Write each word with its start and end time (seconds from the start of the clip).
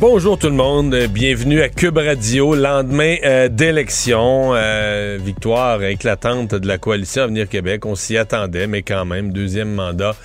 Bonjour 0.00 0.36
tout 0.36 0.48
le 0.48 0.54
monde, 0.54 0.94
bienvenue 1.10 1.62
à 1.62 1.68
Cube 1.68 1.98
Radio, 1.98 2.56
lendemain 2.56 3.16
euh, 3.24 3.48
d'élection, 3.48 4.50
euh, 4.54 5.18
victoire 5.22 5.82
éclatante 5.84 6.54
de 6.54 6.66
la 6.66 6.78
coalition 6.78 7.22
Avenir 7.22 7.48
Québec, 7.48 7.86
on 7.86 7.94
s'y 7.94 8.16
attendait, 8.18 8.66
mais 8.66 8.82
quand 8.82 9.04
même, 9.04 9.32
deuxième 9.32 9.72
mandat 9.72 10.16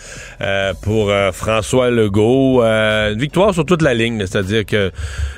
euh, 0.42 0.74
pour 0.82 1.12
euh, 1.12 1.32
François 1.32 1.92
Legault, 1.92 2.64
Euh, 2.64 3.14
une 3.14 3.20
victoire 3.20 3.54
sur 3.54 3.66
toute 3.66 3.82
la 3.82 3.94
ligne, 3.94 4.20
c'est-à-dire 4.26 4.66
que 4.66 4.92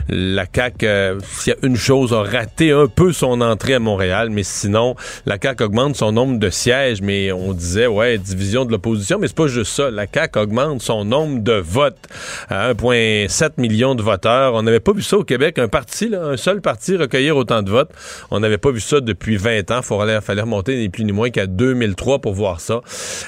la 0.08 0.46
CAQ, 0.54 0.86
euh, 0.88 1.20
s'il 1.24 1.54
y 1.54 1.56
a 1.56 1.68
une 1.68 1.76
chose, 1.76 2.14
a 2.14 2.24
raté 2.24 2.72
un 2.72 2.88
peu 2.88 3.12
son 3.12 3.42
entrée 3.42 3.74
à 3.74 3.80
Montréal, 3.80 4.30
mais 4.30 4.44
sinon, 4.44 4.96
la 5.26 5.38
CAQ 5.42 5.64
augmente 5.66 5.96
son 5.96 6.12
nombre 6.14 6.40
de 6.40 6.50
sièges, 6.50 7.02
mais 7.02 7.32
on 7.32 7.54
disait, 7.54 7.88
ouais, 7.88 8.18
division 8.18 8.66
de 8.66 8.72
l'opposition, 8.72 9.20
mais 9.20 9.28
c'est 9.28 9.36
pas 9.36 9.48
juste 9.48 9.74
ça, 9.74 9.92
la 9.92 10.06
CAQ 10.12 10.40
augmente 10.40 10.82
son 10.82 11.04
nombre 11.04 11.42
de 11.42 11.54
votes 11.54 12.08
à 12.50 12.72
1,7 12.74 13.52
million 13.58 13.94
de 13.96 14.02
On 14.26 14.64
n'avait 14.64 14.80
pas 14.80 14.94
vu 14.94 15.02
ça 15.02 15.18
au 15.18 15.24
Québec, 15.24 15.60
un 15.60 15.68
parti, 15.68 16.10
là, 16.10 16.24
un 16.24 16.38
seul 16.38 16.62
parti 16.62 16.96
recueillir 16.96 17.38
autant 17.38 17.62
de 17.62 17.70
votes. 17.70 17.92
On 18.30 18.40
n'avait 18.40 18.58
pas 18.58 18.72
vu 18.72 18.80
ça 18.80 19.00
depuis 19.02 19.38
20 19.38 19.72
ans. 19.72 19.82
Il 19.82 20.22
fallait, 20.22 20.42
remonter 20.42 20.78
ni 20.78 20.90
plus 20.90 21.04
ni 21.04 21.12
moins 21.12 21.30
qu'à 21.30 21.48
2003 21.48 22.20
pour 22.20 22.34
voir 22.34 22.60
ça. 22.60 22.82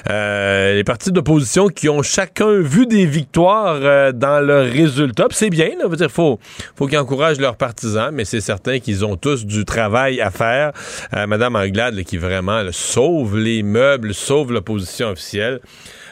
Euh, 0.09 0.75
les 0.75 0.84
partis 0.84 1.12
d'opposition 1.12 1.68
qui 1.68 1.90
ont 1.90 2.01
chacun 2.01 2.59
vu 2.59 2.85
des 2.85 3.06
victoires 3.06 3.79
euh, 3.81 4.12
dans 4.12 4.40
leurs 4.40 4.66
résultats. 4.66 5.28
C'est 5.31 5.50
bien, 5.50 5.69
là, 5.79 5.88
veut 5.88 5.97
dire, 5.97 6.12
faut, 6.12 6.40
faut 6.75 6.88
qu'ils 6.88 6.97
encouragent 6.97 7.39
leurs 7.39 7.57
partisans, 7.57 8.09
mais 8.13 8.25
c'est 8.25 8.41
certain 8.41 8.79
qu'ils 8.79 9.06
ont 9.06 9.16
tous 9.16 9.45
du 9.45 9.66
travail 9.66 10.22
à 10.22 10.31
faire. 10.31 10.72
Euh, 11.13 11.28
Madame 11.28 11.56
Anglade, 11.56 11.95
là, 11.95 12.03
qui 12.03 12.18
vraiment 12.18 12.62
là, 12.62 12.72
sauve 12.72 13.38
les 13.38 13.63
meubles, 13.63 14.13
sauve 14.13 14.51
l'opposition 14.51 15.09
officielle. 15.09 15.59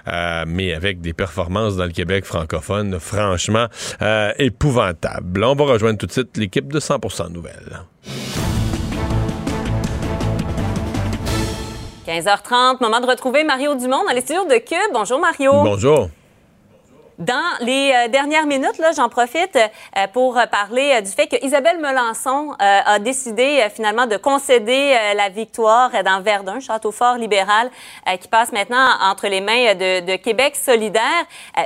Euh, 0.07 0.45
mais 0.47 0.73
avec 0.73 1.01
des 1.01 1.13
performances 1.13 1.75
dans 1.75 1.85
le 1.85 1.91
Québec 1.91 2.25
francophone, 2.25 3.00
franchement, 3.00 3.67
euh, 4.01 4.31
épouvantables. 4.38 5.44
On 5.44 5.56
va 5.56 5.66
rejoindre 5.66 5.97
tout 5.97 6.07
de 6.07 6.12
suite 6.12 6.38
l'équipe 6.38 6.72
de 6.72 6.79
100% 6.79 7.31
Nouvelles. 7.31 7.81
15h30, 12.07 12.81
moment 12.81 13.00
de 13.00 13.06
retrouver 13.06 13.44
Mario 13.44 13.75
Dumont 13.75 14.03
dans 14.06 14.13
les 14.13 14.22
studios 14.22 14.45
de 14.45 14.56
Cube. 14.56 14.91
Bonjour 14.94 15.19
Mario. 15.19 15.51
Bonjour. 15.63 16.09
Dans 17.21 17.35
les 17.59 17.93
euh, 17.93 18.07
dernières 18.07 18.47
minutes, 18.47 18.81
j'en 18.95 19.07
profite 19.07 19.55
euh, 19.55 20.07
pour 20.11 20.39
parler 20.51 20.93
euh, 20.95 21.01
du 21.01 21.11
fait 21.11 21.27
que 21.27 21.35
Isabelle 21.45 21.77
Melançon 21.77 22.55
a 22.57 22.97
décidé 22.97 23.67
finalement 23.71 24.07
de 24.07 24.17
concéder 24.17 24.95
la 25.15 25.29
victoire 25.29 25.91
dans 26.03 26.21
Verdun, 26.21 26.59
château 26.59 26.91
fort 26.91 27.15
libéral, 27.15 27.69
qui 28.19 28.27
passe 28.27 28.51
maintenant 28.51 28.87
entre 29.01 29.27
les 29.27 29.41
mains 29.41 29.75
de, 29.75 30.15
Québec 30.15 30.55
solidaire. 30.55 31.01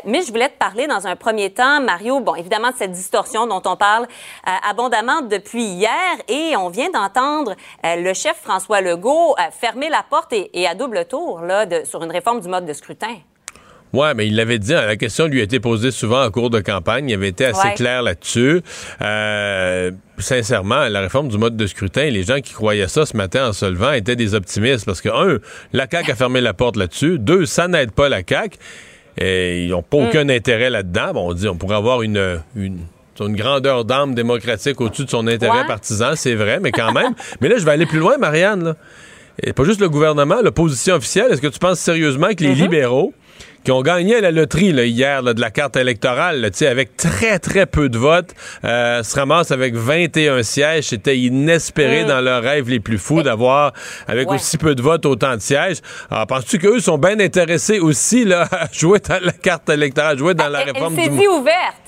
Mais 0.05 0.21
je 0.21 0.31
voulais 0.31 0.49
te 0.49 0.57
parler 0.57 0.88
dans 0.88 1.07
un 1.07 1.16
premier 1.16 1.51
temps, 1.51 1.81
Mario, 1.81 2.19
bon, 2.19 2.35
évidemment 2.35 2.72
de 2.72 2.75
cette 2.75 2.91
distorsion 2.91 3.47
dont 3.47 3.61
on 3.66 3.75
parle 3.75 4.07
abondamment 4.67 5.22
depuis 5.22 5.63
hier, 5.63 5.89
et 6.27 6.55
on 6.57 6.69
vient 6.69 6.89
d'entendre 6.89 7.55
le 7.83 8.13
chef 8.13 8.37
François 8.41 8.81
Legault 8.81 9.35
fermer 9.51 9.89
la 9.89 10.03
porte 10.03 10.33
et, 10.33 10.67
à 10.67 10.75
double 10.75 11.05
tour 11.05 11.41
là, 11.41 11.66
sur 11.85 12.03
une 12.03 12.11
réforme 12.11 12.41
du 12.41 12.47
mode 12.47 12.66
de 12.66 12.73
scrutin. 12.73 13.16
Ouais, 13.95 14.13
mais 14.13 14.28
il 14.28 14.35
l'avait 14.35 14.59
dit, 14.59 14.73
hein, 14.73 14.85
la 14.85 14.95
question 14.97 15.28
lui 15.28 15.39
a 15.39 15.44
été 15.44 15.59
posée 15.59 15.91
souvent 15.91 16.23
en 16.23 16.29
cours 16.31 16.50
de 16.50 16.59
campagne. 16.59 17.09
Il 17.09 17.13
avait 17.13 17.29
été 17.29 17.45
assez 17.45 17.67
Ouais. 17.69 17.73
clair 17.75 18.03
là-dessus. 18.03 18.61
Euh, 19.01 19.91
sincèrement, 20.17 20.88
la 20.88 21.01
réforme 21.01 21.28
du 21.29 21.38
mode 21.38 21.56
de 21.57 21.67
scrutin, 21.67 22.05
les 22.09 22.23
gens 22.23 22.39
qui 22.41 22.53
croyaient 22.53 22.88
ça 22.88 23.05
ce 23.05 23.16
matin 23.16 23.50
en 23.50 23.53
se 23.53 23.66
levant 23.66 23.91
étaient 23.94 24.16
des 24.16 24.34
optimistes 24.35 24.85
parce 24.85 25.01
que, 25.01 25.09
un, 25.09 25.39
la 25.73 25.88
CAQ 25.89 26.11
a 26.11 26.16
fermé 26.16 26.41
la 26.41 26.53
porte 26.53 26.75
là-dessus. 26.78 27.19
Deux, 27.19 27.45
ça 27.45 27.67
n'aide 27.67 27.91
pas 27.91 28.09
la 28.09 28.22
CAQ. 28.28 28.57
Et 29.17 29.63
ils 29.63 29.69
n'ont 29.69 29.81
pas 29.84 29.97
aucun 29.97 30.28
intérêt 30.28 30.69
là-dedans. 30.69 31.13
Bon, 31.13 31.29
on 31.29 31.34
dit, 31.34 31.47
on 31.47 31.55
pourrait 31.55 31.78
avoir 31.78 32.01
une, 32.01 32.41
une 32.55 32.79
une 33.22 33.38
grandeur 33.38 33.85
d'âme 33.85 34.13
démocratique 34.13 34.81
au-dessus 34.81 35.05
de 35.05 35.09
son 35.09 35.25
intérêt 35.28 35.59
Ouais. 35.61 35.67
partisan, 35.67 36.17
c'est 36.17 36.35
vrai, 36.35 36.59
mais 36.61 36.72
quand 36.73 36.91
même. 36.91 37.13
mais 37.39 37.47
là, 37.47 37.55
je 37.57 37.63
vais 37.63 37.72
aller 37.72 37.85
plus 37.85 38.00
loin, 38.00 38.17
Marianne. 38.17 38.63
Là. 38.66 38.75
Et 39.41 39.53
pas 39.53 39.63
juste 39.63 39.79
le 39.79 39.88
gouvernement, 39.88 40.41
l'opposition 40.44 40.95
officielle. 40.95 41.28
Est-ce 41.31 41.39
que 41.41 41.47
tu 41.47 41.57
penses 41.59 41.79
sérieusement 41.79 42.28
que 42.38 42.44
les 42.44 42.53
libéraux 42.55 43.13
qui 43.66 43.72
ont 43.72 43.81
gagné 43.81 44.22
la 44.22 44.30
loterie 44.30 44.72
là, 44.72 44.86
hier 44.86 45.24
là, 45.24 45.34
de 45.34 45.42
la 45.42 45.50
carte 45.50 45.76
électorale, 45.76 46.40
là, 46.40 46.52
tu 46.52 46.59
sais, 46.59 46.68
avec 46.68 46.96
très, 46.96 47.40
très 47.40 47.66
peu 47.66 47.90
de 47.90 47.98
votes, 47.98 48.36
euh, 48.64 49.02
se 49.02 49.16
ramassent 49.16 49.52
avec 49.52 49.74
21 49.76 50.44
sièges. 50.44 50.86
C'était 50.86 51.18
inespéré 51.18 52.06
dans 52.06 52.22
leurs 52.22 52.44
rêves 52.44 52.70
les 52.70 52.80
plus 52.80 53.00
fous 53.00 53.24
d'avoir, 53.24 53.74
avec 54.08 54.30
Ouais. 54.30 54.36
aussi 54.36 54.58
peu 54.59 54.76
de 54.76 54.81
votes, 54.84 55.06
autant 55.08 55.36
de 55.36 55.42
sièges. 55.42 55.78
Alors, 56.12 56.28
penses-tu 56.28 56.59
qu'eux 56.59 56.80
sont 56.80 57.00
bien 57.00 57.20
intéressés 57.20 57.80
aussi 57.80 58.24
là, 58.24 58.48
à 58.52 58.68
jouer 58.72 59.00
dans 59.00 59.20
la 59.20 59.31
carte 59.31 59.68
électorale, 59.70 60.16
à 60.16 60.18
jouer 60.20 60.34
dans 60.36 60.47
la 60.47 60.62
elle 60.62 60.72
réforme 60.72 61.00
elle 61.00 61.09
du... 61.09 61.18
dit 61.18 61.28
ouverte. 61.28 61.84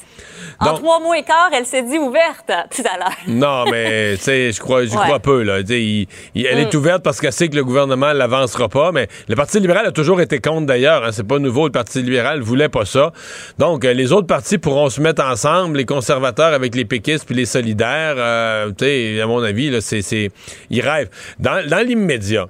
En 0.59 0.65
Donc- 0.65 0.79
trois 0.79 0.99
mois 0.99 1.17
et 1.17 1.23
quart, 1.23 1.49
elle 1.53 1.65
s'est 1.65 1.83
dit 1.83 1.97
ouverte 1.99 2.51
tout 2.75 2.81
à 2.91 2.97
l'heure. 2.97 3.15
Non, 3.27 3.69
mais 3.71 4.13
tu 4.17 4.23
sais, 4.23 4.51
je 4.51 4.59
crois, 4.59 4.81
Ouais. 4.81 4.87
crois 4.87 5.19
peu 5.19 5.43
là. 5.43 5.59
Il- 5.59 6.07
il- 6.33 6.45
elle 6.45 6.59
est 6.59 6.73
ouverte 6.73 7.03
parce 7.03 7.21
qu'elle 7.21 7.31
sait 7.33 7.47
que 7.47 7.55
le 7.55 7.63
gouvernement 7.63 8.11
l'avancera 8.13 8.67
pas. 8.67 8.91
Mais 8.91 9.07
le 9.27 9.35
Parti 9.35 9.59
libéral 9.59 9.85
a 9.85 9.91
toujours 9.91 10.19
été 10.19 10.39
contre 10.39 10.65
d'ailleurs. 10.65 11.03
Hein, 11.03 11.09
c'est 11.11 11.27
pas 11.27 11.37
nouveau. 11.39 11.65
Le 11.67 11.71
Parti 11.71 12.01
libéral 12.01 12.41
voulait 12.41 12.69
pas 12.69 12.85
ça. 12.85 13.11
Donc 13.59 13.85
euh, 13.85 13.93
les 13.93 14.11
autres 14.11 14.27
partis 14.27 14.57
pourront 14.57 14.89
se 14.89 14.99
mettre 14.99 15.23
ensemble, 15.23 15.77
les 15.77 15.85
conservateurs 15.85 16.53
avec 16.53 16.73
les 16.75 16.85
péquistes 16.85 17.25
puis 17.25 17.35
les 17.35 17.45
solidaires. 17.45 18.15
euh, 18.17 18.69
tu 18.77 18.85
sais, 18.85 19.21
à 19.21 19.27
mon 19.27 19.43
avis, 19.43 19.69
là, 19.69 19.81
c'est, 19.81 20.01
c'est, 20.01 20.31
ils 20.69 20.81
rêvent. 20.81 21.09
Dans, 21.39 21.63
dans 21.67 21.85
l'immédiat. 21.85 22.47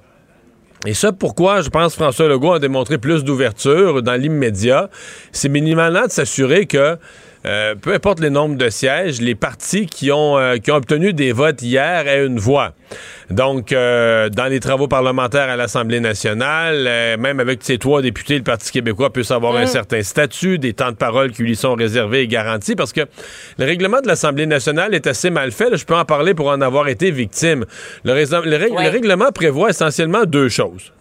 Et 0.86 0.94
ça, 0.94 1.10
pourquoi 1.12 1.60
je 1.60 1.70
pense 1.70 1.94
que 1.96 2.02
François 2.02 2.28
Legault 2.28 2.52
a 2.52 2.58
démontré 2.60 2.98
plus 2.98 3.24
d'ouverture 3.24 4.00
dans 4.00 4.14
l'immédiat, 4.14 4.88
c'est 5.32 5.48
minimalement 5.48 6.06
de 6.06 6.10
s'assurer 6.10 6.66
que 6.66 6.96
euh, 7.48 7.74
peu 7.74 7.94
importe 7.94 8.20
les 8.20 8.30
nombres 8.30 8.56
de 8.56 8.68
sièges, 8.68 9.20
les 9.20 9.34
partis 9.34 9.86
qui 9.86 10.12
ont, 10.12 10.38
euh, 10.38 10.56
qui 10.58 10.70
ont 10.70 10.76
obtenu 10.76 11.12
des 11.14 11.32
votes 11.32 11.62
hier 11.62 12.06
aient 12.06 12.24
une 12.26 12.38
voix. 12.38 12.74
Donc, 13.30 13.72
euh, 13.72 14.28
dans 14.28 14.46
les 14.46 14.60
travaux 14.60 14.86
parlementaires 14.88 15.48
à 15.48 15.56
l'Assemblée 15.56 16.00
nationale, 16.00 17.16
même 17.18 17.40
avec 17.40 17.60
ses 17.62 17.78
trois 17.78 18.02
députés, 18.02 18.36
le 18.38 18.44
Parti 18.44 18.70
québécois 18.72 19.12
peut 19.12 19.22
avoir 19.30 19.56
un 19.56 19.66
certain 19.66 20.02
statut, 20.02 20.58
des 20.58 20.72
temps 20.74 20.90
de 20.92 20.96
parole 20.96 21.32
qui 21.32 21.42
lui 21.42 21.56
sont 21.56 21.74
réservés 21.74 22.20
et 22.22 22.26
garantis, 22.28 22.76
parce 22.76 22.92
que 22.92 23.02
le 23.58 23.64
règlement 23.64 24.00
de 24.00 24.06
l'Assemblée 24.06 24.46
nationale 24.46 24.94
est 24.94 25.06
assez 25.06 25.30
mal 25.30 25.50
fait. 25.52 25.70
Là, 25.70 25.76
je 25.76 25.84
peux 25.84 25.96
en 25.96 26.04
parler 26.04 26.34
pour 26.34 26.48
en 26.48 26.60
avoir 26.60 26.88
été 26.88 27.10
victime. 27.10 27.64
Le, 28.04 28.12
raison- 28.12 28.42
le 28.44 28.56
règ- 28.56 28.68
Ouais. 28.72 28.84
le 28.84 28.90
règlement 28.90 29.30
prévoit 29.32 29.70
essentiellement 29.70 30.24
deux 30.24 30.48
choses 30.48 30.92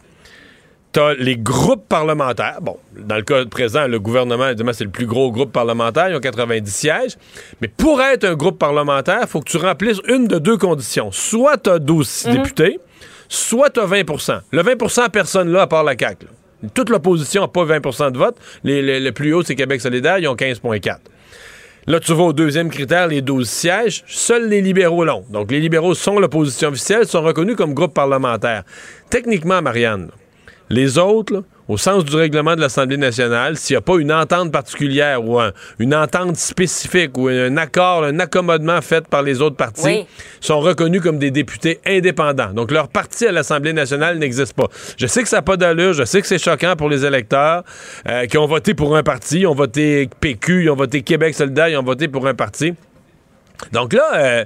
T'as 0.93 1.13
les 1.15 1.37
groupes 1.37 1.87
parlementaires. 1.87 2.59
Bon, 2.61 2.77
dans 2.97 3.17
le 3.17 3.21
cas 3.21 3.45
présent, 3.45 3.87
le 3.87 3.99
gouvernement, 3.99 4.47
évidemment, 4.47 4.73
c'est 4.73 4.85
le 4.85 4.89
plus 4.89 5.05
gros 5.05 5.31
groupe 5.31 5.51
parlementaire. 5.51 6.09
Ils 6.09 6.15
ont 6.15 6.19
90 6.19 6.73
sièges. 6.73 7.17
Mais 7.61 7.67
pour 7.67 8.01
être 8.01 8.23
un 8.23 8.35
groupe 8.35 8.57
parlementaire, 8.57 9.19
il 9.21 9.27
faut 9.27 9.41
que 9.41 9.49
tu 9.49 9.57
remplisses 9.57 9.99
une 10.07 10.27
de 10.27 10.39
deux 10.39 10.57
conditions. 10.57 11.11
Soit 11.11 11.57
tu 11.57 11.69
as 11.69 11.79
12 11.79 12.27
députés, 12.31 12.79
soit 13.27 13.69
tu 13.69 13.79
as 13.79 13.85
20% 13.85 14.39
Le 14.51 14.63
20% 14.63 15.09
personne 15.09 15.51
là, 15.51 15.63
à 15.63 15.67
part 15.67 15.83
la 15.83 15.95
CAQ. 15.97 16.27
Toute 16.73 16.89
l'opposition 16.89 17.41
n'a 17.41 17.47
pas 17.47 17.65
20% 17.65 18.11
de 18.11 18.17
vote. 18.17 18.37
Les, 18.63 19.11
plus 19.11 19.33
haut, 19.33 19.43
c'est 19.43 19.55
Québec 19.55 19.81
solidaire. 19.81 20.17
Ils 20.17 20.27
ont 20.27 20.35
15,4 20.35 20.97
Là, 21.89 22.01
tu 22.01 22.13
vas 22.13 22.23
au 22.23 22.33
deuxième 22.33 22.69
critère, 22.69 23.07
les 23.07 23.21
12 23.21 23.47
sièges. 23.47 24.03
Seuls 24.07 24.49
les 24.49 24.61
libéraux 24.61 25.05
l'ont. 25.05 25.23
Donc, 25.29 25.51
les 25.51 25.61
libéraux 25.61 25.93
sont 25.93 26.19
l'opposition 26.19 26.69
officielle, 26.69 27.07
sont 27.07 27.21
reconnus 27.21 27.55
comme 27.55 27.73
groupe 27.73 27.93
parlementaire. 27.93 28.63
Techniquement, 29.09 29.61
Marianne, 29.61 30.11
les 30.69 30.97
autres, 30.97 31.43
au 31.67 31.77
sens 31.77 32.05
du 32.05 32.15
règlement 32.15 32.55
de 32.55 32.61
l'Assemblée 32.61 32.97
nationale, 32.97 33.57
s'il 33.57 33.73
n'y 33.73 33.77
a 33.77 33.81
pas 33.81 33.97
une 33.97 34.11
entente 34.11 34.51
particulière 34.51 35.23
ou 35.23 35.39
une 35.79 35.93
entente 35.93 36.37
spécifique 36.37 37.17
ou 37.17 37.27
un 37.27 37.57
accord, 37.57 38.03
un 38.03 38.19
accommodement 38.19 38.81
fait 38.81 39.05
par 39.07 39.21
les 39.21 39.41
autres 39.41 39.57
partis, 39.57 40.05
sont 40.39 40.59
reconnus 40.59 41.01
comme 41.01 41.19
des 41.19 41.31
députés 41.31 41.79
indépendants. 41.85 42.53
Donc 42.53 42.71
leur 42.71 42.87
parti 42.87 43.25
à 43.25 43.31
l'Assemblée 43.31 43.73
nationale 43.73 44.17
n'existe 44.17 44.53
pas. 44.53 44.67
Je 44.97 45.07
sais 45.07 45.23
que 45.23 45.29
ça 45.29 45.37
n'a 45.37 45.41
pas 45.41 45.57
d'allure, 45.57 45.93
je 45.93 46.03
sais 46.03 46.21
que 46.21 46.27
c'est 46.27 46.39
choquant 46.39 46.75
pour 46.77 46.89
les 46.89 47.05
électeurs 47.05 47.63
euh, 48.07 48.25
qui 48.27 48.37
ont 48.37 48.47
voté 48.47 48.73
pour 48.73 48.95
un 48.95 49.03
parti, 49.03 49.41
ils 49.41 49.47
ont 49.47 49.55
voté 49.55 50.09
PQ, 50.19 50.63
ils 50.63 50.69
ont 50.69 50.75
voté 50.75 51.01
Québec 51.01 51.35
solidaire, 51.35 51.67
ils 51.67 51.77
ont 51.77 51.83
voté 51.83 52.07
pour 52.07 52.27
un 52.27 52.33
parti. 52.33 52.73
Donc 53.73 53.93
là... 53.93 54.09
Euh, 54.15 54.45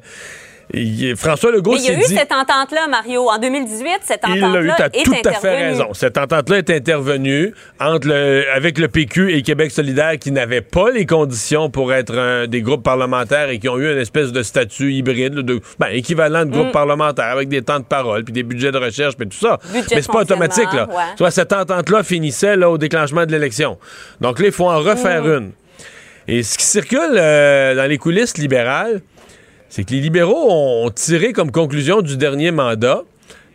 François 1.16 1.52
Legault 1.52 1.78
s'est 1.78 1.96
dit... 1.96 2.04
Il 2.06 2.14
y 2.14 2.14
a 2.14 2.16
eu 2.16 2.18
cette 2.18 2.32
entente-là, 2.32 2.88
Mario. 2.90 3.30
En 3.30 3.38
2018, 3.38 4.00
cette 4.04 4.24
entente-là 4.24 4.90
est 4.94 5.02
intervenue. 5.02 5.22
tout 5.22 5.30
à 5.30 5.34
fait 5.34 5.68
raison. 5.68 5.94
Cette 5.94 6.18
entente-là 6.18 6.58
est 6.60 6.70
intervenue 6.70 7.54
entre 7.80 8.08
le, 8.08 8.46
avec 8.54 8.78
le 8.78 8.88
PQ 8.88 9.34
et 9.34 9.42
Québec 9.42 9.72
solidaire 9.72 10.18
qui 10.20 10.32
n'avaient 10.32 10.62
pas 10.62 10.92
les 10.92 11.06
conditions 11.06 11.70
pour 11.70 11.94
être 11.94 12.18
un, 12.18 12.48
des 12.48 12.62
groupes 12.62 12.84
parlementaires 12.84 13.50
et 13.50 13.60
qui 13.60 13.68
ont 13.68 13.78
eu 13.78 13.92
une 13.92 13.98
espèce 13.98 14.32
de 14.32 14.44
statut 14.44 14.94
hybride, 14.94 15.34
de, 15.34 15.60
ben, 15.80 15.88
équivalent 15.88 16.46
de 16.46 16.52
groupe 16.52 16.70
mm. 16.70 16.72
parlementaire 16.72 17.26
avec 17.26 17.50
des 17.50 17.62
temps 17.62 17.80
de 17.80 17.86
parole, 17.86 18.24
puis 18.24 18.34
des 18.34 18.44
budgets 18.44 18.72
de 18.72 18.78
recherche, 18.78 19.16
puis 19.18 19.28
tout 19.28 19.38
ça. 19.38 19.60
Mais 19.74 19.82
Mais 19.92 20.02
c'est 20.02 20.12
pas 20.12 20.22
automatique. 20.22 20.72
Là. 20.74 20.88
Soit 21.18 21.32
cette 21.32 21.54
entente-là 21.54 22.04
finissait 22.04 22.56
là, 22.56 22.70
au 22.70 22.78
déclenchement 22.78 23.26
de 23.26 23.32
l'élection. 23.32 23.78
Donc 24.22 24.40
là, 24.40 24.46
il 24.46 24.52
faut 24.52 24.70
en 24.70 24.80
refaire 24.80 25.24
mm. 25.24 25.38
une. 25.38 25.52
Et 26.28 26.44
ce 26.44 26.58
qui 26.58 26.66
circule 26.66 27.18
euh, 27.18 27.76
dans 27.76 27.90
les 27.90 27.98
coulisses 27.98 28.38
libérales, 28.38 29.02
c'est 29.72 29.86
que 29.86 29.92
les 29.92 30.02
libéraux 30.02 30.52
ont 30.52 30.90
tiré 30.90 31.32
comme 31.32 31.50
conclusion 31.50 32.02
du 32.02 32.18
dernier 32.18 32.52
mandat 32.52 33.04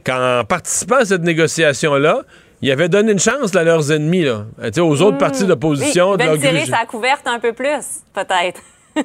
qu'en 0.02 0.44
participant 0.48 0.96
à 0.96 1.04
cette 1.04 1.22
négociation-là, 1.22 2.22
ils 2.62 2.70
avaient 2.72 2.88
donné 2.88 3.12
une 3.12 3.18
chance 3.18 3.54
à 3.54 3.62
leurs 3.62 3.92
ennemis, 3.92 4.24
là, 4.24 4.46
aux 4.78 5.02
autres 5.02 5.16
hmm. 5.16 5.18
partis 5.18 5.44
d'opposition. 5.44 6.12
Oui, 6.12 6.26
de 6.26 6.36
tirer 6.38 6.64
sa 6.64 6.86
couverte 6.86 7.26
un 7.26 7.38
peu 7.38 7.52
plus, 7.52 8.02
peut-être. 8.14 8.62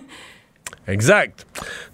Exact. 0.88 1.46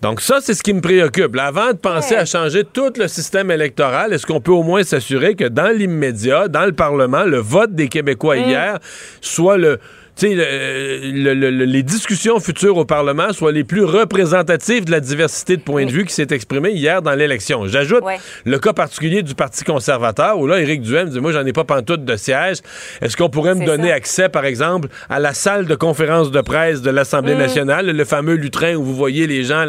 Donc 0.03 0.21
ça, 0.21 0.37
c'est 0.39 0.53
ce 0.53 0.61
qui 0.61 0.73
me 0.73 0.81
préoccupe. 0.81 1.35
avant 1.39 1.69
de 1.69 1.77
penser 1.77 2.15
à 2.15 2.25
changer 2.25 2.63
tout 2.63 2.93
le 2.95 3.07
système 3.07 3.49
électoral, 3.49 4.13
est-ce 4.13 4.25
qu'on 4.27 4.39
peut 4.39 4.51
au 4.51 4.63
moins 4.63 4.83
s'assurer 4.83 5.33
que 5.33 5.45
dans 5.45 5.75
l'immédiat, 5.75 6.47
dans 6.47 6.65
le 6.65 6.73
Parlement, 6.73 7.23
le 7.23 7.39
vote 7.39 7.73
des 7.73 7.87
Québécois 7.87 8.35
hmm. 8.35 8.49
hier 8.49 8.79
soit 9.19 9.57
le, 9.57 9.79
les 10.25 11.83
discussions 11.83 12.39
futures 12.39 12.77
au 12.77 12.85
Parlement 12.85 13.33
soient 13.33 13.51
les 13.51 13.63
plus 13.63 13.83
représentatives 13.83 14.85
de 14.85 14.91
la 14.91 14.99
diversité 14.99 15.57
de 15.57 15.61
points 15.61 15.85
de 15.85 15.91
vue 15.91 16.05
qui 16.05 16.13
s'est 16.13 16.27
exprimée 16.31 16.71
hier 16.71 17.01
dans 17.01 17.13
l'élection. 17.13 17.67
J'ajoute 17.67 18.03
le 18.45 18.59
cas 18.59 18.73
particulier 18.73 19.23
du 19.23 19.35
Parti 19.35 19.63
conservateur 19.63 20.39
où 20.39 20.47
là, 20.47 20.59
Éric 20.59 20.81
Duhem 20.81 21.09
dit 21.09 21.19
Moi, 21.19 21.31
j'en 21.31 21.45
ai 21.45 21.53
pas 21.53 21.63
pantoute 21.63 22.03
de 22.05 22.15
siège. 22.15 22.57
Est-ce 23.01 23.15
qu'on 23.15 23.29
pourrait 23.29 23.55
me 23.55 23.65
donner 23.65 23.91
accès, 23.91 24.29
par 24.29 24.45
exemple, 24.45 24.87
à 25.09 25.19
la 25.19 25.33
salle 25.33 25.65
de 25.65 25.75
conférence 25.75 26.31
de 26.31 26.41
presse 26.41 26.81
de 26.81 26.89
l'Assemblée 26.89 27.35
mm. 27.35 27.39
nationale, 27.39 27.85
le 27.85 28.05
fameux 28.05 28.35
lutrin 28.35 28.75
où 28.75 28.83
vous 28.83 28.95
voyez 28.95 29.27
les 29.27 29.43
gens. 29.43 29.65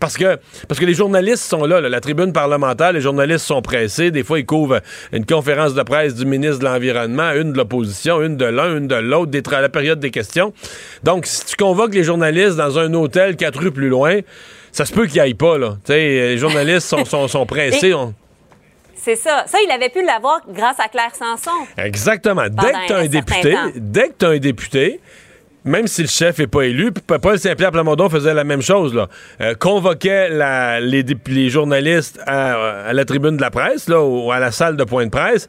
Parce 0.00 0.16
que, 0.16 0.38
parce 0.68 0.80
que 0.80 0.86
les 0.86 0.94
journalistes 0.94 1.44
sont 1.44 1.64
là, 1.64 1.80
la 1.80 2.00
tribune 2.00 2.32
parlementaire, 2.32 2.92
les 2.92 3.00
journalistes 3.00 3.46
sont 3.46 3.62
pressés. 3.62 4.10
Des 4.10 4.24
fois, 4.24 4.38
ils 4.38 4.46
couvrent 4.46 4.80
une 5.12 5.26
conférence 5.26 5.74
de 5.74 5.82
presse 5.82 6.14
du 6.14 6.26
ministre 6.26 6.60
de 6.60 6.64
l'Environnement, 6.64 7.32
une 7.32 7.52
de 7.52 7.58
l'opposition, 7.58 8.22
une 8.22 8.36
de 8.36 8.46
l'un, 8.46 8.76
une 8.76 8.88
de 8.88 8.96
l'autre, 8.96 9.30
la 9.50 9.68
période 9.68 9.91
des 10.00 10.10
questions. 10.10 10.52
Donc, 11.02 11.26
si 11.26 11.44
tu 11.46 11.56
convoques 11.56 11.94
les 11.94 12.04
journalistes 12.04 12.56
dans 12.56 12.78
un 12.78 12.92
hôtel 12.94 13.36
quatre 13.36 13.58
rues 13.60 13.72
plus 13.72 13.88
loin, 13.88 14.20
ça 14.72 14.84
se 14.84 14.92
peut 14.92 15.06
qu'ils 15.06 15.20
aillent 15.20 15.34
pas, 15.34 15.58
là. 15.58 15.76
les 15.88 16.38
journalistes 16.38 16.88
sont, 16.88 17.04
sont, 17.28 17.46
pressés. 17.46 17.94
C'est 18.94 19.16
ça. 19.16 19.44
Ça, 19.46 19.58
il 19.64 19.70
avait 19.70 19.88
pu 19.88 20.04
l'avoir 20.04 20.40
grâce 20.48 20.78
à 20.78 20.88
Claire 20.88 21.14
Sanson. 21.14 21.50
Exactement. 21.76 22.44
Dès 22.48 22.72
que 22.72 22.86
tu 22.86 22.92
as 22.92 22.96
un, 22.98 23.06
député, 23.06 23.56
dès 23.74 24.08
que 24.08 24.14
tu 24.18 24.24
as 24.24 24.28
un 24.28 24.38
député, 24.38 25.00
même 25.64 25.86
si 25.86 26.02
le 26.02 26.08
chef 26.08 26.38
n'est 26.38 26.46
pas 26.46 26.62
élu, 26.62 26.92
Paul 26.92 27.38
Saint-Pierre 27.38 27.72
Plamondon 27.72 28.08
faisait 28.08 28.34
la 28.34 28.44
même 28.44 28.62
chose. 28.62 28.94
Là. 28.94 29.08
Euh, 29.40 29.54
convoquait 29.54 30.28
les, 30.80 31.48
journalistes 31.50 32.20
à, 32.26 32.92
la 32.92 33.04
tribune 33.04 33.36
de 33.36 33.42
la 33.42 33.50
presse, 33.50 33.88
là, 33.88 34.02
ou 34.02 34.32
à 34.32 34.38
la 34.38 34.50
salle 34.50 34.76
de 34.76 34.84
point 34.84 35.04
de 35.04 35.10
presse, 35.10 35.48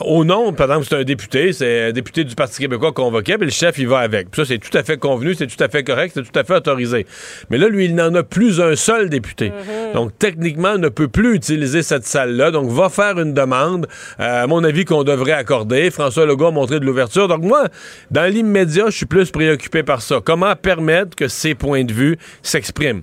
au 0.00 0.24
nom, 0.24 0.52
par 0.52 0.66
exemple, 0.66 0.86
c'est 0.88 0.96
un 0.96 1.04
député, 1.04 1.52
c'est 1.52 1.88
un 1.88 1.92
député 1.92 2.24
du 2.24 2.34
Parti 2.34 2.58
québécois 2.58 2.92
convoqué, 2.92 3.36
puis 3.36 3.46
le 3.46 3.52
chef, 3.52 3.78
il 3.78 3.86
va 3.86 3.98
avec. 3.98 4.30
Puis 4.30 4.42
ça, 4.42 4.48
c'est 4.48 4.58
tout 4.58 4.76
à 4.76 4.82
fait 4.82 4.98
convenu, 4.98 5.34
c'est 5.34 5.46
tout 5.46 5.62
à 5.62 5.68
fait 5.68 5.84
correct, 5.84 6.12
c'est 6.14 6.22
tout 6.22 6.38
à 6.38 6.42
fait 6.42 6.56
autorisé. 6.56 7.06
Mais 7.48 7.58
là, 7.58 7.68
lui, 7.68 7.84
il 7.84 7.94
n'en 7.94 8.12
a 8.14 8.24
plus 8.24 8.60
un 8.60 8.74
seul 8.74 9.08
député. 9.08 9.50
Mm-hmm. 9.50 9.94
Donc, 9.94 10.18
techniquement, 10.18 10.78
ne 10.78 10.88
peut 10.88 11.06
plus 11.06 11.36
utiliser 11.36 11.82
cette 11.82 12.04
salle-là. 12.04 12.50
Donc, 12.50 12.70
va 12.70 12.88
faire 12.88 13.20
une 13.20 13.34
demande, 13.34 13.86
euh, 14.18 14.42
à 14.42 14.46
mon 14.48 14.64
avis, 14.64 14.84
qu'on 14.84 15.04
devrait 15.04 15.32
accorder. 15.32 15.90
François 15.92 16.26
Legault 16.26 16.46
a 16.46 16.50
montré 16.50 16.80
de 16.80 16.84
l'ouverture. 16.84 17.28
Donc, 17.28 17.42
moi, 17.42 17.68
dans 18.10 18.24
l'immédiat, 18.24 18.86
je 18.86 18.96
suis 18.96 19.06
plus 19.06 19.30
préoccupé 19.30 19.84
par 19.84 20.02
ça. 20.02 20.20
Comment 20.24 20.56
permettre 20.56 21.14
que 21.14 21.28
ces 21.28 21.54
points 21.54 21.84
de 21.84 21.92
vue 21.92 22.18
s'expriment? 22.42 23.02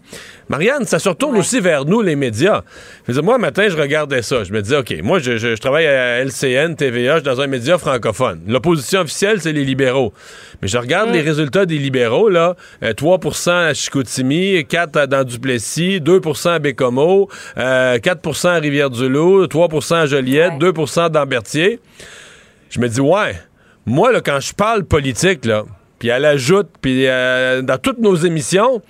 Marianne, 0.52 0.84
ça 0.84 1.00
se 1.00 1.08
retourne 1.08 1.38
aussi 1.38 1.62
vers 1.62 1.86
nous, 1.86 2.02
les 2.02 2.18
médias. 2.18 2.64
moi, 3.24 3.38
matin, 3.38 3.70
je 3.70 3.78
regardais 3.78 4.22
ça. 4.22 4.44
Je 4.44 4.52
me 4.52 4.62
disais, 4.62 4.76
OK, 4.76 4.94
moi, 5.02 5.20
je, 5.20 5.56
travaille 5.56 5.88
à 5.88 6.20
LCN, 6.26 6.76
TVA, 6.82 7.20
je 7.20 7.20
suis 7.20 7.26
dans 7.26 7.42
un 7.42 7.46
média 7.46 7.78
francophone. 7.78 8.42
L'opposition 8.48 9.02
officielle, 9.02 9.40
c'est 9.40 9.54
les 9.54 9.64
libéraux. 9.64 10.14
Mais 10.64 10.68
je 10.68 10.80
regarde 10.80 11.10
mm. 11.10 11.14
les 11.14 11.22
résultats 11.22 11.66
des 11.68 11.78
libéraux, 11.78 12.28
là. 12.28 12.56
3% 12.82 13.50
euh, 13.50 13.70
à 13.70 13.74
Chicoutimi, 13.76 14.66
4 14.66 15.06
dans 15.06 15.24
Duplessis, 15.24 16.00
2% 16.00 16.50
à 16.50 16.58
Bécomo, 16.58 17.30
4% 17.56 17.60
euh, 17.60 18.50
à 18.50 18.56
Rivière-du-Loup, 18.56 19.46
3% 19.46 19.94
à 19.94 20.06
Joliette, 20.08 20.54
2% 20.54 21.10
dans 21.12 21.26
Berthier. 21.28 21.80
Je 22.72 22.80
me 22.80 22.90
dis, 22.90 23.00
ouais, 23.00 23.36
moi, 23.86 24.12
là, 24.12 24.22
quand 24.22 24.40
je 24.40 24.54
parle 24.56 24.84
politique, 24.84 25.46
là, 25.46 25.66
puis 26.00 26.10
elle 26.10 26.26
ajoute, 26.26 26.68
puis 26.82 27.06
euh, 27.06 27.62
dans 27.62 27.78
toutes 27.78 28.00
nos 28.00 28.16
émissions, 28.16 28.82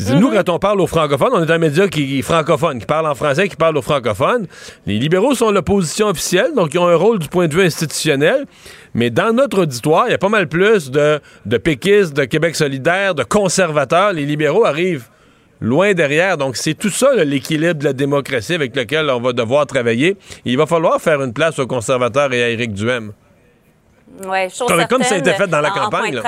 nous, 0.00 0.28
mhm. 0.28 0.34
quand 0.34 0.48
on 0.48 0.58
parle 0.58 0.80
aux 0.80 0.86
francophones, 0.86 1.30
on 1.32 1.44
est 1.44 1.50
un 1.50 1.58
média 1.58 1.88
qui 1.88 2.18
est 2.18 2.22
francophone, 2.22 2.78
qui 2.78 2.86
parle 2.86 3.06
en 3.06 3.14
français, 3.14 3.48
qui 3.48 3.56
parle 3.56 3.76
aux 3.76 3.82
francophones. 3.82 4.46
Les 4.86 4.98
libéraux 4.98 5.34
sont 5.34 5.50
l'opposition 5.50 6.08
officielle, 6.08 6.54
donc 6.54 6.74
ils 6.74 6.78
ont 6.78 6.86
un 6.86 6.96
rôle 6.96 7.18
du 7.18 7.28
point 7.28 7.48
de 7.48 7.54
vue 7.54 7.62
institutionnel. 7.62 8.46
Mais 8.94 9.10
dans 9.10 9.32
notre 9.32 9.62
auditoire, 9.62 10.06
il 10.08 10.12
y 10.12 10.14
a 10.14 10.18
pas 10.18 10.28
mal 10.28 10.48
plus 10.48 10.90
de, 10.90 11.20
de 11.46 11.56
péquistes, 11.58 12.14
de 12.14 12.24
Québec 12.24 12.56
solidaire, 12.56 13.14
de 13.14 13.22
conservateurs. 13.22 14.12
Les 14.12 14.24
libéraux 14.24 14.64
arrivent 14.64 15.08
loin 15.60 15.94
derrière. 15.94 16.36
Donc, 16.36 16.56
c'est 16.56 16.74
tout 16.74 16.90
ça 16.90 17.12
l'équilibre 17.24 17.80
de 17.80 17.84
la 17.84 17.92
démocratie 17.92 18.54
avec 18.54 18.74
lequel 18.74 19.10
on 19.10 19.20
va 19.20 19.32
devoir 19.32 19.66
travailler. 19.66 20.16
il 20.44 20.56
va 20.56 20.66
falloir 20.66 21.00
faire 21.00 21.22
une 21.22 21.32
place 21.32 21.58
aux 21.58 21.66
conservateurs 21.66 22.32
et 22.32 22.42
à 22.42 22.48
Éric 22.50 22.72
Duhem. 22.72 23.12
Oui, 24.26 24.38
comme, 24.66 24.86
comme 24.86 25.02
ça 25.02 25.16
a 25.16 25.18
été 25.18 25.32
fait 25.32 25.46
dans 25.46 25.60
la 25.60 25.70
campagne. 25.70 26.20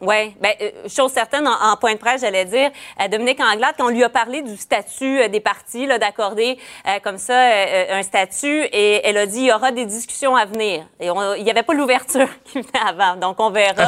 Oui, 0.00 0.34
bien, 0.40 0.52
euh, 0.60 0.88
chose 0.88 1.10
certaine, 1.10 1.48
en, 1.48 1.76
point 1.76 1.94
de 1.94 1.98
presse, 1.98 2.20
j'allais 2.20 2.44
dire, 2.44 2.70
euh, 3.00 3.08
Dominique 3.08 3.40
Anglade, 3.40 3.74
quand 3.78 3.86
on 3.86 3.88
lui 3.88 4.04
a 4.04 4.10
parlé 4.10 4.42
du 4.42 4.56
statut 4.56 5.20
euh, 5.20 5.28
des 5.28 5.40
partis, 5.40 5.86
d'accorder 5.86 6.58
comme 7.02 7.18
ça 7.18 7.34
un 7.90 8.02
statut, 8.02 8.64
et 8.72 9.00
elle 9.04 9.16
a 9.16 9.26
dit 9.26 9.40
il 9.40 9.46
y 9.46 9.52
aura 9.52 9.72
des 9.72 9.86
discussions 9.86 10.36
à 10.36 10.44
venir. 10.44 10.84
Et 11.00 11.08
il 11.38 11.44
n'y 11.44 11.50
avait 11.50 11.62
pas 11.62 11.74
l'ouverture 11.74 12.28
qui 12.44 12.60
venait 12.60 12.84
avant. 12.86 13.16
Donc, 13.16 13.40
on 13.40 13.50
verra 13.50 13.86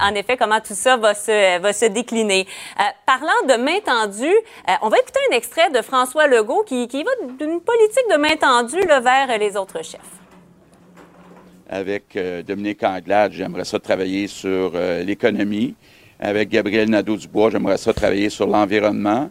en 0.00 0.14
effet 0.14 0.36
comment 0.36 0.60
tout 0.60 0.74
ça 0.74 0.96
va 0.96 1.14
se, 1.14 1.58
va 1.58 1.72
se 1.72 1.86
décliner. 1.86 2.46
parlant 3.06 3.46
de 3.48 3.54
main 3.54 3.78
tendue, 3.80 4.36
on 4.82 4.88
va 4.88 4.98
écouter 4.98 5.20
un 5.30 5.36
extrait 5.36 5.70
de 5.70 5.82
François 5.82 6.26
Legault 6.26 6.64
qui, 6.64 6.88
qui 6.88 7.02
va 7.02 7.10
d'une 7.38 7.60
politique 7.60 8.10
de 8.10 8.16
main 8.16 8.36
tendue 8.36 8.86
vers 8.86 9.38
les 9.38 9.56
autres 9.56 9.82
chefs 9.82 10.17
avec 11.68 12.16
euh, 12.16 12.42
Dominique 12.42 12.82
Anglade, 12.82 13.32
j'aimerais 13.32 13.64
ça 13.64 13.78
travailler 13.78 14.26
sur 14.26 14.72
euh, 14.74 15.02
l'économie. 15.02 15.74
Avec 16.20 16.48
Gabriel 16.48 16.90
Nadeau-Dubois, 16.90 17.50
j'aimerais 17.50 17.76
ça 17.76 17.92
travailler 17.92 18.30
sur 18.30 18.46
l'environnement. 18.46 19.30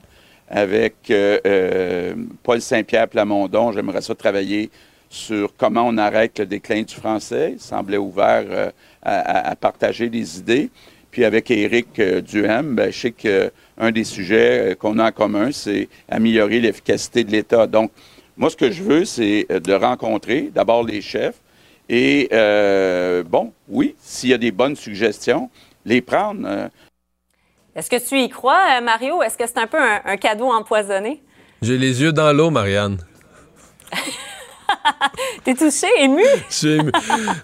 Avec 0.50 0.96
euh, 1.10 2.16
Paul 2.44 2.62
Saint-Pierre 2.62 3.10
Plamondon, 3.10 3.74
j'aimerais 3.74 4.02
ça 4.02 4.16
travailler 4.16 4.70
sur 5.10 5.54
comment 5.58 5.84
on 5.86 5.98
arrête 5.98 6.40
le 6.40 6.46
déclin 6.46 6.84
du 6.84 6.94
français. 6.94 7.54
Il 7.56 7.60
semblait 7.60 7.98
ouvert 7.98 8.72
à, 9.02 9.56
partager 9.58 10.10
des 10.10 10.40
idées. 10.40 10.70
Puis 11.12 11.26
avec 11.26 11.52
Éric 11.52 12.00
Duhem, 12.00 12.76
ben, 12.76 12.92
je 12.92 12.98
sais 12.98 13.12
qu'un 13.12 13.92
des 13.92 14.04
sujets 14.06 14.78
qu'on 14.80 15.00
a 15.00 15.10
en 15.10 15.12
commun, 15.12 15.52
c'est 15.52 15.90
améliorer 16.08 16.62
l'efficacité 16.62 17.26
de 17.26 17.32
l'État. 17.32 17.68
Donc, 17.68 17.92
moi, 18.38 18.50
ce 18.50 18.56
que 18.56 18.72
je 18.72 18.84
veux, 18.84 19.04
c'est 19.04 19.48
de 19.50 19.74
rencontrer 19.74 20.50
d'abord 20.54 20.84
les 20.84 21.02
chefs, 21.02 21.40
Et 21.90 22.30
euh, 22.32 23.24
bon, 23.24 23.54
oui, 23.68 23.96
s'il 24.00 24.30
y 24.30 24.34
a 24.34 24.38
des 24.38 24.52
bonnes 24.52 24.76
suggestions, 24.76 25.50
les 25.86 26.02
prendre. 26.02 26.42
Euh. 26.46 26.68
Est-ce 27.76 27.90
que 27.90 28.08
tu 28.08 28.20
y 28.20 28.30
crois, 28.30 28.82
Mario? 28.82 29.22
Est-ce 29.22 29.38
que 29.38 29.48
c'est 29.48 29.60
un 29.60 29.68
peu 29.68 29.78
un 29.80 30.18
cadeau 30.18 30.52
empoisonné? 30.52 31.22
J'ai 31.62 31.78
les 31.78 32.02
yeux 32.02 32.12
dans 32.12 32.34
l'eau, 32.34 32.50
Marianne. 32.50 32.98
T'es 35.44 35.54
touché, 35.54 35.88
ému? 36.00 36.22
ému. 36.64 36.92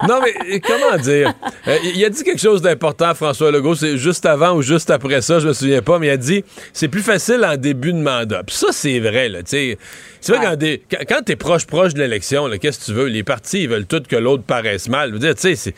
Non, 0.07 0.19
mais 0.21 0.59
comment 0.59 0.97
dire? 0.97 1.33
Euh, 1.67 1.77
il 1.83 2.03
a 2.03 2.09
dit 2.09 2.23
quelque 2.23 2.41
chose 2.41 2.61
d'important, 2.61 3.13
François 3.15 3.51
Legault. 3.51 3.75
C'est 3.75 3.97
juste 3.97 4.25
avant 4.25 4.55
ou 4.55 4.61
juste 4.61 4.89
après 4.89 5.21
ça, 5.21 5.39
je 5.39 5.47
me 5.47 5.53
souviens 5.53 5.81
pas, 5.81 5.99
mais 5.99 6.07
il 6.07 6.11
a 6.11 6.17
dit 6.17 6.43
c'est 6.73 6.87
plus 6.87 7.01
facile 7.01 7.45
en 7.45 7.57
début 7.57 7.93
de 7.93 7.99
mandat. 7.99 8.43
Puis 8.43 8.55
ça, 8.55 8.67
c'est 8.71 8.99
vrai, 8.99 9.29
là. 9.29 9.39
C'est 9.45 9.77
vrai 10.27 10.39
quand, 10.41 10.57
quand 11.07 11.21
t'es 11.25 11.35
proche, 11.35 11.65
proche 11.65 11.93
de 11.93 11.99
l'élection, 11.99 12.49
qu'est-ce 12.59 12.79
que 12.79 12.85
tu 12.85 12.93
veux? 12.93 13.05
Les 13.05 13.23
partis, 13.23 13.63
ils 13.63 13.69
veulent 13.69 13.85
tout 13.85 14.03
que 14.07 14.15
l'autre 14.15 14.43
paraisse 14.43 14.89
mal. 14.89 15.09
Je 15.09 15.13
veux 15.13 15.19
dire, 15.19 15.35
tu 15.35 15.41
sais, 15.41 15.55
c'est 15.55 15.75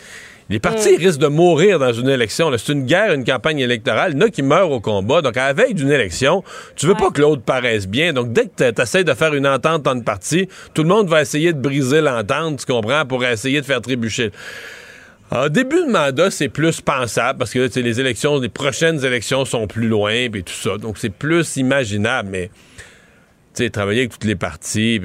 les 0.49 0.59
partis 0.59 0.93
mm. 0.93 0.97
risquent 0.97 1.19
de 1.19 1.27
mourir 1.27 1.79
dans 1.79 1.91
une 1.91 2.09
élection. 2.09 2.51
C'est 2.57 2.71
une 2.71 2.85
guerre, 2.85 3.13
une 3.13 3.23
campagne 3.23 3.59
électorale. 3.59 4.11
Il 4.13 4.19
y 4.19 4.23
en 4.23 4.27
a 4.27 4.29
qui 4.29 4.43
meurent 4.43 4.71
au 4.71 4.79
combat. 4.79 5.21
Donc, 5.21 5.37
à 5.37 5.47
la 5.47 5.53
veille 5.53 5.73
d'une 5.73 5.91
élection, 5.91 6.43
tu 6.75 6.85
veux 6.85 6.93
pas 6.93 7.09
que 7.09 7.21
l'autre 7.21 7.41
paraisse 7.41 7.87
bien. 7.87 8.13
Donc, 8.13 8.31
dès 8.31 8.45
que 8.45 8.71
tu 8.71 8.81
essaies 8.81 9.03
de 9.03 9.13
faire 9.13 9.33
une 9.33 9.47
entente 9.47 9.87
entre 9.87 10.03
partis, 10.03 10.47
tout 10.73 10.83
le 10.83 10.89
monde 10.89 11.09
va 11.09 11.21
essayer 11.21 11.51
de 11.51 11.59
briser 11.59 12.01
l'entente, 12.01 12.59
tu 12.59 12.71
comprends, 12.71 13.05
pour 13.05 13.25
essayer 13.25 13.59
de 13.59 13.65
faire 13.65 13.81
trébucher. 13.81 14.31
En 15.31 15.49
début 15.49 15.83
de 15.83 15.91
mandat, 15.91 16.29
c'est 16.29 16.49
plus 16.49 16.81
pensable 16.81 17.39
parce 17.39 17.51
que 17.51 17.79
les 17.79 17.99
élections, 17.99 18.39
les 18.39 18.49
prochaines 18.49 19.03
élections 19.03 19.43
sont 19.45 19.65
plus 19.65 19.87
loin 19.87 20.11
et 20.11 20.29
tout 20.29 20.53
ça. 20.53 20.77
Donc, 20.77 20.99
c'est 20.99 21.09
plus 21.09 21.57
imaginable. 21.57 22.29
Mais, 22.31 22.51
tu 23.55 23.63
sais, 23.63 23.69
travailler 23.71 24.01
avec 24.01 24.11
toutes 24.11 24.25
les 24.25 24.35
parties. 24.35 25.01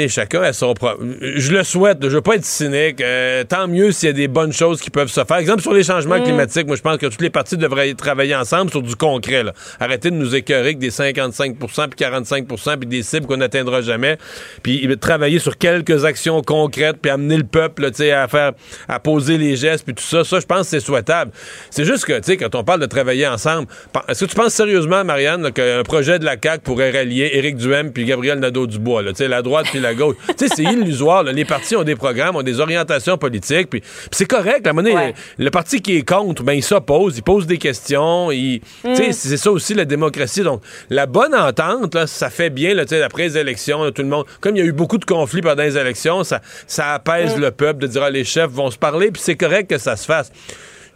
Sais, 0.00 0.08
chacun 0.08 0.42
a 0.42 0.52
son 0.52 0.74
propre. 0.74 1.02
Je 1.20 1.52
le 1.52 1.64
souhaite, 1.64 1.98
je 2.02 2.08
veux 2.08 2.20
pas 2.20 2.36
être 2.36 2.44
cynique. 2.44 3.00
Euh, 3.00 3.44
tant 3.44 3.68
mieux 3.68 3.92
s'il 3.92 4.08
y 4.08 4.10
a 4.10 4.12
des 4.12 4.28
bonnes 4.28 4.52
choses 4.52 4.80
qui 4.80 4.90
peuvent 4.90 5.10
se 5.10 5.24
faire. 5.24 5.36
Exemple, 5.36 5.62
sur 5.62 5.72
les 5.72 5.82
changements 5.82 6.18
mm. 6.18 6.24
climatiques, 6.24 6.66
moi, 6.66 6.76
je 6.76 6.82
pense 6.82 6.98
que 6.98 7.06
toutes 7.06 7.20
les 7.20 7.30
parties 7.30 7.56
devraient 7.56 7.92
travailler 7.94 8.34
ensemble 8.34 8.70
sur 8.70 8.82
du 8.82 8.96
concret. 8.96 9.42
Là. 9.42 9.52
Arrêter 9.80 10.10
de 10.10 10.16
nous 10.16 10.34
écœurer 10.34 10.60
avec 10.60 10.78
des 10.78 10.90
55% 10.90 11.88
puis 11.88 12.06
45% 12.06 12.78
puis 12.78 12.88
des 12.88 13.02
cibles 13.02 13.26
qu'on 13.26 13.36
n'atteindra 13.36 13.82
jamais. 13.82 14.18
Puis 14.62 14.88
travailler 15.00 15.38
sur 15.38 15.58
quelques 15.58 16.04
actions 16.04 16.40
concrètes, 16.42 16.96
puis 17.00 17.10
amener 17.10 17.36
le 17.36 17.44
peuple 17.44 17.84
à 17.84 18.28
faire, 18.28 18.52
à 18.88 19.00
poser 19.00 19.38
les 19.38 19.56
gestes, 19.56 19.84
puis 19.84 19.94
tout 19.94 20.02
ça. 20.02 20.24
Ça, 20.24 20.40
je 20.40 20.46
pense 20.46 20.62
que 20.62 20.66
c'est 20.66 20.80
souhaitable. 20.80 21.32
C'est 21.70 21.84
juste 21.84 22.04
que, 22.04 22.14
tu 22.14 22.24
sais, 22.24 22.36
quand 22.36 22.54
on 22.54 22.64
parle 22.64 22.80
de 22.80 22.86
travailler 22.86 23.26
ensemble, 23.26 23.68
est-ce 24.08 24.24
que 24.24 24.30
tu 24.30 24.36
penses 24.36 24.54
sérieusement, 24.54 25.04
Marianne, 25.04 25.52
qu'un 25.52 25.82
projet 25.82 26.18
de 26.18 26.24
la 26.24 26.36
CAQ 26.42 26.62
pourrait 26.62 26.90
rallier 26.90 27.30
Éric 27.34 27.56
Duhem 27.56 27.92
puis 27.92 28.04
Gabriel 28.04 28.38
Nadeau-Dubois, 28.38 29.02
la 29.02 29.42
droite 29.42 29.66
puis 29.70 29.81
la 29.82 29.94
gauche. 29.94 30.16
tu 30.38 30.46
sais, 30.48 30.54
c'est 30.54 30.62
illusoire. 30.62 31.24
Les 31.24 31.44
partis 31.44 31.76
ont 31.76 31.82
des 31.82 31.96
programmes, 31.96 32.36
ont 32.36 32.42
des 32.42 32.60
orientations 32.60 33.18
politiques, 33.18 33.70
puis 33.70 33.82
c'est 34.10 34.26
correct. 34.26 34.64
La 34.64 34.72
monnaie, 34.72 35.14
le, 35.38 35.50
parti 35.50 35.80
qui 35.80 35.96
est 35.96 36.08
contre, 36.08 36.42
ben 36.42 36.54
il 36.54 36.62
s'oppose, 36.62 37.16
il 37.18 37.22
pose 37.22 37.46
des 37.46 37.58
questions. 37.58 38.30
Il, 38.30 38.60
mm. 38.84 39.12
c'est 39.12 39.36
ça 39.36 39.50
aussi 39.50 39.74
la 39.74 39.84
démocratie. 39.84 40.42
Donc, 40.42 40.62
la 40.90 41.06
bonne 41.06 41.34
entente, 41.34 41.94
là, 41.94 42.06
ça 42.06 42.30
fait 42.30 42.50
bien. 42.50 42.74
Là, 42.74 42.84
après 43.04 43.24
les 43.24 43.38
élections, 43.38 43.90
tout 43.90 44.02
le 44.02 44.08
monde. 44.08 44.24
Comme 44.40 44.56
il 44.56 44.60
y 44.60 44.62
a 44.62 44.66
eu 44.66 44.72
beaucoup 44.72 44.98
de 44.98 45.04
conflits 45.04 45.42
pendant 45.42 45.62
les 45.62 45.76
élections, 45.76 46.24
ça, 46.24 46.40
ça 46.66 46.94
apaise 46.94 47.36
mm. 47.36 47.40
le 47.40 47.50
peuple 47.50 47.82
de 47.82 47.86
dire 47.86 48.02
ah, 48.02 48.10
les 48.10 48.24
chefs 48.24 48.50
vont 48.50 48.70
se 48.70 48.78
parler, 48.78 49.10
puis 49.10 49.22
c'est 49.22 49.36
correct 49.36 49.68
que 49.68 49.78
ça 49.78 49.96
se 49.96 50.06
fasse. 50.06 50.32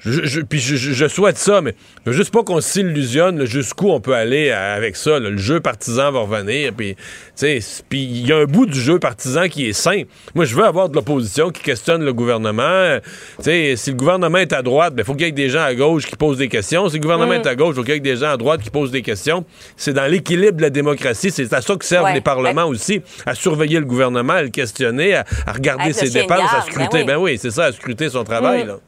Je, 0.07 0.41
puis 0.41 0.61
je, 0.61 1.09
souhaite 1.09 1.37
ça, 1.37 1.61
mais 1.61 1.75
juste 2.07 2.33
pas 2.33 2.45
qu'on 2.45 2.61
s'illusionne 2.61 3.45
jusqu'où 3.45 3.91
on 3.91 4.01
peut 4.01 4.15
aller 4.15 4.51
avec 4.51 4.95
ça. 4.95 5.19
Le 5.19 5.37
jeu 5.37 5.59
partisan 5.61 6.13
va 6.13 6.21
revenir. 6.21 6.73
Puis 6.73 6.97
il 7.43 8.27
y 8.27 8.33
a 8.33 8.37
un 8.37 8.45
bout 8.45 8.67
du 8.67 8.81
jeu 8.81 9.01
partisan 9.01 9.49
qui 9.49 9.69
est 9.69 9.73
sain. 9.73 10.03
Moi, 10.35 10.45
je 10.45 10.55
veux 10.55 10.65
avoir 10.65 10.89
de 10.89 10.95
l'opposition 10.95 11.51
qui 11.51 11.63
questionne 11.63 12.05
le 12.05 12.13
gouvernement. 12.13 12.99
si 13.41 13.51
le 13.51 13.93
gouvernement 13.95 14.39
est 14.39 14.53
à 14.53 14.63
droite, 14.63 14.93
il 14.93 14.97
ben, 14.97 15.05
faut 15.05 15.15
qu'il 15.15 15.27
y 15.27 15.29
ait 15.29 15.33
des 15.33 15.49
gens 15.49 15.63
à 15.63 15.75
gauche 15.75 16.07
qui 16.07 16.17
posent 16.17 16.39
des 16.39 16.49
questions. 16.49 16.89
Si 16.89 16.97
le 16.97 17.03
gouvernement 17.03 17.33
mm. 17.33 17.43
est 17.43 17.47
à 17.47 17.55
gauche, 17.57 17.75
il 17.75 17.77
faut 17.77 17.83
qu'il 17.83 17.95
y 17.95 17.97
ait 17.97 18.01
des 18.01 18.17
gens 18.17 18.31
à 18.31 18.37
droite 18.37 18.63
qui 18.63 18.71
posent 18.71 18.93
des 18.93 19.03
questions. 19.03 19.45
C'est 19.77 19.93
dans 19.93 20.07
l'équilibre 20.07 20.57
de 20.57 20.63
la 20.63 20.71
démocratie. 20.71 21.31
C'est 21.33 21.53
à 21.53 21.61
ça 21.61 21.75
que 21.75 21.85
servent 21.85 22.13
les 22.15 22.21
parlements 22.21 22.67
aussi, 22.67 23.03
à 23.25 23.35
surveiller 23.35 23.81
le 23.81 23.87
gouvernement, 23.87 24.35
à 24.35 24.43
le 24.43 24.51
questionner, 24.51 25.17
à, 25.17 25.25
regarder 25.53 25.93
ses 25.93 26.11
dépenses, 26.11 26.51
à 26.57 26.63
scruter. 26.63 27.05
Ben 27.05 27.17
oui, 27.17 27.39
c'est 27.39 27.51
ça, 27.51 27.65
à 27.65 27.73
scruter 27.73 28.09
son 28.09 28.23
travail. 28.23 28.65
Mm. 28.65 28.69
Là. 28.69 28.79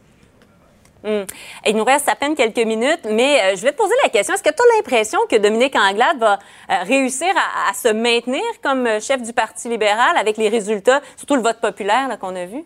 Hmm. 1.04 1.22
Il 1.64 1.76
nous 1.76 1.84
reste 1.84 2.08
à 2.08 2.16
peine 2.16 2.34
quelques 2.34 2.66
minutes, 2.66 3.06
mais 3.08 3.40
euh, 3.40 3.56
je 3.56 3.62
vais 3.62 3.70
te 3.70 3.76
poser 3.76 3.94
la 4.02 4.08
question. 4.08 4.34
Est-ce 4.34 4.42
que 4.42 4.48
tu 4.48 4.62
as 4.62 4.76
l'impression 4.76 5.20
que 5.30 5.36
Dominique 5.36 5.76
Anglade 5.76 6.18
va 6.18 6.38
euh, 6.70 6.82
réussir 6.82 7.28
à, 7.68 7.72
se 7.72 7.92
maintenir 7.92 8.42
comme 8.62 8.86
euh, 8.86 9.00
chef 9.00 9.22
du 9.22 9.32
Parti 9.32 9.68
libéral 9.68 10.16
avec 10.16 10.36
les 10.36 10.48
résultats, 10.48 11.00
surtout 11.16 11.36
le 11.36 11.42
vote 11.42 11.60
populaire 11.60 12.08
qu'on 12.20 12.34
a 12.34 12.46
vu? 12.46 12.64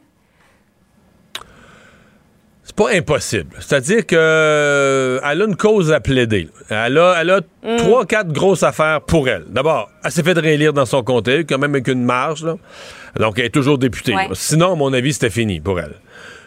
C'est 2.64 2.76
pas 2.76 2.90
impossible. 2.92 3.56
C'est-à-dire 3.58 4.06
que 4.06 5.20
elle 5.22 5.42
a 5.42 5.44
une 5.44 5.56
cause 5.56 5.92
à 5.92 6.00
plaider. 6.00 6.48
Elle 6.70 6.96
a, 6.96 7.16
elle 7.20 7.30
a 7.30 7.40
hmm. 7.64 7.76
trois, 7.76 8.06
quatre 8.06 8.32
grosses 8.32 8.62
affaires 8.62 9.02
pour 9.02 9.28
elle. 9.28 9.44
D'abord, 9.48 9.90
elle 10.02 10.10
s'est 10.10 10.22
fait 10.22 10.38
réélire 10.38 10.72
dans 10.72 10.86
son 10.86 11.02
comté, 11.02 11.44
quand 11.44 11.58
même 11.58 11.74
avec 11.74 11.88
une 11.88 12.04
marge. 12.04 12.46
Donc, 13.18 13.38
elle 13.38 13.46
est 13.46 13.50
toujours 13.50 13.76
députée. 13.76 14.14
Sinon, 14.32 14.72
à 14.72 14.76
mon 14.76 14.92
avis, 14.94 15.12
c'était 15.12 15.28
fini 15.28 15.60
pour 15.60 15.78
elle. 15.80 15.96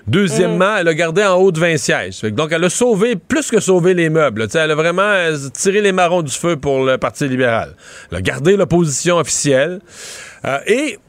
Deuxièmement, 0.07 0.77
elle 0.77 0.87
a 0.87 0.93
gardé 0.93 1.23
en 1.23 1.35
haut 1.35 1.51
de 1.51 1.59
20 1.59 1.77
sièges. 1.77 2.21
Donc, 2.21 2.51
elle 2.51 2.63
a 2.63 2.69
sauvé, 2.69 3.15
plus 3.15 3.49
que 3.49 3.59
sauvé 3.59 3.93
les 3.93 4.09
meubles. 4.09 4.47
elle 4.53 4.71
a 4.71 4.75
vraiment 4.75 5.01
euh, 5.01 5.35
tiré 5.53 5.81
les 5.81 5.91
marrons 5.91 6.21
du 6.21 6.31
feu 6.31 6.57
pour 6.57 6.83
le 6.83 6.97
Parti 6.97 7.27
libéral. 7.27 7.75
Elle 8.11 8.17
a 8.17 8.21
gardé 8.21 8.55
l'opposition 8.55 9.17
officielle. 9.17 9.79
Euh, 10.45 10.59
et 10.67 10.99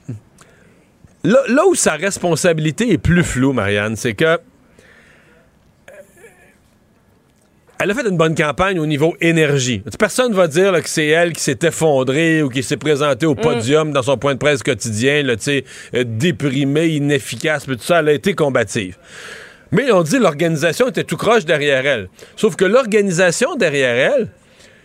là, 1.25 1.41
là, 1.49 1.67
où 1.67 1.75
sa 1.75 1.93
responsabilité 1.93 2.91
est 2.91 2.99
plus 2.99 3.23
floue, 3.23 3.53
Marianne, 3.53 3.97
c'est 3.97 4.15
que 4.15 4.39
elle 7.79 7.91
a 7.91 7.95
fait 7.95 8.09
une 8.09 8.17
bonne 8.17 8.35
campagne 8.35 8.79
au 8.79 8.87
niveau 8.87 9.17
énergie. 9.21 9.83
Personne 9.99 10.31
ne 10.31 10.37
va 10.37 10.49
dire 10.49 10.73
que 10.83 10.89
c'est 10.89 11.09
elle 11.09 11.33
qui 11.33 11.43
s'est 11.43 11.59
effondrée 11.63 12.43
ou 12.43 12.49
qui 12.49 12.63
s'est 12.63 12.79
présentée 12.79 13.27
au 13.27 13.35
mm. 13.35 13.41
podium 13.41 13.93
dans 13.93 14.03
son 14.03 14.17
point 14.17 14.35
de 14.35 14.39
presse 14.39 14.63
quotidien, 14.63 15.23
là, 15.23 15.35
euh, 15.49 16.05
déprimée, 16.05 16.89
inefficace, 16.89 17.69
mais 17.69 17.77
tout 17.77 17.83
ça, 17.83 18.01
elle 18.01 18.09
a 18.09 18.13
été 18.13 18.35
combative. 18.35 18.97
Mais 19.73 19.91
on 19.93 20.03
dit 20.03 20.19
l'organisation 20.19 20.89
était 20.89 21.05
tout 21.05 21.17
croche 21.17 21.45
derrière 21.45 21.85
elle. 21.85 22.09
Sauf 22.37 22.57
que 22.57 22.65
l'organisation 22.65 23.57
derrière 23.57 24.13
elle, 24.15 24.29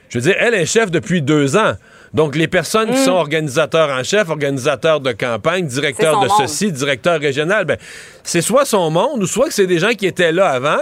je 0.09 0.17
veux 0.17 0.23
dire, 0.23 0.35
elle 0.39 0.55
est 0.55 0.65
chef 0.65 0.91
depuis 0.91 1.21
deux 1.21 1.55
ans. 1.55 1.73
Donc, 2.13 2.35
les 2.35 2.49
personnes 2.49 2.89
qui 2.89 2.99
mm. 2.99 3.05
sont 3.05 3.11
organisateurs 3.11 3.89
en 3.89 4.03
chef, 4.03 4.27
organisateurs 4.27 4.99
de 4.99 5.13
campagne, 5.13 5.65
directeurs 5.65 6.19
de 6.19 6.27
ceci, 6.41 6.73
directeurs 6.73 7.21
régional, 7.21 7.63
ben, 7.63 7.77
c'est 8.23 8.41
soit 8.41 8.65
son 8.65 8.89
monde 8.89 9.23
ou 9.23 9.27
soit 9.27 9.47
que 9.47 9.53
c'est 9.53 9.67
des 9.67 9.79
gens 9.79 9.93
qui 9.93 10.07
étaient 10.07 10.33
là 10.33 10.49
avant 10.49 10.81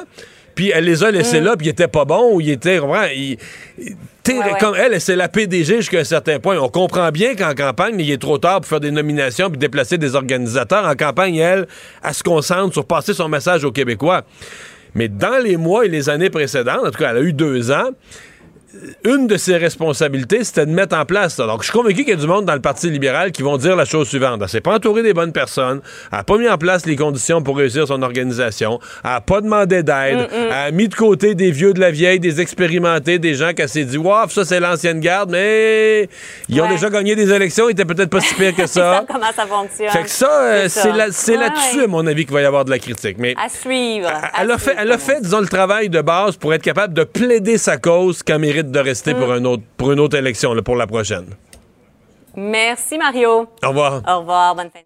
puis 0.59 0.73
elle 0.75 0.83
les 0.83 1.05
a 1.05 1.09
laissés 1.09 1.39
mm. 1.39 1.45
là, 1.45 1.55
puis 1.55 1.67
ils 1.67 1.69
étaient 1.69 1.87
pas 1.87 2.03
bons, 2.03 2.33
ou 2.33 2.41
ils 2.41 2.49
étaient. 2.49 2.81
Il, 3.15 3.37
Comme 4.59 4.75
elle, 4.75 4.99
c'est 4.99 5.15
la 5.15 5.29
PDG 5.29 5.77
jusqu'à 5.77 5.99
un 5.99 6.03
certain 6.03 6.37
point. 6.37 6.57
On 6.57 6.67
comprend 6.67 7.09
bien 7.11 7.33
qu'en 7.33 7.53
campagne, 7.53 7.95
il 7.97 8.11
est 8.11 8.17
trop 8.17 8.37
tard 8.39 8.59
pour 8.59 8.67
faire 8.67 8.81
des 8.81 8.91
nominations 8.91 9.49
puis 9.49 9.57
déplacer 9.57 9.97
des 9.97 10.15
organisateurs. 10.15 10.85
En 10.85 10.95
campagne, 10.95 11.37
elle, 11.37 11.65
elle 12.03 12.13
se 12.13 12.23
concentre 12.23 12.73
sur 12.73 12.85
passer 12.85 13.13
son 13.13 13.29
message 13.29 13.63
aux 13.63 13.71
Québécois. 13.71 14.23
Mais 14.95 15.07
dans 15.07 15.41
les 15.41 15.55
mois 15.55 15.85
et 15.85 15.87
les 15.87 16.09
années 16.09 16.29
précédentes, 16.29 16.85
en 16.85 16.91
tout 16.91 16.99
cas, 16.99 17.11
elle 17.11 17.17
a 17.19 17.21
eu 17.21 17.31
deux 17.31 17.71
ans, 17.71 17.91
une 19.03 19.27
de 19.27 19.37
ses 19.37 19.57
responsabilités, 19.57 20.43
c'était 20.43 20.65
de 20.65 20.71
mettre 20.71 20.95
en 20.95 21.05
place 21.05 21.35
ça. 21.35 21.47
Donc, 21.47 21.61
je 21.61 21.69
suis 21.69 21.77
convaincu 21.77 22.03
qu'il 22.03 22.09
y 22.09 22.13
a 22.13 22.15
du 22.15 22.27
monde 22.27 22.45
dans 22.45 22.53
le 22.53 22.61
Parti 22.61 22.89
libéral 22.89 23.31
qui 23.31 23.41
vont 23.41 23.57
dire 23.57 23.75
la 23.75 23.85
chose 23.85 24.07
suivante. 24.07 24.39
Elle 24.41 24.49
s'est 24.49 24.61
pas 24.61 24.75
entourée 24.75 25.03
des 25.03 25.13
bonnes 25.13 25.31
personnes, 25.31 25.81
elle 26.11 26.19
n'a 26.19 26.23
pas 26.23 26.37
mis 26.37 26.47
en 26.47 26.57
place 26.57 26.85
les 26.85 26.95
conditions 26.95 27.41
pour 27.41 27.57
réussir 27.57 27.87
son 27.87 28.01
organisation, 28.01 28.79
elle 29.03 29.11
n'a 29.11 29.21
pas 29.21 29.41
demandé 29.41 29.83
d'aide, 29.83 30.17
mm, 30.17 30.21
mm. 30.21 30.47
elle 30.47 30.51
a 30.51 30.71
mis 30.71 30.87
de 30.87 30.95
côté 30.95 31.35
des 31.35 31.51
vieux 31.51 31.73
de 31.73 31.79
la 31.79 31.91
vieille, 31.91 32.19
des 32.19 32.41
expérimentés, 32.41 33.19
des 33.19 33.33
gens 33.33 33.53
qui 33.53 33.67
s'est 33.67 33.85
dit, 33.85 33.97
waouh, 33.97 34.29
ça 34.29 34.45
c'est 34.45 34.59
l'ancienne 34.59 34.99
garde, 34.99 35.31
mais 35.31 36.09
ils 36.47 36.61
ont 36.61 36.69
déjà 36.69 36.89
gagné 36.89 37.15
des 37.15 37.31
élections, 37.31 37.69
ils 37.69 37.73
étaient 37.73 37.85
peut-être 37.85 38.09
pas 38.09 38.21
si 38.21 38.35
pires 38.35 38.55
que 38.55 38.67
ça. 38.67 39.05
comment 39.07 39.31
ça 39.35 39.45
fonctionne. 39.45 39.89
Fait 39.89 40.03
que 40.03 40.09
ça, 40.09 40.41
euh, 40.41 40.67
c'est 40.69 40.91
là-dessus, 41.37 41.83
à 41.83 41.87
mon 41.87 42.05
avis, 42.05 42.25
qu'il 42.25 42.33
va 42.33 42.41
y 42.41 42.45
avoir 42.45 42.65
de 42.65 42.69
la 42.69 42.79
critique. 42.79 43.17
Mais 43.19 43.35
à 43.43 43.49
suivre. 43.49 44.09
Elle, 44.39 44.51
a, 44.51 44.57
fait, 44.57 44.75
elle 44.77 44.91
a 44.91 44.97
fait, 44.97 45.21
disons, 45.21 45.39
le 45.39 45.47
travail 45.47 45.89
de 45.89 46.01
base 46.01 46.37
pour 46.37 46.53
être 46.53 46.61
capable 46.61 46.93
de 46.93 47.03
plaider 47.03 47.57
sa 47.57 47.77
cause 47.77 48.23
qu'elle 48.23 48.39
mérite 48.39 48.58
de 48.63 48.79
rester 48.79 49.13
pour, 49.13 49.31
un 49.31 49.43
autre, 49.45 49.63
pour 49.77 49.91
une 49.91 49.99
autre 49.99 50.17
élection, 50.17 50.55
pour 50.63 50.75
la 50.75 50.87
prochaine. 50.87 51.27
Merci, 52.35 52.97
Mario. 52.97 53.47
Au 53.63 53.69
revoir. 53.69 54.01
Au 54.07 54.19
revoir. 54.19 54.55
Bonne 54.55 54.69
fin 54.69 54.79
de 54.79 54.85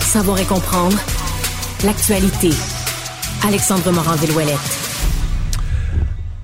Savoir 0.00 0.38
et 0.38 0.44
comprendre 0.44 0.96
l'actualité. 1.84 2.50
Alexandre 3.46 3.90
Morin-Villouellette. 3.92 4.85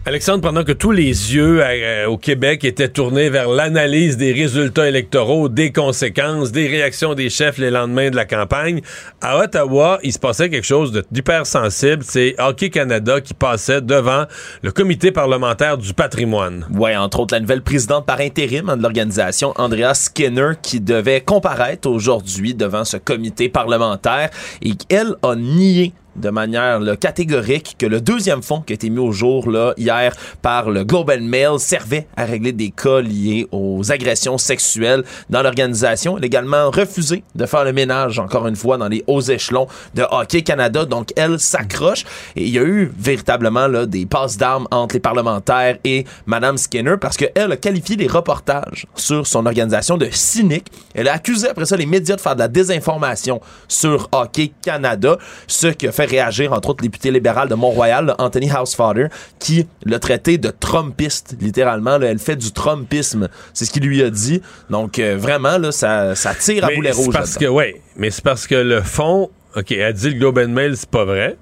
Alexandre, 0.05 0.41
pendant 0.41 0.65
que 0.65 0.73
tous 0.73 0.91
les 0.91 1.05
yeux 1.05 1.61
euh, 1.63 2.07
au 2.09 2.19
Québec 2.19 2.65
étaient 2.65 2.89
tournés 2.89 3.31
vers 3.31 3.49
l'analyse 3.49 4.17
des 4.17 4.33
résultats 4.33 4.89
électoraux, 4.89 5.49
des 5.49 5.71
conséquences, 5.71 6.51
des 6.51 6.67
réactions 6.67 7.15
des 7.15 7.31
chefs 7.31 7.57
les 7.57 7.71
lendemains 7.71 8.11
de 8.11 8.17
la 8.17 8.25
campagne, 8.25 8.81
à 9.21 9.39
Ottawa, 9.39 10.01
il 10.03 10.13
se 10.13 10.19
passait 10.19 10.51
quelque 10.51 10.67
chose 10.67 11.05
d'hyper 11.13 11.47
sensible. 11.47 12.03
C'est 12.05 12.35
Hockey 12.41 12.71
Canada 12.71 13.21
qui 13.21 13.33
passait 13.33 13.81
devant 13.81 14.25
le 14.63 14.73
comité 14.73 15.13
parlementaire 15.13 15.79
du 15.79 15.95
patrimoine. 15.95 16.67
Oui, 16.75 16.97
entre 16.97 17.21
autres 17.21 17.35
la 17.35 17.41
nouvelle 17.41 17.63
présidente 17.63 18.05
par 18.05 18.19
intérim 18.19 18.75
de 18.75 18.83
l'organisation, 18.83 19.55
Andrea 19.57 19.95
Skinner, 19.95 20.55
qui 20.61 20.81
devait 20.81 21.21
comparaître 21.21 21.89
aujourd'hui 21.89 22.55
devant 22.57 22.85
ce 22.85 22.97
comité 22.97 23.49
parlementaire 23.49 24.31
et 24.63 24.73
elle 24.89 25.15
a 25.23 25.37
nié 25.37 25.93
de 26.17 26.31
manière 26.31 26.81
catégorique 26.99 27.77
que 27.79 27.87
le 27.87 28.01
deuxième 28.01 28.43
fonds 28.43 28.61
qui 28.61 28.73
a 28.73 28.75
été 28.75 28.91
mis 28.91 28.99
au 28.99 29.13
jour 29.13 29.51
là, 29.51 29.75
hier 29.77 30.15
par 30.41 30.71
le 30.71 30.85
Global 30.85 31.21
Mail 31.21 31.59
servait 31.59 32.07
à 32.17 32.25
régler 32.25 32.53
des 32.53 32.71
cas 32.71 33.01
liés 33.01 33.47
aux 33.53 33.91
agressions 33.91 34.39
sexuelles 34.39 35.05
dans 35.31 35.43
l'organisation. 35.43 36.17
Elle 36.17 36.25
a 36.25 36.27
également 36.27 36.71
refusé 36.71 37.25
de 37.35 37.47
faire 37.47 37.65
le 37.65 37.73
ménage, 37.73 38.19
encore 38.19 38.47
une 38.47 38.57
fois, 38.57 38.79
dans 38.79 38.89
les 38.89 39.05
hauts 39.07 39.21
échelons 39.21 39.67
de 39.95 40.03
Hockey 40.11 40.43
Canada. 40.43 40.85
Donc, 40.85 41.11
elle 41.17 41.39
s'accroche. 41.39 42.05
Et 42.37 42.45
il 42.45 42.51
y 42.51 42.59
a 42.59 42.63
eu 42.63 42.93
véritablement 42.99 43.67
là, 43.67 43.87
des 43.87 44.07
passes 44.07 44.37
d'armes 44.37 44.67
entre 44.71 44.95
les 44.95 45.01
parlementaires 45.01 45.79
et 45.85 46.05
Madame 46.27 46.59
Skinner 46.59 46.97
parce 47.01 47.17
qu'elle 47.17 47.53
a 47.53 47.57
qualifié 47.57 47.97
les 47.97 48.07
reportages 48.07 48.87
sur 48.95 49.27
son 49.27 49.47
organisation 49.47 49.97
de 49.97 50.09
cyniques. 50.11 50.69
Elle 50.95 51.09
a 51.09 51.15
accusé 51.15 51.49
après 51.49 51.65
ça 51.65 51.77
les 51.77 51.87
médias 51.87 52.17
de 52.17 52.21
faire 52.21 52.35
de 52.35 52.41
la 52.41 52.49
désinformation 52.49 53.41
sur 53.69 54.09
Hockey 54.13 54.53
Canada, 54.63 55.17
ce 55.47 55.69
qui 55.69 55.89
a 55.89 55.93
fait 55.93 56.02
réagir, 56.07 56.53
entre 56.53 56.71
autres, 56.71 56.83
le 56.83 56.89
député 56.89 57.11
libéral 57.11 57.49
de 57.49 57.55
Mont-Royal, 57.55 58.15
Anthony 58.19 58.51
Housefather, 58.51 59.09
qui 59.39 59.67
l'a 59.85 59.99
traité 59.99 60.39
de 60.39 60.51
Trumpiste, 60.51 61.37
littéralement. 61.41 62.01
elle 62.01 62.19
fait 62.19 62.37
du 62.37 62.53
Trumpisme. 62.53 63.29
C'est 63.53 63.65
ce 63.65 63.71
qu'il 63.71 63.85
lui 63.85 64.03
a 64.03 64.11
dit. 64.11 64.43
Donc, 64.71 64.99
euh, 64.99 65.17
vraiment, 65.17 65.59
là, 65.59 65.73
ça, 65.73 66.15
ça 66.15 66.35
tire 66.35 66.65
à 66.65 66.75
boulet 66.75 66.93
rouge. 66.93 67.13
Parce 67.13 67.37
que, 67.37 67.47
ouais, 67.47 67.81
mais 67.97 68.11
c'est 68.11 68.25
parce 68.25 68.47
que 68.47 68.55
le 68.55 68.81
fond, 68.83 69.31
OK, 69.57 69.73
elle 69.73 69.93
dit 69.93 70.11
le 70.11 70.19
Globe 70.19 70.39
and 70.39 70.49
Mail, 70.49 70.77
c'est 70.77 70.91
pas 70.91 71.05
vrai. 71.05 71.37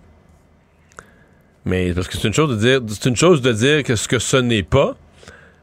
Mais 1.64 1.92
parce 1.92 2.08
que 2.08 2.16
c'est 2.16 2.26
une 2.26 2.34
chose 2.34 2.50
de 2.50 2.56
dire, 2.56 2.80
c'est 2.88 3.08
une 3.08 3.16
chose 3.16 3.42
de 3.42 3.52
dire 3.52 3.82
que 3.82 3.94
ce 3.96 4.08
que 4.08 4.18
ce 4.18 4.36
n'est 4.36 4.62
pas. 4.62 4.96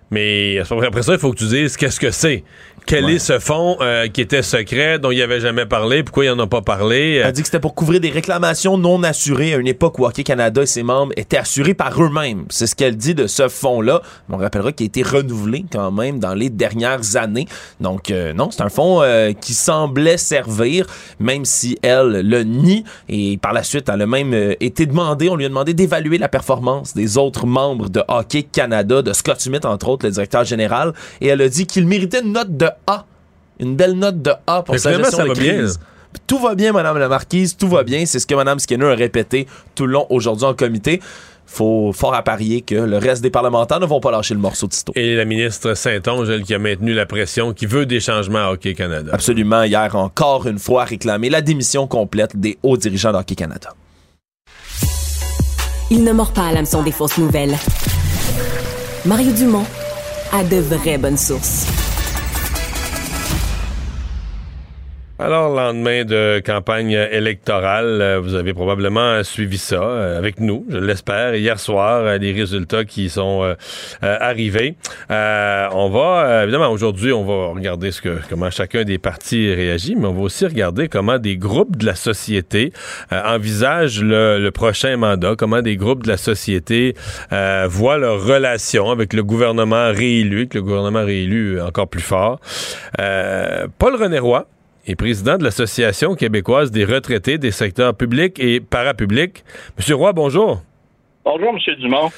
Mais 0.10 0.60
après 0.60 1.04
ça, 1.04 1.14
il 1.14 1.20
faut 1.20 1.32
que 1.32 1.38
tu 1.38 1.48
dises 1.48 1.76
qu'est-ce 1.76 2.00
que 2.00 2.12
c'est 2.12 2.44
quel 2.88 3.10
est 3.10 3.20
ce 3.20 3.38
fonds 3.38 3.76
euh, 3.82 4.08
qui 4.08 4.22
était 4.22 4.42
secret, 4.42 4.98
dont 4.98 5.12
il 5.12 5.22
avait 5.22 5.42
jamais 5.42 5.66
parlé, 5.66 6.04
pourquoi 6.04 6.24
il 6.24 6.30
en 6.32 6.40
a 6.40 6.48
pas 6.48 6.62
parlé? 6.62 7.16
Elle 7.16 7.34
dit 7.34 7.42
que 7.42 7.48
c'était 7.48 7.60
pour 7.60 7.76
couvrir 7.76 8.00
des 8.00 8.10
réclamations 8.10 8.78
non 8.78 9.04
assurées 9.04 9.54
à 9.54 9.58
une 9.58 9.68
époque 9.68 10.00
où 10.00 10.06
Hockey 10.06 10.24
Canada 10.24 10.62
et 10.62 10.66
ses 10.66 10.84
membres 10.84 11.12
étaient 11.18 11.38
assurés 11.38 11.74
par 11.74 12.02
eux-mêmes. 12.02 12.46
C'est 12.50 12.66
ce 12.66 12.76
qu'elle 12.76 12.96
dit 12.96 13.14
de 13.14 13.28
ce 13.28 13.50
fonds-là. 13.50 14.02
On 14.30 14.38
rappellera 14.38 14.72
qu'il 14.72 14.86
a 14.86 14.88
été 14.88 15.04
renouvelé 15.04 15.66
quand 15.70 15.92
même 15.92 16.20
dans 16.20 16.34
les 16.34 16.50
dernières 16.50 17.18
années. 17.18 17.46
Donc 17.82 18.10
euh, 18.10 18.32
non, 18.32 18.52
c'est 18.52 18.62
un 18.62 18.70
fonds 18.70 19.02
euh, 19.02 19.34
qui 19.34 19.54
semblait 19.54 20.18
servir, 20.18 20.88
même 21.20 21.44
si 21.44 21.78
elle 21.82 22.22
le 22.22 22.44
nie. 22.44 22.86
Et 23.10 23.38
par 23.38 23.52
la 23.52 23.64
suite, 23.64 23.90
elle 23.94 24.02
a 24.02 24.08
même 24.08 24.34
été 24.62 24.86
demandé, 24.86 25.30
on 25.30 25.36
lui 25.36 25.46
a 25.46 25.50
demandé 25.50 25.74
d'évaluer 25.74 26.18
la 26.18 26.30
performance 26.30 26.94
des 26.94 27.18
autres 27.18 27.48
membres 27.48 27.90
de 27.90 28.02
Hockey 28.08 28.44
Canada, 28.44 29.02
de 29.02 29.12
Scott 29.12 29.42
Smith 29.42 29.66
entre 29.66 29.90
autres, 29.90 30.06
le 30.06 30.14
directeur 30.14 30.46
général. 30.46 30.94
Et 31.20 31.28
elle 31.28 31.42
a 31.42 31.50
dit 31.50 31.68
qu'il 31.68 31.86
méritait 31.86 32.22
une 32.22 32.32
note 32.32 32.56
de 32.56 32.70
a. 32.86 33.06
Une 33.60 33.76
belle 33.76 33.94
note 33.94 34.22
de 34.22 34.32
A 34.46 34.62
pour 34.62 34.78
sa 34.78 34.94
gestion 34.94 35.26
de 35.26 35.34
crise. 35.34 35.80
Tout 36.26 36.40
va 36.40 36.56
bien, 36.56 36.72
Madame 36.72 36.98
la 36.98 37.10
Marquise, 37.10 37.56
tout 37.58 37.68
va 37.68 37.84
bien. 37.84 38.06
C'est 38.06 38.20
ce 38.20 38.28
que 38.28 38.36
Madame 38.36 38.60
Skinner 38.60 38.92
a 38.92 38.96
répété 38.96 39.48
tout 39.76 39.86
le 39.86 39.94
long 39.94 40.08
aujourd'hui 40.10 40.46
en 40.46 40.54
comité 40.54 41.02
faut 41.48 41.92
fort 41.94 42.14
à 42.14 42.22
parier 42.22 42.62
que 42.62 42.76
le 42.76 42.98
reste 42.98 43.24
des 43.24 43.30
parlementaires 43.30 43.80
ne 43.80 43.86
vont 43.86 44.02
pas 44.02 44.12
lâcher 44.12 44.34
le 44.34 44.40
morceau 44.40 44.68
de 44.68 44.74
Tito. 44.74 44.92
Et 44.96 45.16
la 45.16 45.26
ministre 45.26 45.74
Saint-Onge, 45.74 46.30
elle 46.30 46.44
qui 46.44 46.54
a 46.54 46.60
maintenu 46.60 46.94
la 46.94 47.06
pression, 47.06 47.54
qui 47.54 47.66
veut 47.66 47.86
des 47.86 48.00
changements 48.00 48.50
à 48.50 48.52
Hockey 48.52 48.74
Canada. 48.74 49.12
Absolument. 49.14 49.64
Hier, 49.64 49.96
encore 49.96 50.46
une 50.46 50.60
fois, 50.60 50.84
réclamé 50.84 51.30
la 51.30 51.42
démission 51.42 51.88
complète 51.88 52.38
des 52.38 52.58
hauts 52.62 52.78
dirigeants 52.78 53.14
de 53.14 53.18
Hockey 53.18 53.36
Canada. 53.36 53.74
Il 55.90 56.04
ne 56.04 56.12
mord 56.12 56.34
pas 56.34 56.48
à 56.48 56.52
l'hameçon 56.52 56.84
des 56.84 56.92
fausses 56.92 57.18
nouvelles. 57.18 57.56
Mario 59.06 59.32
Dumont 59.32 59.66
a 60.34 60.44
de 60.44 60.58
vraies 60.58 60.98
bonnes 60.98 61.18
sources. 61.18 61.66
Alors, 65.20 65.50
lendemain 65.50 66.06
de 66.06 66.40
campagne 66.46 66.92
électorale, 66.92 68.02
euh, 68.04 68.20
vous 68.20 68.36
avez 68.36 68.54
probablement 68.54 69.24
suivi 69.24 69.58
ça 69.58 69.82
euh, 69.82 70.16
avec 70.16 70.40
nous, 70.40 70.64
je 70.70 70.78
l'espère. 70.78 71.34
Hier 71.34 71.60
soir, 71.60 72.04
euh, 72.04 72.18
les 72.20 72.34
résultats 72.34 72.86
qui 72.86 73.10
sont 73.10 73.56
arrivés. 74.04 74.76
on 75.10 75.90
va, 75.90 76.44
évidemment, 76.44 76.70
aujourd'hui, 76.70 77.14
on 77.14 77.26
va 77.26 77.48
regarder 77.48 77.92
ce 77.92 78.00
que, 78.00 78.20
comment 78.30 78.52
chacun 78.52 78.84
des 78.84 79.00
partis 79.00 79.52
réagit, 79.52 79.96
mais 79.96 80.06
on 80.06 80.14
va 80.14 80.22
aussi 80.22 80.46
regarder 80.46 80.88
comment 80.88 81.18
des 81.18 81.36
groupes 81.36 81.78
de 81.78 81.88
la 81.88 81.96
société 81.96 82.72
envisagent 83.12 84.04
le, 84.04 84.40
le, 84.40 84.52
prochain 84.52 84.98
mandat, 84.98 85.34
comment 85.36 85.64
des 85.64 85.78
groupes 85.78 86.04
de 86.04 86.10
la 86.10 86.18
société 86.18 86.94
voient 87.66 87.98
leur 87.98 88.24
relation 88.24 88.92
avec 88.92 89.14
le 89.14 89.24
gouvernement 89.24 89.92
réélu, 89.92 90.42
avec 90.42 90.54
le 90.54 90.62
gouvernement 90.62 91.04
réélu 91.04 91.60
encore 91.60 91.88
plus 91.88 92.02
fort. 92.02 92.40
Paul 92.98 93.96
René 93.96 94.20
Roy, 94.20 94.48
et 94.88 94.96
président 94.96 95.38
de 95.38 95.44
l'Association 95.44 96.16
québécoise 96.16 96.72
des 96.72 96.86
retraités 96.86 97.38
des 97.38 97.52
secteurs 97.52 97.94
publics 97.94 98.40
et 98.40 98.60
parapublics. 98.60 99.44
Monsieur 99.78 99.96
Roy, 99.96 100.14
bonjour. 100.14 100.64
Bonjour, 101.26 101.54
Monsieur 101.54 101.76
Dumont. 101.76 102.10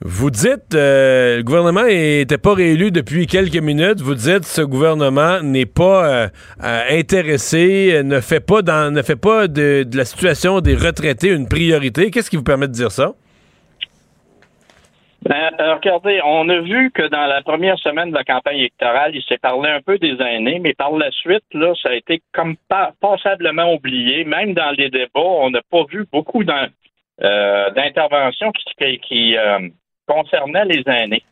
Vous 0.00 0.30
dites 0.30 0.74
euh, 0.74 1.36
le 1.38 1.42
gouvernement 1.42 1.84
n'était 1.84 2.36
pas 2.36 2.54
réélu 2.54 2.90
depuis 2.90 3.26
quelques 3.26 3.56
minutes. 3.56 4.00
Vous 4.00 4.14
dites 4.14 4.44
ce 4.44 4.60
gouvernement 4.62 5.40
n'est 5.40 5.66
pas 5.66 6.06
euh, 6.06 6.28
euh, 6.62 6.82
intéressé, 6.90 8.02
ne 8.04 8.20
fait 8.20 8.40
pas 8.40 8.62
dans, 8.62 8.92
ne 8.92 9.02
fait 9.02 9.16
pas 9.16 9.46
de, 9.46 9.84
de 9.84 9.96
la 9.96 10.04
situation 10.04 10.60
des 10.60 10.74
retraités 10.74 11.28
une 11.28 11.48
priorité. 11.48 12.10
Qu'est-ce 12.10 12.28
qui 12.28 12.36
vous 12.36 12.42
permet 12.42 12.68
de 12.68 12.72
dire 12.72 12.90
ça? 12.90 13.14
Ben, 15.24 15.50
euh, 15.58 15.76
regardez, 15.76 16.20
on 16.22 16.46
a 16.50 16.60
vu 16.60 16.90
que 16.90 17.02
dans 17.08 17.24
la 17.24 17.40
première 17.42 17.78
semaine 17.78 18.10
de 18.10 18.14
la 18.14 18.24
campagne 18.24 18.58
électorale, 18.58 19.16
il 19.16 19.22
s'est 19.22 19.38
parlé 19.38 19.70
un 19.70 19.80
peu 19.80 19.96
des 19.96 20.20
aînés, 20.20 20.58
mais 20.58 20.74
par 20.74 20.92
la 20.92 21.10
suite, 21.12 21.44
là, 21.54 21.72
ça 21.82 21.90
a 21.90 21.94
été 21.94 22.20
comme 22.34 22.56
passablement 23.00 23.72
oublié. 23.72 24.24
Même 24.24 24.52
dans 24.52 24.70
les 24.72 24.90
débats, 24.90 25.08
on 25.14 25.48
n'a 25.48 25.62
pas 25.70 25.84
vu 25.90 26.04
beaucoup 26.12 26.42
euh, 26.42 27.70
d'interventions 27.70 28.52
qui, 28.52 28.98
qui 28.98 29.38
euh, 29.38 29.60
concernaient 30.06 30.66
les 30.66 30.82
aînés. 30.86 31.22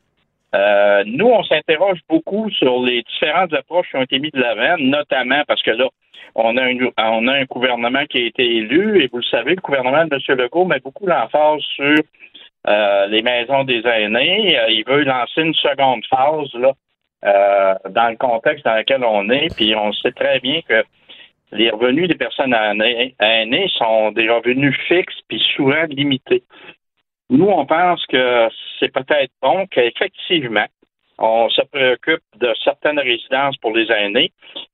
nous, 1.04 1.28
on 1.28 1.42
s'interroge 1.44 2.00
beaucoup 2.08 2.48
sur 2.50 2.82
les 2.82 3.02
différentes 3.02 3.52
approches 3.52 3.90
qui 3.90 3.96
ont 3.96 4.02
été 4.02 4.18
mises 4.18 4.32
de 4.32 4.40
l'avant, 4.40 4.76
notamment 4.78 5.42
parce 5.46 5.62
que 5.62 5.70
là, 5.70 5.88
on 6.34 6.56
a, 6.56 6.62
on 6.96 7.28
a 7.28 7.32
un 7.34 7.44
gouvernement 7.44 8.06
qui 8.06 8.22
a 8.22 8.26
été 8.26 8.42
élu, 8.42 9.02
et 9.02 9.08
vous 9.08 9.18
le 9.18 9.24
savez, 9.24 9.50
le 9.50 9.60
gouvernement 9.60 10.06
de 10.06 10.14
M. 10.14 10.38
Legault 10.38 10.64
met 10.64 10.80
beaucoup 10.80 11.06
l'emphase 11.06 11.60
sur 11.76 11.96
euh, 12.68 13.06
les 13.06 13.22
maisons 13.22 13.64
des 13.64 13.86
aînés. 13.86 14.58
Euh, 14.58 14.68
il 14.68 14.84
veut 14.86 15.02
lancer 15.02 15.42
une 15.42 15.54
seconde 15.54 16.04
phase 16.06 16.52
là, 16.54 16.72
euh, 17.24 17.74
dans 17.90 18.08
le 18.08 18.16
contexte 18.16 18.64
dans 18.64 18.76
lequel 18.76 19.04
on 19.04 19.28
est. 19.30 19.54
Puis 19.56 19.74
on 19.74 19.92
sait 19.92 20.12
très 20.12 20.40
bien 20.40 20.60
que 20.62 20.84
les 21.52 21.70
revenus 21.70 22.08
des 22.08 22.14
personnes 22.14 22.54
aînées 22.54 23.68
sont 23.76 24.12
des 24.12 24.28
revenus 24.28 24.76
fixes 24.88 25.20
puis 25.28 25.42
souvent 25.54 25.84
limités. 25.88 26.42
Nous, 27.28 27.46
on 27.46 27.66
pense 27.66 28.04
que 28.06 28.48
c'est 28.78 28.92
peut-être 28.92 29.32
bon 29.40 29.66
qu'effectivement, 29.66 30.66
on 31.18 31.48
se 31.50 31.62
préoccupe 31.62 32.22
de 32.38 32.52
certaines 32.64 32.98
résidences 32.98 33.56
pour 33.58 33.72
les 33.72 33.90
aînés, 33.90 34.32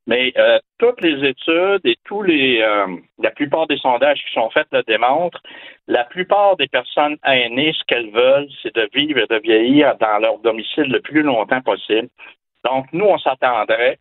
mais 0.09 0.33
euh, 0.39 0.59
toutes 0.79 1.03
les 1.03 1.29
études 1.29 1.83
et 1.85 1.97
tous 2.05 2.23
les, 2.23 2.63
euh, 2.63 2.97
la 3.19 3.31
plupart 3.31 3.67
des 3.67 3.77
sondages 3.77 4.25
qui 4.27 4.33
sont 4.33 4.49
faits 4.51 4.67
le 4.73 4.83
démontrent. 4.85 5.43
La 5.87 6.05
plupart 6.05 6.57
des 6.57 6.67
personnes 6.67 7.19
aînées, 7.25 7.75
ce 7.79 7.85
qu'elles 7.87 8.11
veulent, 8.11 8.49
c'est 8.63 8.75
de 8.75 8.89
vivre 8.95 9.21
et 9.21 9.27
de 9.27 9.39
vieillir 9.39 9.97
dans 9.99 10.19
leur 10.19 10.39
domicile 10.39 10.91
le 10.91 11.01
plus 11.01 11.23
longtemps 11.23 11.61
possible. 11.61 12.09
Donc, 12.65 12.87
nous, 12.95 13.05
on 13.05 13.19
s'attendrait 13.19 13.99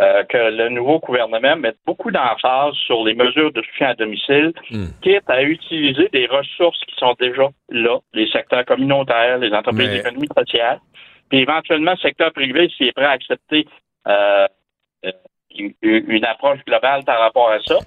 euh, 0.00 0.24
que 0.24 0.36
le 0.36 0.68
nouveau 0.68 0.98
gouvernement 0.98 1.56
mette 1.56 1.78
beaucoup 1.86 2.10
d'emphase 2.10 2.74
sur 2.84 3.04
les 3.04 3.14
mesures 3.14 3.52
de 3.52 3.62
soutien 3.62 3.90
à 3.90 3.94
domicile, 3.94 4.52
hmm. 4.70 4.86
quitte 5.00 5.30
à 5.30 5.44
utiliser 5.44 6.08
des 6.12 6.26
ressources 6.26 6.80
qui 6.86 6.96
sont 6.96 7.14
déjà 7.20 7.48
là, 7.68 7.98
les 8.14 8.28
secteurs 8.30 8.64
communautaires, 8.64 9.38
les 9.38 9.52
entreprises 9.52 9.90
d'économie 9.90 10.28
sociale, 10.36 10.80
puis 11.30 11.38
éventuellement, 11.38 11.92
le 11.92 11.98
secteur 11.98 12.32
privé, 12.32 12.68
s'il 12.76 12.88
est 12.88 12.92
prêt 12.92 13.04
à 13.04 13.10
accepter 13.10 13.66
euh, 14.08 14.46
une, 15.82 16.24
approche 16.24 16.64
globale 16.66 17.04
par 17.04 17.20
rapport 17.20 17.50
à 17.50 17.60
ça. 17.60 17.78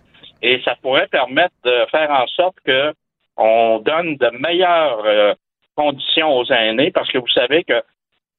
Et 0.42 0.62
ça 0.64 0.76
pourrait 0.82 1.08
permettre 1.08 1.56
de 1.64 1.86
faire 1.92 2.10
en 2.12 2.28
sorte 2.28 2.56
que 2.66 2.94
on 3.38 3.80
donne 3.80 4.16
de 4.18 4.30
meilleures 4.38 5.04
euh, 5.06 5.34
conditions 5.76 6.38
aux 6.38 6.46
aînés, 6.52 6.92
parce 6.92 7.10
que 7.10 7.18
vous 7.18 7.30
savez 7.30 7.64
que 7.64 7.82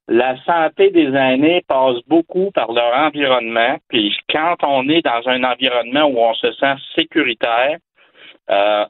la 0.08 0.36
santé 0.44 0.90
des 0.90 1.14
aînés 1.14 1.62
passe 1.66 1.96
beaucoup 2.06 2.50
par 2.50 2.72
leur 2.72 2.94
environnement. 2.94 3.76
Puis 3.88 4.16
quand 4.28 4.56
on 4.62 4.88
est 4.88 5.02
dans 5.02 5.26
un 5.26 5.44
environnement 5.44 6.04
où 6.04 6.18
on 6.18 6.34
se 6.34 6.52
sent 6.52 6.74
sécuritaire, 6.96 7.78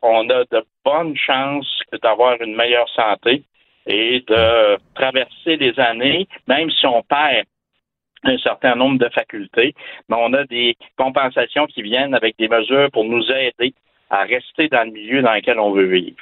on 0.03 0.31
a 0.31 0.45
de 0.51 0.65
bonnes 0.85 1.17
chances 1.17 1.81
d'avoir 2.03 2.41
une 2.41 2.57
meilleure 2.57 2.89
santé. 2.89 3.45
et 3.87 4.23
de 4.27 4.79
traverser 4.95 5.57
les 5.57 5.79
années, 5.81 6.29
même 6.47 6.71
si 6.71 6.87
on 6.87 7.03
perd 7.03 7.47
un 8.25 8.39
certain 8.39 8.75
nombre 8.75 8.99
de 8.99 9.09
facultés, 9.09 9.75
mais 10.09 10.17
on 10.19 10.33
a 10.35 10.45
des 10.45 10.77
compensations 10.97 11.67
qui 11.67 11.83
viennent 11.83 12.15
avec 12.15 12.37
des 12.39 12.49
mesures 12.49 12.91
pour 12.93 13.05
nous 13.05 13.25
aider 13.31 13.75
à 14.11 14.23
rester 14.25 14.69
dans 14.69 14.85
le 14.85 14.93
milieu 14.93 15.23
dans 15.23 15.33
lequel 15.33 15.59
on 15.59 15.73
veut 15.73 15.87
vivre. 15.87 16.19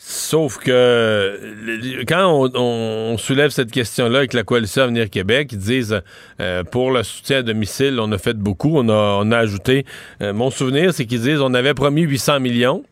Sauf 0.00 0.58
que 0.58 2.04
quand 2.06 2.50
on, 2.54 3.16
soulève 3.18 3.50
cette 3.50 3.72
question-là 3.72 4.18
avec 4.18 4.32
la 4.32 4.44
coalition 4.44 4.82
Avenir 4.84 5.10
Québec, 5.10 5.48
ils 5.52 5.58
disent 5.58 6.02
euh, 6.40 6.62
pour 6.62 6.92
le 6.92 7.02
soutien 7.02 7.38
à 7.38 7.42
domicile, 7.42 7.98
on 8.00 8.12
a 8.12 8.18
fait 8.18 8.38
beaucoup, 8.38 8.78
on 8.78 8.88
a, 8.88 9.36
ajouté. 9.36 9.84
Euh, 10.22 10.32
mon 10.32 10.50
souvenir, 10.50 10.94
c'est 10.94 11.04
qu'ils 11.04 11.22
disent 11.22 11.40
on 11.40 11.52
avait 11.52 11.74
promis 11.74 12.02
800 12.02 12.38
millions 12.38 12.84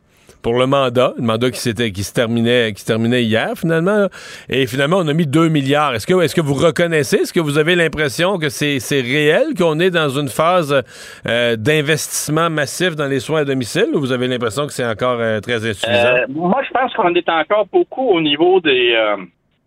pour 0.42 0.58
le 0.58 0.66
mandat, 0.66 1.12
le 1.16 1.24
mandat 1.24 1.50
qui, 1.50 1.74
qui, 1.92 2.04
se, 2.04 2.14
terminait, 2.14 2.72
qui 2.72 2.84
terminait 2.84 3.22
hier 3.22 3.50
finalement. 3.56 4.06
Et 4.48 4.66
finalement, 4.66 4.98
on 4.98 5.08
a 5.08 5.12
mis 5.12 5.26
2 5.26 5.48
milliards. 5.48 5.94
Est-ce 5.94 6.06
que, 6.06 6.22
est 6.22 6.34
que 6.34 6.40
vous 6.40 6.54
reconnaissez, 6.54 7.18
est-ce 7.18 7.32
que 7.32 7.40
vous 7.40 7.58
avez 7.58 7.74
l'impression 7.74 8.38
que 8.38 8.48
c'est, 8.48 9.00
réel, 9.00 9.54
qu'on 9.58 9.80
est 9.80 9.90
dans 9.90 10.08
une 10.08 10.28
phase 10.28 10.82
euh, 11.26 11.56
d'investissement 11.56 12.50
massif 12.50 12.94
dans 12.94 13.06
les 13.06 13.20
soins 13.20 13.40
à 13.40 13.44
domicile 13.44 13.88
ou 13.94 14.00
vous 14.00 14.12
avez 14.12 14.28
l'impression 14.28 14.66
que 14.66 14.72
c'est 14.72 14.86
encore 14.86 15.18
euh, 15.20 15.40
très 15.40 15.68
insuffisant? 15.68 16.14
Euh, 16.14 16.26
moi, 16.28 16.62
je 16.66 16.70
pense 16.72 16.92
qu'on 16.94 17.14
est 17.14 17.28
encore 17.28 17.66
beaucoup 17.72 18.08
au 18.08 18.20
niveau 18.20 18.60
des, 18.60 18.94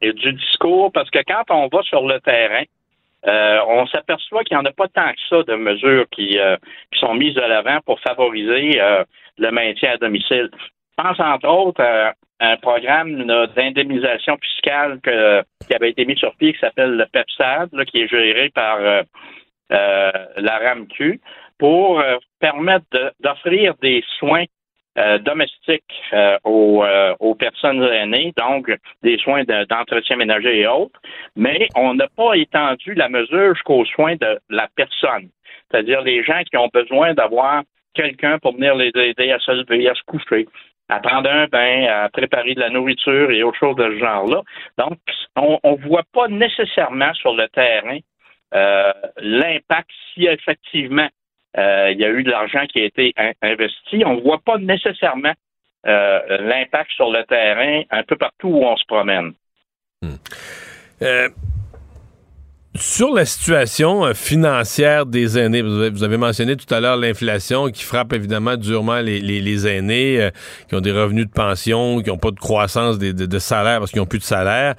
du 0.02 0.34
discours 0.34 0.92
parce 0.92 1.10
que 1.10 1.20
quand 1.28 1.44
on 1.50 1.68
va 1.68 1.82
sur 1.84 2.08
le 2.08 2.20
terrain, 2.20 2.64
on 3.68 3.86
s'aperçoit 3.88 4.44
qu'il 4.44 4.58
n'y 4.58 4.62
en 4.62 4.66
a 4.66 4.72
pas 4.72 4.88
tant 4.88 5.12
que 5.12 5.20
ça 5.30 5.44
de 5.44 5.56
mesures 5.56 6.06
qui, 6.12 6.38
qui 6.94 7.00
sont 7.00 7.16
mises 7.16 7.34
de 7.34 7.42
l'avant 7.42 7.80
pour 7.86 8.00
favoriser 8.00 8.80
le 9.40 9.52
maintien 9.52 9.94
à 9.94 9.98
domicile. 9.98 10.50
Je 10.54 11.04
pense 11.04 11.20
entre 11.20 11.48
autres 11.48 11.82
à 11.82 12.14
un 12.42 12.58
programme 12.58 13.26
d'indemnisation 13.56 14.38
fiscale 14.38 15.00
qui 15.02 15.74
avait 15.74 15.92
été 15.92 16.06
mis 16.06 16.18
sur 16.18 16.36
pied 16.36 16.54
qui 16.54 16.60
s'appelle 16.60 16.96
le 16.96 17.06
PEPSAD, 17.06 17.70
qui 17.86 18.02
est 18.02 18.08
géré 18.08 18.50
par 18.50 18.78
euh, 18.78 19.04
euh, 19.72 20.12
la 20.38 20.58
RAMQ, 20.58 21.20
pour 21.58 22.00
euh, 22.00 22.18
permettre 22.40 23.14
d'offrir 23.20 23.76
des 23.82 24.04
soins 24.18 24.46
domestiques 25.22 25.94
aux, 26.44 26.84
personnes 27.40 27.82
aînées, 27.84 28.34
donc 28.36 28.70
des 29.02 29.18
soins 29.20 29.44
d'entretien 29.46 30.18
ménager 30.18 30.60
et 30.60 30.68
autres, 30.68 31.00
mais 31.38 31.70
on 31.76 31.94
n'a 31.94 32.08
pas 32.10 32.34
étendu 32.34 32.96
la 32.96 33.08
mesure 33.08 33.54
jusqu'aux 33.54 33.86
soins 33.86 34.18
de 34.18 34.40
la 34.50 34.68
personne, 34.76 35.30
c'est-à-dire 35.72 36.02
les 36.02 36.22
gens 36.22 36.42
qui 36.44 36.58
ont 36.58 36.70
besoin 36.74 37.14
d'avoir 37.14 37.64
quelqu'un 37.94 38.40
pour 38.40 38.54
venir 38.54 38.76
les 38.76 38.92
aider 38.96 39.32
à 39.32 39.40
se 39.40 39.52
lever, 39.52 39.90
à 39.90 39.96
se 39.96 40.04
coucher, 40.06 40.48
à 40.90 41.00
prendre 41.00 41.30
un 41.30 41.48
bain, 41.48 41.86
à 41.86 42.10
préparer 42.10 42.56
de 42.56 42.60
la 42.60 42.70
nourriture 42.70 43.32
et 43.32 43.44
autres 43.44 43.60
choses 43.60 43.76
de 43.76 43.92
ce 43.92 44.00
genre-là. 44.00 44.42
Donc, 44.78 44.98
on 45.36 45.60
ne 45.64 45.88
voit 45.88 46.06
pas 46.14 46.28
nécessairement 46.28 47.14
sur 47.14 47.34
le 47.34 47.48
terrain 47.50 48.00
euh, 48.54 48.92
l'impact 49.18 49.90
si 50.14 50.26
effectivement 50.26 51.08
euh, 51.58 51.92
il 51.92 52.00
y 52.00 52.06
a 52.06 52.10
eu 52.10 52.24
de 52.24 52.32
l'argent 52.32 52.66
qui 52.66 52.82
a 52.82 52.86
été 52.86 53.14
investi. 53.42 54.04
On 54.06 54.16
ne 54.16 54.22
voit 54.22 54.42
pas 54.44 54.58
nécessairement 54.58 55.34
euh, 55.86 56.38
l'impact 56.40 56.92
sur 56.92 57.12
le 57.12 57.24
terrain 57.26 57.84
un 57.92 58.04
peu 58.04 58.16
partout 58.16 58.50
où 58.50 58.66
on 58.66 58.76
se 58.76 58.86
promène. 58.86 59.34
Hmm. 60.02 60.16
Sur 62.80 63.14
la 63.14 63.26
situation 63.26 64.06
euh, 64.06 64.14
financière 64.14 65.06
des 65.06 65.38
aînés, 65.38 65.62
vous 65.62 66.04
avez 66.04 66.16
mentionné 66.16 66.56
tout 66.56 66.74
à 66.74 66.80
l'heure 66.80 66.96
l'inflation 66.96 67.70
qui 67.70 67.84
frappe 67.84 68.14
évidemment 68.14 68.56
durement 68.56 69.02
les, 69.02 69.68
aînés 69.68 70.22
euh, 70.22 70.30
qui 70.70 70.76
ont 70.76 70.82
des 70.82 70.94
revenus 70.94 71.26
de 71.26 71.32
pension, 71.32 72.02
qui 72.02 72.10
n'ont 72.10 72.18
pas 72.18 72.32
de 72.32 72.40
croissance 72.40 72.98
de, 72.98 73.40
salaire 73.40 73.80
parce 73.80 73.92
qu'ils 73.92 74.00
n'ont 74.00 74.06
plus 74.06 74.20
de 74.20 74.24
salaire. 74.24 74.76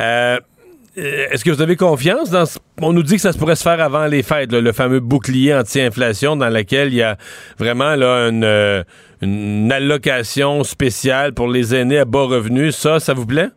Euh, 0.00 0.38
est-ce 0.96 1.44
que 1.44 1.50
vous 1.52 1.62
avez 1.62 1.76
confiance 1.76 2.30
dans 2.30 2.44
ce... 2.44 2.58
On 2.82 2.92
nous 2.92 3.04
dit 3.04 3.14
que 3.14 3.20
ça 3.20 3.32
pourrait 3.32 3.54
se 3.54 3.62
faire 3.62 3.80
avant 3.80 4.06
les 4.06 4.24
fêtes, 4.24 4.52
le 4.52 4.72
fameux 4.72 4.98
bouclier 4.98 5.54
anti-inflation 5.54 6.34
dans 6.34 6.48
lequel 6.48 6.88
il 6.88 6.96
y 6.96 7.02
a 7.02 7.16
vraiment 7.56 7.94
là 7.94 8.30
une, 8.30 8.84
une 9.22 9.70
allocation 9.70 10.64
spéciale 10.64 11.34
pour 11.34 11.46
les 11.46 11.72
aînés 11.72 11.98
à 11.98 12.04
bas 12.04 12.24
revenus. 12.24 12.74
Ça, 12.74 12.98
ça 12.98 13.14
vous 13.14 13.26
plaît? 13.26 13.50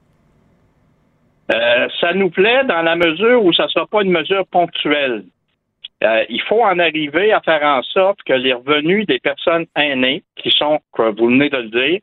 Euh, 1.53 1.87
ça 1.99 2.13
nous 2.13 2.29
plaît 2.29 2.63
dans 2.65 2.81
la 2.81 2.95
mesure 2.95 3.43
où 3.43 3.51
ça 3.51 3.63
ne 3.63 3.69
sera 3.69 3.87
pas 3.87 4.03
une 4.03 4.11
mesure 4.11 4.45
ponctuelle. 4.47 5.23
Euh, 6.03 6.23
il 6.29 6.41
faut 6.43 6.63
en 6.63 6.79
arriver 6.79 7.31
à 7.31 7.41
faire 7.41 7.63
en 7.63 7.83
sorte 7.83 8.21
que 8.23 8.33
les 8.33 8.53
revenus 8.53 9.05
des 9.05 9.19
personnes 9.19 9.65
aînées, 9.75 10.23
qui 10.35 10.51
sont, 10.51 10.79
comme 10.91 11.15
vous 11.15 11.27
venez 11.27 11.49
de 11.49 11.57
le 11.57 11.69
dire, 11.69 11.99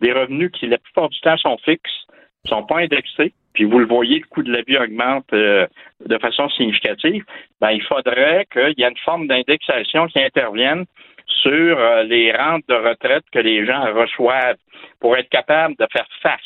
des 0.00 0.12
revenus 0.12 0.50
qui, 0.52 0.66
la 0.66 0.78
plupart 0.78 1.08
du 1.08 1.20
temps, 1.20 1.36
sont 1.36 1.58
fixes, 1.64 2.06
ne 2.44 2.50
sont 2.50 2.64
pas 2.64 2.78
indexés, 2.78 3.32
puis 3.54 3.64
vous 3.64 3.78
le 3.78 3.86
voyez, 3.86 4.20
le 4.20 4.26
coût 4.26 4.42
de 4.42 4.52
la 4.52 4.62
vie 4.62 4.78
augmente 4.78 5.26
euh, 5.32 5.66
de 6.04 6.18
façon 6.18 6.48
significative, 6.50 7.24
ben, 7.60 7.70
il 7.70 7.82
faudrait 7.82 8.46
qu'il 8.50 8.74
y 8.78 8.82
ait 8.82 8.88
une 8.88 8.96
forme 8.98 9.26
d'indexation 9.26 10.06
qui 10.06 10.20
intervienne 10.20 10.84
sur 11.26 11.78
les 12.04 12.32
rentes 12.32 12.64
de 12.68 12.74
retraite 12.74 13.24
que 13.32 13.38
les 13.38 13.64
gens 13.64 13.92
reçoivent 13.94 14.56
pour 15.00 15.16
être 15.16 15.28
capable 15.28 15.76
de 15.76 15.86
faire 15.92 16.06
face 16.20 16.40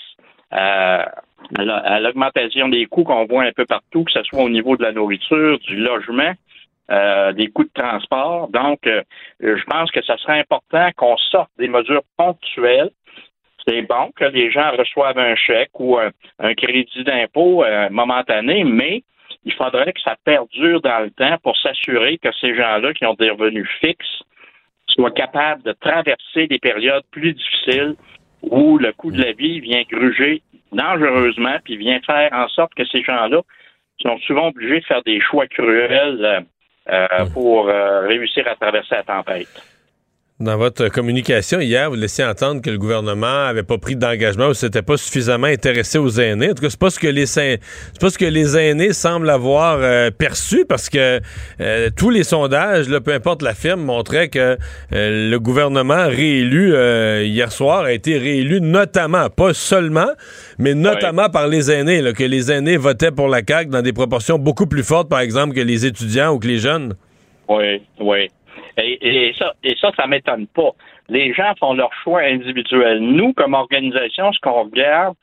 à, 0.50 1.10
à 1.56 2.00
l'augmentation 2.00 2.68
des 2.68 2.86
coûts 2.86 3.04
qu'on 3.04 3.26
voit 3.26 3.44
un 3.44 3.52
peu 3.52 3.66
partout, 3.66 4.04
que 4.04 4.12
ce 4.12 4.22
soit 4.24 4.42
au 4.42 4.48
niveau 4.48 4.76
de 4.76 4.82
la 4.82 4.92
nourriture, 4.92 5.58
du 5.60 5.76
logement, 5.76 6.32
euh, 6.90 7.32
des 7.32 7.48
coûts 7.48 7.64
de 7.64 7.70
transport. 7.74 8.48
Donc, 8.48 8.86
euh, 8.86 9.02
je 9.40 9.64
pense 9.64 9.90
que 9.90 10.02
ça 10.04 10.16
serait 10.18 10.38
important 10.38 10.88
qu'on 10.96 11.16
sorte 11.16 11.50
des 11.58 11.68
mesures 11.68 12.04
ponctuelles. 12.16 12.90
C'est 13.66 13.82
bon 13.82 14.12
que 14.14 14.24
les 14.26 14.52
gens 14.52 14.70
reçoivent 14.70 15.18
un 15.18 15.34
chèque 15.34 15.78
ou 15.80 15.98
un, 15.98 16.54
crédit 16.54 17.02
d'impôt 17.02 17.64
euh, 17.64 17.88
momentané, 17.90 18.62
mais 18.62 19.02
il 19.44 19.52
faudrait 19.54 19.92
que 19.92 20.00
ça 20.00 20.14
perdure 20.24 20.80
dans 20.80 21.00
le 21.00 21.10
temps 21.10 21.36
pour 21.42 21.56
s'assurer 21.56 22.18
que 22.18 22.28
ces 22.40 22.54
gens-là 22.54 22.92
qui 22.94 23.04
ont 23.04 23.14
des 23.14 23.30
revenus 23.30 23.68
fixes 23.80 24.22
soient 24.86 25.10
capables 25.10 25.62
de 25.64 25.72
traverser 25.72 26.46
des 26.46 26.58
périodes 26.58 27.04
plus 27.10 27.32
difficiles 27.32 27.96
où 28.42 28.78
le 28.78 28.92
coût 28.92 29.10
de 29.10 29.20
la 29.20 29.32
vie 29.32 29.58
vient 29.58 29.82
gruger 29.90 30.42
dangereusement, 30.76 31.56
puis 31.64 31.76
vient 31.76 32.00
faire 32.06 32.30
en 32.32 32.48
sorte 32.48 32.74
que 32.74 32.84
ces 32.84 33.02
gens-là 33.02 33.40
sont 34.00 34.18
souvent 34.18 34.48
obligés 34.48 34.80
de 34.80 34.84
faire 34.84 35.02
des 35.04 35.20
choix 35.20 35.46
cruels 35.46 36.44
euh, 36.88 37.24
mmh. 37.24 37.32
pour 37.32 37.68
euh, 37.68 38.06
réussir 38.06 38.46
à 38.46 38.54
traverser 38.54 38.94
la 38.94 39.02
tempête. 39.02 39.75
Dans 40.38 40.58
votre 40.58 40.88
communication 40.88 41.60
hier, 41.60 41.88
vous 41.88 41.96
laissiez 41.96 42.22
entendre 42.22 42.60
que 42.60 42.68
le 42.68 42.76
gouvernement 42.76 43.46
avait 43.46 43.62
pas 43.62 43.78
pris 43.78 43.96
d'engagement 43.96 44.48
ou 44.48 44.52
s'était 44.52 44.82
pas 44.82 44.98
suffisamment 44.98 45.46
intéressé 45.46 45.96
aux 45.96 46.10
aînés. 46.20 46.50
En 46.50 46.52
tout 46.52 46.60
cas, 46.60 46.68
c'est 46.68 46.78
pas 46.78 46.90
ce 46.90 46.98
que 46.98 47.06
les 47.06 47.24
c'est 47.24 47.58
pas 47.98 48.10
ce 48.10 48.18
que 48.18 48.26
les 48.26 48.54
aînés 48.54 48.92
semblent 48.92 49.30
avoir 49.30 49.78
euh, 49.80 50.10
perçu 50.10 50.66
parce 50.66 50.90
que 50.90 51.22
euh, 51.62 51.88
tous 51.96 52.10
les 52.10 52.22
sondages, 52.22 52.86
là, 52.90 53.00
peu 53.00 53.14
importe 53.14 53.40
la 53.40 53.54
firme, 53.54 53.80
montraient 53.80 54.28
que 54.28 54.58
euh, 54.92 55.30
le 55.30 55.38
gouvernement 55.38 56.06
réélu 56.06 56.74
hier 57.24 57.50
soir 57.50 57.84
a 57.84 57.92
été 57.92 58.18
réélu 58.18 58.60
notamment, 58.60 59.30
pas 59.30 59.54
seulement, 59.54 60.10
mais 60.58 60.74
notamment 60.74 61.30
par 61.30 61.48
les 61.48 61.70
aînés, 61.70 62.02
là, 62.02 62.12
que 62.12 62.24
les 62.24 62.52
aînés 62.52 62.76
votaient 62.76 63.10
pour 63.10 63.28
la 63.28 63.40
CAQ 63.40 63.70
dans 63.70 63.80
des 63.80 63.94
proportions 63.94 64.38
beaucoup 64.38 64.66
plus 64.66 64.82
fortes, 64.82 65.08
par 65.08 65.20
exemple, 65.20 65.54
que 65.54 65.62
les 65.62 65.86
étudiants 65.86 66.34
ou 66.34 66.38
que 66.38 66.46
les 66.46 66.58
jeunes. 66.58 66.94
Oui, 67.48 67.80
oui. 68.00 68.28
Et, 68.78 69.32
ça, 69.38 69.54
et 69.62 69.74
ça, 69.80 69.90
ça 69.96 70.06
m'étonne 70.06 70.46
pas. 70.48 70.70
Les 71.08 71.32
gens 71.32 71.54
font 71.58 71.72
leur 71.72 71.92
choix 72.02 72.20
individuel. 72.20 73.00
Nous, 73.00 73.32
comme 73.32 73.54
organisation, 73.54 74.32
ce 74.32 74.40
qu'on 74.40 74.64
regarde, 74.64 75.14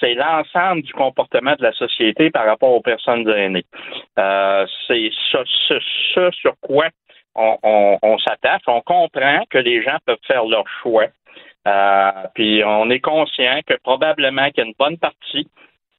c'est 0.00 0.14
l'ensemble 0.14 0.82
du 0.82 0.92
comportement 0.92 1.54
de 1.54 1.62
la 1.62 1.72
société 1.72 2.30
par 2.30 2.46
rapport 2.46 2.72
aux 2.72 2.80
personnes 2.80 3.28
aînées. 3.28 3.64
Euh, 4.18 4.66
c'est 4.86 5.10
ce, 5.30 5.38
ce, 6.14 6.30
sur 6.32 6.54
quoi 6.60 6.88
on, 7.36 7.56
on, 7.62 7.98
on 8.02 8.18
s'attache. 8.18 8.62
On 8.66 8.80
comprend 8.80 9.44
que 9.50 9.58
les 9.58 9.82
gens 9.82 9.98
peuvent 10.04 10.16
faire 10.26 10.44
leur 10.44 10.64
choix. 10.82 11.06
Euh, 11.66 12.10
puis 12.34 12.62
on 12.64 12.90
est 12.90 13.00
conscient 13.00 13.60
que 13.66 13.74
probablement 13.82 14.50
qu'il 14.50 14.64
y 14.64 14.66
a 14.66 14.68
une 14.68 14.74
bonne 14.78 14.98
partie 14.98 15.48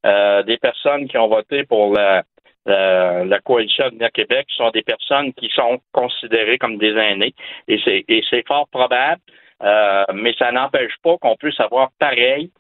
euh, 0.05 0.43
des 0.43 0.57
personnes 0.57 1.07
qui 1.07 1.17
ont 1.17 1.27
voté 1.27 1.63
pour 1.63 1.93
la, 1.93 2.23
euh, 2.67 3.23
la 3.25 3.39
coalition 3.39 3.85
Avenir 3.85 4.11
Québec 4.11 4.45
sont 4.55 4.71
des 4.71 4.81
personnes 4.81 5.33
qui 5.33 5.49
sont 5.49 5.79
considérées 5.93 6.57
comme 6.57 6.77
des 6.77 6.95
aînés 6.95 7.33
et 7.67 7.79
c'est 7.85 8.47
fort 8.47 8.67
probable, 8.67 9.21
euh, 9.63 10.03
mais 10.13 10.33
ça 10.37 10.51
n'empêche 10.51 10.93
pas 11.01 11.17
qu'on 11.17 11.35
puisse 11.35 11.59
avoir 11.59 11.89
pareil 11.97 12.51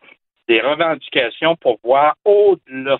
des 0.47 0.61
revendications 0.61 1.55
pour 1.57 1.77
voir 1.83 2.15
au-delà 2.23 2.97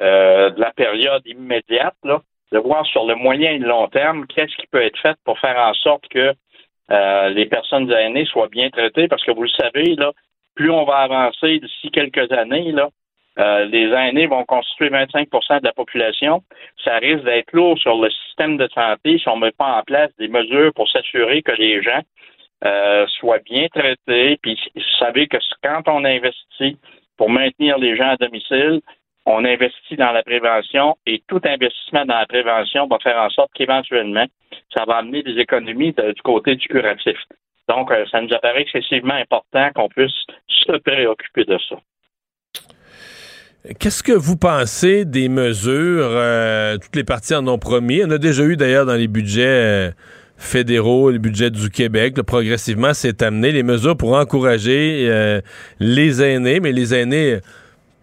euh, 0.00 0.50
de 0.50 0.60
la 0.60 0.72
période 0.72 1.22
immédiate, 1.26 1.94
de 2.04 2.58
voir 2.58 2.84
sur 2.86 3.06
le 3.06 3.14
moyen 3.14 3.52
et 3.52 3.58
le 3.58 3.68
long 3.68 3.88
terme 3.88 4.26
qu'est-ce 4.26 4.54
qui 4.56 4.66
peut 4.66 4.82
être 4.82 4.98
fait 5.00 5.16
pour 5.24 5.38
faire 5.38 5.58
en 5.58 5.74
sorte 5.74 6.06
que 6.08 6.34
les 7.32 7.46
personnes 7.46 7.90
aînées 7.92 8.24
soient 8.24 8.48
bien 8.48 8.68
traitées, 8.68 9.06
parce 9.06 9.24
que 9.24 9.30
vous 9.30 9.44
le 9.44 9.48
savez, 9.50 9.94
là, 9.94 10.12
plus 10.56 10.70
on 10.72 10.84
va 10.84 10.96
avancer 10.96 11.60
d'ici 11.60 11.90
quelques 11.92 12.32
années, 12.32 12.72
là, 12.72 12.90
euh, 13.38 13.64
les 13.66 13.90
aînés 13.92 14.26
vont 14.26 14.44
constituer 14.44 14.88
25% 14.88 15.60
de 15.60 15.64
la 15.64 15.72
population. 15.72 16.42
Ça 16.84 16.98
risque 16.98 17.24
d'être 17.24 17.52
lourd 17.52 17.78
sur 17.78 17.96
le 18.00 18.10
système 18.10 18.56
de 18.56 18.68
santé 18.74 19.18
si 19.18 19.28
on 19.28 19.36
ne 19.36 19.46
met 19.46 19.52
pas 19.52 19.78
en 19.78 19.82
place 19.82 20.10
des 20.18 20.28
mesures 20.28 20.72
pour 20.74 20.90
s'assurer 20.90 21.42
que 21.42 21.52
les 21.52 21.82
gens 21.82 22.00
euh, 22.64 23.06
soient 23.18 23.38
bien 23.38 23.68
traités. 23.68 24.38
Puis 24.42 24.58
vous 24.74 24.82
savez 24.98 25.26
que 25.28 25.38
quand 25.62 25.82
on 25.86 26.04
investit 26.04 26.76
pour 27.20 27.28
maintenir 27.28 27.76
les 27.76 27.98
gens 27.98 28.08
à 28.08 28.16
domicile. 28.16 28.80
On 29.26 29.44
investit 29.44 29.96
dans 29.96 30.10
la 30.10 30.22
prévention 30.22 30.96
et 31.04 31.22
tout 31.28 31.40
investissement 31.44 32.06
dans 32.06 32.18
la 32.18 32.24
prévention 32.24 32.86
va 32.86 32.98
faire 32.98 33.20
en 33.20 33.28
sorte 33.28 33.50
qu'éventuellement, 33.52 34.24
ça 34.74 34.86
va 34.86 34.96
amener 34.96 35.22
des 35.22 35.38
économies 35.38 35.92
du 35.92 36.22
côté 36.22 36.56
du 36.56 36.66
curatif. 36.66 37.18
Donc, 37.68 37.90
euh, 37.92 38.06
ça 38.10 38.22
nous 38.22 38.32
apparaît 38.32 38.62
excessivement 38.62 39.14
important 39.14 39.68
qu'on 39.74 39.90
puisse 39.90 40.24
se 40.48 40.72
préoccuper 40.78 41.44
de 41.44 41.58
ça. 41.68 41.76
Qu'est-ce 43.78 44.02
que 44.02 44.12
vous 44.12 44.36
pensez 44.36 45.04
des 45.04 45.28
mesures? 45.28 46.08
Euh, 46.12 46.78
toutes 46.78 46.96
les 46.96 47.04
parties 47.04 47.34
en 47.34 47.46
ont 47.46 47.58
promis? 47.58 48.02
On 48.04 48.10
a 48.10 48.16
déjà 48.16 48.44
eu 48.44 48.56
d'ailleurs 48.56 48.86
dans 48.86 48.94
les 48.94 49.06
budgets 49.06 49.44
euh, 49.44 49.90
fédéraux, 50.38 51.10
les 51.10 51.18
budgets 51.18 51.50
du 51.50 51.68
Québec, 51.68 52.22
progressivement, 52.22 52.94
c'est 52.94 53.20
amené 53.20 53.52
les 53.52 53.62
mesures 53.62 53.98
pour 53.98 54.14
encourager 54.14 55.40
les 55.78 56.22
aînés, 56.22 56.60
mais 56.60 56.72
les 56.72 56.94
aînés 56.94 57.40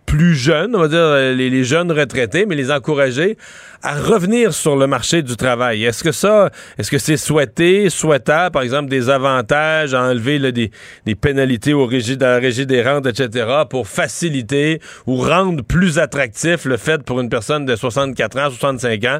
plus 0.07 0.35
jeunes, 0.35 0.73
on 0.73 0.79
va 0.79 0.87
dire 0.87 0.99
euh, 0.99 1.33
les, 1.33 1.63
jeunes 1.65 1.91
retraités, 1.91 2.45
mais 2.45 2.55
les 2.55 2.71
encourager 2.71 3.37
à 3.83 3.93
revenir 3.93 4.53
sur 4.53 4.77
le 4.77 4.87
marché 4.87 5.21
du 5.21 5.35
travail. 5.35 5.83
Est-ce 5.83 6.01
que 6.01 6.13
ça, 6.13 6.49
est-ce 6.77 6.89
que 6.89 6.97
c'est 6.97 7.17
souhaité, 7.17 7.89
souhaitable, 7.89 8.53
par 8.53 8.61
exemple, 8.63 8.89
des 8.89 9.09
avantages, 9.09 9.93
enlever 9.93 10.39
des, 10.51 11.15
pénalités 11.15 11.73
au 11.73 11.85
régime, 11.85 12.15
dans 12.15 12.27
la 12.27 12.39
régie 12.39 12.65
des 12.65 12.81
rentes, 12.81 13.05
etc., 13.05 13.47
pour 13.69 13.87
faciliter 13.87 14.79
ou 15.05 15.17
rendre 15.17 15.61
plus 15.61 15.99
attractif 15.99 16.63
le 16.63 16.77
fait 16.77 17.03
pour 17.03 17.19
une 17.19 17.29
personne 17.29 17.65
de 17.65 17.75
64 17.75 18.39
ans, 18.39 18.49
65 18.49 19.03
ans, 19.03 19.19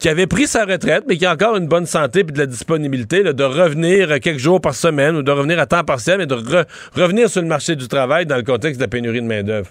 qui 0.00 0.08
avait 0.08 0.26
pris 0.26 0.48
sa 0.48 0.64
retraite, 0.64 1.04
mais 1.08 1.16
qui 1.18 1.24
a 1.24 1.32
encore 1.32 1.56
une 1.56 1.68
bonne 1.68 1.86
santé 1.86 2.20
et 2.20 2.24
de 2.24 2.38
la 2.38 2.46
disponibilité, 2.46 3.22
de 3.22 3.44
revenir 3.44 4.18
quelques 4.20 4.38
jours 4.38 4.60
par 4.60 4.74
semaine 4.74 5.14
ou 5.16 5.22
de 5.22 5.30
revenir 5.30 5.60
à 5.60 5.66
temps 5.66 5.84
partiel, 5.84 6.18
mais 6.18 6.26
de 6.26 6.36
revenir 6.94 7.30
sur 7.30 7.42
le 7.42 7.48
marché 7.48 7.76
du 7.76 7.86
travail 7.86 8.26
dans 8.26 8.36
le 8.36 8.42
contexte 8.42 8.80
de 8.80 8.84
la 8.84 8.88
pénurie 8.88 9.22
de 9.22 9.26
main-d'œuvre? 9.26 9.70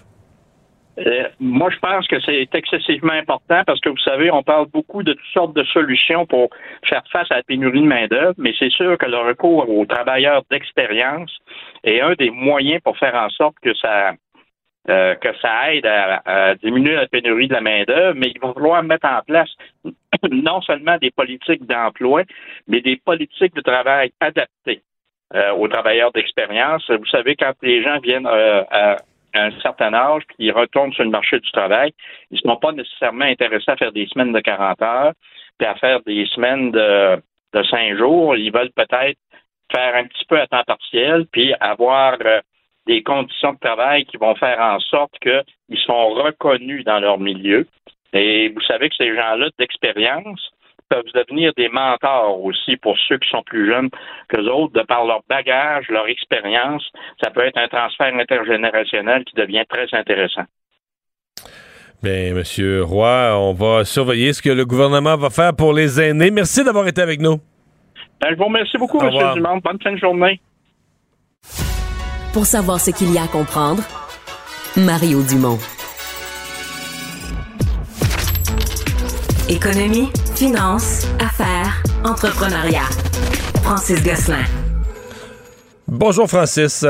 Euh, 0.98 1.28
moi, 1.40 1.70
je 1.70 1.78
pense 1.78 2.06
que 2.06 2.20
c'est 2.20 2.48
excessivement 2.54 3.12
important 3.12 3.62
parce 3.66 3.80
que 3.80 3.90
vous 3.90 3.98
savez, 3.98 4.30
on 4.30 4.42
parle 4.42 4.66
beaucoup 4.66 5.02
de 5.02 5.12
toutes 5.12 5.32
sortes 5.32 5.54
de 5.54 5.64
solutions 5.64 6.24
pour 6.26 6.48
faire 6.84 7.02
face 7.12 7.30
à 7.30 7.36
la 7.36 7.42
pénurie 7.42 7.82
de 7.82 7.86
main-d'œuvre, 7.86 8.34
mais 8.38 8.54
c'est 8.58 8.70
sûr 8.70 8.96
que 8.96 9.06
le 9.06 9.18
recours 9.18 9.68
aux 9.68 9.84
travailleurs 9.84 10.42
d'expérience 10.50 11.36
est 11.84 12.00
un 12.00 12.14
des 12.14 12.30
moyens 12.30 12.80
pour 12.82 12.96
faire 12.96 13.14
en 13.14 13.28
sorte 13.30 13.56
que 13.60 13.74
ça 13.74 14.14
euh, 14.88 15.16
que 15.16 15.28
ça 15.42 15.74
aide 15.74 15.84
à, 15.84 16.54
diminuer 16.54 16.94
la 16.94 17.08
pénurie 17.08 17.48
de 17.48 17.54
la 17.54 17.60
main-d'œuvre, 17.60 18.14
mais 18.16 18.28
il 18.32 18.40
va 18.40 18.54
falloir 18.54 18.82
mettre 18.84 19.08
en 19.08 19.20
place 19.26 19.50
non 20.30 20.60
seulement 20.62 20.96
des 20.98 21.10
politiques 21.10 21.66
d'emploi, 21.66 22.22
mais 22.68 22.80
des 22.80 22.96
politiques 22.96 23.54
de 23.54 23.62
travail 23.62 24.12
adaptées 24.20 24.82
euh, 25.34 25.50
aux 25.54 25.66
travailleurs 25.66 26.12
d'expérience. 26.12 26.88
Vous 26.88 27.06
savez, 27.06 27.34
quand 27.34 27.52
les 27.62 27.82
gens 27.82 27.98
viennent 27.98 28.28
à 28.28 28.96
un 29.36 29.50
certain 29.60 29.94
âge, 29.94 30.22
puis 30.28 30.36
ils 30.38 30.52
retournent 30.52 30.92
sur 30.92 31.04
le 31.04 31.10
marché 31.10 31.38
du 31.38 31.50
travail, 31.52 31.92
ils 32.30 32.40
ne 32.44 32.50
sont 32.50 32.56
pas 32.56 32.72
nécessairement 32.72 33.24
intéressés 33.24 33.70
à 33.70 33.76
faire 33.76 33.92
des 33.92 34.06
semaines 34.06 34.32
de 34.32 34.40
40 34.40 34.82
heures, 34.82 35.12
puis 35.58 35.66
à 35.66 35.74
faire 35.76 36.00
des 36.02 36.26
semaines 36.26 36.70
de, 36.70 37.16
de 37.54 37.62
5 37.62 37.96
jours. 37.96 38.36
Ils 38.36 38.52
veulent 38.52 38.72
peut-être 38.72 39.18
faire 39.72 39.96
un 39.96 40.04
petit 40.04 40.24
peu 40.26 40.40
à 40.40 40.46
temps 40.46 40.64
partiel, 40.64 41.26
puis 41.30 41.54
avoir 41.60 42.16
euh, 42.24 42.40
des 42.86 43.02
conditions 43.02 43.52
de 43.52 43.58
travail 43.58 44.04
qui 44.04 44.16
vont 44.16 44.34
faire 44.36 44.60
en 44.60 44.78
sorte 44.80 45.12
qu'ils 45.20 45.78
sont 45.80 46.08
reconnus 46.08 46.84
dans 46.84 47.00
leur 47.00 47.18
milieu. 47.18 47.66
Et 48.12 48.48
vous 48.48 48.60
savez 48.62 48.88
que 48.88 48.94
ces 48.96 49.14
gens-là 49.14 49.48
d'expérience, 49.58 50.50
peuvent 50.88 51.04
devenir 51.14 51.52
des 51.56 51.68
mentors 51.68 52.42
aussi 52.42 52.76
pour 52.76 52.96
ceux 53.08 53.18
qui 53.18 53.28
sont 53.28 53.42
plus 53.42 53.70
jeunes 53.70 53.90
que 54.28 54.38
autres, 54.48 54.72
de 54.74 54.82
par 54.82 55.04
leur 55.04 55.20
bagage, 55.28 55.88
leur 55.88 56.06
expérience. 56.08 56.84
Ça 57.22 57.30
peut 57.30 57.44
être 57.44 57.58
un 57.58 57.68
transfert 57.68 58.14
intergénérationnel 58.14 59.24
qui 59.24 59.34
devient 59.34 59.64
très 59.68 59.86
intéressant. 59.92 60.44
Bien, 62.02 62.34
Monsieur 62.34 62.84
Roy, 62.84 63.32
on 63.36 63.52
va 63.52 63.84
surveiller 63.84 64.32
ce 64.32 64.42
que 64.42 64.50
le 64.50 64.64
gouvernement 64.64 65.16
va 65.16 65.30
faire 65.30 65.54
pour 65.54 65.72
les 65.72 66.00
aînés. 66.00 66.30
Merci 66.30 66.62
d'avoir 66.62 66.86
été 66.86 67.00
avec 67.00 67.20
nous. 67.20 67.38
Ben, 68.20 68.30
je 68.30 68.36
vous 68.36 68.44
remercie 68.44 68.78
beaucoup, 68.78 69.00
M. 69.00 69.10
Dumont. 69.34 69.58
Bonne 69.58 69.78
fin 69.82 69.92
de 69.92 69.98
journée. 69.98 70.40
Pour 72.32 72.44
savoir 72.44 72.80
ce 72.80 72.90
qu'il 72.90 73.12
y 73.12 73.18
a 73.18 73.22
à 73.22 73.28
comprendre, 73.28 73.82
Mario 74.76 75.22
Dumont. 75.22 75.58
Économie 79.48 80.10
Finance, 80.36 81.08
affaires, 81.18 81.82
entrepreneuriat. 82.04 82.90
Francis 83.62 84.04
Gosselin. 84.04 84.44
Bonjour 85.88 86.28
Francis. 86.28 86.84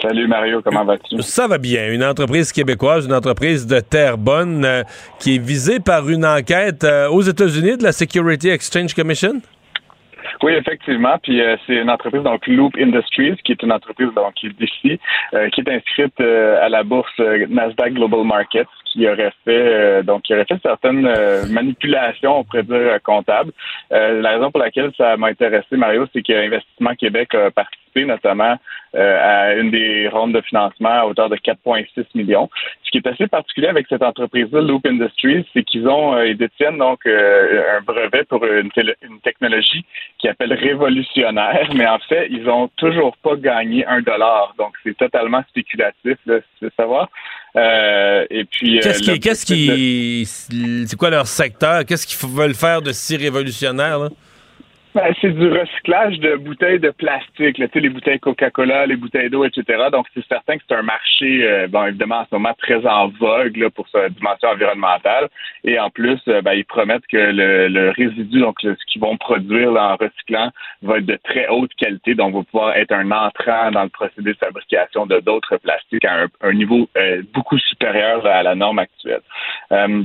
Salut 0.00 0.28
Mario, 0.28 0.62
comment 0.62 0.84
vas-tu? 0.84 1.20
Ça 1.20 1.48
va 1.48 1.58
bien. 1.58 1.90
Une 1.90 2.04
entreprise 2.04 2.52
québécoise, 2.52 3.06
une 3.06 3.12
entreprise 3.12 3.66
de 3.66 3.80
Terrebonne 3.80 4.64
euh, 4.64 4.82
qui 5.18 5.34
est 5.34 5.38
visée 5.38 5.80
par 5.80 6.08
une 6.08 6.24
enquête 6.24 6.84
euh, 6.84 7.08
aux 7.08 7.22
États-Unis 7.22 7.76
de 7.76 7.82
la 7.82 7.90
Security 7.90 8.50
Exchange 8.50 8.94
Commission? 8.94 9.40
Oui, 10.42 10.52
effectivement. 10.52 11.16
Puis 11.22 11.40
euh, 11.40 11.56
c'est 11.66 11.76
une 11.76 11.90
entreprise, 11.90 12.22
donc 12.22 12.46
Loop 12.46 12.74
Industries, 12.78 13.36
qui 13.44 13.52
est 13.52 13.62
une 13.62 13.72
entreprise 13.72 14.10
donc 14.14 14.34
d'ici, 14.42 14.98
qui 15.52 15.60
est 15.60 15.68
inscrite 15.68 16.20
à 16.20 16.68
la 16.68 16.82
bourse 16.82 17.18
Nasdaq 17.48 17.94
Global 17.94 18.24
Markets, 18.24 18.66
qui 18.86 19.08
aurait 19.08 19.32
fait 19.44 20.02
donc 20.04 20.22
qui 20.22 20.34
aurait 20.34 20.44
fait 20.44 20.60
certaines 20.62 21.08
manipulations, 21.50 22.40
on 22.40 22.44
pourrait 22.44 22.62
dire, 22.62 22.98
comptables. 23.02 23.52
la 23.90 24.30
raison 24.30 24.50
pour 24.50 24.60
laquelle 24.60 24.92
ça 24.96 25.16
m'a 25.16 25.28
intéressé, 25.28 25.76
Mario, 25.76 26.06
c'est 26.12 26.22
que 26.22 26.32
Investissement 26.32 26.94
Québec 26.94 27.34
a 27.34 27.50
participé 27.50 28.04
notamment 28.04 28.56
à 28.94 29.54
une 29.54 29.70
des 29.70 30.08
rondes 30.08 30.34
de 30.34 30.40
financement 30.42 30.90
à 30.90 31.06
hauteur 31.06 31.28
de 31.28 31.36
4,6 31.36 32.04
millions. 32.14 32.48
Ce 32.84 32.90
qui 32.90 32.98
est 32.98 33.06
assez 33.06 33.26
particulier 33.26 33.68
avec 33.68 33.86
cette 33.88 34.02
entreprise-là, 34.02 34.60
Loop 34.60 34.86
Industries, 34.86 35.46
c'est 35.52 35.62
qu'ils 35.62 35.88
ont 35.88 36.20
ils 36.22 36.36
détiennent 36.36 36.78
donc 36.78 37.06
un 37.06 37.80
brevet 37.82 38.24
pour 38.24 38.44
une, 38.44 38.70
une 39.02 39.20
technologie 39.20 39.84
qui 40.18 40.26
qui 40.26 40.30
appelle 40.30 40.52
révolutionnaire, 40.52 41.68
mais 41.74 41.86
en 41.86 41.98
fait, 42.08 42.28
ils 42.30 42.48
ont 42.48 42.68
toujours 42.76 43.16
pas 43.18 43.36
gagné 43.36 43.86
un 43.86 44.00
dollar. 44.00 44.54
Donc, 44.58 44.72
c'est 44.82 44.96
totalement 44.96 45.42
spéculatif, 45.48 46.18
là, 46.26 46.38
si 46.40 46.58
tu 46.58 46.64
veux 46.64 46.72
savoir. 46.76 47.08
Euh, 47.56 48.26
et 48.30 48.44
puis, 48.44 48.78
euh, 48.78 48.82
qu'est-ce 48.82 49.46
qui, 49.46 50.26
c'est 50.26 50.96
quoi 50.96 51.10
leur 51.10 51.26
secteur? 51.26 51.84
Qu'est-ce 51.84 52.06
qu'ils 52.06 52.28
veulent 52.28 52.54
faire 52.54 52.82
de 52.82 52.92
si 52.92 53.16
révolutionnaire 53.16 53.98
là? 53.98 54.08
Ben, 54.96 55.14
c'est 55.20 55.30
du 55.30 55.48
recyclage 55.48 56.18
de 56.20 56.36
bouteilles 56.36 56.80
de 56.80 56.88
plastique, 56.88 57.58
là, 57.58 57.66
les 57.74 57.90
bouteilles 57.90 58.18
Coca-Cola, 58.18 58.86
les 58.86 58.96
bouteilles 58.96 59.28
d'eau, 59.28 59.44
etc. 59.44 59.88
Donc, 59.92 60.06
c'est 60.14 60.24
certain 60.26 60.56
que 60.56 60.62
c'est 60.66 60.74
un 60.74 60.80
marché, 60.80 61.46
euh, 61.46 61.66
bon, 61.68 61.84
évidemment, 61.84 62.20
en 62.20 62.24
ce 62.24 62.34
moment 62.34 62.54
très 62.56 62.86
en 62.86 63.08
vogue 63.08 63.58
là, 63.58 63.68
pour 63.68 63.86
sa 63.90 64.08
dimension 64.08 64.48
environnementale. 64.48 65.28
Et 65.64 65.78
en 65.78 65.90
plus, 65.90 66.18
euh, 66.28 66.40
ben, 66.40 66.54
ils 66.54 66.64
promettent 66.64 67.06
que 67.08 67.18
le, 67.18 67.68
le 67.68 67.90
résidu, 67.90 68.40
donc 68.40 68.56
ce 68.62 68.72
qu'ils 68.86 69.02
vont 69.02 69.18
produire 69.18 69.70
là, 69.70 69.92
en 69.92 69.96
recyclant, 69.96 70.50
va 70.80 70.96
être 70.96 71.04
de 71.04 71.18
très 71.24 71.46
haute 71.48 71.74
qualité, 71.74 72.14
donc 72.14 72.34
va 72.34 72.42
pouvoir 72.44 72.76
être 72.76 72.92
un 72.92 73.10
entrant 73.10 73.70
dans 73.72 73.82
le 73.82 73.90
procédé 73.90 74.32
de 74.32 74.38
fabrication 74.38 75.04
de 75.04 75.20
d'autres 75.20 75.58
plastiques 75.58 76.06
à 76.06 76.24
un, 76.40 76.52
niveau 76.54 76.88
euh, 76.96 77.20
beaucoup 77.34 77.58
supérieur 77.58 78.24
à 78.24 78.42
la 78.42 78.54
norme 78.54 78.78
actuelle. 78.78 79.20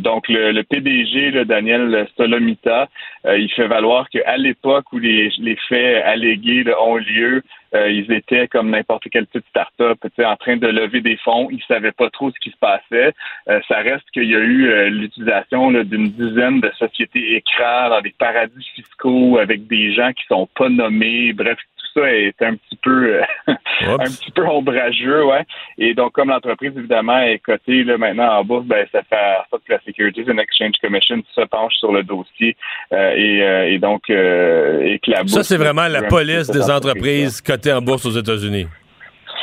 donc, 0.02 0.28
le, 0.28 0.52
le 0.52 0.64
PDG, 0.64 1.32
là, 1.32 1.46
Daniel 1.46 2.10
Solomita, 2.18 2.90
il 3.26 3.50
fait 3.54 3.68
valoir 3.68 4.10
qu'à 4.10 4.36
l'époque, 4.36 4.81
où 4.92 5.00
les, 5.00 5.32
faits 5.68 6.04
allégués 6.04 6.66
ont 6.80 6.98
lieu, 6.98 7.44
euh, 7.74 7.90
ils 7.90 8.12
étaient 8.12 8.48
comme 8.48 8.70
n'importe 8.70 9.10
quelle 9.10 9.28
petite 9.28 9.48
start-up, 9.50 9.98
en 10.24 10.36
train 10.36 10.58
de 10.58 10.68
lever 10.68 11.02
des 11.02 11.18
fonds. 11.18 11.50
Ils 11.52 11.64
savaient 11.64 11.92
pas 11.92 12.10
trop 12.10 12.32
ce 12.32 12.40
qui 12.40 12.52
se 12.52 12.58
passait. 12.58 13.14
Euh, 13.48 13.60
ça 13.68 13.78
reste 13.78 14.10
qu'il 14.12 14.30
y 14.30 14.36
a 14.36 14.40
eu 14.40 14.68
euh, 14.68 14.90
l'utilisation 14.90 15.72
d'une 15.72 16.10
dizaine 16.10 16.60
de 16.60 16.72
sociétés 16.78 17.36
écrans 17.36 17.90
dans 17.90 18.02
des 18.02 18.14
paradis 18.18 18.68
fiscaux 18.76 19.38
avec 19.38 19.68
des 19.68 19.94
gens 19.94 20.12
qui 20.14 20.26
sont 20.28 20.48
pas 20.56 20.70
nommés. 20.70 21.34
Bref, 21.34 21.58
ça 21.94 22.12
est 22.12 22.42
un 22.42 22.56
petit 22.56 22.78
peu 22.82 23.16
euh, 23.16 23.24
un 23.48 24.06
petit 24.06 24.32
peu 24.32 24.46
ombrageux, 24.46 25.26
ouais. 25.26 25.46
Et 25.78 25.94
donc, 25.94 26.14
comme 26.14 26.30
l'entreprise, 26.30 26.74
évidemment, 26.76 27.20
est 27.20 27.40
cotée 27.40 27.84
là, 27.84 27.98
maintenant 27.98 28.40
en 28.40 28.44
bourse, 28.44 28.66
ben, 28.66 28.86
ça 28.92 29.02
fait 29.04 29.16
en 29.16 29.50
sorte 29.50 29.64
que 29.66 29.74
la 29.74 29.80
Securities 29.86 30.26
and 30.30 30.38
Exchange 30.38 30.74
Commission 30.82 31.22
se 31.34 31.42
penche 31.42 31.74
sur 31.76 31.92
le 31.92 32.04
dossier 32.04 32.56
euh, 32.94 33.12
et, 33.16 33.44
euh, 33.44 33.70
et, 33.70 33.80
donc 33.80 34.10
et 34.10 35.00
que 35.04 35.12
la 35.12 35.24
bourse. 35.24 35.34
Ça, 35.34 35.44
c'est 35.44 35.58
vraiment 35.58 35.88
la 35.88 36.04
police 36.04 36.50
des 36.50 36.70
entreprises 36.70 37.42
cotées 37.42 37.74
en 37.74 37.82
bourse 37.82 38.06
aux 38.06 38.18
États-Unis. 38.18 38.68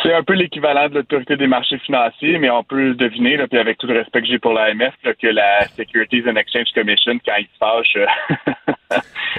C'est 0.03 0.15
un 0.15 0.23
peu 0.23 0.35
l'équivalent 0.35 0.89
de 0.89 0.97
l'autorité 0.97 1.37
des 1.37 1.47
marchés 1.47 1.79
financiers, 1.79 2.39
mais 2.39 2.51
on 2.51 2.63
peut 2.63 2.95
deviner, 2.95 3.37
là, 3.37 3.49
puis 3.49 3.59
avec 3.59 3.79
tout 3.79 3.87
le 3.87 3.99
respect 3.99 4.21
que 4.23 4.29
j'ai 4.29 4.39
pour 4.39 4.53
l'AMF, 4.53 4.95
que 5.03 5.27
la 5.27 5.67
Securities 5.69 6.23
and 6.29 6.37
Exchange 6.37 6.73
Commission, 6.75 7.19
quand 7.25 7.37
ils 7.39 7.47
se 7.47 7.59
fâchent, 7.59 7.97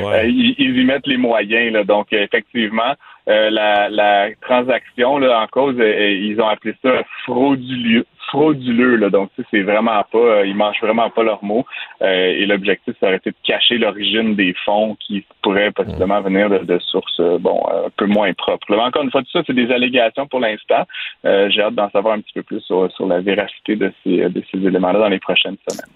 euh, 0.02 0.24
ils, 0.28 0.80
y 0.80 0.84
mettent 0.84 1.08
les 1.08 1.18
moyens. 1.18 1.74
Là, 1.74 1.84
donc, 1.84 2.12
effectivement, 2.12 2.94
euh, 3.30 3.50
la, 3.52 4.30
transaction 4.42 5.16
en 5.16 5.48
cause, 5.48 5.76
euh, 5.80 6.10
ils 6.12 6.40
ont 6.42 6.48
appelé 6.48 6.74
ça 6.84 7.04
frauduleux, 7.24 8.06
frauduleux. 8.28 8.96
Là. 8.96 9.10
Donc, 9.10 9.30
c'est 9.52 9.62
vraiment 9.62 10.04
pas, 10.12 10.18
euh, 10.18 10.46
ils 10.48 10.56
mangent 10.56 10.82
vraiment 10.82 11.10
pas 11.10 11.24
leurs 11.24 11.44
mots. 11.44 11.66
Euh, 12.02 12.08
et 12.08 12.46
l'objectif, 12.46 12.96
ça 13.00 13.08
aurait 13.08 13.18
été 13.18 13.32
de 13.32 13.36
cacher 13.44 13.78
l'origine 13.78 14.36
des 14.36 14.56
fonds 14.66 14.98
qui 15.00 15.26
pourraient 15.44 15.72
possiblement 15.72 16.22
venir 16.22 16.50
de, 16.50 16.80
sources, 16.80 17.22
bon, 17.40 17.62
un 17.68 17.90
peu 17.98 18.06
moins 18.06 18.34
propres. 18.34 18.76
encore 18.76 19.04
une 19.04 19.12
fois, 19.12 19.22
tout 19.22 19.32
ça, 19.32 19.44
c'est 19.46 19.54
des 19.54 19.72
allégations 19.72 20.28
pour 20.28 20.40
l'instant. 20.40 20.86
J'ai 21.24 21.62
hâte 21.62 21.76
d'en 21.76 21.90
savoir 21.92 22.16
un 22.16 22.22
petit 22.22 22.34
peu 22.34 22.44
plus 22.44 22.62
sur, 22.62 22.90
la 23.08 23.20
véracité 23.22 23.76
de 23.76 23.92
ces 24.06 24.58
éléments-là 24.58 25.00
dans 25.00 25.10
les 25.10 25.20
prochaines 25.20 25.58
semaines. 25.70 25.94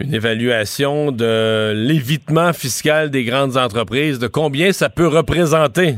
Une 0.00 0.14
évaluation 0.14 1.12
de 1.12 1.72
l'évitement 1.74 2.52
fiscal 2.52 3.10
des 3.10 3.24
grandes 3.24 3.56
entreprises, 3.56 4.18
de 4.18 4.28
combien 4.28 4.72
ça 4.72 4.88
peut 4.88 5.08
représenter? 5.08 5.96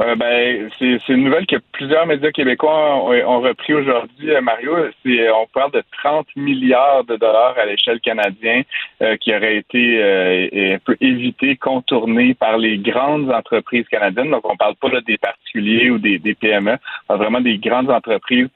Euh, 0.00 0.14
ben, 0.16 0.70
c'est 0.78 1.08
une 1.08 1.24
nouvelle 1.24 1.46
que 1.46 1.56
plusieurs 1.72 2.06
médias 2.06 2.30
québécois 2.30 3.04
ont, 3.04 3.40
repris 3.40 3.74
aujourd'hui, 3.74 4.30
euh, 4.30 4.40
Mario. 4.40 4.74
On 5.06 5.46
parle 5.52 5.72
de 5.72 5.82
30 6.02 6.26
milliards 6.36 7.04
de 7.04 7.16
dollars 7.16 7.54
à 7.58 7.66
l'échelle 7.66 8.00
canadienne 8.00 8.64
euh, 9.02 9.16
qui 9.18 9.34
auraient 9.34 9.58
été 9.58 10.02
un 10.72 10.78
peu 10.78 10.96
évités, 11.00 11.56
contournés 11.56 12.34
par 12.34 12.56
les 12.56 12.78
grandes 12.78 13.30
entreprises 13.30 13.86
canadiennes. 13.88 14.30
Donc, 14.30 14.48
on 14.50 14.56
parle 14.56 14.76
pas 14.76 14.88
des 15.06 15.18
particuliers 15.18 15.90
ou 15.90 15.98
des, 15.98 16.18
des 16.18 16.34
PME, 16.34 16.78
on 17.08 17.16
vraiment 17.16 17.40
des 17.40 17.58
grandes 17.58 17.90
entreprises 17.90 18.48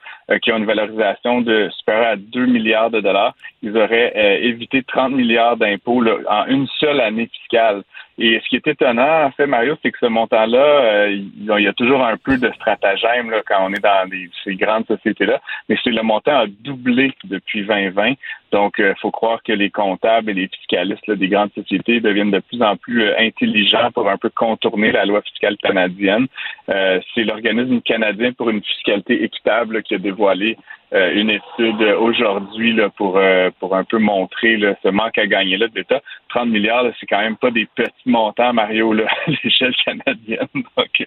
qui 0.42 0.52
ont 0.52 0.56
une 0.56 0.64
valorisation 0.64 1.40
de 1.40 1.68
supérieure 1.70 2.12
à 2.12 2.16
2 2.16 2.46
milliards 2.46 2.90
de 2.90 3.00
dollars. 3.00 3.34
Ils 3.62 3.76
auraient 3.76 4.12
évité 4.42 4.82
30 4.82 5.12
milliards 5.12 5.56
d'impôts 5.56 6.02
en 6.28 6.46
une 6.46 6.66
seule 6.78 7.00
année 7.00 7.28
fiscale. 7.32 7.82
Et 8.16 8.40
ce 8.44 8.48
qui 8.48 8.56
est 8.56 8.66
étonnant, 8.66 9.24
en 9.24 9.30
fait, 9.32 9.46
Mario, 9.46 9.76
c'est 9.82 9.90
que 9.90 9.98
ce 9.98 10.06
montant-là, 10.06 10.58
euh, 10.58 11.08
il 11.10 11.46
y 11.46 11.66
a 11.66 11.72
toujours 11.72 12.04
un 12.04 12.16
peu 12.16 12.38
de 12.38 12.50
stratagème 12.52 13.30
là, 13.30 13.42
quand 13.44 13.66
on 13.66 13.72
est 13.72 13.82
dans 13.82 14.08
ces 14.44 14.54
grandes 14.54 14.86
sociétés-là, 14.86 15.40
mais 15.68 15.76
c'est 15.82 15.90
le 15.90 16.02
montant 16.02 16.42
a 16.42 16.46
doublé 16.46 17.12
depuis 17.24 17.64
2020. 17.66 18.12
Donc, 18.52 18.74
il 18.78 18.84
euh, 18.84 18.94
faut 19.00 19.10
croire 19.10 19.42
que 19.42 19.52
les 19.52 19.68
comptables 19.68 20.30
et 20.30 20.34
les 20.34 20.46
fiscalistes 20.46 21.10
des 21.10 21.26
grandes 21.26 21.52
sociétés 21.54 22.00
deviennent 22.00 22.30
de 22.30 22.38
plus 22.38 22.62
en 22.62 22.76
plus 22.76 23.02
euh, 23.02 23.18
intelligents 23.18 23.90
pour 23.92 24.08
un 24.08 24.16
peu 24.16 24.30
contourner 24.30 24.92
la 24.92 25.06
loi 25.06 25.20
fiscale 25.22 25.56
canadienne. 25.56 26.28
c'est 26.68 27.24
l'organisme 27.24 27.80
canadien 27.80 28.32
pour 28.32 28.48
une 28.48 28.62
fiscalité 28.62 29.24
équitable 29.24 29.82
qui 29.82 29.94
a 29.96 29.98
dévoilé 30.14 30.56
une 30.92 31.30
étude 31.30 31.82
aujourd'hui 31.98 32.78
pour 32.96 33.20
pour 33.58 33.74
un 33.74 33.84
peu 33.84 33.98
montrer 33.98 34.58
ce 34.82 34.88
manque 34.88 35.18
à 35.18 35.26
gagner 35.26 35.56
là 35.56 35.66
de 35.66 35.74
l'État. 35.74 36.00
30 36.28 36.48
milliards, 36.48 36.84
c'est 36.98 37.06
quand 37.06 37.20
même 37.20 37.36
pas 37.36 37.50
des 37.50 37.66
petits 37.74 37.92
montant, 38.06 38.52
Mario, 38.52 38.92
là, 38.92 39.04
à 39.26 39.30
l'échelle 39.30 39.74
canadienne. 39.84 40.48
Donc, 40.54 41.04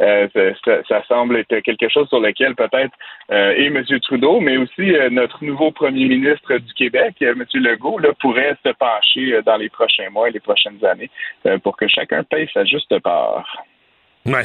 euh, 0.00 0.28
ça, 0.88 1.02
semble 1.08 1.36
être 1.36 1.60
quelque 1.60 1.88
chose 1.88 2.08
sur 2.08 2.20
lequel 2.20 2.54
peut-être 2.54 2.94
euh, 3.32 3.54
et 3.56 3.66
M. 3.66 3.82
Trudeau, 4.00 4.40
mais 4.40 4.56
aussi 4.56 4.94
euh, 4.94 5.10
notre 5.10 5.42
nouveau 5.44 5.70
premier 5.72 6.06
ministre 6.06 6.58
du 6.58 6.72
Québec, 6.74 7.16
M. 7.20 7.44
Legault, 7.54 8.00
pourrait 8.20 8.56
se 8.64 8.70
pencher 8.72 9.40
dans 9.44 9.56
les 9.56 9.68
prochains 9.68 10.10
mois 10.10 10.28
et 10.28 10.32
les 10.32 10.40
prochaines 10.40 10.84
années 10.84 11.10
pour 11.62 11.76
que 11.76 11.88
chacun 11.88 12.22
paye 12.22 12.48
sa 12.52 12.64
juste 12.64 12.96
part. 13.00 13.64
Ouais. 14.26 14.44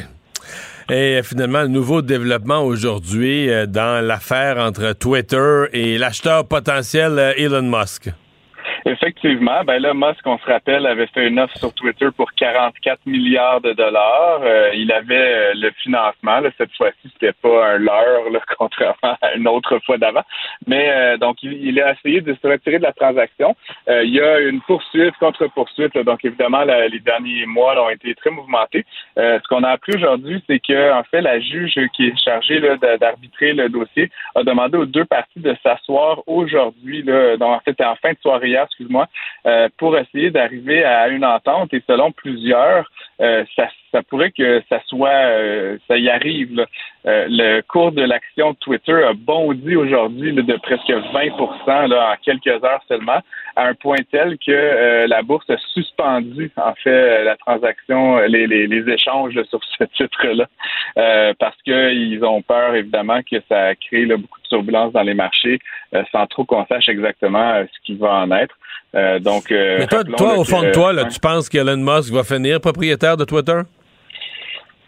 Et 0.90 1.20
finalement, 1.22 1.62
le 1.62 1.68
nouveau 1.68 2.02
développement 2.02 2.62
aujourd'hui 2.62 3.48
dans 3.68 4.04
l'affaire 4.04 4.58
entre 4.58 4.92
Twitter 4.92 5.64
et 5.72 5.98
l'acheteur 5.98 6.46
potentiel 6.46 7.34
Elon 7.36 7.62
Musk. 7.62 8.10
Effectivement, 8.86 9.64
ben 9.64 9.78
là, 9.78 9.94
Musk, 9.94 10.20
on 10.26 10.36
se 10.36 10.44
rappelle, 10.44 10.84
avait 10.84 11.06
fait 11.06 11.26
une 11.26 11.40
offre 11.40 11.56
sur 11.56 11.72
Twitter 11.72 12.08
pour 12.14 12.30
44 12.34 13.06
milliards 13.06 13.62
de 13.62 13.72
dollars. 13.72 14.40
Euh, 14.42 14.72
il 14.74 14.92
avait 14.92 15.14
euh, 15.14 15.52
le 15.54 15.70
financement. 15.82 16.40
cette 16.58 16.74
fois-ci, 16.76 17.10
c'était 17.14 17.32
pas 17.32 17.66
un 17.66 17.78
leurre, 17.78 18.28
là, 18.30 18.40
contrairement 18.58 19.16
à 19.22 19.34
une 19.36 19.48
autre 19.48 19.78
fois 19.86 19.96
d'avant. 19.96 20.22
Mais 20.66 20.90
euh, 20.90 21.16
donc, 21.16 21.42
il, 21.42 21.80
a 21.80 21.92
essayé 21.92 22.20
de 22.20 22.34
se 22.34 22.46
retirer 22.46 22.76
de 22.76 22.82
la 22.82 22.92
transaction. 22.92 23.56
il 23.88 24.10
y 24.10 24.20
a 24.20 24.40
une 24.40 24.60
poursuite, 24.60 25.16
contre-poursuite. 25.16 25.96
Donc, 26.04 26.22
évidemment, 26.22 26.64
les 26.64 27.00
derniers 27.00 27.46
mois 27.46 27.82
ont 27.82 27.88
été 27.88 28.14
très 28.14 28.30
mouvementés. 28.30 28.84
ce 29.16 29.48
qu'on 29.48 29.62
a 29.62 29.70
appris 29.70 29.94
aujourd'hui, 29.96 30.44
c'est 30.46 30.58
que, 30.58 30.92
en 30.92 31.04
fait, 31.04 31.22
la 31.22 31.40
juge 31.40 31.80
qui 31.94 32.08
est 32.08 32.18
chargée 32.22 32.60
d'arbitrer 33.00 33.54
le 33.54 33.70
dossier 33.70 34.10
a 34.34 34.42
demandé 34.42 34.76
aux 34.76 34.86
deux 34.86 35.06
parties 35.06 35.40
de 35.40 35.56
s'asseoir 35.62 36.22
aujourd'hui. 36.26 37.02
Donc, 37.02 37.42
en 37.42 37.60
fait, 37.60 37.80
en 37.80 37.96
fin 37.96 38.12
de 38.12 38.18
soirée 38.20 38.56
excuse-moi, 38.74 39.08
euh, 39.46 39.68
pour 39.78 39.96
essayer 39.96 40.30
d'arriver 40.30 40.84
à 40.84 41.08
une 41.08 41.24
entente. 41.24 41.72
Et 41.72 41.82
selon 41.86 42.12
plusieurs, 42.12 42.90
euh, 43.20 43.44
ça, 43.94 44.02
pourrait 44.02 44.32
que 44.32 44.62
ça 44.68 44.80
soit, 44.86 45.08
euh, 45.08 45.78
ça 45.86 45.96
y 45.96 46.08
arrive. 46.08 46.66
le 47.04 47.60
cours 47.62 47.92
de 47.92 48.02
l'action 48.02 48.52
de 48.52 48.56
Twitter 48.58 49.04
a 49.04 49.12
bondi 49.12 49.76
aujourd'hui 49.76 50.32
de 50.32 50.56
presque 50.56 50.90
20 50.90 51.86
là, 51.88 52.12
en 52.12 52.16
quelques 52.22 52.64
heures 52.64 52.82
seulement, 52.88 53.20
à 53.56 53.66
un 53.68 53.74
point 53.74 53.98
tel 54.10 54.36
que 54.44 55.06
la 55.06 55.22
bourse 55.22 55.48
a 55.50 55.56
suspendu 55.72 56.50
en 56.56 56.74
fait 56.82 57.24
la 57.24 57.36
transaction, 57.36 58.18
les, 58.26 58.46
les, 58.46 58.92
échanges 58.92 59.40
sur 59.50 59.60
ce 59.78 59.84
titre-là, 59.96 60.46
parce 61.38 61.60
qu'ils 61.62 62.24
ont 62.24 62.42
peur 62.42 62.74
évidemment 62.74 63.20
que 63.30 63.36
ça 63.48 63.74
crée 63.76 64.06
beaucoup 64.06 64.40
de 64.40 64.48
turbulences 64.48 64.92
dans 64.92 65.02
les 65.02 65.14
marchés, 65.14 65.58
sans 66.10 66.26
trop 66.26 66.44
qu'on 66.44 66.66
sache 66.66 66.88
exactement 66.88 67.64
ce 67.64 67.86
qui 67.86 67.94
va 67.94 68.14
en 68.14 68.30
être. 68.32 68.56
Euh, 68.94 69.18
donc, 69.18 69.50
euh, 69.50 69.78
Mais 69.78 69.86
toi, 69.86 70.38
au 70.38 70.44
fond 70.44 70.62
de 70.62 70.70
toi, 70.70 70.92
là, 70.92 71.04
tu 71.06 71.18
penses 71.18 71.48
qu'Elon 71.48 71.78
Musk 71.78 72.12
va 72.12 72.22
finir 72.22 72.60
propriétaire 72.60 73.16
de 73.16 73.24
Twitter? 73.24 73.60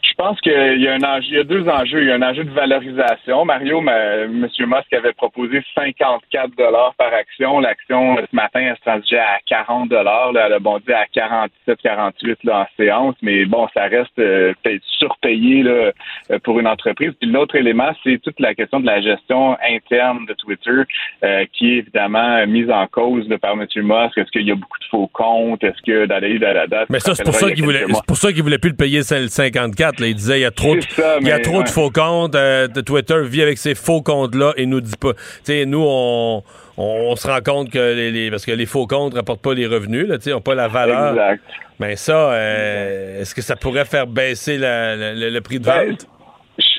Je 0.08 0.14
pense 0.14 0.40
qu'il 0.40 0.80
y 0.80 0.88
a 0.88 0.94
un 0.94 1.02
enjeu, 1.02 1.26
il 1.28 1.34
y 1.34 1.38
a 1.38 1.44
deux 1.44 1.68
enjeux. 1.68 2.02
Il 2.02 2.08
y 2.08 2.10
a 2.10 2.14
un 2.14 2.22
enjeu 2.22 2.44
de 2.44 2.50
valorisation. 2.50 3.44
Mario, 3.44 3.80
M. 3.80 4.40
Musk 4.40 4.92
avait 4.92 5.12
proposé 5.12 5.62
54 5.74 6.56
dollars 6.56 6.94
par 6.96 7.12
action. 7.12 7.60
L'action 7.60 8.16
ce 8.16 8.36
matin, 8.36 8.60
elle 8.60 8.76
se 8.76 8.82
transigeait 8.82 9.18
à 9.18 9.38
40 9.46 9.88
dollars. 9.88 10.32
Elle 10.34 10.52
a 10.52 10.58
bondi 10.58 10.92
à 10.92 11.06
47, 11.12 11.78
48 11.82 12.44
là, 12.44 12.60
en 12.60 12.66
séance. 12.76 13.14
Mais 13.22 13.44
bon, 13.44 13.66
ça 13.74 13.84
reste 13.84 14.18
euh, 14.18 14.52
surpayé 14.98 15.62
là, 15.62 15.92
euh, 16.30 16.38
pour 16.44 16.60
une 16.60 16.66
entreprise. 16.66 17.12
Puis 17.20 17.30
l'autre 17.30 17.56
élément, 17.56 17.90
c'est 18.04 18.20
toute 18.22 18.38
la 18.40 18.54
question 18.54 18.80
de 18.80 18.86
la 18.86 19.00
gestion 19.00 19.56
interne 19.68 20.26
de 20.26 20.34
Twitter, 20.34 20.82
euh, 21.24 21.44
qui 21.52 21.72
est 21.72 21.78
évidemment 21.78 22.46
mise 22.46 22.70
en 22.70 22.86
cause 22.86 23.28
par 23.40 23.52
M. 23.52 23.66
Musk. 23.76 24.18
Est-ce 24.18 24.30
qu'il 24.30 24.46
y 24.46 24.52
a 24.52 24.54
beaucoup 24.54 24.78
de 24.78 24.84
faux 24.90 25.10
comptes? 25.12 25.64
Est-ce 25.64 25.82
que 25.82 26.06
la 26.06 26.66
date? 26.66 26.88
Mais 26.90 27.00
ça, 27.00 27.14
c'est 27.14 27.24
pour 27.24 27.34
ça 27.34 27.50
qu'il 27.50 27.64
voulait, 27.64 27.84
c'est 27.86 28.06
pour 28.06 28.16
ça 28.16 28.32
qu'il 28.32 28.42
voulait 28.42 28.58
plus 28.58 28.70
le 28.70 28.76
payer 28.76 29.02
54. 29.02 29.95
Il 29.98 30.14
disait 30.14 30.38
il 30.38 30.42
y 30.42 30.46
a 30.46 30.50
trop 30.50 30.74
de, 30.74 30.80
il 31.20 31.28
y 31.28 31.32
a 31.32 31.38
trop 31.38 31.62
de 31.62 31.68
faux 31.68 31.90
comptes. 31.90 32.34
Euh, 32.34 32.68
Twitter 32.68 33.22
vit 33.24 33.42
avec 33.42 33.58
ces 33.58 33.74
faux 33.74 34.02
comptes-là 34.02 34.52
et 34.56 34.66
nous 34.66 34.80
dit 34.80 34.96
pas. 34.98 35.12
Tu 35.44 35.66
nous, 35.66 35.84
on, 35.86 36.42
on, 36.76 37.16
se 37.16 37.26
rend 37.26 37.40
compte 37.40 37.70
que 37.70 37.94
les, 37.94 38.30
parce 38.30 38.44
que 38.44 38.52
les 38.52 38.66
faux 38.66 38.86
comptes 38.86 39.14
rapportent 39.14 39.42
pas 39.42 39.54
les 39.54 39.66
revenus, 39.66 40.08
là, 40.08 40.16
n'ont 40.26 40.40
pas 40.40 40.54
la 40.54 40.68
valeur. 40.68 41.10
Exact. 41.10 41.42
Mais 41.78 41.96
ça, 41.96 42.32
euh, 42.32 43.20
est-ce 43.20 43.34
que 43.34 43.42
ça 43.42 43.56
pourrait 43.56 43.84
faire 43.84 44.06
baisser 44.06 44.56
le 44.58 45.38
prix 45.40 45.58
de 45.58 45.64
ben, 45.64 45.90
vente? 45.90 46.06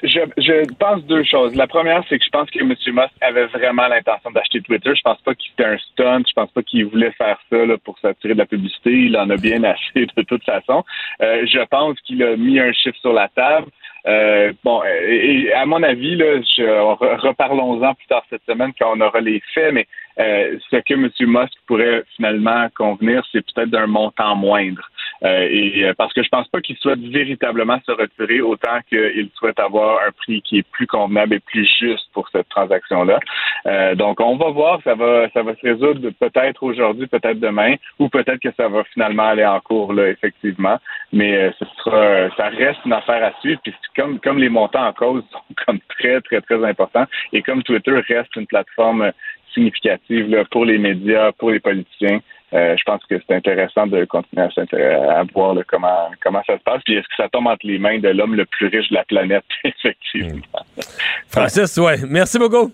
Je, 0.04 0.20
je, 0.38 0.74
pense 0.76 1.04
deux 1.06 1.24
choses. 1.24 1.56
La 1.56 1.68
première, 1.68 2.04
c'est 2.08 2.20
que 2.20 2.26
je 2.26 2.30
pense 2.30 2.50
que 2.50 2.60
M. 2.60 2.70
Musk 2.70 3.14
avait 3.22 3.48
vraiment 3.48 3.88
l'intention 3.88 4.32
d'acheter 4.32 4.62
Twitter. 4.62 4.94
Je 4.96 5.02
pense 5.02 5.22
pas 5.22 5.34
qu'il 5.36 5.52
était 5.54 5.66
un 5.66 5.78
stunt. 5.78 6.24
Je 6.28 6.34
pense 6.34 6.52
pas 6.52 6.64
qu'il 6.64 6.86
voulait 6.86 7.12
faire 7.12 7.38
ça 7.50 7.66
là, 7.66 7.78
pour 7.78 7.98
s'attirer 8.00 8.34
de 8.34 8.40
la 8.40 8.46
publicité. 8.46 8.92
Il 8.92 9.18
en 9.18 9.30
a 9.30 9.38
bien 9.38 9.64
assez 9.64 10.08
de 10.16 10.22
toute 10.24 10.44
façon. 10.44 10.84
Euh, 11.22 11.46
je 11.46 11.64
pense 11.70 12.00
qu'il 12.02 12.22
a 12.24 12.36
mis 12.36 12.60
un 12.60 12.72
chiffre 12.74 12.98
sur 13.00 13.14
la 13.14 13.28
table. 13.30 13.68
Euh, 14.08 14.54
bon, 14.64 14.82
et, 14.86 15.52
à 15.54 15.66
mon 15.66 15.84
avis, 15.84 16.16
là, 16.16 16.40
reparlons-en 16.58 17.94
plus 17.94 18.08
tard 18.08 18.24
cette 18.30 18.44
semaine 18.46 18.72
quand 18.80 18.94
on 18.96 19.02
aura 19.02 19.20
les 19.20 19.42
faits, 19.54 19.74
mais 19.74 19.86
euh, 20.20 20.58
ce 20.72 20.78
que 20.78 20.94
M. 20.94 21.10
Musk 21.20 21.54
pourrait 21.68 22.04
finalement 22.16 22.68
convenir, 22.76 23.24
c'est 23.32 23.46
peut-être 23.46 23.70
d'un 23.70 23.88
montant 23.88 24.36
moindre. 24.36 24.90
Euh, 25.24 25.48
et 25.50 25.86
euh, 25.86 25.94
parce 25.98 26.14
que 26.14 26.24
je 26.24 26.30
pense 26.30 26.48
pas 26.50 26.62
qu'il 26.62 26.78
souhaite 26.78 27.00
véritablement 27.00 27.80
se 27.86 27.92
retirer 27.92 28.42
autant 28.42 28.80
qu'il 28.88 29.30
souhaite 29.36 29.60
avoir 29.60 30.02
un 30.08 30.12
prix 30.12 30.42
qui 30.42 30.60
est 30.60 30.68
plus 30.72 30.88
convenable 30.88 31.36
et 31.36 31.40
plus 31.40 31.68
juste 31.80 32.08
pour 32.14 32.30
cette 32.30 32.50
transaction-là. 32.50 33.20
Euh, 33.66 33.96
donc, 33.96 34.20
on 34.20 34.38
va 34.38 34.50
voir, 34.50 34.80
ça 34.84 34.96
va, 34.96 35.30
ça 35.32 35.44
va 35.44 35.56
se 35.56 35.62
résoudre 35.62 36.10
peut-être 36.20 36.64
aujourd'hui, 36.64 37.08
peut-être 37.08 37.40
demain, 37.40 37.76
ou 38.00 38.10
peut-être 38.10 38.40
que 38.40 38.54
ça 38.56 38.68
va 38.68 38.84
finalement 38.94 39.28
aller 39.28 39.46
en 39.46 39.60
cours 39.60 39.94
là, 39.94 40.10
effectivement. 40.10 40.78
Mais 41.12 41.52
ce 41.60 41.66
sera, 41.78 42.30
ça 42.36 42.50
reste 42.50 42.80
une 42.86 42.94
affaire 42.94 43.24
à 43.24 43.40
suivre. 43.40 43.60
Puis 43.64 43.74
comme 43.96 44.20
comme 44.20 44.38
les 44.38 44.50
montants 44.50 44.88
en 44.88 44.94
cause 44.94 45.24
sont 45.32 45.56
comme 45.66 45.80
très 45.98 46.22
très 46.22 46.42
très 46.42 46.64
importants 46.64 47.06
et 47.34 47.42
comme 47.42 47.64
Twitter 47.64 48.00
reste 48.08 48.36
une 48.36 48.48
plateforme 48.48 49.12
significative 49.54 50.30
là, 50.30 50.46
pour 50.46 50.66
les 50.66 50.78
médias, 50.78 51.32
pour 51.32 51.52
les 51.52 51.60
politiciens. 51.60 52.20
Euh, 52.54 52.76
je 52.78 52.84
pense 52.86 53.02
que 53.10 53.16
c'est 53.28 53.36
intéressant 53.36 53.88
de 53.88 54.06
continuer 54.06 54.44
à, 54.44 55.24
voir 55.34 55.56
comment, 55.68 56.10
comment 56.24 56.42
ça 56.48 56.58
se 56.58 56.64
passe. 56.64 56.82
Puis 56.86 56.96
est-ce 56.96 57.08
que 57.08 57.16
ça 57.18 57.28
tombe 57.30 57.48
entre 57.48 57.66
les 57.66 57.78
mains 57.78 58.00
de 58.00 58.10
l'homme 58.10 58.36
le 58.36 58.46
plus 58.46 58.68
riche 58.68 58.90
de 58.90 58.96
la 58.96 59.04
planète, 59.04 59.44
effectivement. 59.64 60.38
Hmm. 60.78 60.82
Francis, 61.28 61.78
ouais. 61.78 61.98
Merci 62.08 62.40
beaucoup. 62.40 62.72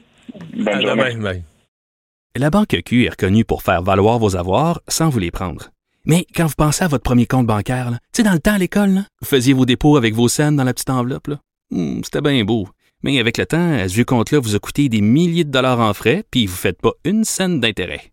Bonne 0.54 0.82
journée. 0.82 1.44
La 2.36 2.50
Banque 2.50 2.82
Q 2.84 3.06
est 3.06 3.10
reconnue 3.10 3.46
pour 3.46 3.62
faire 3.62 3.84
valoir 3.84 4.20
vos 4.20 4.36
avoirs 4.36 4.82
sans 4.88 5.10
vous 5.10 5.20
les 5.20 5.32
prendre. 5.32 5.70
Mais 6.06 6.26
quand 6.36 6.48
vous 6.48 6.56
pensez 6.58 6.84
à 6.84 6.88
votre 6.88 7.04
premier 7.04 7.26
compte 7.26 7.48
bancaire, 7.48 7.90
tu 7.92 7.98
sais, 8.18 8.24
dans 8.24 8.34
le 8.34 8.40
temps 8.40 8.56
à 8.56 8.58
l'école, 8.58 9.02
vous 9.22 9.28
faisiez 9.28 9.54
vos 9.54 9.66
dépôts 9.66 9.98
avec 9.98 10.14
vos 10.14 10.28
scènes 10.28 10.56
dans 10.56 10.64
la 10.64 10.74
petite 10.74 10.90
enveloppe. 10.90 11.30
Hmm, 11.72 12.02
c'était 12.04 12.22
bien 12.22 12.44
beau. 12.44 12.68
Mais 13.04 13.20
avec 13.20 13.38
le 13.38 13.46
temps, 13.46 13.78
ce 13.88 13.94
vieux 13.94 14.06
compte-là 14.06 14.40
vous 14.40 14.56
a 14.56 14.60
coûté 14.60 14.90
des 14.90 15.02
milliers 15.02 15.44
de 15.44 15.52
dollars 15.52 15.80
en 15.80 15.94
frais, 15.94 16.24
puis 16.32 16.46
vous 16.46 16.54
ne 16.54 16.58
faites 16.58 16.82
pas 16.82 16.94
une 17.06 17.24
scène 17.24 17.60
d'intérêt. 17.60 18.13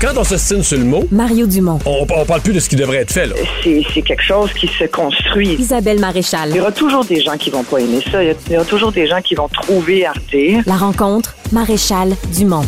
Quand 0.00 0.12
on 0.18 0.24
s'estime 0.24 0.62
sur 0.62 0.76
le 0.78 0.84
mot, 0.84 1.04
Mario 1.10 1.46
Dumont. 1.46 1.78
on, 1.86 2.06
on 2.14 2.24
parle 2.26 2.40
plus 2.42 2.52
de 2.52 2.60
ce 2.60 2.68
qui 2.68 2.76
devrait 2.76 2.98
être 2.98 3.12
fait. 3.12 3.26
Là. 3.26 3.34
C'est 3.62 3.82
c'est 3.94 4.02
quelque 4.02 4.22
chose 4.22 4.52
qui 4.52 4.68
se 4.68 4.84
construit. 4.84 5.54
Isabelle 5.58 5.98
Maréchal. 6.00 6.50
Il 6.50 6.56
y 6.56 6.60
aura 6.60 6.72
toujours 6.72 7.04
des 7.04 7.22
gens 7.22 7.36
qui 7.38 7.50
vont 7.50 7.64
pas 7.64 7.78
aimer 7.78 8.00
ça. 8.10 8.22
Il 8.22 8.26
y 8.28 8.30
a- 8.30 8.34
il 8.48 8.52
y 8.52 8.56
aura 8.56 8.66
toujours 8.66 8.92
des 8.92 9.06
gens 9.06 9.22
qui 9.22 9.34
vont 9.34 9.48
trouver 9.48 10.04
Arte. 10.04 10.20
La 10.66 10.76
rencontre, 10.76 11.34
Maréchal 11.52 12.14
Dumont. 12.34 12.64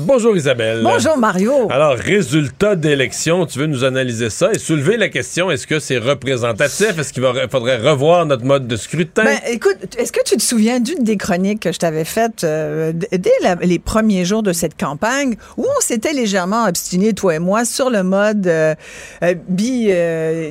Bonjour 0.00 0.36
Isabelle. 0.36 0.80
Bonjour 0.82 1.16
Mario. 1.18 1.66
Alors, 1.70 1.94
résultat 1.96 2.76
d'élection, 2.76 3.46
tu 3.46 3.58
veux 3.58 3.66
nous 3.66 3.84
analyser 3.84 4.30
ça 4.30 4.50
et 4.52 4.58
soulever 4.58 4.96
la 4.96 5.08
question, 5.08 5.50
est-ce 5.50 5.66
que 5.66 5.80
c'est 5.80 5.98
représentatif? 5.98 6.98
Est-ce 6.98 7.12
qu'il 7.12 7.22
faudrait 7.50 7.76
revoir 7.78 8.24
notre 8.26 8.44
mode 8.44 8.68
de 8.68 8.76
scrutin? 8.76 9.24
Ben, 9.24 9.38
écoute, 9.48 9.76
est-ce 9.98 10.12
que 10.12 10.22
tu 10.24 10.36
te 10.36 10.42
souviens 10.42 10.78
d'une 10.80 11.02
des 11.02 11.16
chroniques 11.16 11.60
que 11.60 11.72
je 11.72 11.78
t'avais 11.78 12.04
faites 12.04 12.44
euh, 12.44 12.92
dès 12.92 13.32
la- 13.42 13.56
les 13.56 13.78
premiers 13.78 14.24
jours 14.24 14.42
de 14.42 14.52
cette 14.52 14.78
campagne 14.78 15.34
où 15.56 15.64
on 15.64 15.80
s'était 15.80 16.12
légèrement 16.12 16.66
obstiné, 16.66 17.12
toi 17.12 17.34
et 17.34 17.38
moi, 17.38 17.64
sur 17.64 17.90
le 17.90 18.02
mode 18.02 18.46
euh, 18.46 18.74
euh, 19.22 19.34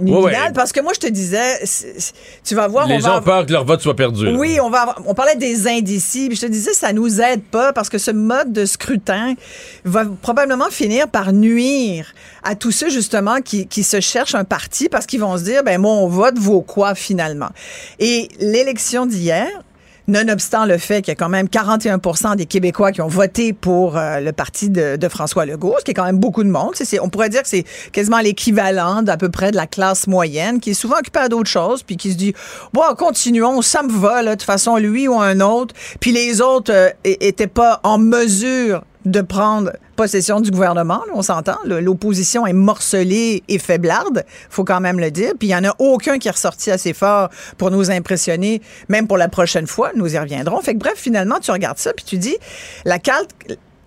ouais. 0.02 0.34
Parce 0.54 0.72
que 0.74 0.82
moi, 0.82 0.92
je 0.94 1.00
te 1.00 1.12
disais, 1.12 1.60
tu 2.44 2.56
vas 2.56 2.68
voir, 2.68 2.88
Les 2.88 2.96
on 2.96 3.00
gens 3.00 3.08
va... 3.10 3.18
ont 3.20 3.22
peur 3.22 3.46
que 3.46 3.52
leur 3.54 3.66
vote 3.66 3.82
soit 3.82 3.96
perdu. 3.96 4.28
Oui, 4.36 4.60
on 4.62 4.70
va 4.70 4.82
avoir- 4.82 5.02
on 5.06 5.14
parlait 5.14 5.36
des 5.36 5.68
indécis, 5.68 6.28
puis 6.28 6.36
je 6.36 6.42
te 6.42 6.52
disais 6.52 6.74
ça 6.74 6.92
nous 6.92 7.22
aide 7.22 7.44
pas 7.44 7.72
parce 7.72 7.90
que 7.90 7.98
ce 7.98 8.12
mode 8.12 8.52
de 8.52 8.66
scrutin 8.66 9.36
va 9.86 10.06
probablement 10.22 10.70
finir 10.70 11.08
par 11.08 11.34
nuire 11.34 12.14
à 12.44 12.56
tous 12.56 12.72
ceux 12.72 12.90
justement 12.90 13.42
qui, 13.42 13.68
qui 13.68 13.84
se 13.84 14.00
cherchent 14.00 14.36
un 14.36 14.44
parti 14.44 14.90
parce 14.90 15.06
qu'ils 15.06 15.20
vont 15.22 15.38
se 15.38 15.44
dire 15.44 15.64
ben 15.64 15.80
mon 15.82 16.08
vote 16.08 16.38
vaut 16.38 16.62
quoi 16.62 16.96
finalement. 16.96 17.50
Et 18.00 18.30
l'élection 18.40 19.06
d'hier 19.06 19.48
Nonobstant 20.10 20.66
le 20.66 20.78
fait 20.78 21.02
qu'il 21.02 21.12
y 21.12 21.12
a 21.12 21.16
quand 21.16 21.28
même 21.28 21.50
41 21.50 22.36
des 22.38 22.46
Québécois 22.46 22.94
qui 22.94 23.02
ont 23.02 23.10
voté 23.10 23.52
pour 23.52 23.98
euh, 23.98 24.22
le 24.22 24.32
parti 24.32 24.70
de, 24.70 24.96
de 24.96 25.08
François 25.10 25.46
Legault, 25.46 25.76
ce 25.80 25.84
qui 25.84 25.92
est 25.92 25.94
quand 25.94 26.06
même 26.06 26.18
beaucoup 26.18 26.46
de 26.46 26.50
monde. 26.50 26.72
C'est- 26.76 27.02
on 27.02 27.10
pourrait 27.10 27.28
dire 27.28 27.42
que 27.44 27.50
c'est 27.50 27.66
quasiment 27.92 28.20
l'équivalent 28.20 29.02
d'à 29.02 29.18
peu 29.18 29.28
près 29.28 29.52
de 29.52 29.58
la 29.58 29.68
classe 29.68 30.08
moyenne 30.08 30.62
qui 30.62 30.70
est 30.70 30.74
souvent 30.76 30.96
occupée 30.98 31.20
à 31.20 31.28
d'autres 31.28 31.50
choses, 31.50 31.84
puis 31.84 31.98
qui 31.98 32.14
se 32.14 32.16
dit 32.18 32.34
bon, 32.72 32.84
continuons, 32.98 33.62
ça 33.62 33.84
me 33.84 33.92
va, 33.92 34.24
de 34.24 34.30
toute 34.30 34.44
façon, 34.44 34.78
lui 34.78 35.10
ou 35.10 35.20
un 35.20 35.42
autre. 35.42 35.76
Puis 36.00 36.14
les 36.14 36.40
autres 36.40 36.72
euh, 36.72 36.90
é- 37.04 37.28
étaient 37.28 37.48
pas 37.48 37.82
en 37.84 37.98
mesure 37.98 38.84
de 39.12 39.22
prendre 39.22 39.72
possession 39.96 40.42
du 40.42 40.52
gouvernement, 40.52 41.02
on 41.14 41.22
s'entend. 41.22 41.58
L'opposition 41.66 42.46
est 42.46 42.54
morcelée 42.54 43.44
et 43.48 43.60
faiblarde, 43.60 44.26
faut 44.50 44.64
quand 44.64 44.80
même 44.80 45.00
le 45.00 45.12
dire. 45.12 45.34
Puis 45.40 45.48
il 45.48 45.52
y 45.52 45.56
en 45.56 45.64
a 45.64 45.76
aucun 45.80 46.20
qui 46.20 46.28
est 46.28 46.32
ressorti 46.32 46.72
assez 46.72 46.94
fort 46.94 47.30
pour 47.58 47.72
nous 47.72 47.90
impressionner, 47.90 48.62
même 48.90 49.08
pour 49.08 49.18
la 49.18 49.30
prochaine 49.30 49.68
fois. 49.68 49.92
Nous 49.96 50.14
y 50.14 50.20
reviendrons. 50.20 50.62
Fait 50.62 50.74
que 50.74 50.80
bref, 50.80 50.96
finalement, 50.98 51.40
tu 51.40 51.52
regardes 51.52 51.78
ça 51.78 51.94
puis 51.94 52.06
tu 52.06 52.18
dis, 52.18 52.36
la 52.86 53.00
CALT 53.00 53.28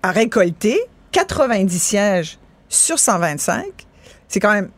a 0.03 0.11
récolté 0.11 0.79
90 1.11 1.79
sièges 1.79 2.39
sur 2.67 2.99
125. 2.99 3.65
C'est 4.27 4.39
quand 4.39 4.53
même 4.53 4.69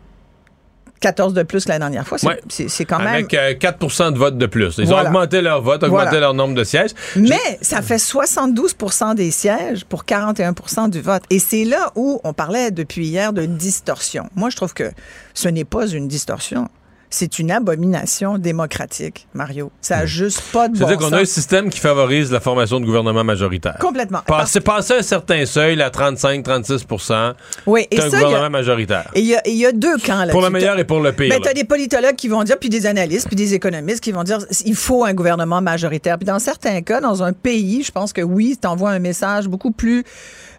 14 1.04 1.34
de 1.34 1.44
plus 1.44 1.66
que 1.66 1.70
la 1.70 1.80
dernière 1.80 2.08
fois. 2.08 2.18
C'est 2.18 2.28
Ouais. 2.28 2.86
quand 2.88 2.98
même... 3.00 3.08
Avec 3.08 3.34
euh, 3.34 3.54
4% 3.56 4.14
de 4.14 4.18
vote 4.18 4.38
de 4.38 4.46
plus. 4.46 4.76
Ils 4.78 4.86
Voilà. 4.86 5.04
ont 5.04 5.06
augmenté 5.08 5.42
leur 5.42 5.62
vote, 5.62 5.84
augmenté 5.84 6.06
Voilà. 6.06 6.20
leur 6.22 6.34
nombre 6.34 6.56
de 6.56 6.64
sièges. 6.64 6.92
Mais 7.18 7.38
ça 7.62 7.82
fait 7.82 7.98
72% 7.98 9.14
des 9.16 9.30
sièges 9.32 9.84
pour 9.86 10.06
41% 10.06 10.90
du 10.90 11.02
vote. 11.02 11.24
Et 11.30 11.40
c'est 11.40 11.66
là 11.66 11.92
où 11.96 12.22
on 12.24 12.32
parlait 12.34 12.72
depuis 12.72 13.06
hier 13.08 13.34
de 13.34 13.46
distorsion. 13.46 14.30
Moi, 14.36 14.50
je 14.50 14.56
trouve 14.56 14.74
que 14.74 14.92
ce 15.34 15.50
n'est 15.50 15.66
pas 15.66 15.88
une 15.88 16.08
distorsion. 16.08 16.70
C'est 17.16 17.38
une 17.38 17.52
abomination 17.52 18.40
démocratique, 18.40 19.28
Mario. 19.36 19.72
Ça 19.82 19.98
n'a 19.98 20.06
juste 20.08 20.42
pas 20.52 20.68
de 20.68 20.74
bon 20.74 20.80
C'est-à-dire 20.80 20.98
qu'on 20.98 21.14
a 21.14 21.20
un 21.22 21.26
système 21.26 21.70
qui 21.70 21.80
favorise 21.80 22.32
la 22.32 22.40
formation 22.40 22.80
de 22.80 22.86
gouvernement 22.86 23.24
majoritaire. 23.24 23.78
Complètement. 23.80 24.22
Passer, 24.26 24.62
passer 24.62 24.96
un 24.96 25.02
certain 25.04 25.46
seuil, 25.46 25.80
à 25.80 25.92
35-36% 25.92 27.34
Oui, 27.68 27.86
et 27.92 27.98
c'est 27.98 28.04
un 28.08 28.10
ça, 28.10 28.18
a- 28.18 28.24
gouvernement 28.24 28.50
majoritaire. 28.50 29.12
Et 29.14 29.20
il 29.20 29.28
y, 29.28 29.36
a- 29.36 29.48
il 29.48 29.56
y 29.58 29.66
a 29.68 29.72
deux 29.72 29.98
camps 30.00 30.26
là 30.26 30.32
Pour 30.32 30.42
le 30.42 30.50
meilleur 30.50 30.80
et 30.80 30.86
pour 30.86 31.02
le 31.02 31.12
pire. 31.14 31.30
Ben, 31.30 31.36
là. 31.36 31.42
tu 31.44 31.50
as 31.50 31.54
des 31.54 31.66
politologues 31.66 32.16
qui 32.16 32.30
vont 32.30 32.44
dire, 32.44 32.58
puis 32.58 32.70
des 32.70 32.88
analystes, 32.88 33.28
puis 33.28 33.36
des 33.36 33.54
économistes 33.54 34.04
qui 34.04 34.12
vont 34.12 34.24
dire 34.24 34.40
il 34.66 34.76
faut 34.76 35.04
un 35.06 35.14
gouvernement 35.14 35.62
majoritaire. 35.62 36.18
Puis 36.18 36.26
dans 36.26 36.40
certains 36.40 36.82
cas, 36.82 37.00
dans 37.00 37.22
un 37.22 37.34
pays, 37.34 37.84
je 37.84 37.92
pense 37.92 38.12
que 38.12 38.22
oui, 38.22 38.58
tu 38.60 38.68
envoies 38.68 38.90
un 38.90 39.00
message 39.00 39.48
beaucoup 39.48 39.72
plus 39.72 40.04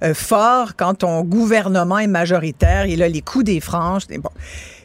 euh, 0.05 0.15
fort 0.15 0.77
quand 0.77 0.95
ton 0.95 1.23
gouvernement 1.23 1.99
est 1.99 2.07
majoritaire. 2.07 2.87
Il 2.87 3.03
a 3.03 3.09
les 3.09 3.23
coups 3.23 3.45
des 3.45 3.59
franges. 3.61 4.03
Bon. 4.09 4.31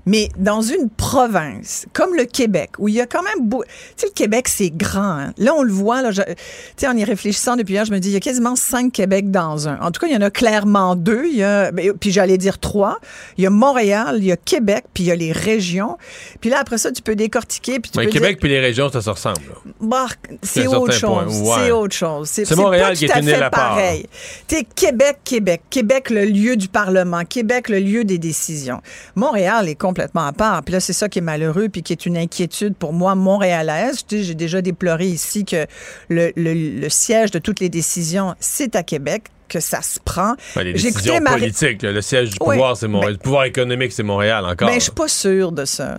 Mais 0.10 0.30
dans 0.38 0.62
une 0.62 0.90
province 0.90 1.86
comme 1.94 2.16
le 2.16 2.26
Québec, 2.26 2.72
où 2.80 2.88
il 2.88 2.96
y 2.96 3.02
a 3.02 3.06
quand 3.06 3.22
même... 3.22 3.48
beau- 3.48 3.64
Tu 3.64 3.70
sais, 3.96 4.08
le 4.08 4.14
Québec, 4.14 4.48
c'est 4.48 4.72
grand. 4.72 5.02
hein. 5.20 5.34
Là, 5.38 5.54
on 5.54 5.62
le 5.62 5.72
voit. 5.72 6.02
Là, 6.02 6.10
je- 6.10 6.22
Tu 6.24 6.34
sais, 6.78 6.88
en 6.88 6.98
y 6.98 7.04
réfléchissant 7.04 7.56
depuis 7.56 7.74
hier, 7.74 7.86
je 7.86 7.92
me 7.92 8.00
dis, 8.00 8.10
il 8.10 8.14
y 8.14 8.18
a 8.18 8.20
quasiment 8.20 8.56
cinq 8.56 8.92
Québec 8.92 9.30
dans 9.30 9.68
un. 9.68 9.80
En 9.82 9.92
tout 9.92 10.02
cas, 10.02 10.08
il 10.08 10.14
y 10.14 10.18
en 10.18 10.22
a 10.22 10.32
clairement 10.32 10.96
deux. 10.96 11.26
Il 11.28 11.36
y 11.38 11.44
a, 11.44 11.72
ben, 11.72 11.94
puis 11.94 12.12
j'allais 12.12 12.40
dire 12.40 12.58
trois. 12.58 12.98
Il 13.38 13.44
y 13.44 13.48
a 13.48 13.52
Montréal, 13.52 14.16
il 14.18 14.26
y 14.26 14.32
a 14.32 14.38
Québec, 14.38 14.86
puis 14.94 15.04
il 15.04 15.08
y 15.08 15.12
a 15.12 15.16
les 15.16 15.32
régions. 15.32 15.98
Puis 16.42 16.50
là, 16.50 16.58
après 16.60 16.80
ça, 16.80 16.92
tu 16.92 17.04
peux 17.04 17.16
décortiquer. 17.16 17.80
Puis 17.80 17.92
tu 17.92 18.00
Ouais, 18.00 18.06
peux 18.06 18.12
Québec 18.12 18.32
dire, 18.32 18.40
puis 18.40 18.50
les 18.50 18.60
régions, 18.60 18.90
ça 18.92 19.02
se 19.02 19.10
ressemble. 19.12 19.38
bah, 19.80 20.08
c'est 20.42 20.66
autre 20.66 20.92
chose. 20.94 21.44
C'est 21.56 21.72
autre 21.72 21.96
chose. 21.96 22.28
C'est 22.30 22.56
Montréal 22.56 22.90
pas 22.90 22.96
qui 22.96 23.06
tout 23.06 23.14
est 23.16 23.20
une 23.22 23.28
fait 23.28 23.50
pareil. 23.52 24.06
Tu 24.48 24.56
sais, 24.58 24.68
Québec, 24.76 25.18
Québec. 25.24 25.62
Québec, 25.70 26.10
le 26.10 26.26
lieu 26.26 26.56
du 26.56 26.68
Parlement. 26.68 27.24
Québec, 27.26 27.70
le 27.70 27.80
lieu 27.80 28.04
des 28.06 28.18
décisions. 28.18 28.82
Montréal 29.16 29.68
est 29.70 29.76
complètement 29.76 29.99
à 30.00 30.32
part. 30.34 30.64
Puis 30.64 30.74
là, 30.74 30.80
c'est 30.80 30.94
ça 30.94 31.10
qui 31.10 31.20
est 31.20 31.24
malheureux, 31.24 31.70
puis 31.70 31.84
qui 31.84 31.94
est 31.94 32.06
une 32.06 32.18
inquiétude 32.18 32.76
pour 32.76 32.94
moi 32.94 33.16
montréalaise. 33.16 34.06
Tu 34.08 34.18
sais, 34.18 34.24
j'ai 34.24 34.36
déjà 34.36 34.62
déploré 34.62 35.06
ici 35.08 35.46
que 35.46 35.66
le, 36.10 36.32
le- 36.36 36.80
le 36.80 36.90
siège 36.90 37.32
de 37.32 37.40
toutes 37.40 37.60
les 37.60 37.70
décisions, 37.70 38.36
c'est 38.40 38.76
à 38.76 38.84
Québec 38.84 39.24
que 39.48 39.60
ça 39.60 39.82
se 39.82 40.00
prend. 40.00 40.36
Ben, 40.56 40.62
les 40.62 40.74
décisions 40.74 41.16
politiques, 41.40 41.82
le 41.82 42.02
siège 42.02 42.30
du 42.30 42.38
Oui, 42.40 42.56
pouvoir, 42.56 42.78
c'est 42.78 42.88
Montréal. 42.88 43.14
ben- 43.14 43.18
le 43.18 43.24
pouvoir 43.24 43.44
économique, 43.46 43.92
c'est 43.92 44.04
Montréal 44.04 44.46
encore. 44.46 44.68
Ben, 44.68 44.76
je 44.76 44.80
suis 44.84 44.92
pas 44.92 45.08
sûre 45.08 45.52
de 45.52 45.66
ça. 45.66 45.98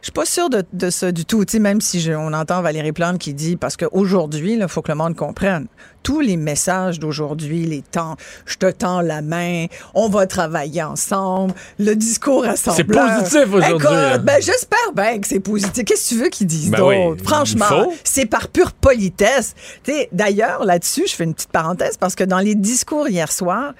Je 0.00 0.06
suis 0.06 0.12
pas 0.12 0.24
sûre 0.24 0.48
de, 0.48 0.64
de 0.72 0.88
ça 0.90 1.12
du 1.12 1.24
tout. 1.24 1.44
Tu 1.44 1.52
sais, 1.52 1.58
même 1.58 1.80
si 1.80 2.00
je- 2.00 2.12
on 2.12 2.32
entend 2.32 2.62
Valérie 2.62 2.92
Plante 2.92 3.18
qui 3.18 3.34
dit, 3.34 3.56
parce 3.56 3.76
qu'aujourd'hui, 3.76 4.54
il 4.54 4.66
faut 4.68 4.80
que 4.82 4.90
le 4.90 4.96
monde 4.96 5.14
comprenne, 5.14 5.66
tous 6.02 6.20
les 6.20 6.38
messages 6.38 6.98
d'aujourd'hui, 6.98 7.66
les 7.66 7.82
temps, 7.82 8.16
je 8.46 8.56
te 8.56 8.70
tends 8.70 9.02
la 9.02 9.20
main, 9.20 9.66
on 9.94 10.08
va 10.08 10.26
travailler 10.26 10.82
ensemble, 10.82 11.52
le 11.78 11.94
discours 11.94 12.44
rassembleur. 12.44 13.18
positif 13.18 13.44
aujourd'hui. 13.52 13.86
Ben, 14.24 14.40
j'espère 14.40 14.92
bien 14.96 15.18
que 15.20 15.26
c'est 15.28 15.40
positif. 15.40 15.84
Qu'est-ce 15.84 16.08
que 16.10 16.14
tu 16.14 16.22
veux 16.22 16.28
qu'ils 16.30 16.46
disent 16.46 16.70
Ben 16.70 16.78
d'autre? 16.78 16.92
oui, 17.18 17.22
Franchement, 17.22 17.92
c'est 18.02 18.24
par 18.24 18.48
pure 18.48 18.72
politesse. 18.72 19.54
Tu 19.84 19.92
sais, 19.92 20.08
D'ailleurs, 20.12 20.64
là-dessus, 20.64 21.04
je 21.06 21.14
fais 21.14 21.24
une 21.24 21.34
petite 21.34 21.52
parenthèse 21.52 21.98
parce 21.98 22.14
que 22.14 22.24
dans 22.24 22.38
les 22.38 22.54
discours 22.54 23.08
hier 23.08 23.30
soir, 23.30 23.74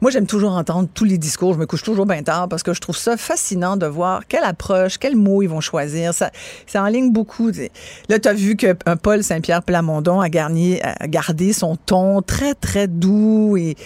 moi, 0.00 0.10
j'aime 0.10 0.26
toujours 0.26 0.52
entendre 0.52 0.88
tous 0.94 1.04
les 1.04 1.18
discours. 1.18 1.52
Je 1.52 1.58
me 1.58 1.66
couche 1.66 1.82
toujours 1.82 2.06
bien 2.06 2.22
tard 2.22 2.48
parce 2.48 2.62
que 2.62 2.72
je 2.72 2.80
trouve 2.80 2.96
ça 2.96 3.18
fascinant 3.18 3.76
de 3.76 3.86
voir 3.86 4.26
quelle 4.26 4.44
approche, 4.44 4.96
quels 4.98 5.16
mots 5.16 5.42
ils 5.42 5.48
vont 5.48 5.60
choisir. 5.66 6.14
Ça, 6.14 6.30
ça 6.66 6.82
enligne 6.82 7.12
beaucoup. 7.12 7.50
Là, 8.08 8.18
tu 8.18 8.28
as 8.28 8.32
vu 8.32 8.56
que 8.56 8.74
un 8.86 8.96
Paul 8.96 9.22
Saint-Pierre 9.22 9.62
Plamondon 9.62 10.20
a, 10.20 10.28
garni- 10.28 10.80
a 10.82 11.06
gardé 11.06 11.52
son 11.52 11.76
ton 11.76 12.22
très, 12.22 12.54
très 12.54 12.86
doux. 12.86 13.56
Et, 13.56 13.76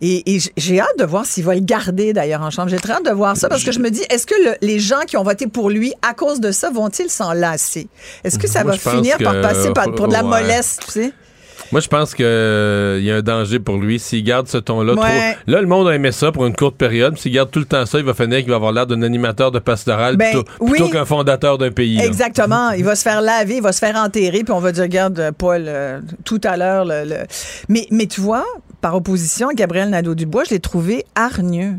et, 0.00 0.38
j'ai 0.56 0.80
hâte 0.80 0.98
de 0.98 1.04
voir 1.04 1.26
s'il 1.26 1.44
va 1.44 1.54
le 1.54 1.60
garder, 1.60 2.12
d'ailleurs, 2.12 2.42
en 2.42 2.50
chambre. 2.50 2.68
J'ai 2.68 2.78
très 2.78 2.94
hâte 2.94 3.04
de 3.06 3.10
voir 3.12 3.36
ça 3.36 3.48
parce 3.48 3.64
que 3.64 3.72
je 3.72 3.78
me 3.80 3.90
dis, 3.90 4.02
est-ce 4.10 4.26
que 4.26 4.34
le- 4.44 4.56
les 4.62 4.78
gens 4.78 5.00
qui 5.06 5.16
ont 5.16 5.24
voté 5.24 5.46
pour 5.46 5.70
lui, 5.70 5.92
à 6.08 6.14
cause 6.14 6.40
de 6.40 6.50
ça, 6.52 6.70
vont-ils 6.70 7.10
s'en 7.10 7.32
lasser? 7.32 7.88
Est-ce 8.24 8.38
que 8.38 8.46
ça 8.48 8.62
Moi, 8.64 8.72
va 8.76 8.78
finir 8.92 9.18
par 9.18 9.40
passer 9.40 9.72
par- 9.72 9.92
pour 9.94 10.08
de 10.08 10.12
la 10.12 10.22
ouais. 10.24 10.28
mollesse, 10.42 10.78
tu 10.84 10.90
sais? 10.92 11.12
Moi, 11.72 11.80
je 11.80 11.88
pense 11.88 12.14
qu'il 12.14 12.24
y 12.24 13.10
a 13.10 13.16
un 13.16 13.22
danger 13.22 13.58
pour 13.58 13.76
lui. 13.78 13.98
S'il 13.98 14.22
garde 14.24 14.46
ce 14.48 14.58
ton-là, 14.58 14.94
Ouais. 14.94 15.00
trop... 15.34 15.52
là, 15.52 15.60
le 15.60 15.66
monde 15.66 15.88
a 15.88 15.94
aimé 15.94 16.12
ça 16.12 16.30
pour 16.32 16.46
une 16.46 16.54
courte 16.54 16.76
période. 16.76 17.18
S'il 17.18 17.32
garde 17.32 17.50
tout 17.50 17.58
le 17.58 17.64
temps 17.64 17.84
ça, 17.86 17.98
il 17.98 18.04
va 18.04 18.14
finir 18.14 18.38
qu'il 18.40 18.50
va 18.50 18.56
avoir 18.56 18.72
l'air 18.72 18.86
d'un 18.86 19.02
animateur 19.02 19.50
de 19.50 19.58
pastoral 19.58 20.16
Ben, 20.16 20.30
plutôt, 20.32 20.44
oui. 20.60 20.90
qu'un 20.90 21.04
fondateur 21.04 21.58
d'un 21.58 21.70
pays. 21.70 21.96
là. 21.96 22.06
Exactement. 22.06 22.70
Il 22.70 22.84
va 22.84 22.94
se 22.94 23.02
faire 23.02 23.20
laver, 23.22 23.56
il 23.56 23.62
va 23.62 23.72
se 23.72 23.78
faire 23.78 23.96
enterrer, 23.96 24.44
puis 24.44 24.52
on 24.52 24.60
va 24.60 24.72
dire, 24.72 24.82
regarde, 24.84 25.18
euh, 25.18 25.32
Paul, 25.36 25.64
euh, 25.66 26.00
tout 26.24 26.40
à 26.44 26.56
l'heure. 26.56 26.84
Le, 26.84 27.04
le- 27.04 27.24
Mais, 27.68 27.86
mais 27.90 28.06
tu 28.06 28.20
vois, 28.20 28.44
par 28.80 28.94
opposition, 28.94 29.48
Gabriel 29.54 29.90
Nadeau-Dubois, 29.90 30.44
je 30.44 30.50
l'ai 30.50 30.60
trouvé 30.60 31.04
hargneux. 31.14 31.74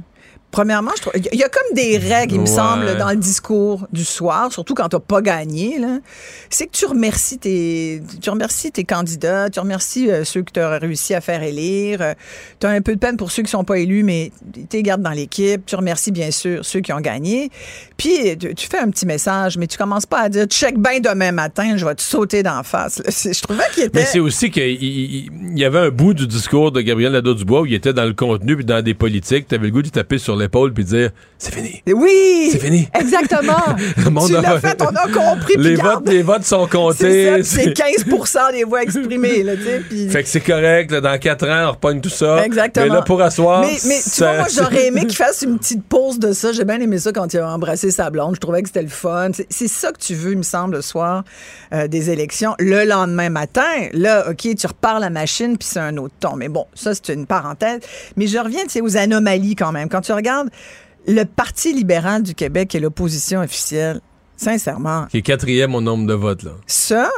Premièrement, 0.55 0.91
je 0.95 1.01
trouve- 1.01 1.13
il 1.33 1.37
y 1.37 1.43
a 1.43 1.49
comme 1.49 1.75
des 1.75 1.97
règles, 1.97 2.35
il 2.35 2.39
me 2.39 2.45
semble, 2.45 2.85
dans 2.97 3.09
le 3.09 3.17
discours 3.17 3.87
du 3.91 4.05
soir, 4.05 4.53
surtout 4.53 4.73
quand 4.73 4.87
tu 4.87 4.95
n'as 4.95 5.01
pas 5.01 5.21
gagné. 5.21 5.77
C'est 6.49 6.67
que 6.67 6.71
tu 6.71 6.85
remercies 6.85 7.37
tes, 7.37 8.01
tu 8.21 8.29
remercies 8.29 8.71
tes 8.71 8.85
candidats, 8.85 9.49
tu 9.49 9.59
remercies 9.59 10.09
euh, 10.09 10.23
ceux 10.23 10.43
que 10.43 10.51
tu 10.53 10.61
as 10.61 10.77
réussi 10.79 11.13
à 11.13 11.19
faire 11.19 11.43
élire. 11.43 12.13
tu 12.61 12.67
as 12.67 12.69
un 12.69 12.79
peu 12.79 12.93
de 12.95 12.99
peine 12.99 13.17
pour 13.17 13.31
ceux 13.31 13.43
qui 13.43 13.49
sont 13.51 13.65
pas 13.65 13.79
élus, 13.79 14.03
mais 14.03 14.31
tu 14.69 14.77
les 14.77 14.83
gardes 14.83 15.01
dans 15.01 15.11
l'équipe. 15.11 15.65
Tu 15.65 15.75
remercies 15.75 16.11
bien 16.13 16.31
sûr 16.31 16.63
ceux 16.63 16.79
qui 16.79 16.93
ont 16.93 17.01
gagné. 17.01 17.49
Puis 17.97 18.37
tu, 18.39 18.55
tu 18.55 18.67
fais 18.67 18.79
un 18.79 18.89
petit 18.89 19.05
message, 19.05 19.57
mais 19.57 19.67
tu 19.67 19.77
commences 19.77 20.05
pas 20.05 20.21
à 20.21 20.29
dire 20.29 20.45
check 20.45 20.77
bien 20.79 21.01
demain 21.01 21.33
matin, 21.33 21.75
je 21.75 21.85
vais 21.85 21.95
te 21.95 22.01
sauter 22.01 22.43
d'en 22.43 22.63
face. 22.63 23.01
Je 23.05 23.41
trouvais 23.41 23.63
qu'il 23.73 23.83
était. 23.83 23.99
Mais 23.99 24.05
c'est 24.05 24.19
aussi 24.21 24.49
qu'il 24.51 24.63
il- 24.63 24.83
il- 24.83 25.31
il 25.51 25.59
y 25.59 25.65
avait 25.65 25.79
un 25.79 25.89
bout 25.89 26.13
du 26.13 26.27
discours 26.27 26.71
de 26.71 26.79
Gabriel 26.79 27.11
Nadeau-Dubois 27.11 27.61
où 27.61 27.65
il 27.65 27.73
était 27.73 27.91
dans 27.93 28.05
le 28.05 28.13
contenu 28.13 28.55
puis 28.55 28.63
dans 28.65 28.81
des 28.81 28.93
politiques. 28.93 29.47
T'avais 29.49 29.65
le 29.67 29.71
goût 29.73 29.81
de 29.81 29.89
taper 29.89 30.17
sur 30.17 30.35
l'épaule 30.45 30.73
puis 30.73 30.83
dire 30.85 31.11
c'est 31.37 31.53
fini. 31.53 31.83
Oui! 31.93 32.49
C'est 32.51 32.59
fini. 32.59 32.87
Exactement. 32.97 33.53
Le 33.97 34.25
tu 34.27 34.33
l'as 34.33 34.59
fait, 34.59 34.81
on 34.81 34.85
a 34.95 35.07
compris. 35.11 35.55
Les 35.57 35.75
votes, 35.75 36.07
les 36.07 36.21
votes 36.23 36.45
sont 36.45 36.65
comptés. 36.67 37.43
c'est 37.43 37.73
15 37.73 38.05
des 38.53 38.63
voix 38.63 38.81
exprimées. 38.83 39.43
Là, 39.43 39.53
Fait 40.09 40.23
que 40.23 40.29
c'est 40.29 40.39
correct, 40.41 40.91
là, 40.91 41.01
dans 41.01 41.17
quatre 41.19 41.47
ans, 41.47 41.67
on 41.67 41.71
repogne 41.71 41.99
tout 42.01 42.09
ça. 42.09 42.43
Exactement. 42.45 42.85
Mais 42.85 42.91
là, 42.93 43.01
pour 43.01 43.21
asseoir. 43.21 43.61
Mais, 43.61 43.77
mais 43.85 43.99
tu 44.01 44.19
vois, 44.21 44.37
moi, 44.37 44.47
j'aurais 44.53 44.87
aimé 44.87 45.01
qu'il 45.05 45.15
fasse 45.15 45.41
une 45.41 45.57
petite 45.59 45.83
pause 45.83 46.19
de 46.19 46.31
ça. 46.31 46.51
J'ai 46.53 46.63
bien 46.65 46.79
aimé 46.79 46.97
ça 46.99 47.11
quand 47.11 47.31
il 47.33 47.39
a 47.39 47.49
embrassé 47.53 47.91
sa 47.91 48.09
blonde. 48.09 48.35
Je 48.35 48.39
trouvais 48.39 48.61
que 48.61 48.69
c'était 48.69 48.81
le 48.81 48.87
fun. 48.87 49.29
C'est- 49.33 49.47
C'est 49.49 49.67
ça 49.67 49.91
que 49.91 49.99
tu 49.99 50.13
veux, 50.15 50.31
il 50.31 50.37
me 50.37 50.43
semble, 50.43 50.75
le 50.75 50.81
soir 50.81 51.23
euh, 51.73 51.87
des 51.87 52.09
élections. 52.09 52.55
Le 52.59 52.85
lendemain 52.85 53.29
matin, 53.29 53.61
là, 53.93 54.29
OK, 54.29 54.47
tu 54.55 54.67
repars 54.67 54.99
la 54.99 55.09
machine, 55.09 55.57
puis 55.57 55.67
c'est 55.71 55.79
un 55.79 55.97
autre 55.97 56.13
ton. 56.19 56.35
Mais 56.35 56.49
bon, 56.49 56.65
ça, 56.73 56.91
c'est 56.93 57.13
une 57.13 57.25
parenthèse. 57.25 57.79
Mais 58.15 58.27
je 58.27 58.37
reviens, 58.37 58.63
tu 58.63 58.69
sais, 58.71 58.81
aux 58.81 58.97
anomalies 58.97 59.55
quand 59.55 59.71
même. 59.71 59.89
Quand 59.89 60.01
tu 60.01 60.11
regardes 60.13 60.24
le 61.07 61.23
Parti 61.23 61.73
libéral 61.73 62.23
du 62.23 62.33
Québec 62.35 62.73
et 62.75 62.79
l'opposition 62.79 63.41
officielle, 63.41 64.01
sincèrement, 64.37 65.05
Qui 65.09 65.17
est 65.17 65.21
quatrième 65.21 65.75
au 65.75 65.81
nombre 65.81 66.07
de 66.07 66.13
votes, 66.13 66.43
là. 66.43 66.51
ça, 66.67 67.09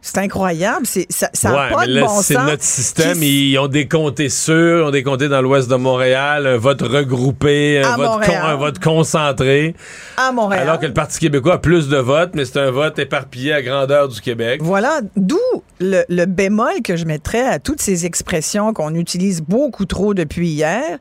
c'est 0.00 0.18
incroyable. 0.18 0.86
C'est, 0.86 1.06
ça 1.10 1.28
n'a 1.44 1.50
ouais, 1.50 1.70
pas 1.74 1.80
mais 1.80 1.86
de 1.88 1.92
là, 1.94 2.06
bon 2.06 2.22
c'est 2.22 2.34
notre 2.34 2.62
système. 2.62 3.18
Qui- 3.18 3.50
Ils 3.52 3.58
ont 3.58 3.66
des 3.66 3.86
comtés 3.88 4.28
sûrs, 4.28 4.78
ils 4.78 4.84
ont 4.84 4.90
des 4.90 5.02
comtés 5.02 5.28
dans 5.28 5.42
l'ouest 5.42 5.68
de 5.68 5.74
Montréal, 5.74 6.46
un 6.46 6.56
vote 6.56 6.80
regroupé, 6.82 7.82
un, 7.84 7.92
À 7.92 7.96
vote, 7.96 8.06
Montréal. 8.06 8.40
con- 8.42 8.48
un 8.48 8.56
vote 8.56 8.78
concentré. 8.78 9.74
à 10.16 10.32
Montréal. 10.32 10.62
Alors 10.62 10.78
que 10.80 10.86
le 10.86 10.94
Parti 10.94 11.18
québécois 11.18 11.54
a 11.54 11.58
plus 11.58 11.88
de 11.88 11.96
votes, 11.98 12.30
mais 12.34 12.44
c'est 12.44 12.60
un 12.60 12.70
vote 12.70 12.98
éparpillé 12.98 13.52
à 13.52 13.60
grandeur 13.60 14.08
du 14.08 14.20
Québec. 14.20 14.60
Voilà, 14.62 15.00
d'où 15.16 15.38
le, 15.80 16.04
le 16.08 16.24
bémol 16.26 16.80
que 16.82 16.96
je 16.96 17.04
mettrais 17.04 17.46
à 17.46 17.58
toutes 17.58 17.82
ces 17.82 18.06
expressions 18.06 18.72
qu'on 18.72 18.94
utilise 18.94 19.42
beaucoup 19.42 19.84
trop 19.84 20.14
depuis 20.14 20.48
hier. 20.48 20.98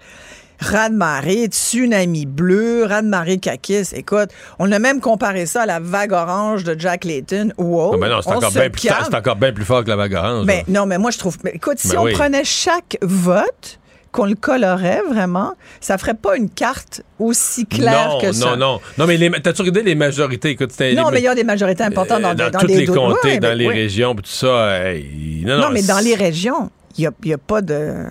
Raz-de-marée, 0.60 1.46
tsunami 1.48 2.26
bleu, 2.26 2.86
raz-de-marée 2.86 3.38
caquisse. 3.38 3.94
Écoute, 3.94 4.30
on 4.60 4.72
a 4.72 4.80
même 4.80 5.00
comparé 5.02 5.46
ça 5.46 5.64
à 5.64 5.66
la 5.66 5.80
vague 5.80 6.12
orange 6.14 6.64
de 6.64 6.80
Jack 6.80 7.06
Layton. 7.06 7.50
Wow, 7.58 7.94
Ah, 7.94 7.98
ben 8.00 8.10
non, 8.10 8.22
c'est 8.22 8.30
encore, 8.32 8.52
bien 8.52 8.70
plus, 8.70 8.82
calme. 8.88 9.06
c'est 9.10 9.16
encore 9.16 9.36
bien 9.36 9.52
plus 9.54 9.66
fort 9.66 9.84
que 9.84 9.90
la 9.90 9.96
vague 9.96 10.14
orange. 10.14 10.46
Ben, 10.46 10.64
non, 10.68 10.86
mais 10.86 10.98
moi, 10.98 11.12
je 11.12 11.18
trouve. 11.20 11.38
mais 11.44 11.52
écoute, 11.54 11.78
si 11.80 11.90
Ben 11.90 12.00
on 12.00 12.12
prenait 12.12 12.44
chaque 12.44 12.98
vote, 13.02 13.80
qu'on 14.12 14.26
le 14.26 14.36
colorait 14.36 15.02
vraiment, 15.08 15.54
ça 15.80 15.98
ferait 16.00 16.16
pas 16.16 16.38
une 16.38 16.50
carte 16.50 17.02
aussi 17.20 17.66
claire 17.68 18.10
non, 18.14 18.20
que 18.20 18.32
ça. 18.32 18.56
non, 18.56 18.58
non. 18.58 18.80
Non, 18.98 19.06
mais 19.06 19.18
t'as-tu 19.42 19.62
regardé 19.62 19.84
les 19.84 19.96
majorités? 19.96 20.50
Écoute, 20.52 20.72
Non, 20.80 20.86
les- 21.10 21.12
mais 21.12 21.20
il 21.20 21.24
y 21.26 21.28
a 21.28 21.36
des 21.36 21.44
majorités 21.44 21.84
importantes 21.84 22.22
dans, 22.22 22.30
euh, 22.32 22.34
dans, 22.34 22.50
dans, 22.50 22.60
tous 22.60 22.68
les 22.68 22.78
les 22.78 22.86
comtés, 22.88 23.28
Ouais, 23.34 23.40
dans 23.40 23.56
les 23.56 23.68
oui. 23.68 23.74
régions, 23.76 24.16
tout 24.16 24.24
ça. 24.26 24.86
hey, 24.92 25.44
non, 25.46 25.58
Non, 25.58 25.62
non, 25.64 25.70
mais 25.72 25.84
dans 25.84 26.00
les 26.00 26.16
régions, 26.16 26.72
il 26.98 27.02
n'y 27.02 27.08
a, 27.08 27.12
il 27.24 27.30
y 27.30 27.34
a 27.34 27.38
pas 27.38 27.62
de. 27.62 28.06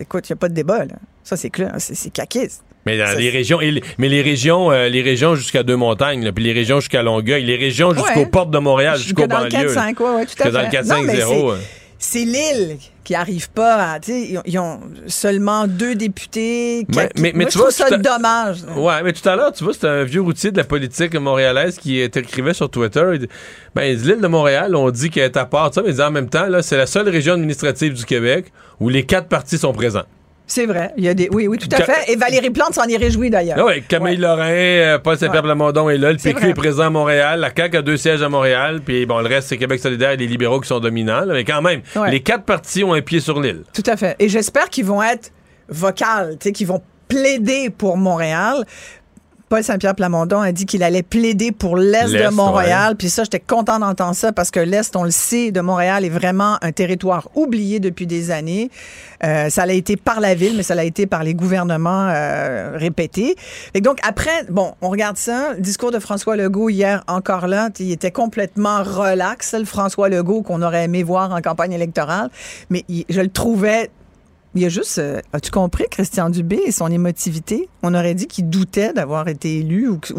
Écoute, 0.00 0.28
il 0.28 0.32
n'y 0.32 0.36
a 0.36 0.36
pas 0.36 0.48
de 0.48 0.54
débat, 0.54 0.84
là. 0.84 0.96
Ça, 1.24 1.36
c'est 1.36 1.50
clair. 1.50 1.72
C'est 1.78 2.10
caquiste. 2.12 2.62
Mais 2.84 2.98
dans 2.98 3.06
Ça, 3.06 3.14
les 3.14 3.30
régions, 3.30 3.60
mais 3.98 4.08
les 4.08 4.22
régions, 4.22 4.72
euh, 4.72 4.88
les 4.88 5.02
régions 5.02 5.36
jusqu'à 5.36 5.62
Deux-Montagnes, 5.62 6.24
là, 6.24 6.32
puis 6.32 6.42
les 6.42 6.52
régions 6.52 6.80
jusqu'à 6.80 7.02
Longueuil, 7.04 7.44
les 7.44 7.56
régions 7.56 7.94
jusqu'aux 7.94 8.20
Ouais. 8.20 8.26
portes 8.26 8.50
de 8.50 8.58
Montréal, 8.58 8.98
jusqu'aux 8.98 9.22
Que 9.22 9.28
dans 9.28 9.38
le 9.44 9.48
banlieues. 9.50 9.68
4-5, 9.68 10.00
ouais, 10.00 10.10
ouais, 10.16 10.26
tout 10.26 10.32
à 10.40 10.44
Que 10.44 10.48
dans 10.50 10.58
le 10.58 10.64
fait. 10.64 10.70
4-5-0. 10.78 11.34
Non, 11.34 11.52
mais 11.54 11.60
c'est- 12.00 12.24
l'île 12.24 12.78
qui 13.04 13.14
arrive 13.14 13.50
pas 13.50 13.92
à. 13.94 13.98
Ils, 14.08 14.58
ont- 14.58 14.80
seulement 15.06 15.68
deux 15.68 15.94
députés. 15.94 16.84
Mais- 16.88 16.96
mais- 16.96 17.10
mais 17.16 17.32
moi, 17.32 17.44
tu 17.44 17.52
je 17.52 17.58
trouve 17.58 17.72
vois, 17.72 17.88
ça 17.88 17.96
dommage. 17.96 18.56
Ouais, 18.76 19.02
mais 19.04 19.12
tout 19.12 19.28
à 19.28 19.36
l'heure, 19.36 19.52
tu 19.52 19.62
vois, 19.62 19.72
c'était 19.74 19.86
un 19.86 20.02
vieux 20.02 20.20
routier 20.20 20.50
de 20.50 20.56
la 20.56 20.64
politique 20.64 21.14
montréalaise 21.14 21.78
qui 21.78 22.00
écrivait 22.00 22.54
sur 22.54 22.68
Twitter. 22.68 23.04
Il 23.12 23.18
dit, 23.20 23.28
ben, 23.76 23.96
l'île 23.96 24.20
de 24.20 24.26
Montréal, 24.26 24.74
on 24.74 24.90
dit 24.90 25.08
qu'elle 25.10 25.24
est 25.26 25.36
à 25.36 25.44
part, 25.44 25.72
ça, 25.72 25.82
mais 25.82 25.90
il 25.90 25.94
dit, 25.94 26.02
en 26.02 26.10
même 26.10 26.28
temps, 26.28 26.46
là, 26.48 26.62
c'est 26.62 26.76
la 26.76 26.86
seule 26.86 27.08
région 27.08 27.34
administrative 27.34 27.92
du 27.94 28.04
Québec 28.04 28.46
où 28.80 28.88
les 28.88 29.06
quatre 29.06 29.28
partis 29.28 29.58
sont 29.58 29.72
présents. 29.72 30.02
C'est 30.46 30.66
vrai. 30.66 30.90
Il 30.98 31.04
y 31.04 31.08
a 31.08 31.14
des... 31.14 31.28
Oui, 31.32 31.46
oui, 31.46 31.56
tout 31.56 31.68
à 31.72 31.76
Ca- 31.78 31.86
fait. 31.86 32.12
Et 32.12 32.16
Valérie 32.16 32.50
Plante 32.50 32.74
s'en 32.74 32.82
est 32.84 32.96
réjouie, 32.96 33.30
d'ailleurs. 33.30 33.56
Ah 33.58 33.64
ouais, 33.64 33.80
Camille 33.86 34.16
Lorrain, 34.16 34.50
euh, 34.50 34.98
Paul 34.98 35.16
Saint-Pierre 35.16 35.42
Plamondon 35.42 35.88
est 35.88 35.96
là, 35.98 36.12
le 36.12 36.18
PQ 36.18 36.48
est 36.50 36.54
présent 36.54 36.84
à 36.84 36.90
Montréal, 36.90 37.40
la 37.40 37.50
CAQ 37.56 37.76
a 37.78 37.82
deux 37.82 37.96
sièges 37.96 38.20
à 38.22 38.28
Montréal, 38.28 38.80
puis 38.84 39.06
bon, 39.06 39.18
le 39.20 39.28
reste, 39.28 39.48
c'est 39.48 39.56
Québec 39.56 39.80
solidaire 39.80 40.10
et 40.10 40.16
les 40.16 40.26
libéraux 40.26 40.60
qui 40.60 40.68
sont 40.68 40.80
dominants, 40.80 41.24
là, 41.24 41.32
mais 41.34 41.44
quand 41.44 41.62
même, 41.62 41.80
Ouais. 41.96 42.10
les 42.10 42.20
quatre 42.20 42.44
partis 42.44 42.84
ont 42.84 42.92
un 42.92 43.00
pied 43.02 43.20
sur 43.20 43.40
l'île. 43.40 43.62
Tout 43.72 43.82
à 43.86 43.96
fait. 43.96 44.16
Et 44.18 44.28
j'espère 44.28 44.68
qu'ils 44.68 44.84
vont 44.84 45.02
être 45.02 45.30
vocales, 45.68 46.36
qu'ils 46.38 46.66
vont 46.66 46.82
plaider 47.08 47.70
pour 47.70 47.96
Montréal. 47.96 48.64
Paul 49.52 49.62
Saint-Pierre 49.62 49.94
Plamondon 49.94 50.40
a 50.40 50.50
dit 50.50 50.64
qu'il 50.64 50.82
allait 50.82 51.02
plaider 51.02 51.52
pour 51.52 51.76
l'Est 51.76 52.10
de 52.10 52.30
Montréal. 52.30 52.96
Puis 52.96 53.10
ça, 53.10 53.24
j'étais 53.24 53.38
content 53.38 53.78
d'entendre 53.78 54.14
ça 54.14 54.32
parce 54.32 54.50
que 54.50 54.60
l'Est, 54.60 54.96
on 54.96 55.04
le 55.04 55.10
sait, 55.10 55.50
de 55.50 55.60
Montréal 55.60 56.06
est 56.06 56.08
vraiment 56.08 56.56
un 56.62 56.72
territoire 56.72 57.28
oublié 57.34 57.78
depuis 57.78 58.06
des 58.06 58.30
années. 58.30 58.70
Euh, 59.22 59.50
ça 59.50 59.66
l'a 59.66 59.74
été 59.74 59.98
par 59.98 60.20
la 60.20 60.34
ville, 60.34 60.54
mais 60.56 60.62
ça 60.62 60.74
l'a 60.74 60.84
été 60.84 61.04
par 61.06 61.22
les 61.22 61.34
gouvernements 61.34 62.08
euh, 62.08 62.78
répétés. 62.78 63.36
Et 63.74 63.82
donc, 63.82 63.98
après, 64.08 64.30
bon, 64.48 64.72
on 64.80 64.88
regarde 64.88 65.18
ça. 65.18 65.52
Le 65.52 65.60
discours 65.60 65.90
de 65.90 65.98
François 65.98 66.34
Legault 66.34 66.70
hier, 66.70 67.04
encore 67.06 67.46
là, 67.46 67.68
il 67.78 67.92
était 67.92 68.10
complètement 68.10 68.82
relax, 68.82 69.52
le 69.52 69.66
François 69.66 70.08
Legault 70.08 70.40
qu'on 70.40 70.62
aurait 70.62 70.84
aimé 70.84 71.02
voir 71.02 71.30
en 71.30 71.42
campagne 71.42 71.72
électorale. 71.72 72.30
Mais 72.70 72.84
il- 72.88 73.04
je 73.10 73.20
le 73.20 73.28
trouvais 73.28 73.90
il 74.54 74.62
y 74.62 74.66
a 74.66 74.68
juste, 74.68 74.98
euh, 74.98 75.20
as-tu 75.32 75.50
compris 75.50 75.84
Christian 75.90 76.30
Dubé 76.30 76.60
et 76.66 76.72
son 76.72 76.88
émotivité? 76.88 77.68
On 77.82 77.94
aurait 77.94 78.14
dit 78.14 78.26
qu'il 78.26 78.48
doutait 78.48 78.92
d'avoir 78.92 79.28
été 79.28 79.58
élu 79.58 79.88
ou, 79.88 79.98
qu'il 79.98 80.12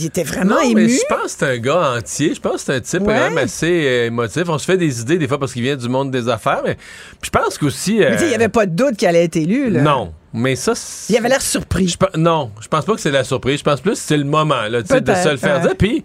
il 0.00 0.06
était 0.06 0.24
vraiment 0.24 0.56
non, 0.56 0.74
mais 0.74 0.82
ému. 0.82 0.88
je 0.88 1.06
pense 1.08 1.34
que 1.34 1.38
c'est 1.38 1.46
un 1.46 1.58
gars 1.58 1.94
entier. 1.96 2.34
Je 2.34 2.40
pense 2.40 2.54
que 2.54 2.60
c'est 2.60 2.74
un 2.74 2.80
type 2.80 3.02
Ouais. 3.02 3.14
quand 3.14 3.30
même 3.30 3.38
assez 3.38 3.86
euh, 3.86 4.06
émotif. 4.06 4.42
On 4.48 4.58
se 4.58 4.64
fait 4.64 4.76
des 4.76 5.00
idées 5.00 5.16
des 5.16 5.28
fois 5.28 5.38
parce 5.38 5.52
qu'il 5.52 5.62
vient 5.62 5.76
du 5.76 5.88
monde 5.88 6.10
des 6.10 6.28
affaires, 6.28 6.62
mais 6.64 6.76
je 7.22 7.30
pense 7.30 7.56
qu'aussi... 7.56 7.98
Mais 7.98 8.18
sais, 8.18 8.24
il 8.24 8.28
n'y 8.30 8.34
avait 8.34 8.48
pas 8.48 8.66
de 8.66 8.72
doute 8.74 8.96
qu'il 8.96 9.06
allait 9.06 9.24
être 9.24 9.36
élu. 9.36 9.70
Là. 9.70 9.82
Non, 9.82 10.12
mais 10.32 10.56
ça... 10.56 10.72
Il 11.08 11.16
avait 11.16 11.28
l'air 11.28 11.40
surpris. 11.40 11.86
Je 11.88 12.18
non, 12.18 12.50
je 12.60 12.66
pense 12.66 12.84
pas 12.84 12.94
que 12.94 13.00
c'est 13.00 13.12
la 13.12 13.22
surprise. 13.22 13.60
Je 13.60 13.64
pense 13.64 13.80
plus 13.80 13.92
que 13.92 13.98
c'est 13.98 14.16
le 14.16 14.24
moment 14.24 14.62
là, 14.68 14.82
de 14.82 14.86
se 14.88 15.30
le 15.30 15.36
faire 15.36 15.60
dire. 15.60 15.76
Puis, 15.78 16.02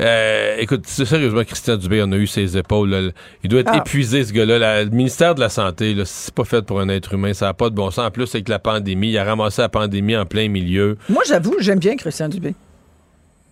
euh, 0.00 0.56
écoute, 0.58 0.86
sérieusement, 0.86 1.44
Christian 1.44 1.76
Dubé, 1.76 2.02
on 2.02 2.10
a 2.12 2.16
eu 2.16 2.26
ses 2.26 2.56
épaules. 2.56 2.90
là. 2.90 3.10
Il 3.44 3.50
doit 3.50 3.60
être 3.60 3.70
Ah. 3.72 3.78
épuisé, 3.78 4.24
ce 4.24 4.32
gars-là. 4.32 4.84
Le 4.84 4.90
ministère 4.90 5.34
de 5.34 5.40
la 5.40 5.48
Santé, 5.48 5.94
c'est 6.04 6.34
pas 6.34 6.44
fait 6.44 6.62
pour 6.62 6.80
un 6.80 6.88
être 6.88 7.14
humain. 7.14 7.32
Ça 7.34 7.46
n'a 7.46 7.54
pas 7.54 7.70
de 7.70 7.74
bon 7.74 7.90
sens. 7.90 8.06
En 8.06 8.10
plus, 8.10 8.34
avec 8.34 8.48
la 8.48 8.58
pandémie, 8.58 9.10
il 9.10 9.18
a 9.18 9.24
ramassé 9.24 9.62
la 9.62 9.68
pandémie 9.68 10.16
en 10.16 10.24
plein 10.26 10.48
milieu. 10.48 10.96
Moi, 11.08 11.22
j'avoue, 11.26 11.56
j'aime 11.60 11.78
bien 11.78 11.96
Christian 11.96 12.28
Dubé. 12.28 12.54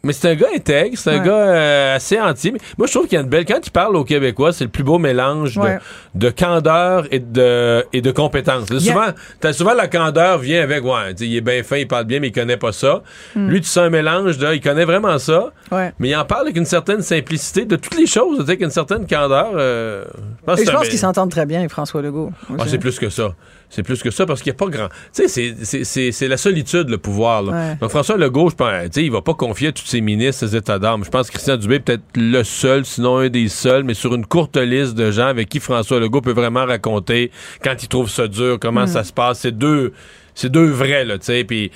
Mais 0.03 0.15
c'est 0.15 0.31
un 0.31 0.35
gars 0.35 0.47
intègre, 0.57 0.97
c'est 0.97 1.11
un 1.11 1.19
Ouais. 1.19 1.27
gars 1.27 1.33
euh, 1.35 1.97
assez. 1.97 2.17
Mais 2.53 2.59
moi, 2.79 2.87
je 2.87 2.93
trouve 2.93 3.07
qu'il 3.07 3.17
y 3.17 3.19
a 3.19 3.21
une 3.23 3.29
belle. 3.29 3.45
Quand 3.45 3.61
tu 3.61 3.71
parles 3.71 3.95
aux 3.97 4.05
Québécois, 4.05 4.51
c'est 4.53 4.65
le 4.65 4.71
plus 4.71 4.83
beau 4.83 4.99
mélange 4.99 5.57
de- 5.57 5.61
Ouais. 5.61 5.79
de, 6.15 6.31
candeur 6.31 7.05
et 7.11 7.19
de, 7.19 7.85
et 7.93 8.01
de 8.01 8.11
compétence. 8.11 8.71
Là, 8.71 8.77
Il 8.81 8.87
souvent, 8.87 9.07
t'as 9.41 9.53
souvent 9.53 9.75
la 9.75 9.89
candeur 9.89 10.39
vient 10.39 10.63
avec, 10.63 10.83
ouais, 10.85 11.13
il 11.21 11.37
est 11.37 11.41
bien 11.43 11.63
fin, 11.63 11.77
il 11.77 11.87
parle 11.87 12.05
bien, 12.05 12.19
mais 12.19 12.29
il 12.29 12.33
connaît 12.33 12.57
pas 12.57 12.73
ça. 12.73 13.03
Hmm. 13.37 13.49
Lui, 13.51 13.61
tu 13.61 13.67
sens 13.69 13.85
un 13.85 13.91
mélange 13.91 14.39
de, 14.39 14.55
il 14.55 14.61
connaît 14.63 14.87
vraiment 14.87 15.19
ça, 15.19 15.51
Ouais. 15.71 15.93
mais 15.99 16.09
il 16.09 16.17
en 16.17 16.25
parle 16.25 16.43
avec 16.45 16.57
une 16.57 16.65
certaine 16.65 17.03
simplicité 17.03 17.67
de 17.67 17.77
toutes 17.77 17.99
les 17.99 18.07
choses, 18.07 18.41
avec 18.41 18.63
une 18.63 18.71
certaine 18.71 19.07
candeur. 19.07 19.51
euh, 19.55 20.05
je 20.15 20.45
pense 20.47 20.61
Et 20.61 20.65
je 20.65 20.89
qu'ils 20.91 20.99
s'entendent 20.99 21.31
très 21.31 21.45
bien 21.45 21.69
François 21.69 22.01
Legault. 22.01 22.33
ah, 22.59 22.63
c'est 22.67 22.79
plus 22.79 22.99
que 22.99 23.11
ça. 23.11 23.35
C'est 23.71 23.83
plus 23.85 24.03
que 24.03 24.11
ça 24.11 24.27
parce 24.27 24.43
qu'il 24.43 24.51
n'y 24.53 24.57
a 24.57 24.59
pas 24.59 24.67
grand. 24.67 24.89
Tu 24.89 24.95
sais, 25.23 25.29
c'est- 25.29 25.55
c'est- 25.65 25.85
c'est 25.85 26.11
c'est 26.13 26.27
la 26.29 26.37
solitude, 26.37 26.91
le 26.91 26.99
pouvoir. 26.99 27.43
là. 27.43 27.53
Ouais. 27.53 27.77
Donc, 27.81 27.91
François 27.91 28.17
Legault, 28.17 28.51
je 28.51 28.57
pense, 28.57 28.69
tu 28.85 28.89
sais, 28.93 29.05
il 29.05 29.11
va 29.13 29.23
pas 29.23 29.35
confier 29.35 29.69
à 29.69 29.73
tous 29.73 29.87
ses 29.87 30.01
ministres 30.01 30.47
ses 30.47 30.57
états 30.57 30.79
d'âme. 30.81 31.05
Je 31.05 31.11
pense 31.11 31.29
que 31.29 31.33
Christian 31.33 31.57
Dubé 31.57 31.77
est 31.77 31.81
peut-être 31.81 32.03
le 32.17 32.43
seul, 32.43 32.85
sinon 32.85 33.19
un 33.19 33.29
des 33.29 33.49
seuls, 33.49 33.85
mais 33.85 33.95
sur 33.95 34.15
une 34.15 34.27
courte 34.27 34.57
liste 34.57 34.95
de 34.95 35.11
gens 35.13 35.27
avec 35.29 35.49
qui 35.49 35.61
François 35.61 36.01
Legault 36.01 36.21
peut 36.21 36.33
vraiment 36.33 36.67
raconter 36.67 37.31
quand 37.63 37.81
il 37.83 37.89
trouve 37.89 38.11
ça 38.11 38.27
dur, 38.27 38.59
comment 38.61 38.87
ça 38.89 39.05
se 39.05 39.13
passe. 39.13 39.39
C'est 39.41 39.57
deux. 39.57 39.93
C'est 40.41 40.49
deux 40.51 40.67
vrais, 40.67 41.05
là, 41.05 41.19
tu 41.19 41.27
sais. 41.27 41.45
Puis 41.45 41.71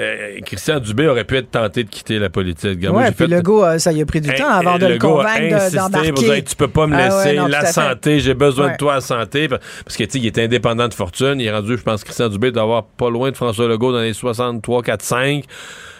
euh, 0.00 0.38
Christian 0.44 0.78
Dubé 0.80 1.08
aurait 1.08 1.24
pu 1.24 1.36
être 1.36 1.50
tenté 1.50 1.84
de 1.84 1.88
quitter 1.88 2.18
la 2.18 2.30
politique. 2.30 2.78
J'ai 2.80 2.88
puis 2.88 3.12
fait- 3.14 3.26
le 3.26 3.40
gars, 3.42 3.72
euh, 3.72 3.78
ça 3.78 3.92
y 3.92 4.00
a 4.00 4.06
pris 4.06 4.20
du 4.20 4.32
temps 4.34 4.48
avant 4.48 4.78
de 4.78 4.86
le 4.86 4.98
convaincre 4.98 5.58
pour 5.58 5.70
dire, 5.70 5.82
d'embarquer. 5.88 6.44
tu 6.44 6.56
peux 6.56 6.68
pas 6.68 6.86
me 6.86 6.94
Ah 6.96 7.04
laisser, 7.08 7.30
ouais, 7.30 7.34
non, 7.36 7.44
tout 7.46 7.50
la 7.50 7.66
santé, 7.66 8.20
j'ai 8.20 8.34
besoin 8.34 8.66
Ouais. 8.66 8.72
de 8.72 8.76
toi 8.76 8.96
en 8.96 9.00
santé. 9.00 9.48
Parce 9.48 9.96
que, 9.96 10.04
tu 10.04 10.10
sais, 10.12 10.18
il 10.18 10.26
est 10.26 10.38
indépendant 10.38 10.86
de 10.88 10.94
fortune. 10.94 11.36
Il 11.40 11.46
est 11.46 11.50
rendu, 11.52 11.76
je 11.76 11.82
pense, 11.82 12.04
Christian 12.04 12.28
Dubé 12.28 12.50
doit 12.52 12.62
avoir 12.62 12.84
pas 12.84 13.10
loin 13.10 13.30
de 13.30 13.36
François 13.36 13.66
Legault 13.68 13.92
dans 13.92 14.00
les 14.02 14.12
63, 14.12 14.82
4, 14.82 15.02
5. 15.02 15.44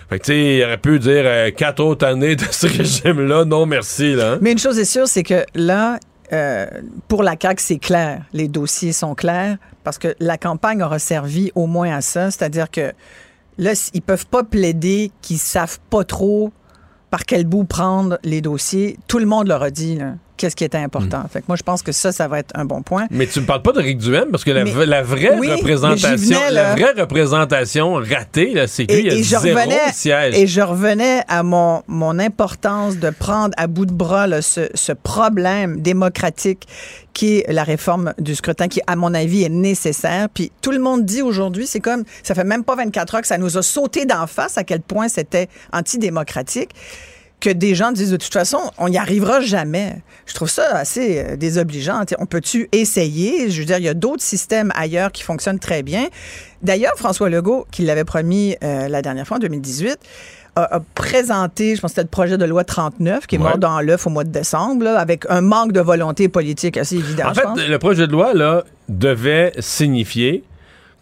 Fait 0.08 0.18
que, 0.18 0.24
tu 0.24 0.32
sais, 0.32 0.56
il 0.56 0.64
aurait 0.64 0.76
pu 0.78 0.98
dire 0.98 1.22
euh, 1.24 1.50
quatre 1.50 1.80
autres 1.80 2.04
années 2.06 2.36
de 2.36 2.44
ce 2.50 2.66
régime-là. 2.78 3.44
Non, 3.44 3.66
merci, 3.66 4.14
là. 4.14 4.32
hein. 4.32 4.38
Mais 4.40 4.52
une 4.52 4.58
chose 4.58 4.78
est 4.78 4.84
sûre, 4.84 5.06
c'est 5.08 5.22
que 5.22 5.44
là, 5.54 5.98
euh, 6.32 6.66
pour 7.08 7.22
la 7.22 7.34
CAQ, 7.40 7.62
c'est 7.62 7.78
clair. 7.78 8.22
Les 8.32 8.48
dossiers 8.48 8.92
sont 8.92 9.14
clairs 9.14 9.56
parce 9.84 9.98
que 9.98 10.14
la 10.20 10.38
campagne 10.38 10.82
aura 10.82 10.98
servi 10.98 11.50
au 11.54 11.66
moins 11.66 11.94
à 11.94 12.00
ça. 12.00 12.30
C'est-à-dire 12.30 12.70
que 12.70 12.92
là, 13.58 13.72
ils 13.94 14.02
peuvent 14.02 14.26
pas 14.26 14.44
plaider 14.44 15.10
qu'ils 15.22 15.38
savent 15.38 15.78
pas 15.90 16.04
trop 16.04 16.52
par 17.10 17.24
quel 17.24 17.46
bout 17.46 17.64
prendre 17.64 18.18
les 18.22 18.40
dossiers. 18.40 18.98
Tout 19.08 19.18
le 19.18 19.26
monde 19.26 19.48
leur 19.48 19.62
a 19.62 19.70
dit 19.70 19.96
là, 19.96 20.14
qu'est-ce 20.40 20.56
qui 20.56 20.64
était 20.64 20.78
important. 20.78 21.22
Fait 21.30 21.40
que 21.40 21.44
moi, 21.48 21.56
je 21.56 21.62
pense 21.62 21.82
que 21.82 21.92
ça, 21.92 22.12
ça 22.12 22.26
va 22.26 22.38
être 22.38 22.50
un 22.54 22.64
bon 22.64 22.80
point. 22.82 23.06
Mais 23.10 23.26
tu 23.26 23.40
me 23.40 23.46
parles 23.46 23.60
pas 23.60 23.72
de 23.72 23.80
Rick 23.80 23.98
Duhem 23.98 24.30
parce 24.30 24.42
que 24.42 24.50
la, 24.50 24.64
Mais- 24.64 24.70
v- 24.70 24.86
la 24.86 25.02
vraie 25.02 25.36
oui, 25.38 25.52
représentation, 25.52 26.38
venais, 26.40 26.50
la 26.50 26.74
vraie 26.74 26.94
représentation 26.98 27.94
ratée, 27.94 28.54
là, 28.54 28.66
c'est 28.66 28.86
que 28.86 28.92
lui, 28.94 29.00
il 29.00 29.06
y 29.06 29.10
a 29.10 29.16
je 29.16 29.22
zéro 29.22 29.58
revenais, 29.58 29.92
siège. 29.92 30.34
et 30.38 30.46
je 30.46 30.62
revenais 30.62 31.22
à 31.28 31.42
mon, 31.42 31.82
mon 31.86 32.18
importance 32.18 32.96
de 32.96 33.10
prendre 33.10 33.52
à 33.58 33.66
bout 33.66 33.84
de 33.84 33.92
bras 33.92 34.26
là, 34.26 34.40
ce, 34.40 34.68
ce 34.74 34.92
problème 34.92 35.82
démocratique 35.82 36.66
qui 37.12 37.38
est 37.40 37.52
la 37.52 37.64
réforme 37.64 38.14
du 38.18 38.34
scrutin, 38.34 38.68
qui, 38.68 38.80
à 38.86 38.96
mon 38.96 39.12
avis, 39.12 39.42
est 39.42 39.48
nécessaire. 39.50 40.28
Puis 40.32 40.52
tout 40.62 40.70
le 40.70 40.78
monde 40.78 41.04
dit 41.04 41.20
aujourd'hui, 41.22 41.66
c'est 41.66 41.80
comme, 41.80 42.04
ça 42.22 42.34
fait 42.34 42.44
même 42.44 42.64
pas 42.64 42.76
24 42.76 43.14
heures 43.16 43.20
que 43.20 43.26
ça 43.26 43.36
nous 43.36 43.58
a 43.58 43.62
sauté 43.62 44.06
d'en 44.06 44.26
face 44.26 44.56
à 44.56 44.64
quel 44.64 44.80
point 44.80 45.08
c'était 45.08 45.48
antidémocratique 45.72 46.70
que 47.40 47.50
des 47.50 47.74
gens 47.74 47.90
disent 47.92 48.10
de 48.10 48.16
toute 48.16 48.32
façon, 48.32 48.58
on 48.78 48.88
n'y 48.88 48.98
arrivera 48.98 49.40
jamais. 49.40 49.96
Je 50.26 50.34
trouve 50.34 50.50
ça 50.50 50.76
assez 50.76 51.18
euh, 51.24 51.36
désobligeant. 51.36 52.04
T'sais, 52.04 52.16
On 52.18 52.26
peut-tu 52.26 52.68
essayer? 52.72 53.50
Je 53.50 53.58
veux 53.60 53.64
dire, 53.66 53.78
il 53.78 53.84
y 53.84 53.88
a 53.88 53.94
d'autres 53.94 54.22
systèmes 54.22 54.70
ailleurs 54.74 55.10
qui 55.12 55.22
fonctionnent 55.22 55.58
très 55.58 55.82
bien. 55.82 56.06
D'ailleurs, 56.62 56.92
François 56.96 57.30
Legault, 57.30 57.66
qui 57.70 57.82
l'avait 57.82 58.04
promis 58.04 58.56
euh, 58.62 58.88
la 58.88 59.00
dernière 59.02 59.26
fois, 59.26 59.38
en 59.38 59.40
2018, 59.40 59.98
a, 60.56 60.76
a 60.76 60.80
présenté, 60.94 61.76
je 61.76 61.80
pense 61.80 61.90
que 61.90 61.94
c'était 61.94 62.02
le 62.02 62.08
projet 62.08 62.36
de 62.36 62.44
loi 62.44 62.64
39, 62.64 63.26
qui 63.26 63.36
est 63.36 63.38
Ouais. 63.38 63.44
mort 63.44 63.58
dans 63.58 63.80
l'œuf 63.80 64.06
au 64.06 64.10
mois 64.10 64.24
de 64.24 64.30
décembre, 64.30 64.84
là, 64.84 64.98
avec 64.98 65.24
un 65.30 65.40
manque 65.40 65.72
de 65.72 65.80
volonté 65.80 66.28
politique 66.28 66.76
assez 66.76 66.96
évident, 66.96 67.28
En 67.30 67.34
fait, 67.34 67.66
le 67.68 67.78
projet 67.78 68.06
de 68.06 68.12
loi, 68.12 68.34
là, 68.34 68.64
devait 68.88 69.52
signifier 69.60 70.44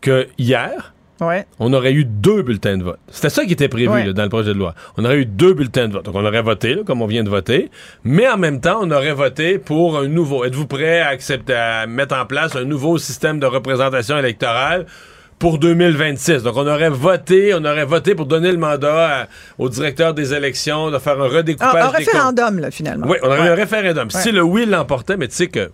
que 0.01 0.28
hier, 0.39 0.95
Ouais. 1.21 1.47
on 1.59 1.73
aurait 1.73 1.93
eu 1.93 2.05
deux 2.05 2.43
bulletins 2.43 2.77
de 2.79 2.85
vote. 2.85 2.99
C'était 3.11 3.31
ça 3.31 3.45
qui 3.45 3.53
était 3.53 3.69
prévu 3.69 3.89
Ouais. 3.89 4.05
là, 4.07 4.12
dans 4.12 4.23
le 4.23 4.29
projet 4.29 4.55
de 4.55 4.59
loi. 4.59 4.75
On 4.97 5.05
aurait 5.05 5.19
eu 5.19 5.27
deux 5.27 5.53
bulletins 5.55 5.89
de 5.89 5.95
vote. 5.95 6.05
Donc, 6.05 6.14
on 6.14 6.25
aurait 6.25 6.43
voté, 6.43 6.75
là, 6.75 6.83
comme 6.87 7.03
on 7.03 7.07
vient 7.07 7.25
de 7.25 7.29
voter, 7.31 7.71
mais 8.05 8.29
en 8.29 8.37
même 8.37 8.61
temps, 8.61 8.79
on 8.83 8.91
aurait 8.91 9.14
voté 9.14 9.59
pour 9.59 9.99
un 9.99 10.07
nouveau. 10.09 10.45
Êtes-vous 10.45 10.66
prêt 10.66 11.01
à 11.01 11.09
accepter, 11.09 11.55
à 11.55 11.87
mettre 11.87 12.14
en 12.16 12.25
place 12.27 12.55
un 12.57 12.64
nouveau 12.64 12.99
système 12.99 13.41
de 13.41 13.47
représentation 13.47 14.16
électorale? 14.19 14.87
Pour 15.41 15.59
2026. 15.61 16.43
Donc, 16.43 16.57
on 16.57 16.66
aurait 16.66 16.89
voté, 16.91 17.55
on 17.55 17.64
aurait 17.64 17.85
voté 17.85 18.16
pour 18.16 18.27
donner 18.27 18.51
le 18.51 18.59
mandat 18.59 19.21
à- 19.23 19.27
au 19.59 19.69
directeur 19.69 20.12
des 20.12 20.35
élections 20.35 20.91
de 20.91 20.99
faire 20.99 21.21
un 21.21 21.27
Un, 21.27 21.29
redécoupage 21.29 21.75
un 21.77 21.79
des 21.79 21.87
comptes. 21.87 21.97
référendum, 21.97 22.59
là, 22.59 22.71
finalement. 22.73 23.07
Oui, 23.09 23.19
on 23.23 23.27
aurait 23.29 23.41
Ouais. 23.43 23.47
eu 23.47 23.51
un 23.51 23.55
référendum. 23.55 24.11
Si 24.11 24.33
le 24.33 24.43
oui 24.43 24.66
l'emportait, 24.66 25.16
mais 25.16 25.29
tu 25.29 25.37
sais 25.37 25.47
que 25.47 25.71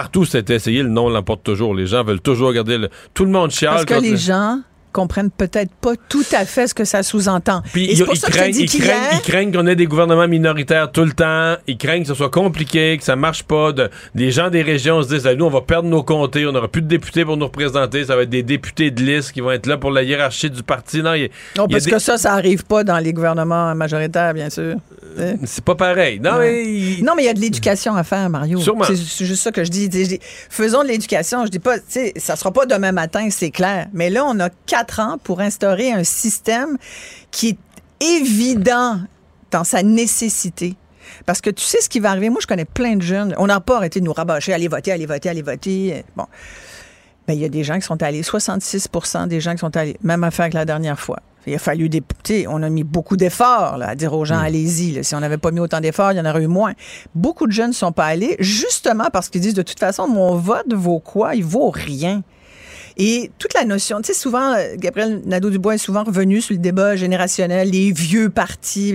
partout 0.00 0.24
c'était 0.24 0.54
essayé, 0.54 0.82
le 0.82 0.88
non 0.88 1.10
l'emporte 1.10 1.42
toujours. 1.44 1.74
Les 1.74 1.86
gens 1.86 2.02
veulent 2.02 2.22
toujours 2.22 2.52
garder 2.54 2.78
le. 2.78 2.88
Tout 3.12 3.24
le 3.26 3.30
monde 3.30 3.50
chiale. 3.50 3.74
Parce 3.74 3.84
que 3.84 3.94
les 4.02 4.12
le- 4.12 4.16
gens 4.16 4.60
comprennent 4.92 5.30
peut-être 5.30 5.72
pas 5.80 5.92
tout 6.08 6.24
à 6.32 6.44
fait 6.44 6.66
ce 6.68 6.74
que 6.74 6.84
ça 6.84 7.02
sous-entend. 7.02 7.62
Puis 7.72 7.88
ils, 7.90 9.20
craignent, 9.22 9.52
qu'on 9.52 9.66
ait 9.66 9.76
des 9.76 9.86
gouvernements 9.86 10.28
minoritaires 10.28 10.90
tout 10.90 11.04
le 11.04 11.12
temps. 11.12 11.56
Ils 11.66 11.76
craignent 11.78 12.02
que 12.02 12.08
ce 12.08 12.14
soit 12.14 12.30
compliqué, 12.30 12.96
que 12.98 13.04
ça 13.04 13.16
marche 13.16 13.42
pas. 13.44 13.72
De, 13.72 13.90
les 14.14 14.30
gens 14.30 14.50
des 14.50 14.62
régions 14.62 15.02
se 15.02 15.08
disent, 15.08 15.26
Ah, 15.26 15.34
nous, 15.34 15.44
on 15.46 15.50
va 15.50 15.60
perdre 15.60 15.88
nos 15.88 16.02
comtés, 16.02 16.46
on 16.46 16.52
n'aura 16.52 16.68
plus 16.68 16.82
de 16.82 16.88
députés 16.88 17.24
pour 17.24 17.36
nous 17.36 17.46
représenter. 17.46 18.04
Ça 18.04 18.16
va 18.16 18.22
être 18.22 18.30
des 18.30 18.42
députés 18.42 18.90
de 18.90 19.02
liste 19.02 19.32
qui 19.32 19.40
vont 19.40 19.50
être 19.50 19.66
là 19.66 19.76
pour 19.76 19.90
la 19.90 20.02
hiérarchie 20.02 20.50
du 20.50 20.62
parti. 20.62 21.02
Non, 21.02 21.14
y 21.14 21.24
a- 21.24 21.28
parce 21.68 21.84
des- 21.84 21.90
que 21.90 21.98
ça, 21.98 22.16
ça 22.18 22.32
arrive 22.34 22.64
pas 22.64 22.84
dans 22.84 22.98
les 22.98 23.12
gouvernements 23.12 23.74
majoritaires, 23.74 24.34
bien 24.34 24.50
sûr. 24.50 24.76
T'sais. 25.16 25.36
c'est 25.44 25.64
pas 25.64 25.74
pareil. 25.74 26.20
Non, 26.20 26.34
Ouais. 26.38 26.52
mais 26.52 26.64
il- 26.64 27.04
Non, 27.04 27.14
mais 27.16 27.24
il 27.24 27.26
y 27.26 27.28
a 27.28 27.34
de 27.34 27.40
l'éducation 27.40 27.94
à 27.96 28.04
faire, 28.04 28.30
Mario. 28.30 28.58
Sûrement. 28.60 28.84
C'est 28.84 29.24
juste 29.26 29.42
ça 29.42 29.50
que 29.50 29.64
je 29.64 29.70
dis. 29.70 29.84
Je 29.84 29.88
dis, 30.06 30.20
Faisons 30.48 30.82
de 30.82 30.88
l'éducation. 30.88 31.44
Je 31.44 31.50
dis 31.50 31.58
pas, 31.58 31.78
tu 31.78 31.84
sais, 31.88 32.12
ça 32.16 32.36
sera 32.36 32.52
pas 32.52 32.64
demain 32.66 32.92
matin, 32.92 33.28
c'est 33.30 33.50
clair. 33.50 33.88
Mais 33.92 34.08
là, 34.08 34.24
on 34.24 34.38
a 34.40 34.48
quatre 34.66 34.79
ans 34.98 35.18
pour 35.22 35.40
instaurer 35.40 35.92
un 35.92 36.04
système 36.04 36.78
qui 37.30 37.50
est 37.50 37.58
évident 38.00 39.00
dans 39.50 39.64
sa 39.64 39.82
nécessité. 39.82 40.76
Parce 41.26 41.40
que 41.40 41.50
tu 41.50 41.64
sais 41.64 41.80
ce 41.80 41.88
qui 41.88 42.00
va 42.00 42.10
arriver. 42.10 42.30
Moi, 42.30 42.40
je 42.40 42.46
connais 42.46 42.64
plein 42.64 42.96
de 42.96 43.02
jeunes. 43.02 43.34
On 43.38 43.46
n'a 43.46 43.60
pas 43.60 43.76
arrêté 43.76 44.00
de 44.00 44.04
nous 44.04 44.12
rabâcher. 44.12 44.52
Allez 44.52 44.68
voter, 44.68 44.92
allez 44.92 45.06
voter, 45.06 45.28
allez 45.28 45.42
voter. 45.42 46.04
Bon. 46.16 46.26
Ben, 47.26 47.34
il 47.34 47.40
y 47.40 47.44
a 47.44 47.48
des 47.48 47.64
gens 47.64 47.76
qui 47.76 47.82
sont 47.82 48.02
allés, 48.02 48.22
66% 48.22 49.28
des 49.28 49.40
gens 49.40 49.52
qui 49.52 49.58
sont 49.58 49.76
allés. 49.76 49.96
Même 50.02 50.24
affaire 50.24 50.48
que 50.48 50.54
la 50.54 50.64
dernière 50.64 50.98
fois. 50.98 51.20
Il 51.46 51.54
a 51.54 51.58
fallu 51.58 51.88
des. 51.88 52.02
sais, 52.24 52.46
On 52.48 52.62
a 52.62 52.68
mis 52.68 52.84
beaucoup 52.84 53.16
d'efforts 53.16 53.78
là, 53.78 53.88
à 53.88 53.94
dire 53.94 54.12
aux 54.12 54.24
gens, 54.24 54.38
allez-y. 54.38 54.92
là. 54.92 55.02
Si 55.02 55.14
on 55.14 55.20
n'avait 55.20 55.38
pas 55.38 55.50
mis 55.50 55.60
autant 55.60 55.80
d'efforts, 55.80 56.12
il 56.12 56.18
y 56.18 56.20
en 56.20 56.26
aurait 56.26 56.42
eu 56.42 56.48
moins. 56.48 56.74
Beaucoup 57.14 57.46
de 57.46 57.52
jeunes 57.52 57.68
ne 57.68 57.74
sont 57.74 57.92
pas 57.92 58.06
allés, 58.06 58.36
justement 58.40 59.08
parce 59.12 59.28
qu'ils 59.28 59.40
disent 59.40 59.54
de 59.54 59.62
toute 59.62 59.78
façon, 59.78 60.06
mon 60.06 60.36
vote 60.36 60.72
vaut 60.72 61.00
quoi? 61.00 61.34
Il 61.34 61.44
vaut 61.44 61.70
rien. 61.70 62.22
Et 63.02 63.30
toute 63.38 63.54
la 63.54 63.64
notion, 63.64 64.02
tu 64.02 64.08
sais, 64.08 64.12
souvent, 64.12 64.52
euh, 64.52 64.74
Gabriel 64.76 65.22
Nadeau-Dubois 65.24 65.76
est 65.76 65.78
souvent 65.78 66.04
revenu 66.04 66.42
sur 66.42 66.52
le 66.52 66.60
débat 66.60 66.96
générationnel, 66.96 67.70
les 67.70 67.92
vieux 67.92 68.28
partis. 68.28 68.94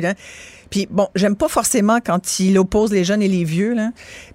Puis 0.70 0.88
bon, 0.92 1.08
j'aime 1.16 1.36
pas 1.36 1.48
forcément 1.48 1.98
quand 2.06 2.40
il 2.40 2.60
oppose 2.60 2.92
les 2.92 3.04
jeunes 3.04 3.24
et 3.24 3.28
les 3.28 3.44
vieux, 3.44 3.76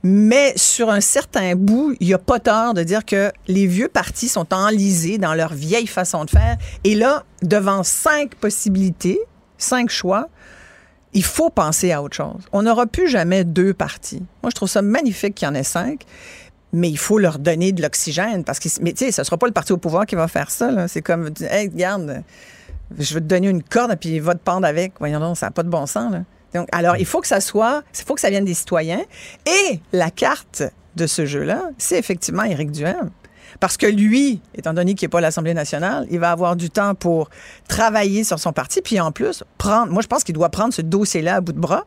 mais 0.03 0.53
sur 0.57 0.91
un 0.91 1.01
certain 1.01 1.55
bout, 1.55 1.95
il 2.01 2.09
y 2.09 2.15
a 2.15 2.19
pas 2.19 2.41
tort 2.41 2.75
de 2.75 2.83
dire 2.83 3.05
que 3.05 3.31
les 3.47 3.69
vieux 3.69 3.87
partis 3.87 4.27
sont 4.27 4.53
enlisés 4.53 5.19
dans 5.19 5.35
leur 5.35 5.55
vieille 5.55 5.87
façon 5.87 6.25
de 6.25 6.31
faire. 6.31 6.57
Et 6.83 6.97
là, 6.97 7.23
devant 7.43 7.85
cinq 7.85 8.35
possibilités, 8.35 9.21
cinq 9.57 9.89
choix, 9.89 10.31
il 11.13 11.25
faut 11.25 11.51
penser 11.51 11.93
à 11.93 12.03
autre 12.03 12.17
chose. 12.17 12.43
On 12.53 12.63
n'aura 12.63 12.87
plus 12.87 13.09
jamais 13.09 13.45
deux 13.45 13.73
partis. 13.73 14.23
Moi, 14.43 14.51
je 14.51 14.55
trouve 14.57 14.69
ça 14.69 14.83
magnifique 14.83 15.37
qu'il 15.37 15.47
y 15.47 15.49
en 15.49 15.55
ait 15.55 15.63
cinq, 15.63 16.07
mais 16.73 16.89
il 16.89 16.99
faut 16.99 17.19
leur 17.19 17.39
donner 17.39 17.73
de 17.73 17.83
l'oxygène 17.83 18.45
parce 18.45 18.59
que, 18.59 18.69
mais 18.81 18.93
tu 18.93 19.05
sais, 19.05 19.13
ce 19.13 19.25
sera 19.25 19.37
pas 19.37 19.47
le 19.47 19.53
parti 19.53 19.73
au 19.73 19.77
pouvoir 19.77 20.07
qui 20.07 20.15
va 20.15 20.29
faire 20.29 20.51
ça. 20.51 20.71
là. 20.71 20.89
C'est 20.89 21.03
comme, 21.03 21.31
hey, 21.41 21.69
regarde, 21.69 22.23
je 22.99 23.15
vais 23.15 23.21
te 23.21 23.27
donner 23.27 23.49
une 23.49 23.63
corde 23.63 23.97
puis 23.97 24.19
va 24.21 24.35
te 24.35 24.41
pendre 24.43 24.67
avec. 24.67 24.93
Voyons 24.99 25.21
donc, 25.21 25.37
ça 25.37 25.47
n'a 25.47 25.51
pas 25.51 25.63
de 25.63 25.69
bon 25.69 25.87
sens. 25.87 26.13
Là. 26.13 26.23
Donc, 26.55 26.69
alors, 26.73 26.97
il 26.97 27.07
faut 27.07 27.21
que 27.21 27.27
ça 27.27 27.41
soit, 27.41 27.83
il 27.99 28.05
faut 28.05 28.15
que 28.15 28.21
ça 28.21 28.31
vienne 28.31 28.45
des 28.45 28.55
citoyens. 28.55 29.03
Et 29.47 29.81
la 29.93 30.11
carte 30.11 30.63
de 30.97 31.07
ce 31.07 31.27
jeu-là, 31.27 31.71
c'est 31.79 31.99
effectivement 31.99 32.45
Éric 32.45 32.73
Duhem. 32.73 33.11
Parce 33.59 33.77
que 33.77 33.87
lui, 33.87 34.41
étant 34.55 34.73
donné 34.73 34.95
qu'il 34.95 35.07
n'est 35.07 35.11
pas 35.11 35.19
à 35.19 35.23
l'Assemblée 35.23 35.55
nationale, 35.55 36.07
il 36.11 36.21
va 36.21 36.31
avoir 36.31 36.57
du 36.57 36.71
temps 36.71 36.95
pour 36.95 37.31
travailler 37.69 38.23
sur 38.23 38.39
son 38.39 38.53
parti, 38.53 38.81
puis 38.81 39.01
en 39.01 39.11
plus, 39.11 39.43
prendre. 39.59 39.93
Moi, 39.93 40.03
je 40.03 40.07
pense 40.07 40.23
qu'il 40.23 40.35
doit 40.35 40.51
prendre 40.51 40.73
ce 40.73 40.83
dossier-là 40.83 41.37
à 41.37 41.41
bout 41.41 41.53
de 41.53 41.59
bras, 41.59 41.85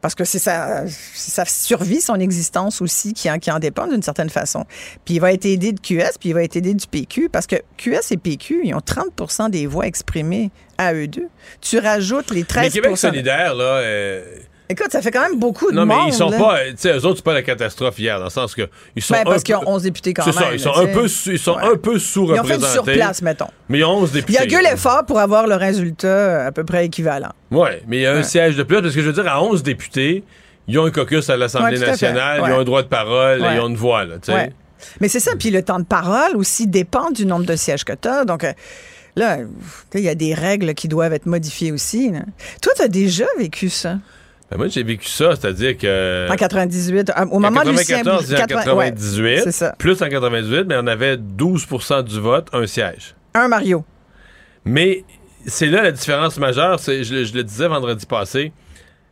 parce 0.00 0.14
que 0.14 0.24
c'est 0.24 0.38
sa, 0.38 0.84
sa 0.86 1.44
survie, 1.44 2.00
son 2.00 2.16
existence 2.20 2.80
aussi 2.80 3.12
qui 3.12 3.30
en, 3.30 3.38
qui 3.38 3.50
en 3.50 3.58
dépend 3.58 3.86
d'une 3.86 4.02
certaine 4.02 4.30
façon. 4.30 4.64
Puis 5.04 5.14
il 5.14 5.20
va 5.20 5.32
être 5.32 5.44
aidé 5.44 5.72
de 5.72 5.80
QS, 5.80 6.18
puis 6.20 6.30
il 6.30 6.34
va 6.34 6.42
être 6.44 6.56
aidé 6.56 6.74
du 6.74 6.86
PQ, 6.86 7.28
parce 7.28 7.46
que 7.46 7.56
QS 7.76 8.12
et 8.12 8.16
PQ, 8.16 8.60
ils 8.64 8.74
ont 8.74 8.78
30% 8.78 9.50
des 9.50 9.66
voix 9.66 9.86
exprimées 9.86 10.50
à 10.78 10.94
eux 10.94 11.08
deux. 11.08 11.28
Tu 11.60 11.78
rajoutes 11.78 12.30
les 12.30 12.44
13 12.44 12.64
Mais 12.64 12.70
Québec 12.70 12.96
solidaire, 12.96 13.54
là. 13.54 13.64
euh, 13.64 14.24
Écoute, 14.70 14.88
ça 14.92 15.00
fait 15.00 15.10
quand 15.10 15.22
même 15.22 15.38
beaucoup 15.38 15.70
de 15.70 15.76
non, 15.76 15.86
monde. 15.86 15.98
mais 16.04 16.08
ils 16.10 16.12
sont 16.14 16.28
là. 16.28 16.38
pas. 16.38 16.58
Tu 16.70 16.74
sais, 16.76 16.92
eux 16.92 17.04
autres, 17.06 17.16
c'est 17.16 17.24
pas 17.24 17.32
la 17.32 17.42
catastrophe 17.42 17.98
hier, 17.98 18.18
dans 18.18 18.24
le 18.24 18.30
sens 18.30 18.54
que. 18.54 18.68
Ils 18.94 19.02
sont 19.02 19.14
Ben, 19.14 19.24
parce 19.24 19.42
qu'ils 19.42 19.54
ont 19.56 19.60
peu- 19.60 19.66
11 19.68 19.82
députés 19.82 20.12
quand 20.12 20.24
C'est 20.24 20.34
même. 20.38 20.48
ça, 20.50 20.52
ils 20.52 20.60
sont 20.60 20.72
là, 20.72 20.80
un 20.80 20.86
peu, 20.86 21.06
ils 21.06 21.38
sont 21.38 21.54
Ouais. 21.56 21.62
un 21.72 21.76
peu 21.76 21.92
Ils 21.92 21.96
ont 21.96 21.98
sous-représentés. 22.00 22.48
fait 22.52 22.58
du 22.58 22.72
surplace, 22.72 23.22
mettons. 23.22 23.46
Mais 23.70 23.78
ils 23.78 23.84
ont 23.84 23.96
11 23.96 24.10
Il 24.12 24.18
y 24.18 24.20
députés. 24.20 24.38
a 24.40 24.46
que 24.46 24.70
l'effort 24.70 25.06
pour 25.06 25.18
avoir 25.20 25.46
le 25.46 25.54
résultat 25.54 26.46
à 26.46 26.52
peu 26.52 26.64
près 26.64 26.84
équivalent. 26.86 27.30
Oui, 27.50 27.70
mais 27.86 27.96
il 27.98 28.02
y 28.02 28.06
a 28.06 28.12
un 28.12 28.22
siège 28.22 28.56
de 28.56 28.62
plus, 28.62 28.82
parce 28.82 28.94
que 28.94 29.00
je 29.00 29.06
veux 29.06 29.12
dire, 29.14 29.26
à 29.26 29.42
11 29.42 29.62
députés, 29.62 30.22
ils 30.66 30.78
ont 30.78 30.84
un 30.84 30.90
caucus 30.90 31.30
à 31.30 31.36
l'Assemblée 31.38 31.78
Ouais, 31.80 31.86
nationale, 31.86 32.42
ils 32.46 32.52
ont 32.52 32.60
un 32.60 32.64
droit 32.64 32.82
de 32.82 32.88
parole, 32.88 33.40
Ouais. 33.40 33.54
ils 33.54 33.60
ont 33.60 33.68
une 33.68 33.76
voix, 33.76 34.04
là, 34.04 34.16
tu 34.16 34.30
sais. 34.30 34.34
Ouais. 34.34 34.52
Mais 35.00 35.08
c'est 35.08 35.20
ça. 35.20 35.32
Puis 35.38 35.50
le 35.50 35.62
temps 35.62 35.78
de 35.78 35.84
parole 35.86 36.36
aussi 36.36 36.66
dépend 36.66 37.10
du 37.10 37.24
nombre 37.24 37.46
de 37.46 37.56
sièges 37.56 37.84
que 37.84 37.94
tu 37.94 38.06
as. 38.06 38.24
Donc 38.26 38.44
euh, 38.44 38.52
là, 39.16 39.38
il 39.94 40.00
y 40.02 40.08
a 40.08 40.14
des 40.14 40.34
règles 40.34 40.74
qui 40.74 40.86
doivent 40.88 41.12
être 41.14 41.26
modifiées 41.26 41.72
aussi. 41.72 42.10
là. 42.12 42.20
Toi, 42.62 42.74
tu 42.76 42.82
as 42.82 42.88
déjà 42.88 43.24
vécu 43.38 43.70
ça? 43.70 43.96
Ben, 44.50 44.56
moi, 44.56 44.68
j'ai 44.68 44.82
vécu 44.82 45.08
ça, 45.08 45.36
c'est-à-dire 45.36 45.76
que. 45.76 46.26
en 46.30 46.36
98. 46.36 47.10
à- 47.14 47.26
Au 47.26 47.34
en 47.36 47.40
moment 47.40 47.62
de 47.64 47.70
Lucien 47.70 47.98
94 47.98 48.32
et 48.32 48.36
en 48.36 48.46
80 48.46 48.74
ouais, 48.74 48.90
98, 48.92 49.40
c'est 49.44 49.52
ça. 49.52 49.74
plus 49.78 50.00
en 50.02 50.08
98, 50.08 50.64
mais 50.66 50.76
on 50.78 50.86
avait 50.86 51.16
12% 51.18 52.02
du 52.02 52.18
vote, 52.18 52.48
un 52.52 52.66
siège. 52.66 53.14
Un 53.34 53.48
Mario. 53.48 53.84
Mais 54.64 55.04
c'est 55.46 55.66
là 55.66 55.82
la 55.82 55.92
différence 55.92 56.38
majeure, 56.38 56.80
c'est, 56.80 57.04
je, 57.04 57.14
le- 57.14 57.24
je 57.24 57.34
le 57.34 57.44
disais 57.44 57.68
vendredi 57.68 58.06
passé, 58.06 58.52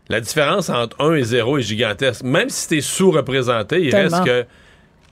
la 0.09 0.20
différence 0.20 0.70
entre 0.70 0.97
1 1.01 1.14
et 1.16 1.22
0 1.22 1.59
est 1.59 1.62
gigantesque. 1.62 2.22
Même 2.22 2.49
si 2.49 2.68
t'es 2.68 2.80
sous-représenté, 2.80 3.82
il 3.82 3.91
Tellement. 3.91 4.22
reste 4.22 4.47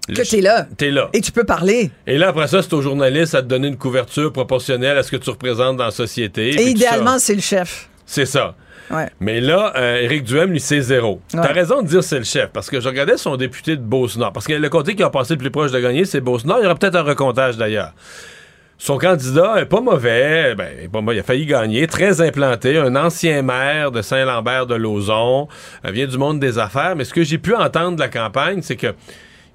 que 0.06 0.12
Que 0.22 0.28
t'es 0.30 0.40
là. 0.40 0.66
T'es 0.76 0.90
là. 0.90 1.08
Et 1.12 1.20
tu 1.20 1.32
peux 1.32 1.44
parler. 1.44 1.90
Et 2.06 2.16
là, 2.18 2.28
après 2.28 2.46
ça, 2.48 2.62
c'est 2.62 2.72
au 2.74 2.80
journaliste 2.82 3.34
à 3.34 3.42
te 3.42 3.46
donner 3.46 3.68
une 3.68 3.76
couverture 3.78 4.32
proportionnelle 4.32 4.96
à 4.98 5.02
ce 5.02 5.10
que 5.10 5.16
tu 5.16 5.28
représentes 5.30 5.76
dans 5.76 5.84
la 5.86 5.90
société. 5.90 6.50
Et 6.50 6.70
idéalement, 6.70 7.18
c'est 7.18 7.34
le 7.34 7.40
chef. 7.40 7.88
C'est 8.06 8.26
ça. 8.26 8.54
Ouais. 8.90 9.08
Mais 9.20 9.40
là, 9.40 9.72
euh, 9.76 10.02
Éric 10.02 10.24
Duhem, 10.24 10.50
lui, 10.50 10.60
c'est 10.60 10.80
zéro. 10.80 11.20
Ouais. 11.32 11.40
T'as 11.40 11.52
raison 11.52 11.82
de 11.82 11.88
dire 11.88 12.04
c'est 12.04 12.18
le 12.18 12.24
chef, 12.24 12.50
parce 12.50 12.70
que 12.70 12.80
je 12.80 12.88
regardais 12.88 13.16
son 13.16 13.36
député 13.36 13.76
de 13.76 13.82
Beauce-Nord. 13.82 14.32
Parce 14.32 14.46
que 14.46 14.52
le 14.52 14.68
comté 14.68 14.94
qui 14.94 15.02
a 15.02 15.10
passé 15.10 15.34
le 15.34 15.38
plus 15.38 15.50
proche 15.50 15.72
de 15.72 15.80
gagner, 15.80 16.04
c'est 16.04 16.20
Beauce-Nord. 16.20 16.58
Il 16.60 16.64
y 16.64 16.66
aura 16.66 16.74
peut-être 16.74 16.96
un 16.96 17.02
recomptage 17.02 17.56
d'ailleurs. 17.56 17.92
Son 18.76 18.98
candidat 18.98 19.60
est 19.60 19.66
pas 19.66 19.80
mauvais, 19.80 20.54
ben, 20.56 20.68
il 20.76 20.84
est 20.84 20.88
pas 20.88 21.00
mauvais, 21.00 21.16
il 21.16 21.20
a 21.20 21.22
failli 21.22 21.46
gagner, 21.46 21.86
très 21.86 22.20
implanté, 22.20 22.76
un 22.76 22.96
ancien 22.96 23.40
maire 23.40 23.92
de 23.92 24.02
Saint-Lambert 24.02 24.66
de 24.66 24.74
Lauzon, 24.74 25.48
euh, 25.84 25.90
vient 25.90 26.06
du 26.06 26.18
monde 26.18 26.40
des 26.40 26.58
affaires, 26.58 26.96
mais 26.96 27.04
ce 27.04 27.14
que 27.14 27.22
j'ai 27.22 27.38
pu 27.38 27.54
entendre 27.54 27.94
de 27.94 28.00
la 28.00 28.08
campagne, 28.08 28.62
c'est 28.62 28.76
que 28.76 28.94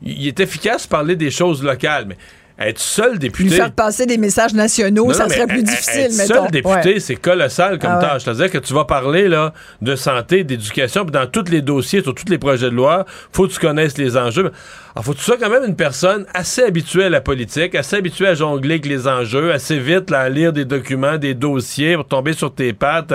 il 0.02 0.28
est 0.28 0.40
efficace 0.40 0.88
pour 0.88 1.00
parler 1.00 1.18
des 1.18 1.30
choses 1.30 1.62
locales, 1.62 2.06
mais 2.08 2.18
être 2.60 2.80
seul 2.80 3.14
Lui 3.14 3.20
député... 3.20 3.56
faire 3.56 3.72
passer 3.72 4.06
des 4.06 4.18
messages 4.18 4.54
nationaux, 4.54 5.08
Non, 5.08 5.14
ça 5.14 5.24
non, 5.24 5.30
serait 5.30 5.48
plus 5.48 5.64
difficile, 5.64 6.02
être 6.02 6.18
mettons. 6.18 6.34
seul 6.44 6.52
député, 6.52 6.94
Ouais. 6.96 7.00
c'est 7.00 7.16
colossal 7.16 7.80
comme 7.80 7.92
Ah 7.94 8.00
ouais. 8.00 8.08
tâche. 8.08 8.24
C'est-à-dire 8.26 8.52
que 8.52 8.58
tu 8.58 8.74
vas 8.74 8.86
parler 8.86 9.28
là, 9.30 9.54
de 9.82 9.96
santé, 9.96 10.44
d'éducation, 10.44 11.04
puis 11.06 11.12
dans 11.12 11.26
tous 11.28 11.50
les 11.50 11.62
dossiers, 11.62 12.02
sur 12.04 12.14
tous 12.14 12.30
les 12.30 12.38
projets 12.38 12.70
de 12.70 12.76
loi, 12.76 13.06
faut 13.32 13.48
que 13.48 13.54
tu 13.54 13.60
connaisses 13.60 13.98
les 13.98 14.18
enjeux. 14.18 14.52
Alors, 14.96 15.06
faut 15.06 15.14
que 15.14 15.18
tu 15.20 15.24
sois 15.24 15.38
quand 15.38 15.50
même 15.50 15.64
une 15.66 15.76
personne 15.76 16.26
assez 16.34 16.64
habituée 16.64 17.06
à 17.06 17.10
la 17.10 17.22
politique, 17.22 17.76
assez 17.76 17.96
habituée 17.96 18.28
à 18.28 18.34
jongler 18.34 18.76
avec 18.76 18.86
les 18.88 19.08
enjeux, 19.08 19.52
assez 19.54 19.80
vite 19.80 20.10
là, 20.10 20.20
à 20.22 20.30
lire 20.30 20.52
des 20.52 20.66
documents, 20.66 21.18
des 21.18 21.34
dossiers, 21.36 21.96
pour 21.96 22.08
tomber 22.08 22.34
sur 22.34 22.54
tes 22.54 22.74
pattes. 22.74 23.14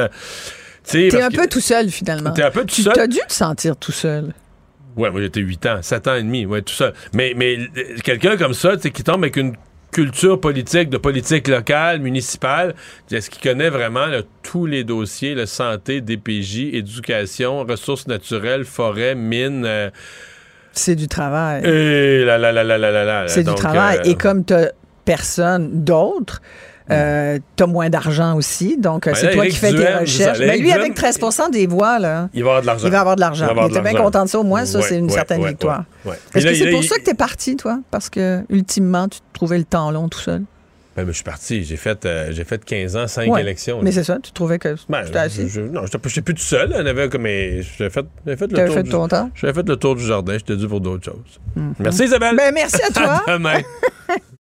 T'es 0.87 1.21
un 1.23 1.29
que- 1.31 1.37
peu 1.37 1.47
tout 1.47 1.61
seul, 1.61 1.89
finalement. 1.91 2.31
T'es 2.33 2.43
un 2.43 2.51
peu 2.51 2.61
tout 2.61 2.75
tu 2.75 2.83
seul. 2.83 2.93
t'as 2.95 3.07
dû 3.07 3.19
te 3.27 3.33
sentir 3.33 3.77
tout 3.77 3.93
seul. 3.93 4.33
Ouais, 4.97 5.11
moi 5.11 5.21
j'étais 5.21 5.41
8 5.41 5.67
ans, 5.67 5.79
7 5.83 6.09
ans 6.09 6.15
et 6.15 6.23
demi, 6.23 6.47
ouais, 6.47 6.63
tout 6.63 6.75
ça. 6.75 6.93
Mais, 7.13 7.35
mais 7.37 7.59
euh, 7.59 7.97
quelqu'un 8.03 8.37
comme 8.37 8.55
ça, 8.55 8.77
tu 8.77 8.83
sais, 8.83 8.91
qui 8.91 9.03
tombe 9.03 9.23
avec 9.23 9.37
une 9.37 9.55
culture 9.93 10.41
politique, 10.41 10.89
de 10.91 10.97
politique 10.97 11.47
locale, 11.49 12.01
municipale, 12.01 12.75
est-ce 13.13 13.31
qu'il 13.31 13.43
connaît 13.43 13.71
vraiment 13.71 14.07
là, 14.07 14.23
tous 14.43 14.67
les 14.67 14.83
dossiers, 14.85 15.35
la 15.37 15.47
santé, 15.47 16.01
DPJ, 16.01 16.75
éducation, 16.75 17.65
ressources 17.65 18.07
naturelles, 18.09 18.65
forêt, 18.65 19.15
mines, 19.15 19.65
euh, 19.65 19.91
C'est 20.73 20.97
du 20.97 21.07
travail. 21.07 21.63
et 21.65 22.25
là, 22.25 22.39
là, 22.39 22.51
là, 22.53 22.65
là, 22.65 22.77
là, 22.79 22.91
là, 22.91 23.05
là. 23.05 23.29
C'est 23.29 23.45
du 23.45 23.55
travail. 23.55 23.99
euh, 23.99 24.11
Et 24.11 24.15
comme 24.17 24.45
t'as 24.45 24.71
personne 25.05 25.85
d'autre, 25.85 26.41
euh, 26.91 27.39
t'as 27.57 27.67
moins 27.67 27.89
d'argent 27.91 28.37
aussi. 28.37 28.77
Donc, 28.79 29.07
euh, 29.07 29.13
Ben 29.13 29.17
c'est 29.17 29.31
toi 29.33 29.47
qui 29.47 29.57
fais 29.57 29.73
tes 29.73 29.95
recherches. 29.95 30.39
Mais 30.39 30.59
lui, 30.59 30.69
Éric 30.69 30.81
avec 30.81 30.93
Duhem- 30.97 31.17
13 31.17 31.51
des 31.53 31.67
voix, 31.67 31.99
là, 31.99 32.29
Il 32.35 32.43
va 32.45 32.51
avoir 32.51 32.63
de 32.63 32.67
l'argent. 32.67 32.87
il 32.87 32.91
va 32.91 33.01
avoir 33.01 33.17
de 33.17 33.21
l'argent. 33.21 33.49
Il 33.57 33.71
était 33.71 33.81
bien 33.81 33.95
content 33.95 34.25
de 34.25 34.29
ça. 34.29 34.39
Au 34.39 34.43
moins, 34.45 34.65
ça, 34.65 34.79
Ouais, 34.81 34.85
c'est 34.89 34.99
une 34.99 35.07
ouais, 35.07 35.13
certaine 35.13 35.41
ouais, 35.43 35.49
victoire. 35.51 35.85
Est-ce 36.35 36.45
que 36.47 36.55
c'est 36.55 36.71
pour 36.71 36.83
il- 36.83 36.89
ça 36.89 36.97
que 36.99 37.03
t'es 37.05 37.15
parti, 37.15 37.57
toi? 37.57 37.79
Parce 37.91 38.11
que, 38.11 38.43
ultimement, 38.51 39.09
tu 39.09 39.19
trouvais 39.33 39.59
le 39.59 39.65
temps 39.65 39.91
long 39.91 40.09
tout 40.09 40.19
seul? 40.21 40.43
Ben, 40.97 41.05
je 41.09 41.11
suis 41.13 41.25
parti. 41.25 41.65
J'ai 41.65 41.77
fait, 41.77 42.07
euh, 42.07 42.29
j'ai 42.31 42.45
fait 42.45 42.65
15 42.65 42.97
ans, 42.97 43.09
5 43.09 43.29
Ouais. 43.33 43.41
élections. 43.41 43.81
Mais 43.83 43.91
c'est 43.91 44.05
ça, 44.05 44.19
tu 44.23 44.31
trouvais 44.31 44.61
que 44.61 44.77
Ben, 44.89 45.03
c'était 45.05 45.19
assez? 45.19 45.43
je, 45.49 45.49
je- 45.49 45.61
non, 45.63 45.81
j'étais 45.87 45.99
j'étais 46.09 46.21
plus 46.23 46.35
tout 46.35 46.43
seul. 46.43 46.71
là. 46.71 46.77
On 46.83 46.87
avait 46.87 47.09
comme. 47.09 47.23
mais 47.23 47.63
J'avais 47.63 47.91
fait, 47.91 48.07
fait 48.25 48.47
le 48.47 48.65
tour. 48.67 48.75
fait 48.75 48.83
du- 48.85 48.91
ton 48.91 49.09
temps? 49.09 49.29
J'avais 49.35 49.55
fait 49.55 49.69
le 49.69 49.75
tour 49.75 49.97
du 49.97 50.05
jardin. 50.07 50.35
J'étais 50.35 50.55
dû 50.57 50.69
pour 50.69 50.81
d'autres 50.81 51.05
choses. 51.07 51.41
Merci 51.81 52.05
Isabelle. 52.05 52.37
Ben, 52.37 52.55
merci 52.55 52.81
à 52.81 52.91
toi. 52.93 53.23
À 53.27 53.33
demain. 53.39 53.59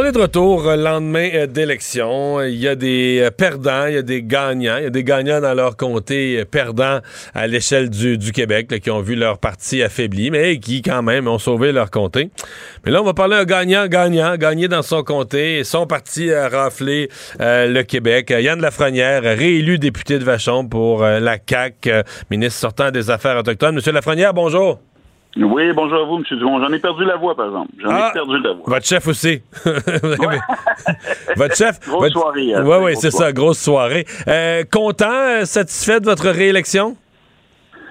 On 0.00 0.04
est 0.04 0.12
de 0.12 0.20
retour 0.20 0.68
euh, 0.68 0.76
lendemain 0.76 1.28
euh, 1.34 1.46
d'élection. 1.48 2.40
Il 2.40 2.54
y 2.54 2.68
a 2.68 2.76
des 2.76 3.18
euh, 3.20 3.32
perdants, 3.32 3.86
il 3.86 3.94
y 3.94 3.96
a 3.96 4.02
des 4.02 4.22
gagnants. 4.22 4.76
Il 4.76 4.84
y 4.84 4.86
a 4.86 4.90
des 4.90 5.02
gagnants 5.02 5.40
dans 5.40 5.54
leur 5.54 5.76
comté, 5.76 6.44
perdants 6.44 7.00
à 7.34 7.48
l'échelle 7.48 7.90
du, 7.90 8.30
Québec, 8.30 8.78
qui 8.80 8.92
ont 8.92 9.00
vu 9.00 9.16
leur 9.16 9.38
parti 9.38 9.82
affaibli, 9.82 10.30
mais 10.30 10.60
qui 10.60 10.82
quand 10.82 11.02
même 11.02 11.26
ont 11.26 11.40
sauvé 11.40 11.72
leur 11.72 11.90
comté. 11.90 12.30
Mais 12.86 12.92
là, 12.92 13.02
on 13.02 13.04
va 13.04 13.12
parler 13.12 13.38
d'un 13.38 13.44
gagnant, 13.44 13.88
gagnant, 13.88 14.36
gagné 14.36 14.68
dans 14.68 14.82
son 14.82 15.02
comté. 15.02 15.64
Son 15.64 15.88
parti 15.88 16.32
a 16.32 16.48
raflé 16.48 17.08
le 17.40 17.82
Québec. 17.82 18.30
Yann 18.30 18.60
Lafrenière, 18.60 19.22
réélu 19.22 19.80
député 19.80 20.20
de 20.20 20.24
Vachon 20.24 20.68
pour 20.68 21.02
la 21.02 21.38
CAQ, 21.44 22.04
ministre 22.30 22.60
sortant 22.60 22.92
des 22.92 23.10
Affaires 23.10 23.36
autochtones. 23.36 23.74
Monsieur 23.74 23.90
Lafrenière, 23.90 24.32
bonjour. 24.32 24.78
Oui, 25.40 25.72
bonjour 25.72 26.00
à 26.00 26.04
vous, 26.04 26.16
M. 26.16 26.24
Dumont. 26.38 26.60
J'en 26.60 26.72
ai 26.72 26.78
perdu 26.80 27.04
la 27.04 27.16
voix, 27.16 27.36
par 27.36 27.46
exemple. 27.46 27.70
J'en 27.78 27.90
Ah! 27.90 28.08
ai 28.10 28.12
perdu 28.12 28.40
la 28.42 28.52
voix. 28.54 28.64
Votre 28.66 28.86
chef 28.86 29.06
aussi. 29.06 29.40
Votre 31.36 31.54
chef. 31.56 31.80
Grosse 31.86 32.00
votre- 32.02 32.20
soirée, 32.20 32.54
hein, 32.54 32.62
Oui, 32.64 32.76
oui, 32.82 32.92
grosse 32.92 33.00
c'est 33.02 33.10
ça, 33.10 33.32
grosse 33.32 33.58
soirée. 33.58 34.04
Euh, 34.26 34.64
content, 34.70 35.06
euh, 35.10 35.44
satisfait 35.44 36.00
de 36.00 36.06
votre 36.06 36.28
réélection? 36.28 36.96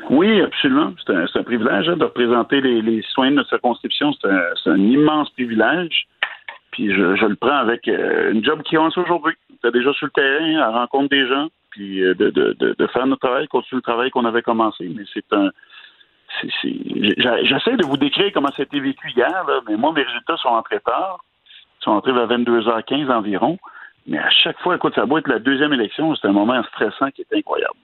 Oui, 0.10 0.41
absolument. 0.41 0.93
C'est 1.06 1.14
un, 1.39 1.43
privilège 1.43 1.88
hein, 1.89 1.98
de 1.98 2.04
représenter 2.06 2.62
les, 2.62 2.82
les 2.82 3.02
citoyens 3.04 3.32
de 3.32 3.36
notre 3.38 3.50
circonscription. 3.50 4.12
C'est 4.22 4.70
un, 4.70 4.78
immense 4.78 5.30
privilège. 5.32 6.08
Puis 6.72 6.91
je, 6.93 7.16
je 7.16 7.26
le 7.26 7.36
prends 7.36 7.58
avec 7.58 7.88
euh, 7.88 8.32
une 8.34 8.43
job 8.43 8.62
qui 8.64 8.76
commence 8.76 8.98
aujourd'hui. 8.98 9.34
Déjà 9.74 9.91
sur 9.93 10.06
le 10.06 10.12
terrain, 10.12 10.60
à 10.62 10.70
rencontre 10.80 11.10
des 11.10 11.28
gens, 11.28 11.48
puis 11.72 12.02
euh, 12.04 12.14
de, 12.14 12.30
de, 12.30 12.56
de, 12.60 12.76
de 12.78 12.88
faire 12.88 13.06
notre 13.08 13.26
travail, 13.28 13.48
continuer 13.48 13.80
le 13.80 13.82
travail 13.91 14.12
qu'on 14.12 14.24
avait 14.26 14.41
commencé. 14.43 14.89
Mais 14.95 15.04
c'est 15.14 15.26
un. 15.34 15.50
J'essaie 16.42 17.78
de 17.78 17.86
vous 17.86 17.98
décrire 17.98 18.32
comment 18.34 18.50
ça 18.50 18.62
a 18.62 18.64
été 18.64 18.80
vécu 18.80 19.12
hier, 19.16 19.46
mais 19.68 19.76
moi, 19.78 19.92
mes 19.94 20.04
résultats 20.04 20.38
sont 20.38 20.50
entrés 20.50 20.80
tard. 20.80 21.20
Ils 21.80 21.84
sont 21.84 21.92
entrés 21.92 22.14
vers 22.14 22.28
22h15 22.28 23.12
environ. 23.12 23.58
Mais 24.08 24.20
à 24.20 24.30
chaque 24.30 24.60
fois, 24.60 24.76
écoute, 24.76 24.96
ça 24.96 25.06
doit 25.06 25.20
être 25.20 25.28
la 25.28 25.40
deuxième 25.40 25.74
élection. 25.74 26.16
C'est 26.16 26.28
un 26.28 26.32
moment 26.32 26.62
stressant 26.64 27.12
qui 27.12 27.22
est 27.22 27.38
incroyable. 27.38 27.76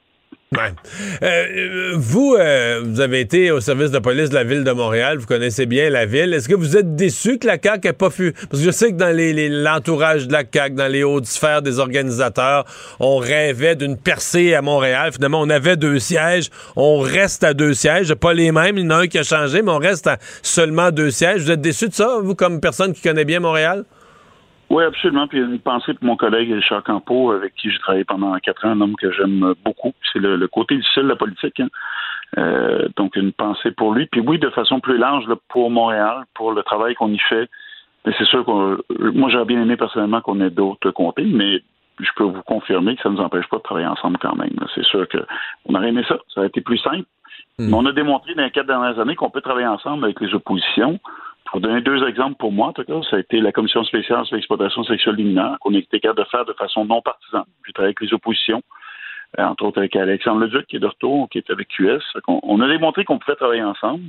Euh, 1.21 1.93
vous, 1.95 2.35
euh, 2.37 2.81
vous 2.83 2.99
avez 2.99 3.19
été 3.19 3.51
au 3.51 3.59
service 3.59 3.91
de 3.91 3.99
police 3.99 4.29
de 4.29 4.35
la 4.35 4.43
ville 4.43 4.63
de 4.63 4.71
Montréal, 4.71 5.17
vous 5.17 5.25
connaissez 5.25 5.65
bien 5.65 5.89
la 5.89 6.05
ville. 6.05 6.33
Est-ce 6.33 6.49
que 6.49 6.55
vous 6.55 6.77
êtes 6.77 6.95
déçu 6.95 7.37
que 7.37 7.47
la 7.47 7.57
CAQ 7.61 7.87
n'ait 7.87 7.93
pas 7.93 8.09
pu... 8.09 8.33
Parce 8.33 8.61
que 8.61 8.65
je 8.65 8.71
sais 8.71 8.91
que 8.91 8.97
dans 8.97 9.15
l'entourage 9.63 10.27
de 10.27 10.33
la 10.33 10.43
CAQ, 10.51 10.75
dans 10.75 10.91
les 10.91 11.03
hautes 11.03 11.25
sphères 11.25 11.61
des 11.61 11.79
organisateurs, 11.79 12.65
on 12.99 13.17
rêvait 13.17 13.75
d'une 13.75 13.97
percée 13.97 14.53
à 14.53 14.61
Montréal. 14.61 15.11
Finalement, 15.13 15.41
on 15.41 15.49
avait 15.49 15.77
deux 15.77 15.99
sièges. 15.99 16.49
On 16.75 16.99
reste 16.99 17.43
à 17.43 17.53
deux 17.53 17.73
sièges. 17.73 18.13
Pas 18.15 18.33
les 18.33 18.51
mêmes, 18.51 18.77
il 18.77 18.83
y 18.85 18.87
en 18.87 18.91
a 18.91 18.95
un 18.97 19.07
qui 19.07 19.17
a 19.17 19.23
changé, 19.23 19.61
mais 19.61 19.71
on 19.71 19.79
reste 19.79 20.07
à 20.07 20.17
seulement 20.41 20.91
deux 20.91 21.11
sièges. 21.11 21.41
Vous 21.41 21.51
êtes 21.51 21.61
déçu 21.61 21.89
de 21.89 21.93
ça, 21.93 22.17
vous, 22.21 22.35
comme 22.35 22.59
personne 22.59 22.93
qui 22.93 23.01
connaît 23.01 23.25
bien 23.25 23.39
Montréal? 23.39 23.85
Oui, 24.69 24.83
absolument. 24.83 25.27
Puis 25.27 25.39
une 25.39 25.59
pensée 25.59 25.93
pour 25.93 26.05
mon 26.05 26.15
collègue 26.15 26.51
Richard 26.51 26.83
Campeau, 26.83 27.31
avec 27.31 27.53
qui 27.55 27.69
j'ai 27.69 27.79
travaillé 27.79 28.03
pendant 28.03 28.35
quatre 28.39 28.65
ans, 28.65 28.69
un 28.71 28.81
homme 28.81 28.95
que 28.95 29.11
j'aime 29.11 29.53
beaucoup. 29.63 29.93
C'est 30.11 30.19
le, 30.19 30.35
le 30.35 30.47
côté 30.47 30.75
difficile 30.77 31.03
de 31.03 31.09
la 31.09 31.15
politique. 31.15 31.59
hein. 31.59 31.69
Euh, 32.37 32.87
donc, 32.95 33.15
une 33.15 33.31
pensée 33.31 33.71
pour 33.71 33.93
lui. 33.93 34.07
Puis 34.07 34.21
oui, 34.21 34.39
de 34.39 34.49
façon 34.49 34.79
plus 34.79 34.97
large, 34.97 35.27
là, 35.27 35.35
pour 35.49 35.69
Montréal, 35.69 36.23
pour 36.33 36.51
le 36.51 36.63
travail 36.63 36.95
qu'on 36.95 37.11
y 37.11 37.19
fait. 37.19 37.47
Mais 38.05 38.13
c'est 38.17 38.25
sûr 38.25 38.43
que 38.45 39.11
moi, 39.11 39.29
j'aurais 39.29 39.45
bien 39.45 39.61
aimé 39.61 39.77
personnellement 39.77 40.21
qu'on 40.21 40.41
ait 40.41 40.49
d'autres 40.49 40.91
comtés, 40.91 41.25
mais 41.25 41.61
je 41.99 42.09
peux 42.15 42.23
vous 42.23 42.41
confirmer 42.41 42.95
que 42.95 43.03
ça 43.03 43.09
ne 43.09 43.15
nous 43.15 43.21
empêche 43.21 43.47
pas 43.47 43.57
de 43.57 43.61
travailler 43.61 43.87
ensemble 43.87 44.17
quand 44.19 44.35
même. 44.35 44.55
C'est 44.73 44.83
sûr 44.85 45.07
qu'on 45.07 45.75
aurait 45.75 45.89
aimé 45.89 46.03
ça. 46.07 46.17
Ça 46.33 46.39
aurait 46.39 46.47
été 46.47 46.61
plus 46.61 46.79
simple. 46.79 47.05
Hmm. 47.59 47.67
Mais 47.67 47.73
on 47.73 47.85
a 47.85 47.91
démontré 47.91 48.33
dans 48.33 48.43
les 48.43 48.51
quatre 48.51 48.65
dernières 48.67 48.99
années 48.99 49.15
qu'on 49.15 49.29
peut 49.29 49.41
travailler 49.41 49.67
ensemble 49.67 50.03
avec 50.03 50.19
les 50.19 50.33
oppositions. 50.33 50.99
Pour 51.53 51.61
donner 51.61 51.81
deux 51.81 52.03
exemples 52.07 52.35
pour 52.37 52.51
moi, 52.51 52.69
en 52.69 52.73
tout 52.73 52.83
cas, 52.83 52.99
ça 53.11 53.17
a 53.17 53.19
été 53.19 53.39
la 53.39 53.51
commission 53.51 53.83
spéciale 53.83 54.25
sur 54.25 54.35
l'exploitation 54.35 54.83
sexuelle 54.85 55.17
des 55.17 55.35
qu'on 55.61 55.75
a 55.75 55.77
été 55.77 55.99
capable 55.99 56.21
de 56.21 56.29
faire 56.31 56.45
de 56.45 56.53
façon 56.53 56.83
non 56.83 56.99
partisane. 57.03 57.43
J'ai 57.67 57.73
travaillé 57.73 57.89
avec 57.89 58.01
les 58.01 58.11
oppositions, 58.11 58.63
euh, 59.37 59.43
entre 59.43 59.65
autres 59.65 59.77
avec 59.77 59.95
Alexandre 59.95 60.41
Leduc, 60.41 60.65
qui 60.65 60.77
est 60.77 60.79
de 60.79 60.87
retour, 60.87 61.29
qui 61.29 61.37
est 61.37 61.47
avec 61.51 61.67
QS. 61.67 62.01
On, 62.27 62.59
a 62.59 62.67
démontré 62.67 63.05
qu'on 63.05 63.19
pouvait 63.19 63.35
travailler 63.35 63.61
ensemble. 63.61 64.01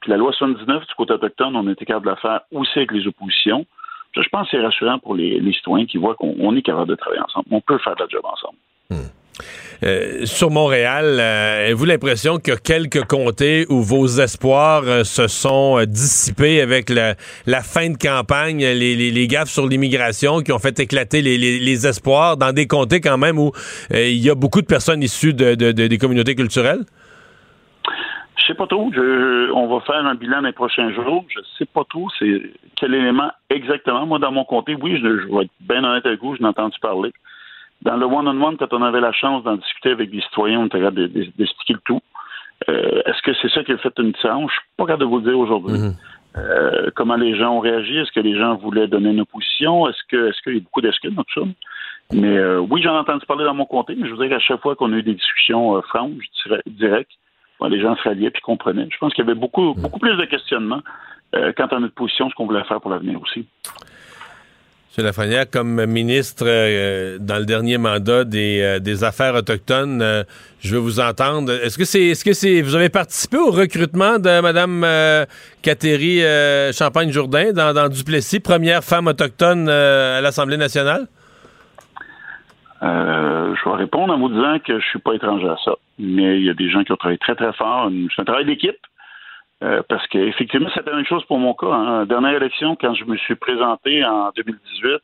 Puis 0.00 0.10
la 0.10 0.16
loi 0.16 0.32
79 0.32 0.88
du 0.88 0.94
côté 0.96 1.12
autochtone, 1.12 1.54
on 1.54 1.68
a 1.68 1.70
été 1.70 1.84
capable 1.84 2.06
de 2.06 2.10
la 2.10 2.16
faire 2.16 2.40
aussi 2.50 2.76
avec 2.76 2.90
les 2.90 3.06
oppositions. 3.06 3.64
Je 4.16 4.20
je 4.20 4.28
pense 4.30 4.50
que 4.50 4.56
c'est 4.56 4.64
rassurant 4.64 4.98
pour 4.98 5.14
les, 5.14 5.40
citoyens 5.52 5.86
qui 5.86 5.98
voient 5.98 6.16
qu'on 6.16 6.34
on 6.40 6.56
est 6.56 6.62
capable 6.62 6.88
de 6.88 6.96
travailler 6.96 7.22
ensemble. 7.22 7.46
On 7.52 7.60
peut 7.60 7.78
faire 7.78 7.94
de 7.94 8.02
la 8.02 8.08
job 8.08 8.24
ensemble. 8.24 8.58
Euh, 9.84 10.26
sur 10.26 10.50
Montréal, 10.50 11.18
euh, 11.20 11.64
avez-vous 11.66 11.84
l'impression 11.84 12.38
qu'il 12.38 12.52
y 12.52 12.56
a 12.56 12.58
quelques 12.58 13.04
comtés 13.04 13.64
où 13.68 13.80
vos 13.82 14.06
espoirs 14.06 14.82
euh, 14.86 15.04
se 15.04 15.28
sont 15.28 15.80
dissipés 15.86 16.60
avec 16.60 16.90
la 16.90 17.62
fin 17.62 17.90
de 17.90 17.96
campagne, 17.96 18.64
les, 18.64 19.26
gaffes 19.28 19.50
sur 19.50 19.68
l'immigration 19.68 20.40
qui 20.40 20.50
ont 20.52 20.58
fait 20.58 20.80
éclater 20.80 21.22
les, 21.22 21.86
espoirs 21.86 22.36
dans 22.36 22.52
des 22.52 22.66
comtés 22.66 23.00
quand 23.00 23.18
même 23.18 23.38
où 23.38 23.52
il 23.90 24.16
y 24.16 24.30
a 24.30 24.34
beaucoup 24.34 24.60
de 24.60 24.66
personnes 24.66 25.02
issues 25.02 25.32
de, 25.34 25.54
de- 25.54 25.70
de- 25.72 25.86
des 25.86 25.98
communautés 25.98 26.34
culturelles? 26.34 26.84
Je 28.36 28.46
sais 28.46 28.54
pas 28.54 28.66
trop. 28.66 28.90
Je- 28.94 29.50
on 29.52 29.68
va 29.68 29.80
faire 29.84 30.04
un 30.04 30.14
bilan 30.14 30.40
les 30.40 30.52
prochains 30.52 30.92
jours. 30.92 31.24
Je 31.28 31.40
sais 31.58 31.66
pas 31.66 31.82
trop. 31.88 32.08
C'est 32.18 32.42
quel 32.76 32.94
élément 32.94 33.30
exactement. 33.50 34.06
Moi, 34.06 34.18
dans 34.18 34.32
mon 34.32 34.44
comté, 34.44 34.74
oui, 34.80 34.98
je, 35.02 35.20
je 35.20 35.26
vais 35.34 35.44
être 35.44 35.50
bien 35.60 35.84
honnête 35.84 36.06
avec 36.06 36.20
vous, 36.20 36.34
je 36.36 36.42
n'ai 36.42 36.48
entendu 36.48 36.76
parler. 36.80 37.12
Dans 37.82 37.96
le 37.96 38.06
one-on-one, 38.06 38.56
quand 38.56 38.72
on 38.72 38.82
avait 38.82 39.00
la 39.00 39.12
chance 39.12 39.44
d'en 39.44 39.56
discuter 39.56 39.90
avec 39.90 40.10
des 40.10 40.20
citoyens, 40.22 40.60
on 40.60 40.66
était 40.66 40.78
capable 40.78 40.96
de- 40.96 41.06
de- 41.06 41.32
d'expliquer 41.38 41.74
le 41.74 41.80
tout. 41.84 42.00
Euh, 42.68 43.02
Est-ce 43.06 43.22
que 43.22 43.32
c'est 43.40 43.50
ça 43.50 43.62
qui 43.62 43.72
a 43.72 43.78
fait 43.78 43.92
une 43.98 44.12
différence? 44.12 44.50
Je 44.50 44.56
suis 44.56 44.66
pas 44.76 44.84
capable 44.86 45.02
de 45.02 45.06
vous 45.06 45.18
le 45.18 45.22
dire 45.30 45.38
aujourd'hui. 45.38 45.74
Euh, 46.36 46.90
comment 46.96 47.16
les 47.16 47.36
gens 47.36 47.52
ont 47.56 47.60
réagi? 47.60 47.96
Est-ce 47.98 48.12
que 48.12 48.20
les 48.20 48.36
gens 48.36 48.56
voulaient 48.56 48.86
donner 48.88 49.10
une 49.10 49.20
opposition? 49.20 49.88
Est-ce 49.88 49.98
que 50.10 50.28
est-ce 50.28 50.42
qu'il 50.42 50.54
y 50.54 50.58
a 50.58 50.60
beaucoup 50.60 50.80
d'excuses 50.80 51.14
dans 51.14 51.22
tout 51.24 51.40
ça? 51.40 51.46
Mais 52.12 52.36
euh, 52.36 52.58
oui, 52.58 52.82
j'en 52.82 52.94
ai 52.94 52.98
entendu 52.98 53.24
parler 53.26 53.44
dans 53.44 53.54
mon 53.54 53.64
comté, 53.66 53.94
mais 53.96 54.06
je 54.06 54.10
vous 54.12 54.16
dirais 54.16 54.28
qu'à 54.30 54.38
chaque 54.40 54.60
fois 54.60 54.74
qu'on 54.76 54.92
a 54.92 54.96
eu 54.96 55.02
des 55.02 55.14
discussions 55.14 55.76
euh, 55.76 55.80
franches, 55.82 56.24
dire- 56.46 56.62
directes, 56.66 57.10
ben, 57.60 57.68
les 57.68 57.80
gens 57.80 57.96
se 57.96 58.02
ralliaient 58.02 58.30
puis 58.30 58.42
comprenaient. 58.42 58.88
Je 58.90 58.98
pense 58.98 59.12
qu'il 59.14 59.24
y 59.24 59.28
avait 59.28 59.38
beaucoup, 59.38 59.74
beaucoup 59.74 59.98
plus 59.98 60.16
de 60.16 60.24
questionnements 60.24 60.82
euh, 61.34 61.52
quant 61.56 61.66
à 61.66 61.78
notre 61.80 61.94
position, 61.94 62.28
ce 62.30 62.34
qu'on 62.34 62.46
voulait 62.46 62.64
faire 62.64 62.80
pour 62.80 62.90
l'avenir 62.90 63.20
aussi. 63.22 63.46
M. 64.96 65.04
Lafrenière, 65.04 65.48
comme 65.50 65.84
ministre 65.86 66.44
euh, 66.46 67.18
dans 67.20 67.38
le 67.38 67.44
dernier 67.44 67.78
mandat 67.78 68.24
des, 68.24 68.60
euh, 68.62 68.78
des 68.80 69.04
Affaires 69.04 69.34
autochtones, 69.34 70.00
euh, 70.02 70.24
je 70.60 70.74
veux 70.74 70.80
vous 70.80 70.98
entendre. 70.98 71.52
Est-ce 71.52 71.78
que 71.78 71.84
c'est 71.84 72.06
est-ce 72.06 72.24
que 72.24 72.32
c'est 72.32 72.62
vous 72.62 72.74
avez 72.74 72.88
participé 72.88 73.36
au 73.36 73.50
recrutement 73.50 74.18
de 74.18 74.40
Mme 74.40 75.26
Cathéry 75.62 76.24
euh, 76.24 76.72
Champagne-Jourdain 76.72 77.52
dans, 77.52 77.88
Duplessis, 77.88 78.40
première 78.40 78.82
femme 78.82 79.06
autochtone 79.06 79.68
à 79.68 80.20
l'Assemblée 80.20 80.56
nationale? 80.56 81.06
Je 82.80 83.70
vais 83.70 83.76
répondre 83.76 84.14
en 84.14 84.18
vous 84.18 84.28
disant 84.28 84.58
que 84.64 84.80
je 84.80 84.86
suis 84.86 84.98
pas 85.00 85.14
étranger 85.14 85.48
à 85.48 85.56
ça. 85.64 85.72
Mais 85.98 86.38
il 86.38 86.44
y 86.44 86.50
a 86.50 86.54
des 86.54 86.70
gens 86.70 86.84
qui 86.84 86.92
ont 86.92 86.96
travaillé 86.96 87.18
très, 87.18 87.34
très 87.34 87.52
fort. 87.52 87.90
C'est 88.14 88.22
un 88.22 88.24
travail 88.24 88.46
d'équipe. 88.46 88.76
Euh, 89.62 89.82
parce 89.88 90.06
qu'effectivement, 90.06 90.68
c'était 90.74 90.90
la 90.90 90.96
même 90.96 91.06
chose 91.06 91.24
pour 91.24 91.38
mon 91.38 91.54
cas. 91.54 91.66
Hein. 91.66 92.06
Dernière 92.06 92.34
élection, 92.34 92.76
quand 92.80 92.94
je 92.94 93.04
me 93.04 93.16
suis 93.16 93.34
présenté 93.34 94.04
en 94.04 94.30
2018, 94.36 94.98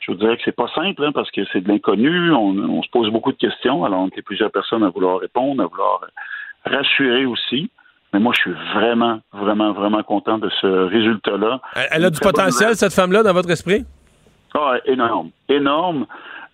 je 0.00 0.12
vous 0.12 0.18
dirais 0.18 0.36
que 0.36 0.42
c'est 0.44 0.54
pas 0.54 0.68
simple, 0.74 1.04
hein, 1.04 1.12
parce 1.12 1.30
que 1.30 1.42
c'est 1.52 1.60
de 1.60 1.68
l'inconnu. 1.68 2.32
On, 2.32 2.56
on 2.56 2.82
se 2.82 2.90
pose 2.90 3.10
beaucoup 3.10 3.32
de 3.32 3.36
questions. 3.36 3.84
Alors, 3.84 4.00
on 4.00 4.08
était 4.08 4.22
plusieurs 4.22 4.52
personnes 4.52 4.84
à 4.84 4.90
vouloir 4.90 5.18
répondre, 5.18 5.62
à 5.62 5.66
vouloir 5.66 6.00
rassurer 6.64 7.26
aussi. 7.26 7.70
Mais 8.12 8.20
moi, 8.20 8.32
je 8.34 8.40
suis 8.40 8.54
vraiment, 8.74 9.20
vraiment, 9.32 9.72
vraiment 9.72 10.02
content 10.02 10.38
de 10.38 10.50
ce 10.60 10.66
résultat-là. 10.66 11.60
Elle, 11.74 11.88
elle 11.90 12.04
a 12.06 12.10
du 12.10 12.20
potentiel, 12.20 12.74
cette 12.76 12.92
femme-là, 12.92 13.22
dans 13.22 13.32
votre 13.32 13.50
esprit? 13.50 13.84
Ah, 14.54 14.76
énorme. 14.86 15.30
Énorme. 15.48 16.06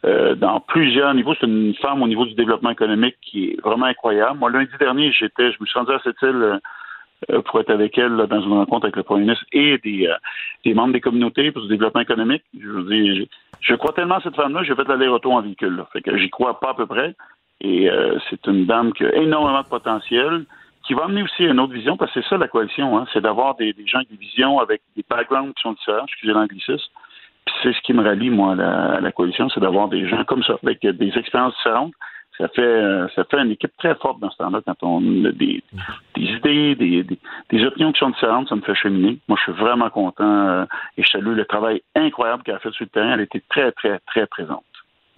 Euh, 0.04 0.36
dans 0.36 0.60
plusieurs 0.60 1.12
niveaux. 1.14 1.34
C'est 1.40 1.46
une 1.46 1.74
femme 1.82 2.00
au 2.02 2.06
niveau 2.06 2.26
du 2.26 2.34
développement 2.34 2.70
économique 2.70 3.16
qui 3.22 3.46
est 3.46 3.60
vraiment 3.60 3.86
incroyable. 3.86 4.38
Moi, 4.38 4.50
lundi 4.50 4.70
dernier, 4.78 5.10
j'étais, 5.10 5.50
je 5.50 5.56
me 5.58 5.66
suis 5.66 5.78
rendu 5.78 5.92
à 5.92 6.00
cette 6.04 6.20
île 6.22 6.42
euh, 6.42 6.58
pour 7.46 7.60
être 7.60 7.70
avec 7.70 7.96
elle 7.98 8.16
dans 8.16 8.40
une 8.40 8.52
rencontre 8.52 8.86
avec 8.86 8.96
le 8.96 9.02
premier 9.02 9.22
ministre 9.22 9.44
et 9.52 9.78
des, 9.78 10.06
euh, 10.06 10.74
membres 10.74 10.92
des 10.92 11.00
communautés 11.00 11.50
pour 11.50 11.62
le 11.62 11.68
développement 11.68 12.00
économique. 12.02 12.42
Je 12.54 12.68
je, 12.68 13.24
je 13.60 13.74
crois 13.74 13.92
tellement 13.92 14.16
à 14.16 14.20
cette 14.20 14.36
femme-là, 14.36 14.62
j'ai 14.64 14.74
fait 14.74 14.86
l'aller-retour 14.86 15.32
en 15.32 15.40
véhicule. 15.40 15.82
J'y 16.14 16.30
crois 16.30 16.60
pas 16.60 16.70
à 16.70 16.74
peu 16.74 16.86
près. 16.86 17.14
Et 17.60 17.90
euh, 17.90 18.18
c'est 18.28 18.46
une 18.46 18.66
dame 18.66 18.92
qui 18.92 19.04
a 19.04 19.14
énormément 19.14 19.62
de 19.62 19.66
potentiel, 19.66 20.44
qui 20.86 20.94
va 20.94 21.04
amener 21.04 21.22
aussi 21.22 21.44
une 21.44 21.58
autre 21.58 21.72
vision, 21.72 21.96
parce 21.96 22.12
que 22.12 22.20
c'est 22.20 22.28
ça 22.28 22.36
la 22.36 22.48
coalition, 22.48 22.98
hein, 22.98 23.06
c'est 23.12 23.22
d'avoir 23.22 23.56
des, 23.56 23.72
des 23.72 23.86
gens 23.86 23.98
avec 23.98 24.10
des 24.10 24.16
visions, 24.16 24.58
avec 24.58 24.82
des 24.94 25.04
backgrounds 25.08 25.54
qui 25.54 25.62
sont 25.62 25.72
différents, 25.72 26.04
excusez 26.04 26.32
l'anglicisme. 26.32 26.90
Puis 27.46 27.54
c'est 27.62 27.72
ce 27.72 27.80
qui 27.80 27.92
me 27.94 28.02
rallie, 28.02 28.28
moi, 28.28 28.52
à 28.52 28.54
la, 28.56 28.82
à 28.96 29.00
la 29.00 29.12
coalition, 29.12 29.48
c'est 29.48 29.60
d'avoir 29.60 29.88
des 29.88 30.06
gens 30.06 30.22
comme 30.24 30.42
ça, 30.42 30.58
avec 30.62 30.82
des 30.82 31.18
expériences 31.18 31.56
différentes. 31.56 31.94
Ça 32.38 32.48
fait, 32.48 32.60
euh, 32.60 33.08
ça 33.14 33.24
fait 33.24 33.38
une 33.38 33.52
équipe 33.52 33.72
très 33.78 33.94
forte 33.94 34.20
dans 34.20 34.30
ce 34.30 34.36
temps-là 34.38 34.60
quand 34.66 34.82
on 34.82 35.24
a 35.24 35.32
des, 35.32 35.62
des 36.14 36.22
idées, 36.22 36.74
des, 36.74 37.02
des, 37.02 37.18
des 37.50 37.64
opinions 37.64 37.92
qui 37.92 37.98
sont 37.98 38.10
différentes, 38.10 38.48
ça 38.48 38.56
me 38.56 38.60
fait 38.60 38.74
cheminer. 38.74 39.18
Moi, 39.28 39.38
je 39.38 39.50
suis 39.50 39.60
vraiment 39.60 39.88
content 39.88 40.48
euh, 40.48 40.64
et 40.98 41.02
je 41.02 41.08
salue 41.08 41.34
le 41.34 41.44
travail 41.46 41.82
incroyable 41.94 42.42
qu'elle 42.42 42.56
a 42.56 42.58
fait 42.58 42.72
sur 42.72 42.84
le 42.84 42.90
terrain. 42.90 43.14
Elle 43.14 43.22
était 43.22 43.42
très, 43.48 43.72
très, 43.72 43.98
très 44.00 44.26
présente. 44.26 44.64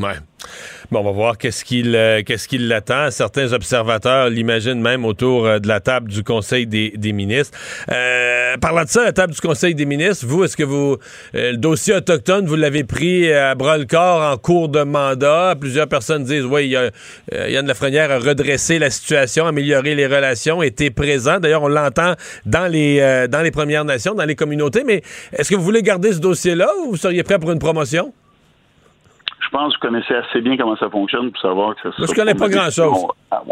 Ouais. 0.01 0.15
Bon, 0.93 1.01
on 1.01 1.03
va 1.03 1.11
voir 1.11 1.39
qu'est-ce 1.39 1.65
qu'il 1.65 1.97
euh, 1.97 2.23
qu'est-ce 2.25 2.47
qu'il 2.47 2.69
l'attend. 2.69 3.11
Certains 3.11 3.53
observateurs 3.53 4.31
l'imaginent 4.31 4.81
même 4.81 5.05
autour 5.05 5.45
euh, 5.45 5.59
de 5.59 5.67
la 5.67 5.81
table 5.81 6.09
du 6.09 6.23
Conseil 6.23 6.69
des, 6.69 7.13
ministres. 7.13 7.59
Euh, 7.91 8.57
parlant 8.59 8.85
de 8.85 8.89
ça, 8.89 9.03
la 9.03 9.13
table 9.13 9.33
du 9.35 9.41
Conseil 9.41 9.75
des 9.75 9.87
ministres, 9.87 10.25
vous, 10.25 10.45
est-ce 10.45 10.57
que 10.57 10.63
vous 10.63 10.99
euh, 11.35 11.51
le 11.51 11.57
dossier 11.57 11.95
autochtone, 11.95 12.47
vous 12.47 12.55
l'avez 12.55 12.85
pris 12.85 13.33
à 13.33 13.57
bras 13.57 13.77
le 13.77 13.87
corps 13.87 14.23
en 14.23 14.37
cours 14.37 14.69
de 14.69 14.85
mandat? 14.85 15.57
Plusieurs 15.59 15.89
personnes 15.89 16.23
disent 16.23 16.45
oui, 16.45 16.69
il 16.69 16.93
Yann 17.51 17.67
Lafrenière 17.67 18.13
a 18.13 18.21
redressé 18.21 18.79
la 18.79 18.91
situation, 18.91 19.47
amélioré 19.47 19.97
les 19.97 20.07
relations, 20.07 20.63
était 20.63 20.91
présent. 20.91 21.41
D'ailleurs, 21.41 21.65
on 21.65 21.69
l'entend 21.69 22.15
dans 22.47 22.71
les 22.71 23.27
dans 23.29 23.43
les 23.43 23.51
Premières 23.51 23.85
Nations, 23.85 24.15
dans 24.15 24.27
les 24.27 24.37
communautés. 24.37 24.85
Mais 24.85 25.03
est-ce 25.33 25.51
que 25.51 25.57
vous 25.57 25.65
voulez 25.65 25.83
garder 25.83 26.13
ce 26.13 26.21
dossier-là 26.21 26.69
ou 26.85 26.91
vous 26.91 26.97
seriez 26.97 27.25
prêt 27.25 27.41
pour 27.41 27.51
une 27.51 27.59
promotion? 27.59 28.13
Je 29.49 29.57
pense 29.57 29.75
que 29.77 29.81
vous 29.81 29.89
connaissez 29.89 30.15
assez 30.15 30.43
bien 30.43 30.59
comment 30.59 30.77
ça 30.77 30.91
fonctionne 30.91 31.31
pour 31.31 31.41
savoir 31.41 31.75
que 31.75 31.83
ça 31.83 31.89
Moi, 31.97 32.07
je 32.11 32.15
connais 32.15 32.35
pas 32.35 32.49
grand-chose. 32.51 33.07
Ah, 33.31 33.43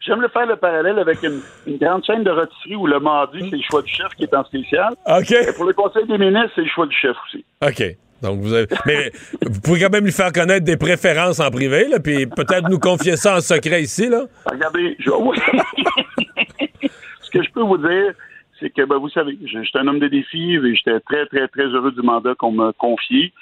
J'aime 0.00 0.20
le 0.20 0.28
faire 0.28 0.46
le 0.46 0.56
parallèle 0.56 0.98
avec 0.98 1.22
une, 1.22 1.40
une 1.68 1.76
grande 1.76 2.04
chaîne 2.04 2.24
de 2.24 2.30
rôtisserie 2.30 2.74
où 2.74 2.88
le 2.88 2.98
mardi, 2.98 3.38
c'est 3.48 3.56
le 3.56 3.62
choix 3.62 3.82
du 3.82 3.92
chef 3.92 4.08
qui 4.16 4.24
est 4.24 4.34
en 4.34 4.44
spécial. 4.44 4.94
OK. 5.06 5.30
Et 5.30 5.52
pour 5.54 5.64
le 5.64 5.74
Conseil 5.74 6.06
des 6.06 6.18
ministres, 6.18 6.50
c'est 6.56 6.62
le 6.62 6.68
choix 6.68 6.86
du 6.86 6.96
chef 6.96 7.16
aussi. 7.28 7.44
OK. 7.62 7.96
Donc, 8.20 8.40
vous 8.40 8.52
avez. 8.52 8.66
Mais 8.84 9.12
vous 9.42 9.60
pouvez 9.60 9.80
quand 9.80 9.92
même 9.92 10.04
lui 10.04 10.12
faire 10.12 10.32
connaître 10.32 10.64
des 10.64 10.76
préférences 10.76 11.38
en 11.38 11.50
privé, 11.50 11.86
là, 11.86 12.00
puis 12.00 12.26
peut-être 12.26 12.68
nous 12.68 12.80
confier 12.80 13.16
ça 13.16 13.36
en 13.36 13.40
secret 13.40 13.82
ici, 13.82 14.08
là. 14.08 14.22
Regardez, 14.46 14.96
je... 14.98 15.10
ce 17.20 17.30
que 17.30 17.42
je 17.42 17.50
peux 17.52 17.62
vous 17.62 17.78
dire, 17.78 18.12
c'est 18.60 18.70
que, 18.70 18.82
ben, 18.82 18.96
vous 18.96 19.08
savez, 19.08 19.38
j'étais 19.44 19.78
un 19.78 19.86
homme 19.86 19.98
de 19.98 20.08
défi, 20.08 20.54
et 20.54 20.74
j'étais 20.74 21.00
très, 21.00 21.26
très, 21.26 21.48
très 21.48 21.66
heureux 21.66 21.92
du 21.92 22.02
mandat 22.02 22.34
qu'on 22.34 22.52
m'a 22.52 22.72
confié. 22.72 23.32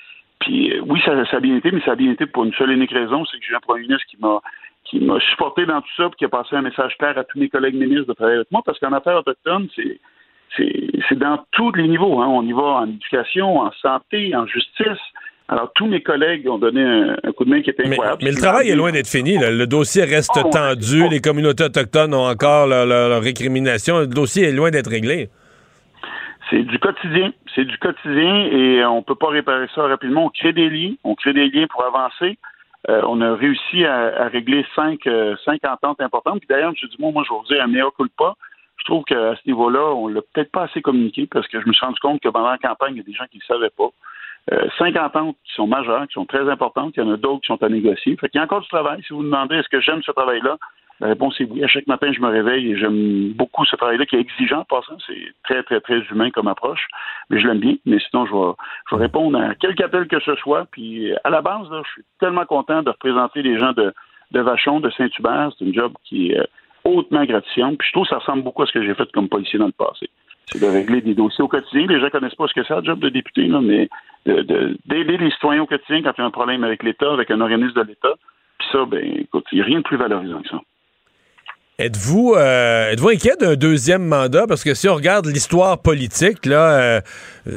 Puis, 0.40 0.72
euh, 0.72 0.80
oui, 0.86 1.00
ça, 1.04 1.12
a 1.12 1.40
bien 1.40 1.56
été, 1.56 1.70
mais 1.70 1.80
ça 1.82 1.92
a 1.92 1.96
bien 1.96 2.10
été 2.10 2.26
pour 2.26 2.44
une 2.44 2.52
seule 2.54 2.72
et 2.72 2.74
unique 2.74 2.92
raison, 2.92 3.24
c'est 3.24 3.38
que 3.38 3.44
j'ai 3.48 3.54
un 3.54 3.60
premier 3.60 3.82
ministre 3.82 4.06
qui 4.08 4.16
m'a 4.20 4.40
qui 4.84 5.00
m'a 5.00 5.18
supporté 5.18 5.64
dans 5.64 5.80
tout 5.80 5.94
ça, 5.96 6.10
puis 6.10 6.18
qui 6.18 6.24
a 6.26 6.28
passé 6.28 6.54
un 6.54 6.60
message 6.60 6.94
clair 6.98 7.16
à 7.16 7.24
tous 7.24 7.38
mes 7.38 7.48
collègues 7.48 7.74
ministres 7.74 8.06
de 8.06 8.12
travailler 8.12 8.36
avec 8.36 8.52
moi, 8.52 8.60
parce 8.66 8.78
qu'en 8.78 8.92
affaires 8.92 9.16
autochtones, 9.16 9.68
c'est 9.74 9.98
c'est 10.56 10.90
c'est 11.08 11.18
dans 11.18 11.42
tous 11.52 11.72
les 11.72 11.88
niveaux. 11.88 12.20
Hein. 12.20 12.26
On 12.28 12.42
y 12.42 12.52
va 12.52 12.62
en 12.62 12.88
éducation, 12.88 13.60
en 13.60 13.72
santé, 13.72 14.36
en 14.36 14.46
justice. 14.46 15.00
Alors, 15.48 15.70
tous 15.74 15.86
mes 15.86 16.00
collègues 16.02 16.48
ont 16.48 16.58
donné 16.58 16.82
un, 16.82 17.16
un 17.22 17.32
coup 17.32 17.44
de 17.44 17.50
main 17.50 17.60
qui 17.60 17.68
était 17.70 17.86
incroyable. 17.86 18.22
mais 18.24 18.30
le 18.30 18.36
travail 18.38 18.70
est 18.70 18.74
loin 18.74 18.92
d'être 18.92 19.06
fini. 19.08 19.36
là. 19.36 19.50
Le 19.50 19.66
dossier 19.66 20.04
reste 20.04 20.30
Oh, 20.42 20.48
tendu. 20.50 21.06
Les 21.10 21.20
communautés 21.20 21.64
autochtones 21.64 22.14
ont 22.14 22.26
encore 22.26 22.66
leur, 22.66 22.86
leur- 22.86 23.08
leur 23.10 23.22
récrimination. 23.22 23.98
Le 24.00 24.06
dossier 24.06 24.44
est 24.48 24.52
loin 24.52 24.70
d'être 24.70 24.88
réglé. 24.90 25.28
C'est 26.50 26.62
du 26.62 26.78
quotidien. 26.78 27.32
C'est 27.54 27.64
du 27.64 27.76
quotidien 27.78 28.46
et 28.52 28.84
on 28.86 29.02
peut 29.02 29.14
pas 29.14 29.28
réparer 29.28 29.66
ça 29.74 29.82
rapidement. 29.82 30.26
On 30.26 30.30
crée 30.30 30.52
des 30.52 30.68
liens. 30.70 30.94
On 31.04 31.14
crée 31.14 31.32
des 31.34 31.48
liens 31.50 31.66
pour 31.68 31.84
avancer. 31.84 32.38
Euh, 32.90 33.00
on 33.06 33.20
a 33.22 33.34
réussi 33.34 33.84
à, 33.84 34.24
à 34.24 34.28
régler 34.28 34.64
cinq, 34.74 35.06
euh, 35.06 35.34
cinq 35.44 35.60
ententes 35.66 36.00
importantes. 36.00 36.38
Puis 36.40 36.48
d'ailleurs, 36.48 36.70
M. 36.70 36.88
Dumont, 36.96 37.12
moi, 37.12 37.22
je 37.26 37.32
vous 37.32 37.42
dire, 37.48 37.62
à 37.62 37.66
mea 37.66 37.88
culpa, 37.98 38.34
je 38.78 38.84
trouve 38.84 39.04
qu'à 39.04 39.34
ce 39.36 39.40
niveau-là, 39.48 39.94
on 39.94 40.08
l'a 40.08 40.20
peut-être 40.20 40.50
pas 40.52 40.64
assez 40.64 40.82
communiqué 40.82 41.26
parce 41.30 41.46
que 41.48 41.60
je 41.60 41.66
me 41.66 41.72
suis 41.72 41.84
rendu 41.84 41.98
compte 42.00 42.20
que 42.20 42.28
pendant 42.28 42.50
la 42.50 42.58
campagne, 42.58 42.94
il 42.94 42.98
y 42.98 43.00
a 43.00 43.04
des 43.04 43.14
gens 43.14 43.24
qui 43.30 43.38
ne 43.38 43.42
le 43.48 43.54
savaient 43.54 43.72
pas. 43.76 43.88
Euh, 44.52 44.68
cinq 44.76 44.94
ententes 44.96 45.36
qui 45.44 45.54
sont 45.54 45.66
majeures, 45.66 46.06
qui 46.06 46.12
sont 46.12 46.26
très 46.26 46.48
importantes. 46.50 46.92
Il 46.96 47.02
y 47.02 47.06
en 47.06 47.10
a 47.10 47.16
d'autres 47.16 47.40
qui 47.40 47.46
sont 47.46 47.62
à 47.62 47.68
négocier. 47.68 48.16
Fait 48.16 48.28
qu'il 48.28 48.38
y 48.38 48.42
a 48.42 48.44
encore 48.44 48.60
du 48.60 48.68
travail. 48.68 49.02
Si 49.06 49.12
vous 49.14 49.20
me 49.20 49.24
demandez 49.24 49.56
est-ce 49.56 49.68
que 49.68 49.80
j'aime 49.80 50.02
ce 50.02 50.12
travail-là, 50.12 50.58
La 51.00 51.08
réponse 51.08 51.40
est 51.40 51.44
oui. 51.50 51.64
À 51.64 51.66
chaque 51.66 51.86
matin, 51.86 52.12
je 52.12 52.20
me 52.20 52.28
réveille 52.28 52.72
et 52.72 52.76
j'aime 52.76 53.32
beaucoup 53.32 53.64
ce 53.64 53.74
travail-là 53.76 54.04
qui 54.04 54.16
est 54.16 54.20
exigeant 54.20 54.60
en 54.60 54.64
passant. 54.64 54.98
C'est 55.06 55.32
très, 55.44 55.62
très, 55.62 55.80
très 55.80 56.00
humain 56.10 56.30
comme 56.30 56.46
approche. 56.46 56.86
Mais 57.30 57.40
je 57.40 57.48
l'aime 57.48 57.58
bien. 57.58 57.76
Mais 57.86 57.98
sinon, 58.10 58.26
je 58.26 58.34
vais, 58.34 59.02
répondre 59.02 59.40
à 59.40 59.54
quelque 59.54 59.82
appel 59.82 60.06
que 60.08 60.20
ce 60.20 60.34
soit. 60.36 60.66
Puis 60.70 61.12
à 61.24 61.30
la 61.30 61.40
base, 61.40 61.66
je 61.70 61.90
suis 61.92 62.04
tellement 62.20 62.44
content 62.44 62.82
de 62.82 62.90
représenter 62.90 63.40
les 63.40 63.58
gens 63.58 63.72
de, 63.72 63.94
de 64.32 64.40
Vachon, 64.40 64.80
de 64.80 64.90
Saint-Hubert. 64.90 65.52
C'est 65.58 65.64
une 65.64 65.74
job 65.74 65.94
qui 66.04 66.32
est 66.32 66.38
euh, 66.38 66.44
hautement 66.84 67.24
gratifiante. 67.24 67.78
Puis 67.78 67.88
je 67.88 67.92
trouve 67.92 68.04
que 68.04 68.10
ça 68.10 68.18
ressemble 68.18 68.42
beaucoup 68.42 68.62
à 68.62 68.66
ce 68.66 68.72
que 68.72 68.84
j'ai 68.84 68.94
fait 68.94 69.10
comme 69.12 69.30
policier 69.30 69.58
dans 69.58 69.66
le 69.66 69.72
passé. 69.72 70.10
C'est 70.50 70.60
de 70.60 70.66
régler 70.66 71.00
des 71.00 71.14
dossiers 71.14 71.42
au 71.42 71.48
quotidien. 71.48 71.86
Les 71.86 72.00
gens 72.00 72.10
connaissent 72.10 72.34
pas 72.34 72.46
ce 72.46 72.54
que 72.54 72.64
c'est, 72.64 72.76
le 72.76 72.84
job 72.84 73.00
de 73.00 73.08
député, 73.08 73.46
là, 73.46 73.60
mais 73.60 73.88
d'aider 74.26 75.16
les 75.16 75.30
citoyens 75.30 75.62
au 75.62 75.66
quotidien 75.66 76.02
quand 76.02 76.12
il 76.16 76.20
y 76.20 76.24
a 76.24 76.26
un 76.26 76.30
problème 76.30 76.64
avec 76.64 76.82
l'État, 76.82 77.12
avec 77.12 77.30
un 77.30 77.40
organisme 77.40 77.74
de 77.74 77.82
l'État. 77.82 78.14
Puis 78.58 78.68
ça, 78.72 78.84
ben, 78.84 79.04
écoute, 79.20 79.46
il 79.52 79.56
n'y 79.56 79.62
a 79.62 79.64
rien 79.64 79.78
de 79.78 79.84
plus 79.84 79.96
valorisant 79.96 80.42
que 80.42 80.48
ça. 80.48 80.60
Êtes-vous 81.80 82.36
euh, 82.36 82.92
êtes-vous 82.92 83.08
inquiet 83.08 83.34
d'un 83.40 83.56
deuxième 83.56 84.04
mandat? 84.04 84.46
Parce 84.46 84.62
que 84.62 84.74
si 84.74 84.88
on 84.88 84.94
regarde 84.94 85.26
l'histoire 85.26 85.76
politique, 85.78 86.46
là, 86.46 86.70
euh, 86.70 87.00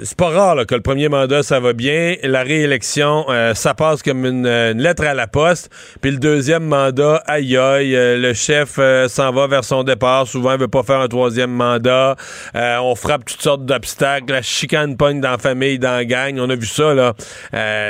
c'est 0.03 0.18
pas 0.18 0.30
rare 0.30 0.65
que 0.65 0.74
le 0.74 0.82
premier 0.82 1.07
mandat, 1.07 1.43
ça 1.43 1.59
va 1.59 1.74
bien. 1.74 2.15
La 2.24 2.41
réélection, 2.41 3.26
euh, 3.30 3.53
ça 3.53 3.76
passe 3.76 4.01
comme 4.01 4.26
une, 4.26 4.47
lettre 4.72 5.05
à 5.05 5.13
la 5.13 5.28
poste. 5.28 5.70
Puis 6.01 6.09
le 6.09 6.18
deuxième 6.18 6.63
mandat, 6.63 7.22
aïe 7.28 7.57
aïe, 7.57 7.91
le 7.93 8.34
chef 8.34 8.80
s'en 9.07 9.32
va 9.32 9.45
vers 9.45 9.63
son 9.63 9.84
départ. 9.84 10.26
Souvent, 10.26 10.53
il 10.53 10.59
veut 10.61 10.68
pas 10.68 10.82
faire 10.82 10.99
un 10.99 11.07
troisième 11.07 11.51
mandat. 11.51 12.15
on 12.55 12.95
frappe 12.95 13.24
toutes 13.24 13.43
sortes 13.43 13.65
d'obstacles. 13.68 14.34
La 14.34 14.41
chicane 14.41 14.97
pogne 14.97 15.22
dans 15.22 15.30
la 15.30 15.38
famille, 15.38 15.78
dans 15.78 15.91
la 15.91 16.05
gang. 16.05 16.39
On 16.39 16.49
a 16.49 16.55
vu 16.55 16.65
ça, 16.65 16.95
là. 16.95 17.13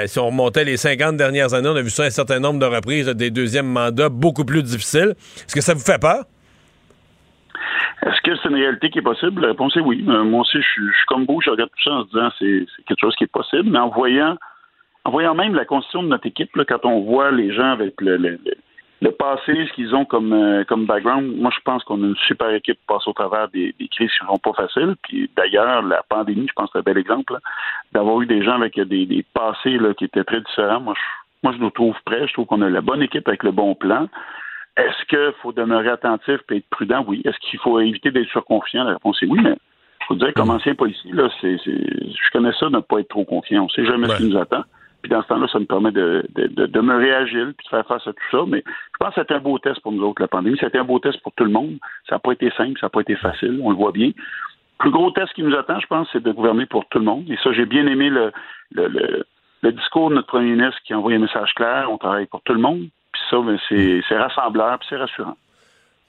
si 0.08 0.20
on 0.20 0.26
remontait 0.26 0.66
les 0.66 0.76
50 0.76 1.16
dernières 1.16 1.54
années, 1.54 1.70
on 1.70 1.76
a 1.78 1.82
vu 1.82 1.90
ça 1.90 2.04
un 2.04 2.10
certain 2.10 2.42
nombre 2.42 2.60
de 2.60 2.66
reprises, 2.66 3.06
des 3.06 3.32
deuxièmes 3.32 3.68
mandats 3.68 4.10
beaucoup 4.10 4.44
plus 4.44 4.62
difficiles. 4.62 5.16
Est-ce 5.38 5.56
que 5.56 5.62
ça 5.62 5.74
vous 5.74 5.80
fait 5.80 6.00
peur? 6.00 6.18
Est-ce 8.06 8.22
que 8.22 8.36
c'est 8.36 8.50
une 8.50 8.56
réalité 8.56 8.90
qui 8.90 9.00
est 9.00 9.04
possible? 9.04 9.42
La 9.42 9.50
réponse 9.50 9.76
est 9.76 9.82
oui. 9.82 10.06
Euh, 10.08 10.24
moi 10.24 10.42
aussi, 10.42 10.58
je 10.58 10.68
suis, 10.68 11.06
comme 11.08 11.26
vous, 11.26 11.42
je 11.42 11.50
regarde 11.50 11.72
tout 11.72 11.84
ça 11.84 11.96
en 11.96 12.04
se 12.04 12.10
disant 12.10 12.30
c'est 12.40 12.66
quelque 12.88 13.02
chose 13.02 13.16
qui 13.16 13.24
est 13.24 13.32
possible, 13.32 13.70
mais 13.70 13.80
en 13.80 13.90
voyant 13.90 14.38
en 15.08 15.12
voyant 15.12 15.36
même 15.36 15.56
la 15.56 15.64
constitution 15.64 16.04
de 16.04 16.10
notre 16.10 16.28
équipe, 16.28 16.52
quand 16.68 16.86
on 16.86 17.00
voit 17.00 17.32
les 17.32 17.54
gens 17.54 17.72
avec 17.72 17.94
le, 18.02 18.38
passé, 19.12 19.54
ce 19.68 19.74
qu'ils 19.74 19.96
ont 19.96 20.04
comme, 20.04 20.34
euh, 20.34 20.66
comme 20.66 20.86
background, 20.86 21.34
moi 21.38 21.50
je 21.56 21.62
pense 21.64 21.82
qu'on 21.86 22.04
a 22.04 22.08
une 22.08 22.16
super 22.28 22.50
équipe 22.50 22.78
pour 22.86 22.98
passer 22.98 23.10
au 23.10 23.14
travers 23.14 23.48
des, 23.48 23.74
crises 23.90 24.12
qui 24.12 24.24
ne 24.26 24.28
sont 24.28 24.38
pas 24.38 24.52
faciles. 24.52 24.96
Puis 25.04 25.32
d'ailleurs, 25.38 25.82
la 25.82 26.04
pandémie, 26.10 26.48
je 26.50 26.54
pense 26.54 26.66
que 26.66 26.72
c'est 26.74 26.80
un 26.80 26.94
bel 26.94 26.98
exemple, 26.98 27.38
d'avoir 27.94 28.22
eu 28.22 28.26
des 28.26 28.44
gens 28.44 28.56
avec 28.56 28.78
des, 28.78 29.26
passés 29.34 29.80
qui 29.98 30.04
étaient 30.04 30.26
très 30.26 30.42
différents. 30.42 30.82
Moi, 30.82 30.94
je, 30.94 31.02
moi, 31.42 31.54
je 31.54 31.60
nous 31.60 31.70
trouve 31.70 31.96
prêts. 32.04 32.28
Je 32.28 32.34
trouve 32.34 32.46
qu'on 32.46 32.62
a 32.62 32.70
la 32.70 32.82
bonne 32.82 33.02
équipe 33.02 33.30
avec 33.30 33.44
le 33.44 33.52
bon 33.52 33.76
plan. 33.76 34.10
Est-ce 34.78 35.06
qu'il 35.10 35.34
faut 35.42 35.52
demeurer 35.52 35.90
attentif 35.90 36.40
et 36.52 36.58
être 36.58 36.70
prudent? 36.70 37.04
Oui. 37.08 37.22
Est-ce 37.26 37.38
qu'il 37.40 37.60
faut 37.60 37.80
éviter 37.80 38.12
d'être 38.12 38.30
surconfiant? 38.30 38.84
La 38.84 38.94
réponse 38.94 39.22
est 39.24 39.28
oui, 39.28 39.40
mais 39.42 39.56
il 39.56 40.06
faut 40.06 40.16
dire, 40.16 40.34
comme 40.36 40.52
ancien 40.52 40.76
policier, 40.76 41.12
là, 41.12 41.30
c'est, 41.42 41.58
je 41.66 42.32
connais 42.32 42.54
ça 42.54 42.68
de 42.68 42.76
ne 42.76 42.80
pas 42.80 43.00
être 43.00 43.10
trop 43.10 43.26
confiant. 43.26 43.64
On 43.64 43.66
ne 43.66 43.70
sait 43.70 43.86
jamais 43.86 44.08
ce 44.08 44.18
qui 44.18 44.30
nous 44.30 44.38
attend. 44.38 44.64
Puis 45.02 45.10
dans 45.10 45.22
ce 45.24 45.28
temps-là, 45.28 45.48
ça 45.52 45.60
nous 45.60 45.66
permet 45.66 45.92
de, 45.92 46.28
demeurer 46.36 47.12
agile 47.14 47.54
puis 47.58 47.66
de 47.66 47.70
faire 47.70 47.88
face 47.88 48.06
à 48.08 48.14
tout 48.14 48.30
ça. 48.32 48.44
Mais 48.48 48.64
je 48.68 48.98
pense 49.00 49.16
que 49.16 49.22
c'était 49.22 49.34
un 49.34 49.40
beau 49.40 49.58
test 49.58 49.80
pour 49.82 49.92
nous 49.92 50.04
autres, 50.04 50.22
la 50.22 50.28
pandémie. 50.28 50.58
C'était 50.60 50.78
un 50.78 50.84
beau 50.84 51.00
test 51.00 51.20
pour 51.24 51.34
tout 51.34 51.44
le 51.44 51.52
monde. 51.52 51.78
Ça 52.08 52.16
n'a 52.16 52.20
pas 52.20 52.34
été 52.34 52.52
simple, 52.52 52.80
ça 52.80 52.86
n'a 52.86 52.90
pas 52.92 53.02
été 53.02 53.16
facile. 53.16 53.60
On 53.64 53.72
le 53.72 53.76
voit 53.76 53.92
bien. 53.92 54.08
Le 54.08 54.14
plus 54.78 54.92
gros 54.92 55.10
test 55.10 55.34
qui 55.34 55.42
nous 55.42 55.56
attend, 55.56 55.80
je 55.80 55.88
pense, 55.88 56.08
c'est 56.14 56.22
de 56.22 56.32
gouverner 56.32 56.68
pour 56.68 56.86
tout 56.86 57.00
le 57.00 57.06
monde. 57.06 57.26
Et 57.30 57.38
ça, 57.44 57.52
j'ai 57.52 57.66
bien 57.66 57.88
aimé 57.88 58.10
le, 58.10 58.32
le, 58.72 59.26
le 59.64 59.72
discours 59.72 60.12
de 60.12 60.16
notre 60.16 60.28
premier 60.28 60.52
ministre 60.52 60.80
qui 60.86 60.94
a 60.94 61.00
envoyé 61.00 61.18
un 61.18 61.22
message 61.22 61.52
clair. 61.56 61.90
On 61.92 61.98
travaille 61.98 62.28
pour 62.28 62.42
tout 62.44 62.54
le 62.54 62.60
monde 62.60 62.88
ça, 63.30 63.38
ben, 63.40 63.58
c'est 63.70 64.18
rassembleur, 64.18 64.80
c'est 64.88 64.98
rassurant. 64.98 65.38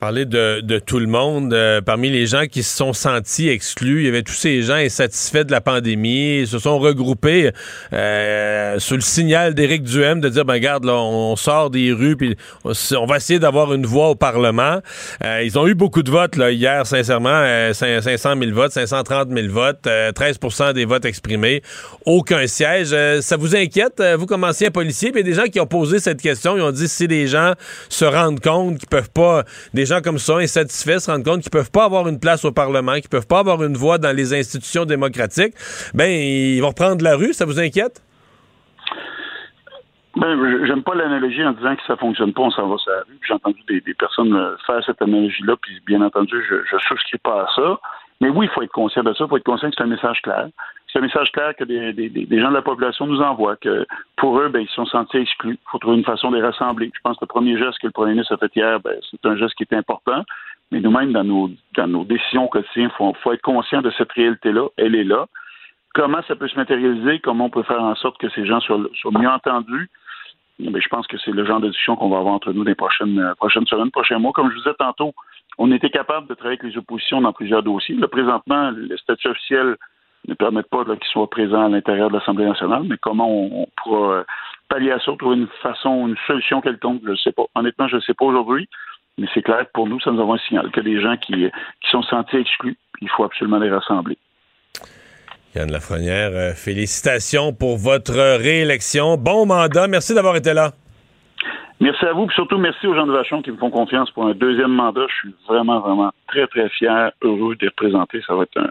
Parler 0.01 0.27
de, 0.27 0.79
tout 0.79 1.01
le 1.01 1.09
monde, 1.09 1.53
euh, 1.53 1.81
parmi 1.81 2.09
les 2.09 2.27
gens 2.27 2.47
qui 2.47 2.63
se 2.63 2.77
sont 2.77 2.93
sentis 2.93 3.49
exclus, 3.49 4.03
il 4.03 4.07
y 4.07 4.09
avait 4.09 4.23
tous 4.23 4.33
ces 4.33 4.63
gens 4.63 4.75
insatisfaits 4.75 5.43
de 5.43 5.51
la 5.51 5.61
pandémie, 5.61 6.43
ils 6.43 6.47
se 6.47 6.61
sont 6.61 6.79
regroupés 6.79 7.51
euh, 7.93 8.79
sous 8.79 8.95
le 8.95 9.01
signal 9.01 9.55
d'Éric 9.55 9.83
Duhem 9.83 10.21
de 10.21 10.29
dire, 10.29 10.45
ben 10.45 10.53
regarde, 10.53 10.85
là, 10.85 10.95
on, 10.95 11.35
sort 11.35 11.71
des 11.71 11.93
rues, 11.93 12.17
puis 12.17 12.37
on, 12.65 13.07
va 13.07 13.17
essayer 13.17 13.41
d'avoir 13.41 13.75
une 13.75 13.87
voix 13.87 14.11
au 14.11 14.15
Parlement. 14.15 14.79
Euh, 15.25 15.43
ils 15.43 15.59
ont 15.59 15.67
eu 15.67 15.75
beaucoup 15.75 16.05
de 16.05 16.13
votes 16.13 16.37
là, 16.37 16.53
hier, 16.53 16.87
sincèrement, 16.87 17.73
500 17.73 18.35
000 18.41 18.53
votes, 18.53 18.71
530 18.71 19.31
000 19.35 19.49
votes, 19.53 19.85
13% 19.85 20.75
des 20.75 20.85
votes 20.85 21.07
exprimés, 21.07 21.61
aucun 22.07 22.47
siège. 22.47 22.95
ça 23.21 23.37
vous 23.37 23.57
inquiète, 23.57 24.01
vous 24.17 24.27
comme 24.27 24.45
ancien 24.45 24.71
policier, 24.71 25.11
puis 25.11 25.25
des 25.25 25.35
gens 25.35 25.47
qui 25.47 25.59
ont 25.59 25.67
posé 25.67 25.99
cette 25.99 26.23
question, 26.23 26.57
ils 26.57 26.63
ont 26.63 26.71
dit 26.71 26.87
si 26.87 27.09
les 27.09 27.27
gens 27.27 27.55
se 27.89 28.05
rendent 28.05 28.39
compte 28.39 28.79
qu'ils 28.79 28.89
peuvent 28.89 29.11
pas... 29.11 29.43
gens 29.89 30.01
comme 30.01 30.19
ça, 30.19 30.37
insatisfaits, 30.37 31.01
se 31.01 31.11
rendent 31.11 31.25
compte 31.25 31.43
qu'ils 31.43 31.51
peuvent 31.51 31.71
pas 31.71 31.85
avoir 31.85 32.09
une 32.09 32.21
place 32.21 32.45
au 32.45 32.53
Parlement, 32.53 32.95
qu'ils 32.95 33.09
peuvent 33.09 33.27
pas 33.27 33.41
avoir 33.41 33.63
une 33.63 33.77
voix 33.77 33.99
dans 33.99 34.15
les 34.15 34.35
institutions 34.35 34.85
démocratiques, 34.85 35.55
ben 35.95 36.11
ils 36.11 36.61
vont 36.61 36.69
reprendre 36.69 37.03
la 37.03 37.17
rue. 37.17 37.33
Ça 37.33 37.45
vous 37.45 37.59
inquiète? 37.59 38.03
Ben, 40.17 40.67
j'aime 40.67 40.83
pas 40.83 40.95
l'analogie 40.95 41.45
en 41.45 41.53
disant 41.53 41.77
que 41.77 41.83
ça 41.87 41.97
fonctionne 41.97 42.33
pas, 42.33 42.43
on 42.43 42.51
s'en 42.51 42.69
va 42.69 42.77
sur 42.79 42.91
la 42.91 42.99
rue. 43.01 43.19
J'ai 43.27 43.35
entendu 43.35 43.61
des, 43.69 43.95
personnes 43.95 44.35
euh, 44.35 44.57
faire 44.67 44.83
cette 44.85 45.01
analogie-là, 45.01 45.55
puis 45.63 45.81
bien 45.87 46.03
entendu, 46.03 46.35
je, 46.49 46.57
je 46.69 46.77
souscris 46.89 47.19
pas 47.19 47.43
à 47.43 47.47
ça. 47.55 47.79
Mais 48.21 48.29
oui, 48.29 48.47
il 48.47 48.53
faut 48.53 48.63
être 48.63 48.73
conscient 48.73 49.05
de 49.05 49.13
ça, 49.15 49.25
il 49.25 49.29
faut 49.29 49.37
être 49.37 49.45
conscient 49.45 49.71
que 49.71 49.77
c'est 49.77 49.85
un 49.85 49.89
message 49.89 50.21
clair. 50.23 50.49
C'est 50.91 51.01
un 51.01 51.03
message 51.03 51.31
clair 51.33 51.55
que 51.55 51.65
des, 51.65 52.41
gens 52.41 52.49
de 52.49 52.55
la 52.55 52.63
population 52.63 53.07
nous 53.07 53.21
envoient, 53.21 53.57
que 53.57 53.87
pour 54.17 54.39
eux, 54.41 54.49
ben, 54.49 54.61
ils 54.61 54.69
sont 54.69 54.87
sentis 54.87 55.19
exclus. 55.19 55.59
Il 55.61 55.71
faut 55.71 55.79
trouver 55.79 55.99
une 55.99 56.05
façon 56.05 56.31
de 56.31 56.37
les 56.37 56.43
rassembler. 56.43 56.91
Je 56.95 57.01
pense 57.03 57.17
que 57.19 57.25
le 57.25 57.29
premier 57.29 57.59
geste 57.59 57.79
que 57.79 57.87
le 57.89 57.93
premier 57.93 58.13
ministre 58.13 58.33
a 58.35 58.39
fait 58.39 58.55
hier, 58.57 58.81
ben, 58.81 58.95
c'est 59.11 59.25
un 59.27 59.37
geste 59.37 59.55
qui 59.55 59.65
est 59.65 59.75
important. 59.75 60.25
Mais 60.71 60.81
nous-mêmes, 60.81 61.13
dans 61.13 61.25
nos, 61.25 61.51
dans 61.77 61.87
nos 61.87 62.05
décisions 62.05 62.49
quotidiennes, 62.49 62.91
il 62.99 63.13
faut, 63.23 63.33
être 63.33 63.43
conscient 63.43 63.83
de 63.83 63.91
cette 63.99 64.13
réalité-là. 64.13 64.69
Elle 64.77 64.95
est 64.95 65.05
là. 65.05 65.27
Comment 65.95 66.23
ça 66.27 66.37
peut 66.37 66.49
se 66.49 66.57
matérialiser? 66.57 67.19
Comment 67.21 67.47
on 67.47 67.51
peut 67.51 67.63
faire 67.63 67.83
en 67.83 67.95
sorte 67.95 68.19
que 68.19 68.31
ces 68.31 68.47
gens 68.47 68.61
soient, 68.61 68.79
mieux 69.13 69.29
entendus? 69.29 69.91
Ben, 70.59 70.81
je 70.81 70.89
pense 70.89 71.07
que 71.07 71.19
c'est 71.19 71.33
le 71.33 71.45
genre 71.45 71.61
de 71.61 71.69
discussion 71.69 71.97
qu'on 71.97 72.09
va 72.09 72.19
avoir 72.19 72.35
entre 72.35 72.53
nous 72.53 72.65
les 72.65 72.75
prochaines, 72.75 73.35
prochaines 73.37 73.67
semaines, 73.67 73.91
prochains 73.91 74.19
mois. 74.19 74.33
Comme 74.33 74.49
je 74.49 74.55
vous 74.55 74.63
disais 74.63 74.75
tantôt, 74.79 75.13
on 75.59 75.71
était 75.71 75.91
capable 75.91 76.29
de 76.29 76.35
travailler 76.35 76.59
avec 76.59 76.73
les 76.73 76.79
oppositions 76.79 77.21
dans 77.21 77.33
plusieurs 77.33 77.63
dossiers. 77.63 77.95
Là, 77.97 78.09
présentement, 78.09 78.71
le 78.71 78.97
statut 78.97 79.29
officiel 79.29 79.77
ne 80.29 80.35
permet 80.35 80.63
pas 80.63 80.85
qu'ils 80.85 81.11
soient 81.11 81.29
présents 81.29 81.67
à 81.67 81.69
l'intérieur 81.69 82.11
de 82.11 82.19
l'Assemblée 82.19 82.45
nationale, 82.45 82.83
mais 82.85 82.97
comment 83.01 83.29
on, 83.31 83.67
pourra 83.83 84.13
euh, 84.13 84.25
pallier 84.69 84.93
à 84.93 85.01
ça, 85.01 85.13
trouver 85.19 85.37
une 85.37 85.49
façon, 85.63 86.07
une 86.07 86.17
solution 86.27 86.61
quelconque, 86.61 87.01
je 87.05 87.11
ne 87.11 87.17
sais 87.17 87.33
pas. 87.33 87.45
Honnêtement, 87.55 87.89
je 87.89 87.97
ne 87.97 88.01
sais 88.03 88.15
pas 88.15 88.27
aujourd'hui, 88.27 88.69
mais 89.17 89.27
c'est 89.35 89.43
clair 89.43 89.61
que 89.61 89.73
pour 89.73 89.89
nous, 89.89 89.99
ça 90.01 90.11
nous 90.11 90.21
envoie 90.21 90.37
un 90.37 90.47
signal 90.47 90.71
que 90.71 90.81
les 90.81 91.01
gens 91.01 91.17
qui, 91.17 91.33
qui 91.33 91.91
sont 91.91 92.03
sentis 92.03 92.37
exclus, 92.37 92.77
il 93.01 93.09
faut 93.09 93.25
absolument 93.25 93.59
les 93.59 93.71
rassembler. 93.71 94.19
Yann 95.55 95.73
Lafrenière, 95.73 96.31
euh, 96.33 96.53
félicitations 96.53 97.55
pour 97.55 97.79
votre 97.79 98.13
réélection. 98.13 99.17
Bon 99.17 99.47
mandat. 99.47 99.89
Merci 99.89 100.15
d'avoir 100.15 100.37
été 100.37 100.53
là. 100.53 100.73
Merci 101.81 102.05
à 102.07 102.13
vous, 102.13 102.25
et 102.25 102.35
surtout 102.35 102.59
merci 102.59 102.87
aux 102.89 102.95
gens 102.95 103.07
de 103.07 103.13
Vachon 103.13 103.41
qui 103.41 103.53
me 103.53 103.57
font 103.57 103.71
confiance 103.71 104.11
pour 104.11 104.27
un 104.27 104.35
deuxième 104.35 104.73
mandat. 104.73 105.07
Je 105.09 105.15
suis 105.15 105.35
vraiment, 105.49 105.81
vraiment 105.81 106.11
très, 106.27 106.47
très 106.49 106.69
fier, 106.71 107.13
heureux 107.23 107.55
de 107.55 107.63
les 107.63 107.69
représenter. 107.69 108.21
Ça 108.27 108.35
va 108.35 108.43
être 108.43 108.59
un, 108.59 108.71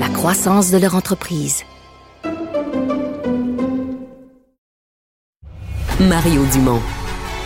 la 0.00 0.08
croissance 0.08 0.70
de 0.70 0.78
leur 0.78 0.94
entreprise. 0.94 1.62
Mario 6.00 6.42
Dumont. 6.54 6.80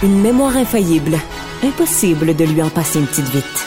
Une 0.05 0.21
mémoire 0.23 0.57
infaillible, 0.57 1.19
impossible 1.65 2.37
de 2.37 2.45
lui 2.45 2.63
en 2.63 2.71
passer 2.71 3.01
une 3.01 3.07
petite 3.07 3.29
vite. 3.31 3.67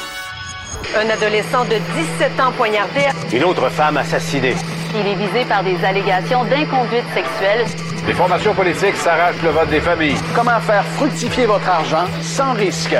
Un 0.95 1.09
adolescent 1.09 1.65
de 1.65 1.75
17 2.19 2.39
ans 2.39 2.53
poignardé. 2.55 3.01
Une 3.33 3.43
autre 3.43 3.69
femme 3.69 3.97
assassinée. 3.97 4.55
Il 4.95 5.05
est 5.05 5.15
visé 5.15 5.43
par 5.43 5.65
des 5.65 5.75
allégations 5.83 6.45
d'inconduite 6.45 7.03
sexuelle. 7.13 7.65
Les 8.07 8.13
formations 8.13 8.55
politiques 8.55 8.95
s'arrachent 8.95 9.43
le 9.43 9.49
vote 9.49 9.69
des 9.69 9.81
familles. 9.81 10.15
Comment 10.33 10.61
faire 10.61 10.85
fructifier 10.95 11.45
votre 11.45 11.67
argent 11.67 12.05
sans 12.21 12.53
risque? 12.53 12.95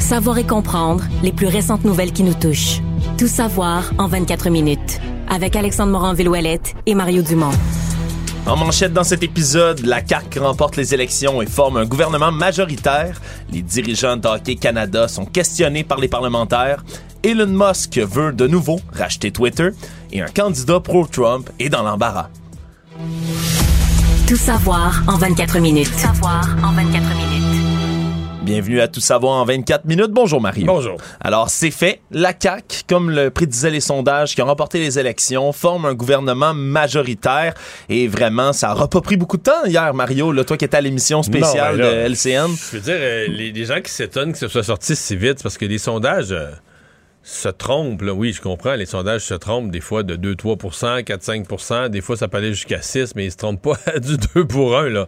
Savoir 0.00 0.38
et 0.38 0.46
comprendre 0.46 1.04
les 1.22 1.32
plus 1.32 1.46
récentes 1.46 1.84
nouvelles 1.84 2.12
qui 2.12 2.24
nous 2.24 2.34
touchent. 2.34 2.80
Tout 3.16 3.28
savoir 3.28 3.92
en 3.98 4.08
24 4.08 4.50
minutes. 4.50 5.00
Avec 5.28 5.56
Alexandre 5.56 5.92
Morin-Villouellette 5.92 6.74
et 6.86 6.94
Mario 6.94 7.22
Dumont. 7.22 7.50
En 8.46 8.56
manchette 8.56 8.94
dans 8.94 9.04
cet 9.04 9.22
épisode, 9.22 9.84
la 9.84 10.00
CAQ 10.06 10.40
remporte 10.40 10.76
les 10.76 10.94
élections 10.94 11.42
et 11.42 11.46
forme 11.46 11.76
un 11.76 11.84
gouvernement 11.84 12.32
majoritaire. 12.32 13.20
Les 13.52 13.60
dirigeants 13.60 14.16
d'Hockey 14.16 14.56
Canada 14.56 15.06
sont 15.06 15.26
questionnés 15.26 15.84
par 15.84 15.98
les 15.98 16.08
parlementaires. 16.08 16.82
Elon 17.22 17.46
Musk 17.46 17.98
veut 17.98 18.32
de 18.32 18.46
nouveau 18.46 18.80
racheter 18.92 19.30
Twitter 19.30 19.68
et 20.12 20.22
un 20.22 20.28
candidat 20.28 20.80
pro-Trump 20.80 21.50
est 21.58 21.68
dans 21.68 21.82
l'embarras. 21.82 22.28
Tout 24.26 24.36
savoir 24.36 25.02
en 25.08 25.16
24 25.16 25.58
minutes. 25.58 25.90
Tout 25.90 25.98
savoir 25.98 26.46
en 26.62 26.72
24 26.72 27.16
minutes. 27.16 27.27
Bienvenue 28.48 28.80
à 28.80 28.88
Tout 28.88 29.00
savoir 29.00 29.34
en 29.34 29.44
24 29.44 29.84
minutes. 29.84 30.10
Bonjour 30.10 30.40
Marie. 30.40 30.64
Bonjour. 30.64 30.96
Alors 31.20 31.50
c'est 31.50 31.70
fait. 31.70 32.00
La 32.10 32.32
CAQ, 32.32 32.84
comme 32.88 33.10
le 33.10 33.28
prédisaient 33.28 33.68
les 33.70 33.80
sondages 33.80 34.34
qui 34.34 34.40
ont 34.40 34.46
remporté 34.46 34.78
les 34.78 34.98
élections, 34.98 35.52
forme 35.52 35.84
un 35.84 35.92
gouvernement 35.92 36.54
majoritaire 36.54 37.52
et 37.90 38.08
vraiment 38.08 38.54
ça 38.54 38.68
n'aura 38.68 38.88
pas 38.88 39.02
pris 39.02 39.18
beaucoup 39.18 39.36
de 39.36 39.42
temps 39.42 39.66
hier 39.66 39.92
Mario, 39.92 40.32
là, 40.32 40.44
toi 40.44 40.56
qui 40.56 40.64
étais 40.64 40.78
à 40.78 40.80
l'émission 40.80 41.22
spéciale 41.22 41.76
Non, 41.76 41.82
ben 41.82 41.90
là, 41.90 42.08
de 42.08 42.14
LCN. 42.14 42.46
Je 42.72 42.76
veux 42.78 42.80
dire, 42.82 42.96
euh, 42.98 43.26
les, 43.28 43.52
les 43.52 43.64
gens 43.66 43.82
qui 43.82 43.90
s'étonnent 43.90 44.32
que 44.32 44.38
ce 44.38 44.48
soit 44.48 44.62
sorti 44.62 44.96
si 44.96 45.14
vite, 45.14 45.42
parce 45.42 45.58
que 45.58 45.66
les 45.66 45.76
sondages 45.76 46.32
euh, 46.32 46.46
se 47.22 47.50
trompent. 47.50 48.00
là. 48.00 48.14
Oui, 48.14 48.32
je 48.32 48.40
comprends, 48.40 48.76
les 48.76 48.86
sondages 48.86 49.26
se 49.26 49.34
trompent 49.34 49.70
des 49.70 49.82
fois 49.82 50.04
de 50.04 50.16
2-3% 50.16 51.04
4-5% 51.04 51.90
Des 51.90 52.00
fois, 52.00 52.16
ça 52.16 52.28
peut 52.28 52.38
aller 52.38 52.54
jusqu'à 52.54 52.80
6 52.80 53.14
mais 53.14 53.26
ils 53.26 53.32
se 53.32 53.36
trompent 53.36 53.60
pas 53.60 53.98
du 53.98 54.16
2 54.34 54.46
pour 54.46 54.74
1. 54.78 54.88
Là. 54.88 55.06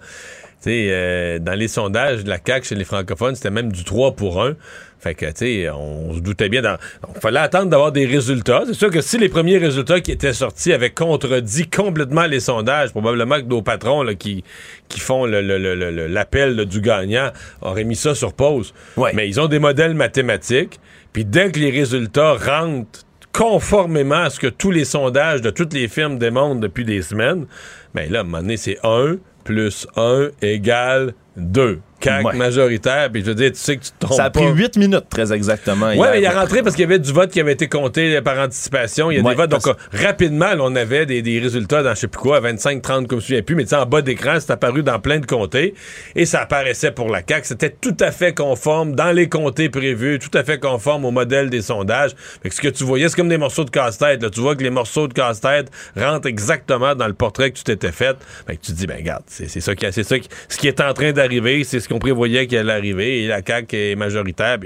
Euh, 0.66 1.38
dans 1.38 1.54
les 1.54 1.68
sondages 1.68 2.24
de 2.24 2.28
la 2.28 2.38
CAQ 2.44 2.66
chez 2.68 2.74
les 2.74 2.84
francophones, 2.84 3.34
c'était 3.34 3.50
même 3.50 3.72
du 3.72 3.84
3 3.84 4.12
pour 4.12 4.42
1. 4.42 4.54
Fait 4.98 5.14
que, 5.14 5.24
tu 5.26 5.32
sais, 5.36 5.70
on 5.70 6.12
se 6.14 6.20
doutait 6.20 6.50
bien. 6.50 6.61
Dans... 6.61 6.76
Donc, 7.06 7.18
fallait 7.22 7.38
attendre 7.40 7.70
d'avoir 7.70 7.90
des 7.90 8.04
résultats. 8.04 8.64
C'est 8.66 8.74
sûr 8.74 8.90
que 8.90 9.00
si 9.00 9.16
les 9.16 9.30
premiers 9.30 9.56
résultats 9.56 10.00
qui 10.02 10.12
étaient 10.12 10.34
sortis 10.34 10.74
avaient 10.74 10.90
contredit 10.90 11.68
complètement 11.70 12.26
les 12.26 12.40
sondages, 12.40 12.90
probablement 12.90 13.36
que 13.36 13.46
nos 13.46 13.62
patrons 13.62 14.02
là, 14.02 14.14
qui, 14.14 14.44
qui 14.88 15.00
font 15.00 15.24
le- 15.24 15.40
le- 15.40 15.56
le- 15.56 15.74
le- 15.90 16.06
l'appel 16.06 16.66
du 16.66 16.82
gagnant 16.82 17.30
auraient 17.62 17.84
mis 17.84 17.96
ça 17.96 18.14
sur 18.14 18.34
pause. 18.34 18.74
Mais 19.14 19.26
ils 19.26 19.40
ont 19.40 19.46
des 19.48 19.58
modèles 19.58 19.94
mathématiques. 19.94 20.78
Puis 21.14 21.24
dès 21.24 21.50
que 21.50 21.58
les 21.58 21.70
résultats 21.70 22.34
rentrent 22.34 23.06
conformément 23.32 24.22
à 24.24 24.30
ce 24.30 24.38
que 24.38 24.48
tous 24.48 24.70
les 24.70 24.84
sondages 24.84 25.40
de 25.40 25.48
toutes 25.50 25.72
les 25.72 25.88
firmes 25.88 26.18
démontrent 26.18 26.61
depuis 26.61 26.84
des 26.84 27.00
semaines, 27.00 27.46
ben 27.94 28.11
là, 28.12 28.18
à 28.18 28.20
un 28.22 28.24
moment 28.24 28.38
donné, 28.42 28.56
c'est 28.58 28.76
1 28.84 29.16
plus 29.45 29.86
1 29.97 30.30
égale 30.43 31.14
2. 31.36 31.80
CAC 32.01 32.24
Ouais. 32.24 32.36
majoritaire, 32.36 33.11
puis 33.12 33.22
je 33.22 33.26
veux 33.26 33.34
dire, 33.34 33.53
tu 33.53 33.59
sais 33.59 33.76
que 33.76 33.84
tu 33.84 33.90
te 33.92 33.98
trompes 34.01 34.16
Ça 34.16 34.24
a 34.24 34.30
pris 34.30 34.44
pas. 34.44 34.51
8 34.53 34.76
minutes 34.76 35.05
très 35.11 35.32
exactement. 35.32 35.86
Ouais, 35.88 35.96
hier. 35.96 36.11
mais 36.12 36.18
il 36.20 36.24
est 36.24 36.28
rentré 36.28 36.62
parce 36.62 36.74
qu'il 36.74 36.82
y 36.82 36.86
avait 36.86 36.98
du 36.98 37.12
vote 37.12 37.30
qui 37.30 37.40
avait 37.40 37.53
été 37.53 37.68
compté 37.68 38.20
par 38.22 38.38
anticipation. 38.38 39.11
Il 39.11 39.18
y 39.18 39.20
a 39.20 39.22
Ouais, 39.22 39.30
des 39.30 39.36
votes. 39.36 39.51
Donc, 39.51 39.62
parce- 39.64 39.76
euh, 39.94 40.07
rapidement, 40.07 40.51
là, 40.55 40.59
on 40.61 40.74
avait 40.76 41.07
des, 41.07 41.22
des 41.22 41.38
résultats 41.38 41.82
dans 41.82 41.94
je 41.94 42.01
sais 42.01 42.09
plus 42.09 42.20
quoi, 42.20 42.40
25, 42.40 42.82
30, 42.82 43.07
comme 43.09 43.18
je 43.20 43.24
me 43.24 43.26
souviens 43.26 43.42
plus, 43.42 43.55
mais 43.55 43.64
tu 43.64 43.70
sais, 43.70 43.76
en 43.76 43.86
bas 43.86 44.03
d'écran, 44.03 44.36
c'est 44.40 44.51
apparu 44.51 44.82
dans 44.82 44.98
plein 44.98 45.18
de 45.18 45.26
comtés. 45.26 45.74
Et 46.16 46.26
ça 46.26 46.40
apparaissait 46.40 46.90
pour 46.92 47.09
la 47.11 47.20
CAQ. 47.26 47.46
C'était 47.46 47.70
tout 47.70 47.96
à 48.01 48.11
fait 48.11 48.34
conforme 48.34 48.94
dans 48.94 49.12
les 49.12 49.28
comtés 49.28 49.68
prévus, 49.68 50.18
tout 50.18 50.36
à 50.36 50.42
fait 50.44 50.59
conforme 50.59 51.05
au 51.05 51.11
modèle 51.11 51.51
des 51.51 51.62
sondages. 51.62 52.12
Fait 52.42 52.48
que 52.48 52.55
ce 52.55 52.61
que 52.61 52.68
tu 52.68 52.84
voyais, 52.84 53.09
c'est 53.09 53.16
comme 53.16 53.28
des 53.28 53.38
morceaux 53.38 53.64
de 53.64 53.70
casse-tête. 53.70 54.22
là. 54.22 54.30
Tu 54.30 54.40
vois 54.40 54.57
que 54.57 54.62
les 54.62 54.70
morceaux 54.70 55.07
de 55.09 55.12
casse-tête 55.12 55.68
rentrent 55.96 56.26
exactement 56.28 56.94
dans 56.94 57.07
le 57.07 57.12
portrait 57.14 57.51
que 57.51 57.59
tu 57.59 57.64
t'étais 57.64 57.92
fait. 57.92 58.16
Fait 58.46 58.57
que 58.57 58.62
tu 58.62 58.72
te 58.72 58.76
dis, 58.76 58.86
ben, 58.86 58.96
regarde, 58.96 59.22
c'est 59.26 59.48
c'est 59.48 59.61
ça 59.61 59.74
qui, 59.74 59.86
c'est 59.92 60.03
ça 60.05 60.18
qui- 60.18 60.28
ce 60.48 60.57
qui 60.57 60.68
est 60.68 60.80
en 60.80 60.92
train 60.94 61.12
d'arriver, 61.12 61.64
c'est 61.64 61.80
ce 61.80 61.88
qu'on 61.91 61.99
prévoyait 61.99 62.47
qu'il 62.47 62.59
allait 62.59 62.72
arriver. 62.72 63.22
Et 63.22 63.26
la 63.26 63.43
CAQ 63.47 63.76
est 63.76 63.97
majoritaire, 63.97 64.59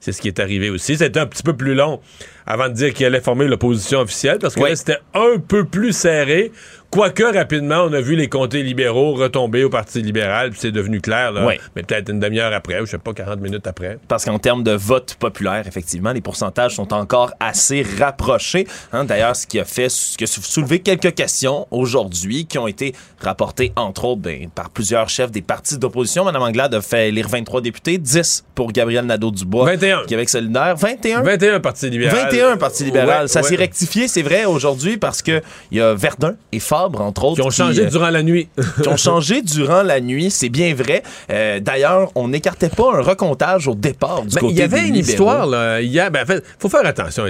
c'est 0.00 0.12
ce 0.12 0.20
qui 0.20 0.28
est 0.28 0.38
arrivé 0.38 0.70
aussi. 0.70 0.96
C'était 0.96 1.20
un 1.20 1.26
petit 1.26 1.42
peu 1.42 1.54
plus 1.56 1.74
long 1.74 2.00
avant 2.46 2.68
de 2.68 2.74
dire 2.74 2.92
qu'il 2.92 3.06
allait 3.06 3.20
former 3.20 3.46
l'opposition 3.46 4.00
officielle, 4.00 4.38
parce 4.40 4.54
que 4.54 4.60
là, 4.60 4.76
c'était 4.76 4.98
un 5.14 5.38
peu 5.38 5.64
plus 5.64 5.92
serré. 5.92 6.52
Quoique, 6.92 7.22
rapidement, 7.22 7.84
on 7.88 7.92
a 7.94 8.02
vu 8.02 8.16
les 8.16 8.28
comtés 8.28 8.62
libéraux 8.62 9.14
retomber 9.14 9.64
au 9.64 9.70
Parti 9.70 10.02
libéral, 10.02 10.50
puis 10.50 10.58
c'est 10.60 10.72
devenu 10.72 11.00
clair, 11.00 11.32
là, 11.32 11.46
Ouais. 11.46 11.58
mais 11.74 11.82
peut-être 11.82 12.10
une 12.10 12.20
demi-heure 12.20 12.52
après, 12.52 12.80
ou 12.82 12.84
je 12.84 12.90
sais 12.90 12.98
pas, 12.98 13.14
40 13.14 13.40
minutes 13.40 13.66
après. 13.66 13.96
Parce 14.08 14.26
qu'en 14.26 14.38
termes 14.38 14.62
de 14.62 14.72
vote 14.72 15.16
populaire, 15.18 15.66
effectivement, 15.66 16.12
les 16.12 16.20
pourcentages 16.20 16.74
sont 16.76 16.92
encore 16.92 17.32
assez 17.40 17.82
rapprochés. 17.98 18.66
Hein, 18.92 19.06
D'ailleurs, 19.06 19.34
ce 19.34 19.46
qui 19.46 19.58
a 19.58 19.64
fait, 19.64 19.88
ce 19.88 20.18
qui 20.18 20.24
a 20.24 20.26
soulevé 20.26 20.80
quelques 20.80 21.14
questions 21.14 21.66
aujourd'hui 21.70 22.44
qui 22.44 22.58
ont 22.58 22.66
été 22.68 22.94
rapportées, 23.22 23.72
entre 23.76 24.04
autres, 24.04 24.20
ben, 24.20 24.50
par 24.54 24.68
plusieurs 24.68 25.08
chefs 25.08 25.30
des 25.30 25.40
partis 25.40 25.78
d'opposition. 25.78 26.26
Madame 26.26 26.42
Anglade 26.42 26.74
a 26.74 26.82
fait 26.82 27.08
élire 27.08 27.26
23 27.28 27.62
députés, 27.62 27.96
10 27.96 28.44
pour 28.54 28.70
Gabriel 28.70 29.06
Nadeau-Dubois. 29.06 29.64
21. 29.64 30.04
Québec 30.06 30.28
solidaire. 30.28 30.76
21? 30.76 31.22
21 31.22 31.60
Parti 31.60 31.88
libéral. 31.88 32.26
21 32.30 32.56
Parti 32.58 32.84
libéral. 32.84 33.22
Ouais, 33.22 33.28
Ça 33.28 33.40
ouais. 33.40 33.48
s'est 33.48 33.56
rectifié, 33.56 34.08
c'est 34.08 34.20
vrai, 34.22 34.44
aujourd'hui, 34.44 34.98
parce 34.98 35.22
que 35.22 35.40
il 35.70 35.78
y 35.78 35.80
a 35.80 35.94
Verdun 35.94 36.34
et 36.52 36.60
Fabre, 36.82 37.00
entre 37.02 37.24
autres. 37.24 37.40
Qui 37.40 37.46
ont 37.46 37.50
changé 37.50 37.82
euh, 37.86 37.88
durant 37.90 38.10
la 38.10 38.22
nuit. 38.22 38.48
qui 38.82 38.88
ont 38.88 38.96
changé 38.96 39.42
durant 39.42 39.82
la 39.82 40.00
nuit, 40.00 40.30
c'est 40.30 40.48
bien 40.48 40.74
vrai. 40.74 41.02
Euh, 41.30 41.60
D'ailleurs, 41.60 42.10
on 42.14 42.28
n'écartait 42.28 42.68
pas 42.68 42.94
un 42.96 43.00
recomptage 43.02 43.68
au 43.68 43.74
départ 43.74 44.22
du 44.22 44.34
Ben, 44.34 44.40
côté 44.40 44.52
il 44.54 44.58
y 44.58 44.62
avait 44.62 44.80
des 44.82 44.88
une 44.88 44.94
libéraux. 44.94 45.10
histoire 45.10 45.46
là, 45.46 45.80
hier. 45.80 46.10
Ben, 46.10 46.22
en 46.22 46.26
fait, 46.26 46.44
faut 46.58 46.68
faire 46.68 46.86
attention. 46.86 47.24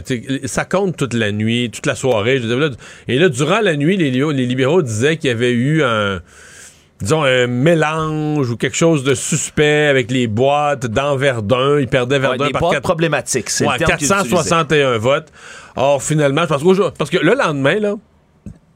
Ça 0.45 0.65
compte 0.65 0.97
toute 0.97 1.15
la 1.15 1.33
nuit, 1.33 1.71
toute 1.71 1.87
la 1.87 1.95
soirée. 1.95 2.39
je 2.39 2.43
veux 2.43 2.49
dire, 2.49 2.59
là, 2.59 2.75
et 3.09 3.19
là, 3.19 3.29
durant 3.29 3.61
la 3.61 3.77
nuit, 3.77 3.97
les, 3.97 4.11
li- 4.11 4.23
les 4.35 4.47
libéraux 4.47 4.83
disaient 4.83 5.17
qu'il 5.17 5.29
y 5.29 5.33
avait 5.33 5.53
eu 5.53 5.83
un 5.83 6.21
disons 7.01 7.25
un 7.25 7.49
mélange 7.49 8.49
ou 8.51 8.57
quelque 8.57 8.77
chose 8.77 9.03
de 9.03 9.15
suspect 9.17 9.87
avec 9.89 10.09
les 10.13 10.29
boîtes 10.29 10.87
dans 10.87 11.17
Verdun. 11.17 11.81
Ils 11.81 11.89
perdaient 11.89 12.21
Verdun 12.21 12.47
des 12.47 12.53
par 12.53 12.61
boîtes 12.61 12.75
quatre- 12.75 12.83
problématiques, 12.85 13.51
c'est 13.51 13.67
Ouais, 13.67 13.73
le 13.73 13.79
terme 13.85 13.99
qu'ils 13.99 14.07
461 14.09 14.99
votes. 14.99 15.27
Or, 15.75 16.01
finalement, 16.01 16.43
je 16.43 16.47
pense 16.47 16.63
qu'aujourd'hui- 16.63 16.95
parce 16.97 17.11
que 17.11 17.19
le 17.19 17.35
lendemain, 17.35 17.81
là, 17.81 17.95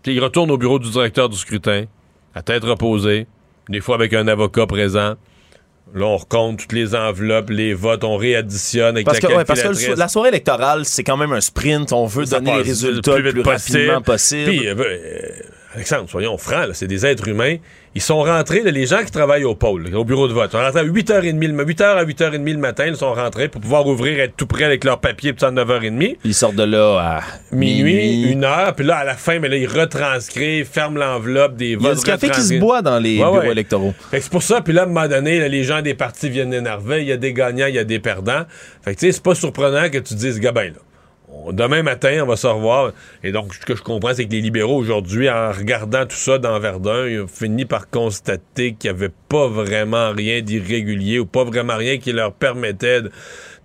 il 0.06 0.22
retourne 0.22 0.50
au 0.50 0.58
bureau 0.58 0.78
du 0.78 0.90
directeur 0.90 1.28
du 1.28 1.36
scrutin, 1.36 1.84
à 2.34 2.42
tête 2.42 2.64
reposée, 2.64 3.26
des 3.68 3.80
fois 3.80 3.96
avec 3.96 4.12
un 4.14 4.28
avocat 4.28 4.66
présent. 4.66 5.14
Là, 5.94 6.04
on 6.04 6.16
recompte 6.16 6.60
toutes 6.60 6.72
les 6.72 6.94
enveloppes, 6.94 7.50
les 7.50 7.72
votes, 7.72 8.02
on 8.02 8.16
réadditionne 8.16 8.96
avec 8.96 9.06
Parce 9.06 9.20
que, 9.20 9.28
la 9.28 9.36
ouais, 9.36 9.44
parce 9.44 9.62
que 9.62 9.96
la 9.96 10.08
soirée 10.08 10.30
électorale, 10.30 10.84
c'est 10.84 11.04
quand 11.04 11.16
même 11.16 11.32
un 11.32 11.40
sprint. 11.40 11.92
On 11.92 12.06
veut 12.06 12.24
Ça 12.24 12.40
donner 12.40 12.56
les 12.56 12.62
résultats 12.62 13.18
le 13.18 13.32
plus, 13.32 13.42
rapidement 13.42 14.02
possible. 14.02 14.50
Puis, 14.50 14.66
euh, 14.66 14.74
Alexandre, 15.76 16.08
soyons 16.08 16.38
francs, 16.38 16.70
c'est 16.72 16.86
des 16.88 17.04
êtres 17.06 17.28
humains. 17.28 17.56
Ils 17.94 18.00
sont 18.02 18.22
rentrés, 18.22 18.62
là, 18.62 18.70
les 18.70 18.86
gens 18.86 19.02
qui 19.04 19.10
travaillent 19.10 19.44
au 19.44 19.54
pôle, 19.54 19.88
là, 19.90 19.98
au 19.98 20.04
bureau 20.04 20.26
de 20.26 20.32
vote, 20.32 20.50
sont 20.52 20.58
rentrés 20.58 20.80
à 20.80 20.84
8h30, 20.84 21.38
le- 21.46 21.64
8h 21.64 21.82
à 21.98 22.04
8h30 22.04 22.52
le 22.52 22.58
matin, 22.58 22.86
ils 22.86 22.96
sont 22.96 23.12
rentrés 23.14 23.48
pour 23.48 23.60
pouvoir 23.60 23.86
ouvrir, 23.86 24.18
être 24.20 24.34
tout 24.36 24.46
prêts 24.46 24.64
avec 24.64 24.84
leur 24.84 25.00
papier, 25.00 25.32
puis 25.34 25.44
à 25.46 25.50
9h30. 25.50 26.16
Ils 26.24 26.34
sortent 26.34 26.56
de 26.56 26.62
là 26.62 26.98
à 26.98 27.20
Minuit, 27.54 28.22
une 28.32 28.44
heure, 28.44 28.74
puis 28.74 28.84
là, 28.86 28.96
à 28.96 29.04
la 29.04 29.14
fin, 29.16 29.38
mais 29.38 29.48
là, 29.48 29.56
ils 29.56 29.66
retranscrivent, 29.66 30.66
ferment 30.66 30.98
l'enveloppe 30.98 31.56
des 31.56 31.66
Il 31.66 31.70
y 31.72 31.74
a 31.74 31.78
votes. 31.90 31.98
du 31.98 32.04
café 32.04 32.30
qui 32.30 32.40
se 32.40 32.54
boit 32.58 32.82
dans 32.82 32.98
les 32.98 33.18
Ouais, 33.18 33.24
bureaux 33.24 33.38
ouais. 33.40 33.50
électoraux. 33.52 33.94
C'est 34.12 34.28
pour 34.30 34.42
ça, 34.42 34.60
puis 34.62 34.72
là, 34.72 34.82
à 34.82 34.84
un 34.84 34.88
moment 34.88 35.08
donné, 35.08 35.38
là, 35.40 35.48
les 35.48 35.64
gens 35.64 35.82
des 35.82 35.94
partis 35.94 36.28
viennent 36.30 36.52
énerver, 36.54 37.02
il 37.02 37.08
y 37.08 37.12
a 37.12 37.16
des 37.16 37.32
gagnants, 37.32 37.66
il 37.66 37.74
y 37.74 37.78
a 37.78 37.84
des 37.84 37.98
perdants. 37.98 38.44
Fait 38.82 38.94
que, 38.94 39.00
tu 39.00 39.06
sais, 39.06 39.12
c'est 39.12 39.22
pas 39.22 39.34
surprenant 39.34 39.88
que 39.90 39.98
tu 39.98 40.14
dises, 40.14 40.40
gars, 40.40 40.52
ben, 40.52 40.72
là, 40.72 40.78
demain 41.52 41.82
matin, 41.82 42.20
on 42.22 42.26
va 42.26 42.36
se 42.36 42.46
revoir. 42.46 42.92
Et 43.22 43.32
donc, 43.32 43.54
ce 43.54 43.64
que 43.64 43.76
je 43.76 43.82
comprends, 43.82 44.14
c'est 44.14 44.26
que 44.26 44.32
les 44.32 44.40
libéraux, 44.40 44.76
aujourd'hui, 44.76 45.28
en 45.30 45.52
regardant 45.52 46.04
tout 46.06 46.16
ça 46.16 46.38
dans 46.38 46.58
Verdun, 46.58 47.06
ils 47.06 47.20
ont 47.20 47.26
fini 47.26 47.64
par 47.64 47.90
constater 47.90 48.74
qu'il 48.74 48.90
n'y 48.90 48.96
avait 48.96 49.12
pas 49.28 49.48
vraiment 49.48 50.12
rien 50.12 50.40
d'irrégulier 50.40 51.18
ou 51.18 51.26
pas 51.26 51.44
vraiment 51.44 51.76
rien 51.76 51.98
qui 51.98 52.12
leur 52.12 52.32
permettait 52.32 53.02
de, 53.02 53.10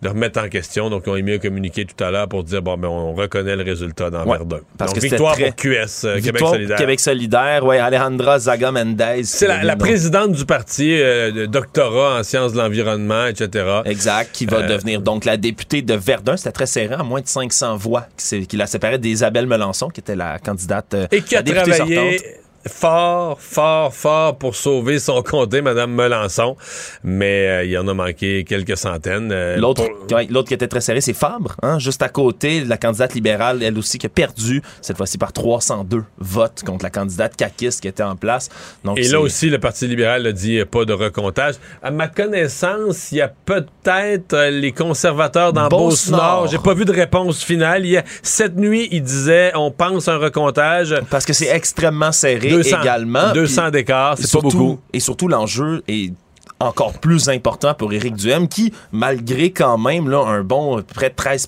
de 0.01 0.09
remettre 0.09 0.39
en 0.41 0.49
question. 0.49 0.89
Donc, 0.89 1.03
ils 1.05 1.09
ont 1.11 1.15
émis 1.15 1.33
un 1.33 1.37
communiqué 1.37 1.85
tout 1.85 2.01
à 2.03 2.09
l'heure 2.09 2.27
pour 2.27 2.43
dire, 2.43 2.61
bon, 2.61 2.77
ben, 2.77 2.87
on 2.87 3.13
reconnaît 3.13 3.55
le 3.55 3.63
résultat 3.63 4.09
dans 4.09 4.25
Ouais, 4.25 4.37
Verdun. 4.37 4.59
parce 4.77 4.91
donc, 4.91 4.95
que 4.95 5.01
c'était 5.01 5.15
victoire 5.15 5.33
très- 5.33 5.45
pour 5.47 5.55
QS, 5.57 6.05
euh, 6.05 6.19
Québec 6.21 6.39
solidaire. 6.47 6.77
Québec 6.77 6.99
solidaire, 6.99 7.65
ouais, 7.65 7.77
Alejandra 7.79 8.39
Zaga 8.39 8.71
Mendez. 8.71 9.21
C'est 9.23 9.47
la, 9.47 9.63
la 9.63 9.75
présidente 9.75 10.31
du 10.31 10.45
parti, 10.45 10.99
euh, 10.99 11.45
doctorat 11.47 12.19
en 12.19 12.23
sciences 12.23 12.53
de 12.53 12.57
l'environnement, 12.57 13.25
etc. 13.27 13.81
Exact, 13.85 14.31
qui 14.33 14.45
va 14.45 14.57
Euh, 14.61 14.67
devenir 14.67 15.01
donc 15.01 15.25
la 15.25 15.37
députée 15.37 15.81
de 15.81 15.93
Verdun. 15.93 16.35
C'était 16.37 16.51
très 16.51 16.65
serré, 16.65 16.95
à 16.95 17.03
moins 17.03 17.21
de 17.21 17.27
500 17.27 17.75
voix, 17.77 18.07
qui, 18.47 18.57
la 18.57 18.65
séparait 18.67 18.97
d'Isabelle 18.99 19.45
Melançon, 19.47 19.89
qui 19.89 19.99
était 19.99 20.15
la 20.15 20.39
candidate 20.39 20.93
euh, 20.93 21.07
Et 21.11 21.21
qui 21.21 21.33
la 21.35 21.39
a 21.41 21.43
députée 21.43 21.71
travaillé 21.71 21.95
sortante. 22.17 22.40
Fort, 22.67 23.39
fort, 23.41 23.93
fort 23.93 24.37
pour 24.37 24.55
sauver 24.55 24.99
son 24.99 25.21
comté, 25.23 25.61
Mme 25.61 25.91
Melançon, 25.93 26.55
mais 27.03 27.47
euh, 27.47 27.63
il 27.65 27.71
y 27.71 27.77
en 27.77 27.87
a 27.87 27.93
manqué 27.93 28.43
quelques 28.43 28.77
centaines. 28.77 29.31
Euh, 29.31 29.57
L'autre 29.57 29.83
pour- 30.07 30.17
ouais, 30.17 30.27
l'autre 30.29 30.47
qui 30.47 30.53
était 30.53 30.67
très 30.67 30.81
serré, 30.81 31.01
c'est 31.01 31.13
Fabre, 31.13 31.55
hein, 31.63 31.79
juste 31.79 32.01
à 32.01 32.09
côté, 32.09 32.63
la 32.63 32.77
candidate 32.77 33.13
libérale, 33.13 33.63
elle 33.63 33.77
aussi, 33.77 33.97
qui 33.97 34.05
a 34.05 34.09
perdu, 34.09 34.61
cette 34.81 34.97
fois-ci 34.97 35.17
par 35.17 35.33
302 35.33 36.03
votes 36.19 36.63
contre 36.65 36.83
la 36.83 36.89
candidate 36.89 37.35
Kakis 37.35 37.79
qui 37.81 37.87
était 37.87 38.03
en 38.03 38.15
place. 38.15 38.49
Donc, 38.83 38.97
Et 38.99 39.03
c'est- 39.03 39.11
là 39.13 39.19
aussi, 39.21 39.49
le 39.49 39.59
Parti 39.59 39.87
libéral 39.87 40.25
a 40.27 40.31
dit 40.31 40.59
euh, 40.59 40.65
pas 40.65 40.85
de 40.85 40.93
recomptage. 40.93 41.55
À 41.83 41.91
ma 41.91 42.07
connaissance, 42.07 43.11
il 43.11 43.17
y 43.17 43.21
a 43.21 43.27
peut-être 43.27 44.33
euh, 44.33 44.49
les 44.49 44.71
conservateurs 44.71 45.53
dans 45.53 45.67
Beauce-Nord. 45.67 46.47
J'ai 46.47 46.57
pas 46.57 46.73
vu 46.73 46.85
de 46.85 46.91
réponse 46.91 47.43
finale. 47.43 47.85
Il 47.85 47.91
y 47.91 47.97
a- 47.97 48.03
cette 48.23 48.55
nuit, 48.57 48.87
ils 48.91 49.03
disaient 49.03 49.51
on 49.55 49.71
pense 49.71 50.07
un 50.07 50.17
recomptage. 50.17 50.95
Parce 51.09 51.25
que 51.25 51.33
c'est 51.33 51.47
extrêmement 51.47 52.11
serré 52.11 52.50
200, 52.57 52.81
également. 52.81 53.33
200 53.33 53.61
puis- 53.63 53.71
d'écart, 53.71 54.17
c'est 54.17 54.31
pas 54.31 54.41
beaucoup. 54.41 54.79
Et 54.93 54.99
surtout, 54.99 55.27
l'enjeu 55.27 55.83
est 55.87 56.13
encore 56.59 56.93
plus 56.99 57.29
important 57.29 57.73
pour 57.73 57.91
Éric 57.91 58.15
Duhem, 58.15 58.47
qui, 58.47 58.71
malgré 58.91 59.51
quand 59.51 59.77
même 59.77 60.09
là, 60.09 60.23
un 60.25 60.43
bon 60.43 60.81
près 60.83 61.09
de 61.09 61.15
13 61.15 61.47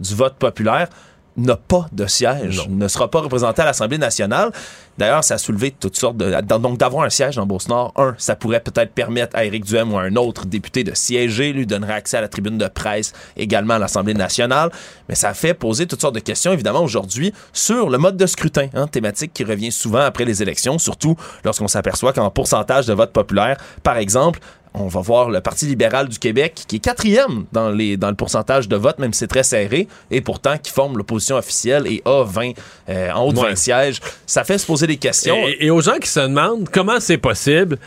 du 0.00 0.14
vote 0.14 0.34
populaire, 0.34 0.88
n'a 1.36 1.56
pas 1.56 1.86
de 1.92 2.06
siège, 2.06 2.68
ne 2.68 2.88
sera 2.88 3.08
pas 3.08 3.20
représenté 3.20 3.62
à 3.62 3.66
l'Assemblée 3.66 3.98
nationale. 3.98 4.50
D'ailleurs, 4.98 5.24
ça 5.24 5.34
a 5.34 5.38
soulevé 5.38 5.70
toutes 5.70 5.96
sortes 5.96 6.16
de... 6.16 6.40
Donc, 6.58 6.78
d'avoir 6.78 7.04
un 7.04 7.10
siège 7.10 7.36
dans 7.36 7.46
Beauce-Nord, 7.46 7.92
un, 7.96 8.14
ça 8.18 8.36
pourrait 8.36 8.60
peut-être 8.60 8.92
permettre 8.92 9.36
à 9.36 9.44
Éric 9.44 9.64
Duhem 9.64 9.92
ou 9.92 9.98
à 9.98 10.02
un 10.02 10.16
autre 10.16 10.44
député 10.44 10.84
de 10.84 10.92
siéger, 10.94 11.52
lui 11.52 11.66
donnerait 11.66 11.94
accès 11.94 12.16
à 12.16 12.20
la 12.20 12.28
tribune 12.28 12.58
de 12.58 12.66
presse 12.66 13.12
également 13.36 13.74
à 13.74 13.78
l'Assemblée 13.78 14.14
nationale. 14.14 14.70
Mais 15.08 15.14
ça 15.14 15.34
fait 15.34 15.54
poser 15.54 15.86
toutes 15.86 16.00
sortes 16.00 16.14
de 16.16 16.20
questions, 16.20 16.52
évidemment, 16.52 16.82
aujourd'hui, 16.82 17.32
sur 17.52 17.90
le 17.90 17.98
mode 17.98 18.16
de 18.16 18.26
scrutin, 18.26 18.68
hein, 18.74 18.86
thématique 18.88 19.32
qui 19.32 19.44
revient 19.44 19.72
souvent 19.72 20.00
après 20.00 20.24
les 20.24 20.42
élections, 20.42 20.78
surtout 20.78 21.16
lorsqu'on 21.44 21.68
s'aperçoit 21.68 22.12
qu'en 22.12 22.30
pourcentage 22.30 22.86
de 22.86 22.92
vote 22.92 23.12
populaire, 23.12 23.56
par 23.82 23.96
exemple, 23.96 24.40
on 24.78 24.86
va 24.88 25.00
voir 25.00 25.30
le 25.30 25.40
Parti 25.40 25.66
libéral 25.66 26.08
du 26.08 26.18
Québec 26.18 26.54
qui 26.68 26.76
est 26.76 26.78
quatrième 26.78 27.44
dans, 27.52 27.70
les, 27.70 27.96
dans 27.96 28.08
le 28.10 28.14
pourcentage 28.14 28.68
de 28.68 28.76
vote, 28.76 28.98
même 28.98 29.12
si 29.12 29.20
c'est 29.20 29.26
très 29.26 29.42
serré, 29.42 29.88
et 30.10 30.20
pourtant 30.20 30.56
qui 30.58 30.70
forme 30.72 30.96
l'opposition 30.96 31.36
officielle 31.36 31.86
et 31.86 32.02
a 32.04 32.24
20, 32.24 32.52
euh, 32.88 33.10
en 33.12 33.24
haut 33.26 33.32
de 33.32 33.36
20 33.38 33.42
Ouais. 33.42 33.56
sièges. 33.56 34.00
Ça 34.26 34.44
fait 34.44 34.58
se 34.58 34.66
poser 34.66 34.86
des 34.86 34.96
questions. 34.96 35.36
Et, 35.46 35.66
et 35.66 35.70
aux 35.70 35.80
gens 35.80 35.98
qui 36.00 36.08
se 36.08 36.20
demandent 36.20 36.68
comment 36.70 37.00
c'est 37.00 37.18
possible, 37.18 37.78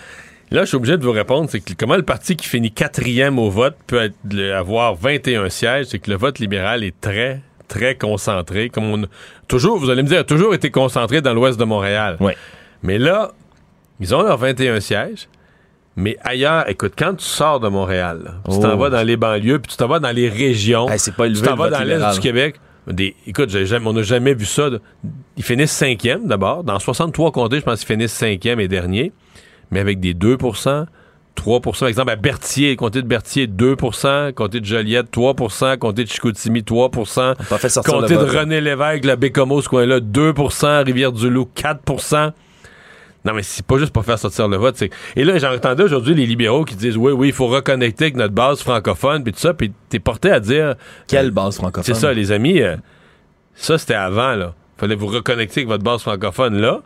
là, 0.52 0.62
je 0.62 0.66
suis 0.68 0.78
obligé 0.78 0.98
de 0.98 1.04
vous 1.04 1.12
répondre, 1.12 1.48
c'est 1.50 1.60
que 1.62 1.74
comment 1.78 1.96
le 1.96 2.04
parti 2.04 2.36
qui 2.36 2.48
finit 2.48 2.72
quatrième 2.72 3.40
au 3.40 3.50
vote 3.50 3.76
peut 3.88 4.02
être- 4.02 4.54
avoir 4.56 4.96
21 4.96 5.50
sièges, 5.50 5.88
c'est 5.90 6.00
que 6.00 6.12
le 6.12 6.18
vote 6.18 6.40
libéral 6.40 6.84
est 6.84 7.00
très, 7.00 7.42
très 7.68 7.96
concentré. 7.96 8.70
Comme 8.70 8.84
on, 8.94 9.06
toujours, 9.48 9.78
vous 9.80 9.90
allez 9.90 10.04
me 10.04 10.08
dire, 10.10 10.20
a 10.20 10.24
toujours 10.24 10.54
été 10.54 10.72
concentré 10.72 11.22
dans 11.22 11.34
l'ouest 11.34 11.58
de 11.60 11.64
Montréal. 11.64 12.18
Mais 12.84 12.98
là, 12.98 13.32
ils 14.00 14.14
ont 14.16 14.24
leurs 14.24 14.38
21 14.38 14.80
sièges. 14.80 15.28
Mais 16.02 16.18
ailleurs, 16.24 16.68
écoute, 16.70 16.94
quand 16.98 17.14
tu 17.16 17.26
sors 17.26 17.60
de 17.60 17.68
Montréal, 17.70 18.34
tu 18.50 18.60
t'en 18.60 18.74
Oh. 18.74 18.78
vas 18.78 18.90
dans 18.90 19.04
les 19.04 19.18
banlieues, 19.18 19.60
puis 19.60 19.72
tu 19.72 19.78
t'en 19.78 19.88
vas 19.88 20.00
dans 20.00 20.12
les 20.16 20.28
régions, 20.30 20.88
c'est 20.98 21.16
pas 21.16 21.28
tu 21.30 21.42
t'en 21.42 21.56
vas 21.56 21.70
dans 21.70 21.84
l'est 21.84 22.14
du 22.14 22.20
Québec, 22.20 22.56
des, 22.88 23.16
écoute, 23.28 23.50
jamais- 23.50 23.86
on 23.88 23.94
n'a 23.94 24.02
jamais 24.02 24.34
vu 24.34 24.46
ça. 24.46 24.70
de- 24.72 24.82
ils 25.38 25.44
finissent 25.44 25.72
cinquième 25.72 26.28
d'abord. 26.28 26.64
Dans 26.64 26.80
63 26.80 27.32
comtés, 27.32 27.58
je 27.60 27.62
pense 27.64 27.80
qu'ils 27.80 27.88
finissent 27.96 28.14
cinquième 28.14 28.60
et 28.60 28.68
dernier, 28.68 29.12
mais 29.70 29.80
avec 29.80 30.00
des 30.00 30.14
2% 30.16 30.86
3% 31.36 31.80
Par 31.86 31.90
exemple, 31.90 32.12
à 32.12 32.16
Berthier, 32.18 32.76
comté 32.76 33.02
de 33.02 33.08
Berthier, 33.08 33.48
2% 33.48 34.34
comté 34.34 34.60
de 34.60 34.66
Joliette, 34.66 35.10
3% 35.12 35.78
comté 35.78 36.04
de 36.04 36.10
Chicoutimi, 36.10 36.64
3 36.64 36.90
pas 36.92 37.58
fait 37.58 37.70
sortir 37.70 37.94
comté 37.94 38.16
de. 38.16 38.20
René 38.20 38.60
Lévesque, 38.60 39.06
la 39.06 39.16
Bécomo, 39.16 39.62
ce 39.62 39.70
coin-là, 39.70 40.00
2% 40.02 40.84
Rivière-du-Loup, 40.84 41.48
4 41.56 41.80
non, 43.24 43.34
mais 43.34 43.44
c'est 43.44 43.66
pas 43.66 43.78
juste 43.78 43.94
pour 43.94 44.04
faire 44.04 44.18
sortir 44.18 44.48
le 44.48 44.58
vote. 44.58 44.82
Et 45.16 45.24
là, 45.24 45.38
j'entendais 45.38 45.84
aujourd'hui 45.84 46.16
les 46.16 46.26
libéraux 46.26 46.66
qui 46.66 46.76
disent 46.76 46.98
oui, 46.98 47.12
oui, 47.12 47.28
il 47.28 47.34
faut 47.34 47.48
reconnecter 47.48 48.06
avec 48.06 48.16
notre 48.16 48.34
base 48.34 48.62
francophone, 48.62 49.24
puis 49.24 49.32
tout 49.32 49.40
ça, 49.40 49.54
puis 49.54 49.72
t'es 49.90 50.00
porté 50.00 50.32
à 50.32 50.40
dire. 50.40 50.76
Quelle 51.08 51.30
base 51.32 51.58
francophone? 51.58 51.84
C'est 51.84 52.00
ça, 52.00 52.14
les 52.14 52.32
amis. 52.32 52.62
euh, 52.62 52.78
ça, 53.54 53.78
c'était 53.78 53.94
avant, 53.94 54.36
là. 54.36 54.56
Fallait 54.78 54.96
vous 54.96 55.08
reconnecter 55.08 55.62
avec 55.62 55.68
votre 55.68 55.84
base 55.84 56.02
francophone. 56.02 56.60
Là, 56.60 56.82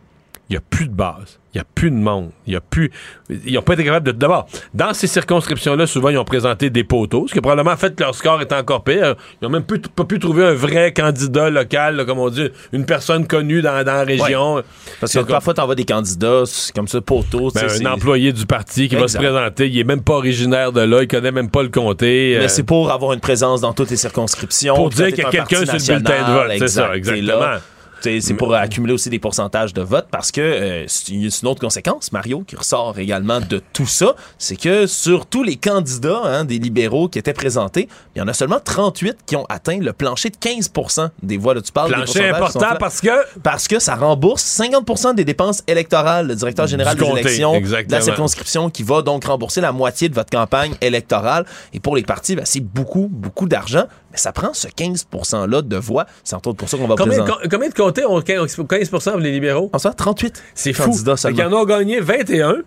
il 0.50 0.54
n'y 0.54 0.58
a 0.58 0.62
plus 0.62 0.88
de 0.88 0.94
base. 0.94 1.40
Il 1.54 1.58
n'y 1.58 1.62
a 1.62 1.66
plus 1.74 1.90
de 1.90 1.96
monde. 1.96 2.32
Il 2.46 2.54
y 2.54 2.56
a 2.58 2.60
plus. 2.60 2.92
Ils 3.30 3.54
n'ont 3.54 3.62
pas 3.62 3.74
été 3.76 3.86
capables 3.86 4.06
de. 4.06 4.12
D'abord, 4.12 4.46
dans 4.74 4.94
ces 4.94 5.08
circonscriptions-là, 5.08 5.88
souvent, 5.88 6.10
ils 6.10 6.18
ont 6.18 6.26
présenté 6.26 6.70
des 6.70 6.84
poteaux, 6.84 7.28
ce 7.28 7.34
qui 7.34 7.40
a 7.40 7.42
probablement 7.42 7.78
fait 7.78 7.96
que 7.96 8.04
leur 8.04 8.14
score 8.14 8.42
est 8.42 8.52
encore 8.52 8.84
pire. 8.84 9.16
Ils 9.42 9.46
n'ont 9.46 9.50
même 9.50 9.64
pas 9.64 10.04
pu 10.04 10.20
trouver 10.20 10.46
un 10.46 10.54
vrai 10.54 10.92
candidat 10.92 11.50
local, 11.50 11.96
là, 11.96 12.06
comme 12.06 12.20
on 12.20 12.30
dit, 12.30 12.50
une 12.74 12.86
personne 12.86 13.26
connue 13.26 13.62
dans, 13.62 13.86
dans 13.86 13.94
la 13.94 14.04
région. 14.04 14.56
Ouais. 14.56 14.64
Parce 15.00 15.14
que 15.14 15.20
parfois, 15.20 15.54
t'envoies 15.54 15.76
des 15.76 15.86
candidats 15.86 16.44
comme 16.76 16.90
ça, 16.90 17.00
poteaux. 17.00 17.52
tu 17.52 17.60
ben, 17.60 17.88
un 17.88 17.94
employé 17.94 18.34
du 18.34 18.46
parti 18.46 18.90
qui 18.90 18.96
va 18.96 19.08
se 19.08 19.18
présenter, 19.18 19.70
il 19.70 19.80
est 19.80 19.86
même 19.86 20.04
pas 20.04 20.16
originaire 20.16 20.74
de 20.74 20.82
là, 20.82 21.04
il 21.04 21.08
connaît 21.08 21.32
même 21.32 21.50
pas 21.50 21.64
le 21.64 21.70
comté. 21.70 22.36
Mais 22.38 22.46
euh, 22.46 22.48
c'est 22.50 22.64
pour 22.64 22.92
avoir 22.92 23.14
une 23.14 23.22
présence 23.22 23.62
dans 23.62 23.72
toutes 23.72 23.90
les 23.90 23.98
circonscriptions. 23.98 24.76
Pour 24.76 24.90
dire 24.90 25.08
qu'il 25.08 25.20
y 25.20 25.26
a 25.26 25.30
quelqu'un 25.30 25.66
sur 25.66 25.74
le 25.74 26.00
bulletin 26.00 26.28
de 26.28 26.34
vote, 26.34 26.52
c'est 26.60 26.68
ça, 26.68 26.96
exactement. 26.96 27.60
C'est 28.02 28.34
pour 28.34 28.54
accumuler 28.54 28.94
aussi 28.94 29.10
des 29.10 29.20
pourcentages 29.20 29.74
de 29.74 29.82
vote 29.82 30.08
parce 30.12 30.32
que 30.32 30.42
euh, 30.42 30.86
c'est 30.88 31.14
une 31.14 31.30
autre 31.48 31.62
conséquence, 31.62 32.12
Mario, 32.12 32.44
qui 32.46 32.56
ressort 32.56 32.98
également 33.00 33.40
de 33.40 33.62
tout 33.74 33.86
ça, 33.86 34.16
c'est 34.38 34.56
que 34.56 34.88
sur 34.88 35.26
tous 35.26 35.44
les 35.44 35.56
candidats 35.56 36.22
hein, 36.24 36.46
des 36.46 36.60
libéraux 36.60 37.10
qui 37.10 37.20
étaient 37.20 37.34
présentés, 37.34 37.88
il 38.16 38.20
y 38.20 38.22
en 38.22 38.28
a 38.28 38.34
seulement 38.34 38.60
38 38.64 39.18
qui 39.26 39.36
ont 39.36 39.46
atteint 39.50 39.80
le 39.80 39.94
plancher 39.94 40.30
de 40.30 40.38
15% 40.38 41.10
des 41.24 41.38
voix. 41.38 41.54
Là, 41.54 41.62
tu 41.62 41.72
parles 41.72 41.92
Plancher 41.92 42.30
important 42.30 42.76
parce 42.80 43.02
que 43.02 43.10
Parce 43.44 43.68
que 43.68 43.80
ça 43.80 43.96
rembourse 43.96 44.44
50% 44.44 45.16
des 45.16 45.26
dépenses 45.26 45.64
électorales. 45.68 46.28
Le 46.28 46.36
directeur 46.36 46.68
général 46.68 46.98
des 46.98 47.06
élections 47.06 47.54
de 47.54 47.58
exactement. 47.58 47.98
la 47.98 48.04
circonscription 48.04 48.70
qui 48.70 48.84
va 48.84 49.02
donc 49.02 49.26
rembourser 49.26 49.62
la 49.62 49.72
moitié 49.72 50.10
de 50.10 50.16
votre 50.16 50.30
campagne 50.30 50.74
électorale. 50.82 51.46
Et 51.74 51.80
pour 51.80 51.96
les 51.96 52.04
partis, 52.04 52.36
ben, 52.36 52.46
c'est 52.46 52.60
beaucoup, 52.60 53.08
beaucoup 53.12 53.48
d'argent. 53.48 53.86
Mais 54.16 54.20
ça 54.20 54.32
prend 54.32 54.54
ce 54.54 54.70
15 54.70 55.08
%-là 55.12 55.62
de 55.62 55.76
voix. 55.76 56.06
C'est 56.24 56.38
entre 56.38 56.48
autres 56.48 56.58
pour 56.60 56.70
ça 56.70 56.78
qu'on 56.78 56.88
va 56.88 56.96
combien, 56.96 57.18
présenter. 57.18 57.32
com- 57.42 57.50
combien 57.52 57.68
de 57.68 57.74
comtés 57.74 58.06
ont 58.06 58.22
15, 58.22 58.56
15 58.70 58.90
pour 58.90 59.18
les 59.18 59.32
libéraux? 59.34 59.70
En 59.74 59.78
sort 59.78 59.94
38% 59.94 60.32
C'est 60.54 60.72
fou. 60.72 60.94
qu'il 60.94 61.38
y 61.38 61.44
en 61.44 61.52
a 61.62 61.66
gagné 61.66 62.00
21. 62.00 62.60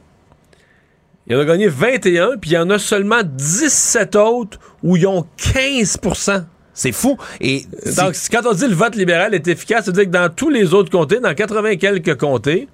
Il 1.27 1.33
y 1.33 1.37
en 1.37 1.41
a 1.41 1.45
gagné 1.47 1.69
21, 1.69 2.37
puis 2.39 2.51
il 2.51 2.53
y 2.53 2.59
en 2.59 2.69
a 2.69 2.79
seulement 2.79 3.21
17 3.25 4.15
autres 4.17 4.59
où 4.83 4.99
ils 4.99 5.07
ont 5.07 5.25
15% 5.39 6.45
C'est 6.75 6.93
fou. 6.93 7.17
Et 7.41 7.65
Donc, 7.97 8.15
quand 8.31 8.43
on 8.45 8.53
dit 8.53 8.69
le 8.69 8.75
vote 8.75 8.95
libéral 8.95 9.35
est 9.35 9.49
efficace, 9.49 9.87
ça 9.87 9.91
veut 9.91 9.95
dire 9.97 10.05
que 10.05 10.11
dans 10.11 10.29
tous 10.29 10.51
les 10.51 10.75
autres 10.75 10.91
comtés, 10.91 11.19
dans 11.19 11.33
80 11.35 11.71
et 11.71 11.79
quelques 11.79 12.17
comtés, 12.19 12.69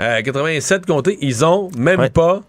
euh, 0.00 0.22
87 0.22 0.86
comtés, 0.86 1.18
ils 1.20 1.44
ont 1.44 1.70
même 1.78 2.08
pas 2.10 2.40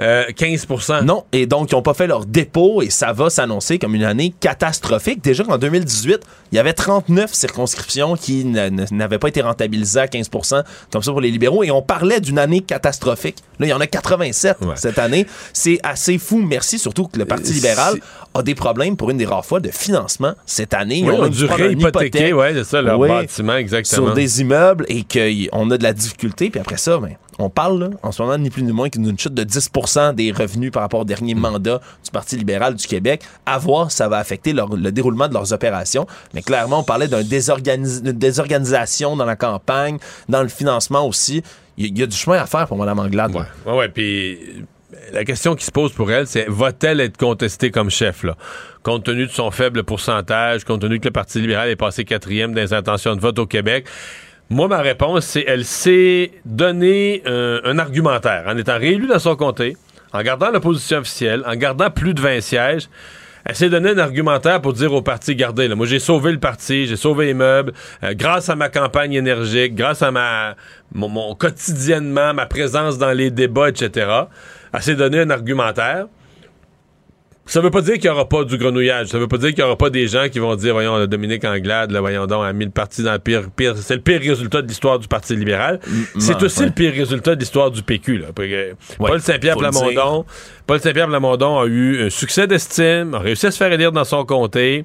euh, 0.00 0.24
15 0.34 0.66
Non, 1.04 1.24
et 1.32 1.46
donc 1.46 1.70
ils 1.70 1.74
n'ont 1.74 1.82
pas 1.82 1.94
fait 1.94 2.06
leur 2.06 2.24
dépôt 2.26 2.82
et 2.82 2.90
ça 2.90 3.12
va 3.12 3.30
s'annoncer 3.30 3.78
comme 3.78 3.94
une 3.94 4.04
année 4.04 4.32
catastrophique. 4.40 5.22
Déjà 5.22 5.44
qu'en 5.44 5.58
2018, 5.58 6.20
il 6.52 6.56
y 6.56 6.58
avait 6.58 6.72
39 6.72 7.32
circonscriptions 7.32 8.16
qui 8.16 8.44
n'avaient 8.44 9.18
pas 9.18 9.28
été 9.28 9.42
rentabilisées 9.42 10.00
à 10.00 10.06
15% 10.06 10.62
comme 10.92 11.02
ça 11.02 11.10
pour 11.10 11.20
les 11.20 11.30
libéraux 11.30 11.62
et 11.64 11.70
on 11.70 11.82
parlait 11.82 12.20
d'une 12.20 12.38
année 12.38 12.60
catastrophique. 12.60 13.36
Là, 13.58 13.66
il 13.66 13.70
y 13.70 13.72
en 13.72 13.80
a 13.80 13.86
87 13.86 14.56
cette 14.74 14.98
année. 14.98 15.26
C'est 15.52 15.78
assez 15.82 16.18
fou. 16.18 16.38
Merci 16.38 16.78
surtout 16.78 17.06
que 17.06 17.18
le 17.18 17.24
Parti 17.24 17.50
Euh, 17.50 17.54
libéral 17.54 17.94
a 18.34 18.42
des 18.42 18.54
problèmes 18.54 18.96
pour 18.96 19.10
une 19.10 19.18
des 19.18 19.26
rares 19.26 19.44
fois 19.44 19.60
de 19.60 19.70
financement 19.70 20.34
cette 20.46 20.74
année. 20.74 21.02
Oui, 21.04 21.14
on 21.16 21.28
dû 21.28 21.44
réhypothéquer, 21.44 22.32
ouais, 22.32 22.52
c'est 22.54 22.64
ça, 22.64 22.82
leur 22.82 22.98
Oui, 22.98 23.08
bâtiment, 23.08 23.56
exactement. 23.56 24.06
Sur 24.06 24.14
des 24.14 24.40
immeubles 24.40 24.86
et 24.88 25.02
qu'on 25.02 25.70
a 25.70 25.78
de 25.78 25.82
la 25.82 25.92
difficulté. 25.92 26.50
Puis 26.50 26.60
après 26.60 26.76
ça, 26.76 26.98
ben, 26.98 27.16
on 27.38 27.50
parle 27.50 27.90
en 28.02 28.12
ce 28.12 28.22
moment 28.22 28.36
ni 28.36 28.50
plus 28.50 28.62
ni 28.62 28.72
moins 28.72 28.88
que 28.88 28.98
d'une 28.98 29.18
chute 29.18 29.34
de 29.34 29.44
10% 29.44 30.14
des 30.14 30.32
revenus 30.32 30.70
par 30.70 30.82
rapport 30.82 31.00
au 31.00 31.04
dernier 31.04 31.34
mandat 31.34 31.80
du 32.04 32.10
Parti 32.10 32.36
libéral 32.36 32.74
du 32.74 32.86
Québec. 32.86 33.22
À 33.46 33.58
voir, 33.58 33.90
ça 33.90 34.08
va 34.08 34.18
affecter 34.18 34.52
le 34.52 34.90
déroulement 34.90 35.28
de 35.28 35.34
leurs 35.34 35.52
opérations. 35.52 36.06
Mais 36.34 36.42
clairement, 36.42 36.80
on 36.80 36.84
parlait 36.84 37.08
d'une 37.08 38.12
désorganisation 38.12 39.16
dans 39.16 39.24
la 39.24 39.36
campagne, 39.36 39.98
dans 40.28 40.42
le 40.42 40.48
financement 40.48 41.06
aussi. 41.06 41.42
Il 41.78 41.98
y, 41.98 42.02
a 42.02 42.06
du 42.06 42.16
chemin 42.16 42.36
à 42.36 42.46
faire 42.46 42.66
pour 42.66 42.76
Mme 42.76 42.98
Anglade. 42.98 43.34
Ouais, 43.34 43.40
ouais, 43.64 43.78
ouais, 43.78 43.88
puis 43.88 44.34
euh, 44.34 44.62
la 45.12 45.24
question 45.24 45.54
qui 45.54 45.64
se 45.64 45.70
pose 45.70 45.92
pour 45.92 46.12
elle, 46.12 46.26
c'est 46.26 46.44
va-t-elle 46.46 47.00
être 47.00 47.16
contestée 47.16 47.70
comme 47.70 47.88
chef? 47.88 48.26
Compte 48.82 49.04
tenu 49.04 49.26
de 49.26 49.30
son 49.30 49.50
faible 49.50 49.82
pourcentage, 49.84 50.64
compte 50.64 50.82
tenu 50.82 51.00
que 51.00 51.06
le 51.06 51.12
Parti 51.12 51.40
libéral 51.40 51.70
est 51.70 51.76
passé 51.76 52.04
quatrième 52.04 52.52
dans 52.52 52.60
les 52.60 52.74
intentions 52.74 53.16
de 53.16 53.20
vote 53.20 53.38
au 53.38 53.46
Québec. 53.46 53.86
Moi, 54.52 54.66
ma 54.66 54.80
réponse, 54.80 55.26
c'est 55.26 55.44
elle 55.46 55.64
s'est 55.64 56.32
donné 56.44 57.22
un, 57.24 57.60
un 57.62 57.78
argumentaire 57.78 58.46
en 58.48 58.56
étant 58.56 58.78
réélue 58.78 59.06
dans 59.06 59.20
son 59.20 59.36
comté, 59.36 59.76
en 60.12 60.22
gardant 60.22 60.50
l'opposition 60.50 60.98
officielle, 60.98 61.44
en 61.46 61.54
gardant 61.54 61.88
plus 61.88 62.14
de 62.14 62.20
20 62.20 62.40
sièges. 62.40 62.88
Elle 63.44 63.54
s'est 63.54 63.70
donné 63.70 63.90
un 63.90 63.98
argumentaire 63.98 64.60
pour 64.60 64.72
dire 64.72 64.92
au 64.92 65.02
parti, 65.02 65.30
regardez, 65.30 65.68
là, 65.68 65.76
moi 65.76 65.86
j'ai 65.86 66.00
sauvé 66.00 66.32
le 66.32 66.40
parti, 66.40 66.88
j'ai 66.88 66.96
sauvé 66.96 67.26
les 67.26 67.34
meubles, 67.34 67.72
euh, 68.02 68.12
grâce 68.14 68.48
à 68.48 68.56
ma 68.56 68.68
campagne 68.68 69.12
énergique, 69.12 69.76
grâce 69.76 70.02
à 70.02 70.10
ma 70.10 70.56
mon, 70.92 71.08
mon 71.08 71.36
quotidiennement, 71.36 72.34
ma 72.34 72.46
présence 72.46 72.98
dans 72.98 73.12
les 73.12 73.30
débats, 73.30 73.68
etc. 73.68 74.10
Elle 74.74 74.82
s'est 74.82 74.96
donné 74.96 75.20
un 75.20 75.30
argumentaire. 75.30 76.06
Ça 77.50 77.60
veut 77.60 77.72
pas 77.72 77.80
dire 77.80 77.94
qu'il 77.94 78.04
y 78.04 78.08
aura 78.08 78.28
pas 78.28 78.44
du 78.44 78.56
grenouillage. 78.56 79.08
Ça 79.08 79.18
veut 79.18 79.26
pas 79.26 79.36
dire 79.36 79.48
qu'il 79.48 79.58
y 79.58 79.62
aura 79.62 79.76
pas 79.76 79.90
des 79.90 80.06
gens 80.06 80.28
qui 80.28 80.38
vont 80.38 80.54
dire, 80.54 80.72
voyons, 80.72 81.04
Dominique 81.06 81.44
Anglade, 81.44 81.90
là, 81.90 82.00
voyons 82.00 82.28
donc, 82.28 82.44
a 82.44 82.52
mis 82.52 82.64
le 82.64 82.70
parti 82.70 83.02
dans 83.02 83.12
le 83.12 83.18
pire, 83.18 83.50
pire 83.50 83.76
c'est 83.76 83.96
le 83.96 84.00
pire 84.02 84.20
résultat 84.20 84.62
de 84.62 84.68
l'histoire 84.68 85.00
du 85.00 85.08
Parti 85.08 85.34
libéral. 85.34 85.80
C'est 86.16 86.40
aussi 86.44 86.60
ouais. 86.60 86.66
le 86.66 86.70
pire 86.70 86.92
résultat 86.92 87.34
de 87.34 87.40
l'histoire 87.40 87.72
du 87.72 87.82
PQ, 87.82 88.18
là. 88.18 88.28
Paul 88.98 89.20
Saint-Pierre 89.20 89.56
Plamondon, 89.56 90.24
Paul 90.64 90.78
Saint-Pierre 90.78 91.08
Plamondon 91.08 91.58
a 91.58 91.66
eu 91.66 92.06
un 92.06 92.10
succès 92.10 92.46
d'estime, 92.46 93.14
a 93.14 93.18
réussi 93.18 93.48
à 93.48 93.50
se 93.50 93.56
faire 93.56 93.72
élire 93.72 93.90
dans 93.90 94.04
son 94.04 94.24
comté, 94.24 94.84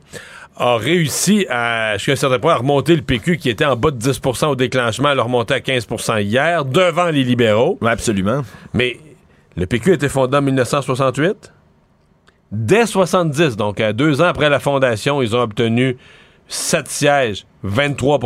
a 0.58 0.76
réussi 0.78 1.46
à, 1.52 1.98
jusqu'à 1.98 2.14
un 2.14 2.16
certain 2.16 2.40
point, 2.40 2.54
à 2.54 2.58
remonter 2.58 2.96
le 2.96 3.04
PQ 3.04 3.38
qui 3.38 3.52
était 3.52 3.66
en 3.66 3.76
bas 3.76 3.92
de 3.92 4.00
10% 4.00 4.48
au 4.48 4.56
déclenchement, 4.56 5.10
à 5.10 5.14
le 5.14 5.22
remonter 5.22 5.54
à 5.54 5.60
15% 5.60 6.24
hier, 6.24 6.66
devant 6.66 7.12
les 7.12 7.24
libéraux. 7.24 7.78
absolument. 7.86 8.42
Mais 8.74 8.98
le 9.56 9.68
PQ 9.68 9.92
a 9.92 9.94
été 9.94 10.10
fondé 10.10 10.36
en 10.36 10.42
1968. 10.42 11.52
Dès 12.52 12.86
70, 12.86 13.58
donc 13.58 13.80
à 13.82 13.92
deux 13.94 14.22
ans 14.22 14.26
après 14.26 14.50
la 14.50 14.60
fondation, 14.60 15.22
ils 15.22 15.36
ont 15.36 15.42
obtenu 15.42 15.98
7 16.48 16.88
sièges, 16.88 17.46
23 17.64 18.20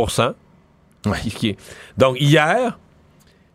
Qui 1.34 1.48
est- 1.50 1.58
Donc 1.96 2.16
hier, 2.20 2.78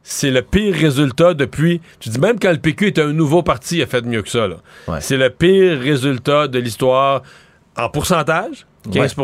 c'est 0.01 0.31
le 0.31 0.41
pire 0.41 0.73
résultat 0.73 1.33
depuis. 1.35 1.81
Tu 1.99 2.09
dis 2.09 2.19
même 2.19 2.39
quand 2.39 2.51
le 2.51 2.57
PQ 2.57 2.87
était 2.87 3.01
un 3.03 3.13
nouveau 3.13 3.43
parti, 3.43 3.77
il 3.77 3.83
a 3.83 3.87
fait 3.87 4.01
mieux 4.03 4.21
que 4.23 4.29
ça. 4.29 4.47
C'est 5.01 5.17
le 5.17 5.29
pire 5.29 5.79
résultat 5.79 6.47
de 6.47 6.57
l'histoire 6.59 7.21
en 7.77 7.89
pourcentage, 7.89 8.65
15 8.91 9.15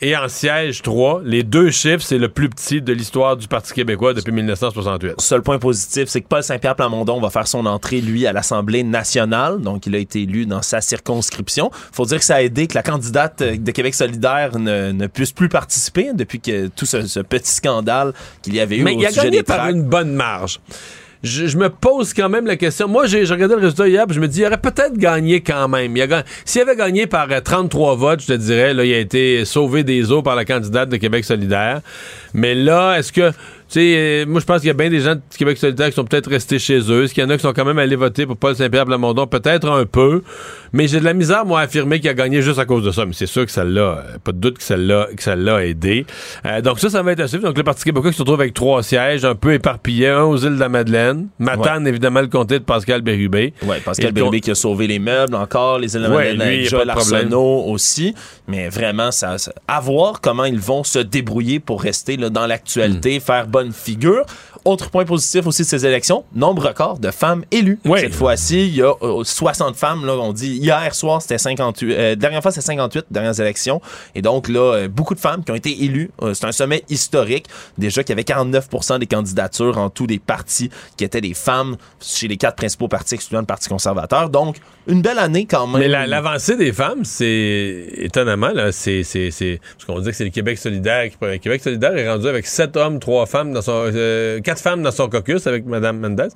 et 0.00 0.16
en 0.16 0.28
siège 0.28 0.82
3. 0.82 1.22
Les 1.24 1.42
deux 1.42 1.70
chiffres, 1.70 2.02
c'est 2.02 2.18
le 2.18 2.28
plus 2.28 2.48
petit 2.48 2.80
de 2.80 2.92
l'histoire 2.92 3.36
du 3.36 3.48
Parti 3.48 3.72
québécois 3.72 4.14
depuis 4.14 4.32
1968. 4.32 5.14
Seul 5.18 5.42
point 5.42 5.58
positif, 5.58 6.08
c'est 6.08 6.20
que 6.20 6.28
Paul 6.28 6.42
Saint-Pierre 6.42 6.76
Plamondon 6.76 7.20
va 7.20 7.30
faire 7.30 7.46
son 7.46 7.66
entrée, 7.66 8.00
lui, 8.00 8.26
à 8.26 8.32
l'Assemblée 8.32 8.82
nationale. 8.82 9.60
Donc, 9.60 9.86
il 9.86 9.94
a 9.94 9.98
été 9.98 10.22
élu 10.22 10.46
dans 10.46 10.62
sa 10.62 10.80
circonscription. 10.80 11.70
faut 11.92 12.06
dire 12.06 12.18
que 12.18 12.24
ça 12.24 12.36
a 12.36 12.42
aidé 12.42 12.66
que 12.66 12.74
la 12.74 12.82
candidate 12.82 13.42
euh, 13.42 13.56
de 13.56 13.70
Québec 13.70 13.94
solidaire 13.94 14.58
ne, 14.58 14.92
ne 14.92 15.06
puisse 15.06 15.32
plus 15.32 15.48
participer 15.48 16.12
depuis 16.14 16.40
que 16.40 16.68
tout 16.68 16.86
ce, 16.86 17.06
ce 17.06 17.20
petit 17.20 17.52
scandale 17.52 18.12
qu'il 18.42 18.54
y 18.54 18.60
avait 18.60 18.78
eu 18.78 18.82
Mais 18.82 18.94
au 18.94 19.00
il 19.00 19.06
a 19.06 19.12
gagné 19.12 19.30
des 19.30 19.42
par 19.42 19.68
une 19.68 19.82
bonne 19.82 20.12
marge. 20.12 20.60
Je, 21.22 21.56
me 21.58 21.68
pose 21.68 22.14
quand 22.14 22.30
même 22.30 22.46
la 22.46 22.56
question. 22.56 22.88
Moi, 22.88 23.06
j'ai 23.06 23.24
regardé 23.24 23.54
le 23.54 23.60
résultat 23.60 23.88
hier, 23.88 24.06
puis 24.06 24.14
je 24.16 24.20
me 24.20 24.28
dis, 24.28 24.40
il 24.40 24.46
aurait 24.46 24.56
peut-être 24.56 24.96
gagné 24.96 25.42
quand 25.42 25.68
même. 25.68 25.94
S'il 26.44 26.62
avait 26.62 26.76
gagné 26.76 27.06
par 27.06 27.30
euh, 27.30 27.40
33 27.40 27.96
votes, 27.96 28.22
je 28.22 28.28
te 28.28 28.32
dirais, 28.32 28.72
là, 28.72 28.84
il 28.84 28.94
a 28.94 28.98
été 28.98 29.44
sauvé 29.44 29.84
des 29.84 30.12
eaux 30.12 30.22
par 30.22 30.34
la 30.34 30.46
candidate 30.46 30.88
de 30.88 30.96
Québec 30.96 31.24
solidaire. 31.24 31.82
Mais 32.32 32.54
là, 32.54 32.96
est-ce 32.96 33.12
que, 33.12 33.32
sais, 33.74 33.94
euh, 33.96 34.26
moi, 34.26 34.40
je 34.40 34.46
pense 34.46 34.58
qu'il 34.60 34.68
y 34.68 34.70
a 34.70 34.74
bien 34.74 34.90
des 34.90 35.00
gens 35.00 35.14
de 35.14 35.20
Québec 35.36 35.58
solidaire 35.58 35.88
qui 35.88 35.94
sont 35.94 36.04
peut-être 36.04 36.28
restés 36.30 36.58
chez 36.58 36.78
eux. 36.90 37.04
Est-ce 37.04 37.14
qu'il 37.14 37.22
y 37.22 37.26
en 37.26 37.30
a 37.30 37.36
qui 37.36 37.42
sont 37.42 37.52
quand 37.52 37.64
même 37.64 37.78
allés 37.78 37.96
voter 37.96 38.26
pour 38.26 38.36
Paul 38.36 38.54
Saint-Pierre 38.56 38.84
Plamondon? 38.86 39.26
Peut-être 39.26 39.68
un 39.70 39.84
peu. 39.86 40.22
Mais 40.72 40.86
j'ai 40.88 41.00
de 41.00 41.04
la 41.04 41.14
misère, 41.14 41.44
moi, 41.44 41.60
à 41.60 41.62
affirmer 41.64 42.00
qu'il 42.00 42.08
a 42.10 42.14
gagné 42.14 42.42
juste 42.42 42.58
à 42.58 42.64
cause 42.64 42.84
de 42.84 42.90
ça. 42.90 43.04
Mais 43.06 43.12
c'est 43.12 43.26
sûr 43.26 43.44
que 43.46 43.50
ça 43.52 43.64
l'a, 43.64 43.80
euh, 43.80 44.02
pas 44.22 44.32
de 44.32 44.38
doute 44.38 44.58
que 44.58 44.62
ça 44.64 44.76
l'a, 44.76 45.08
que 45.16 45.22
ça 45.22 45.36
l'a 45.36 45.64
aidé. 45.66 46.06
Euh, 46.46 46.60
donc 46.60 46.78
ça, 46.80 46.90
ça 46.90 47.02
va 47.02 47.12
être 47.12 47.20
à 47.20 47.28
suivre. 47.28 47.44
Donc 47.44 47.56
le 47.56 47.64
Parti 47.64 47.84
québécois 47.84 48.10
qui 48.10 48.16
se 48.16 48.22
retrouve 48.22 48.40
avec 48.40 48.54
trois 48.54 48.82
sièges, 48.82 49.24
un 49.24 49.34
peu 49.34 49.52
éparpillés, 49.52 50.08
un 50.08 50.22
aux 50.24 50.36
îles 50.36 50.54
de 50.54 50.60
la 50.60 50.68
Madeleine, 50.68 51.28
Matane, 51.38 51.86
évidemment, 51.86 52.20
le 52.20 52.28
comté 52.28 52.58
de 52.58 52.64
Pascal 52.64 53.02
Bérubé. 53.02 53.52
Et 53.62 53.80
Pascal 53.84 54.12
Bérubé 54.12 54.40
qui 54.40 54.50
a 54.50 54.54
sauvé 54.54 54.86
les 54.86 54.98
meubles 54.98 55.34
encore, 55.34 55.78
les 55.78 55.96
éléments 55.96 56.14
Ouais, 56.16 56.34
de 56.34 56.42
lui, 56.42 56.62
y 56.62 56.66
a 56.66 56.68
Joël 56.70 56.86
pas 56.88 56.94
de 56.94 56.98
problème. 57.00 57.20
Arsenault 57.24 57.64
aussi. 57.68 58.14
Mais 58.48 58.68
vraiment, 58.68 59.10
ça, 59.10 59.38
ça- 59.38 59.52
à 59.68 59.80
voir 59.80 60.20
comment 60.20 60.44
ils 60.44 60.58
vont 60.58 60.84
se 60.84 60.98
débrouiller 60.98 61.60
pour 61.60 61.82
rester 61.82 62.16
là, 62.16 62.30
dans 62.30 62.46
l'actualité, 62.46 63.18
Hmm. 63.18 63.20
faire 63.20 63.46
bonne 63.46 63.59
figure. 63.72 64.24
Autre 64.64 64.90
point 64.90 65.04
positif 65.06 65.46
aussi 65.46 65.62
de 65.62 65.66
ces 65.66 65.86
élections, 65.86 66.24
nombre 66.34 66.66
record 66.66 66.98
de 66.98 67.10
femmes 67.10 67.44
élues. 67.50 67.78
Cette 68.00 68.14
fois-ci, 68.14 68.66
il 68.68 68.76
y 68.76 68.82
a 68.82 68.92
euh, 69.02 69.24
60 69.24 69.74
femmes, 69.76 70.04
là, 70.04 70.12
on 70.18 70.32
dit. 70.34 70.56
Hier 70.58 70.94
soir, 70.94 71.22
c'était 71.22 71.38
58. 71.38 71.92
euh, 71.94 72.14
dernière 72.14 72.42
fois, 72.42 72.50
c'était 72.50 72.66
58, 72.66 73.06
dernières 73.10 73.40
élections. 73.40 73.80
Et 74.14 74.20
donc, 74.22 74.48
là, 74.48 74.74
euh, 74.74 74.88
beaucoup 74.88 75.14
de 75.14 75.20
femmes 75.20 75.42
qui 75.44 75.50
ont 75.52 75.54
été 75.54 75.84
élues. 75.84 76.10
Euh, 76.22 76.34
c'est 76.34 76.44
un 76.46 76.52
sommet 76.52 76.82
historique. 76.90 77.46
Déjà 77.78 78.02
qu'il 78.02 78.10
y 78.10 78.20
avait 78.20 78.22
49% 78.22 78.98
des 78.98 79.06
candidatures 79.06 79.78
en 79.78 79.88
tout 79.88 80.06
des 80.06 80.18
partis 80.18 80.70
qui 80.98 81.04
étaient 81.04 81.20
des 81.22 81.34
femmes 81.34 81.76
chez 82.00 82.28
les 82.28 82.36
quatre 82.36 82.56
principaux 82.56 82.88
partis, 82.88 83.14
excluant 83.14 83.40
le 83.40 83.46
Parti 83.46 83.68
conservateur. 83.70 84.28
Donc, 84.28 84.56
une 84.86 85.00
belle 85.00 85.18
année 85.18 85.46
quand 85.46 85.66
même. 85.66 85.80
Mais 85.80 85.88
la- 85.88 86.06
l'avancée 86.06 86.56
des 86.56 86.72
femmes, 86.72 87.04
c'est 87.04 87.86
étonnamment, 87.96 88.50
là, 88.52 88.72
c'est, 88.72 89.02
parce 89.04 89.84
qu'on 89.86 90.00
dit 90.00 90.10
que 90.10 90.16
c'est 90.16 90.24
le 90.24 90.30
Québec 90.30 90.58
solidaire. 90.58 91.08
Qui, 91.08 91.16
le 91.22 91.38
Québec 91.38 91.62
solidaire 91.62 91.96
est 91.96 92.10
rendu 92.10 92.28
avec 92.28 92.46
sept 92.46 92.76
hommes, 92.76 92.98
trois 92.98 93.26
femmes 93.26 93.49
euh, 93.56 94.40
quatre 94.40 94.60
femmes 94.60 94.82
dans 94.82 94.90
son 94.90 95.08
caucus 95.08 95.46
avec 95.46 95.66
Mme 95.66 95.98
Mendez. 95.98 96.28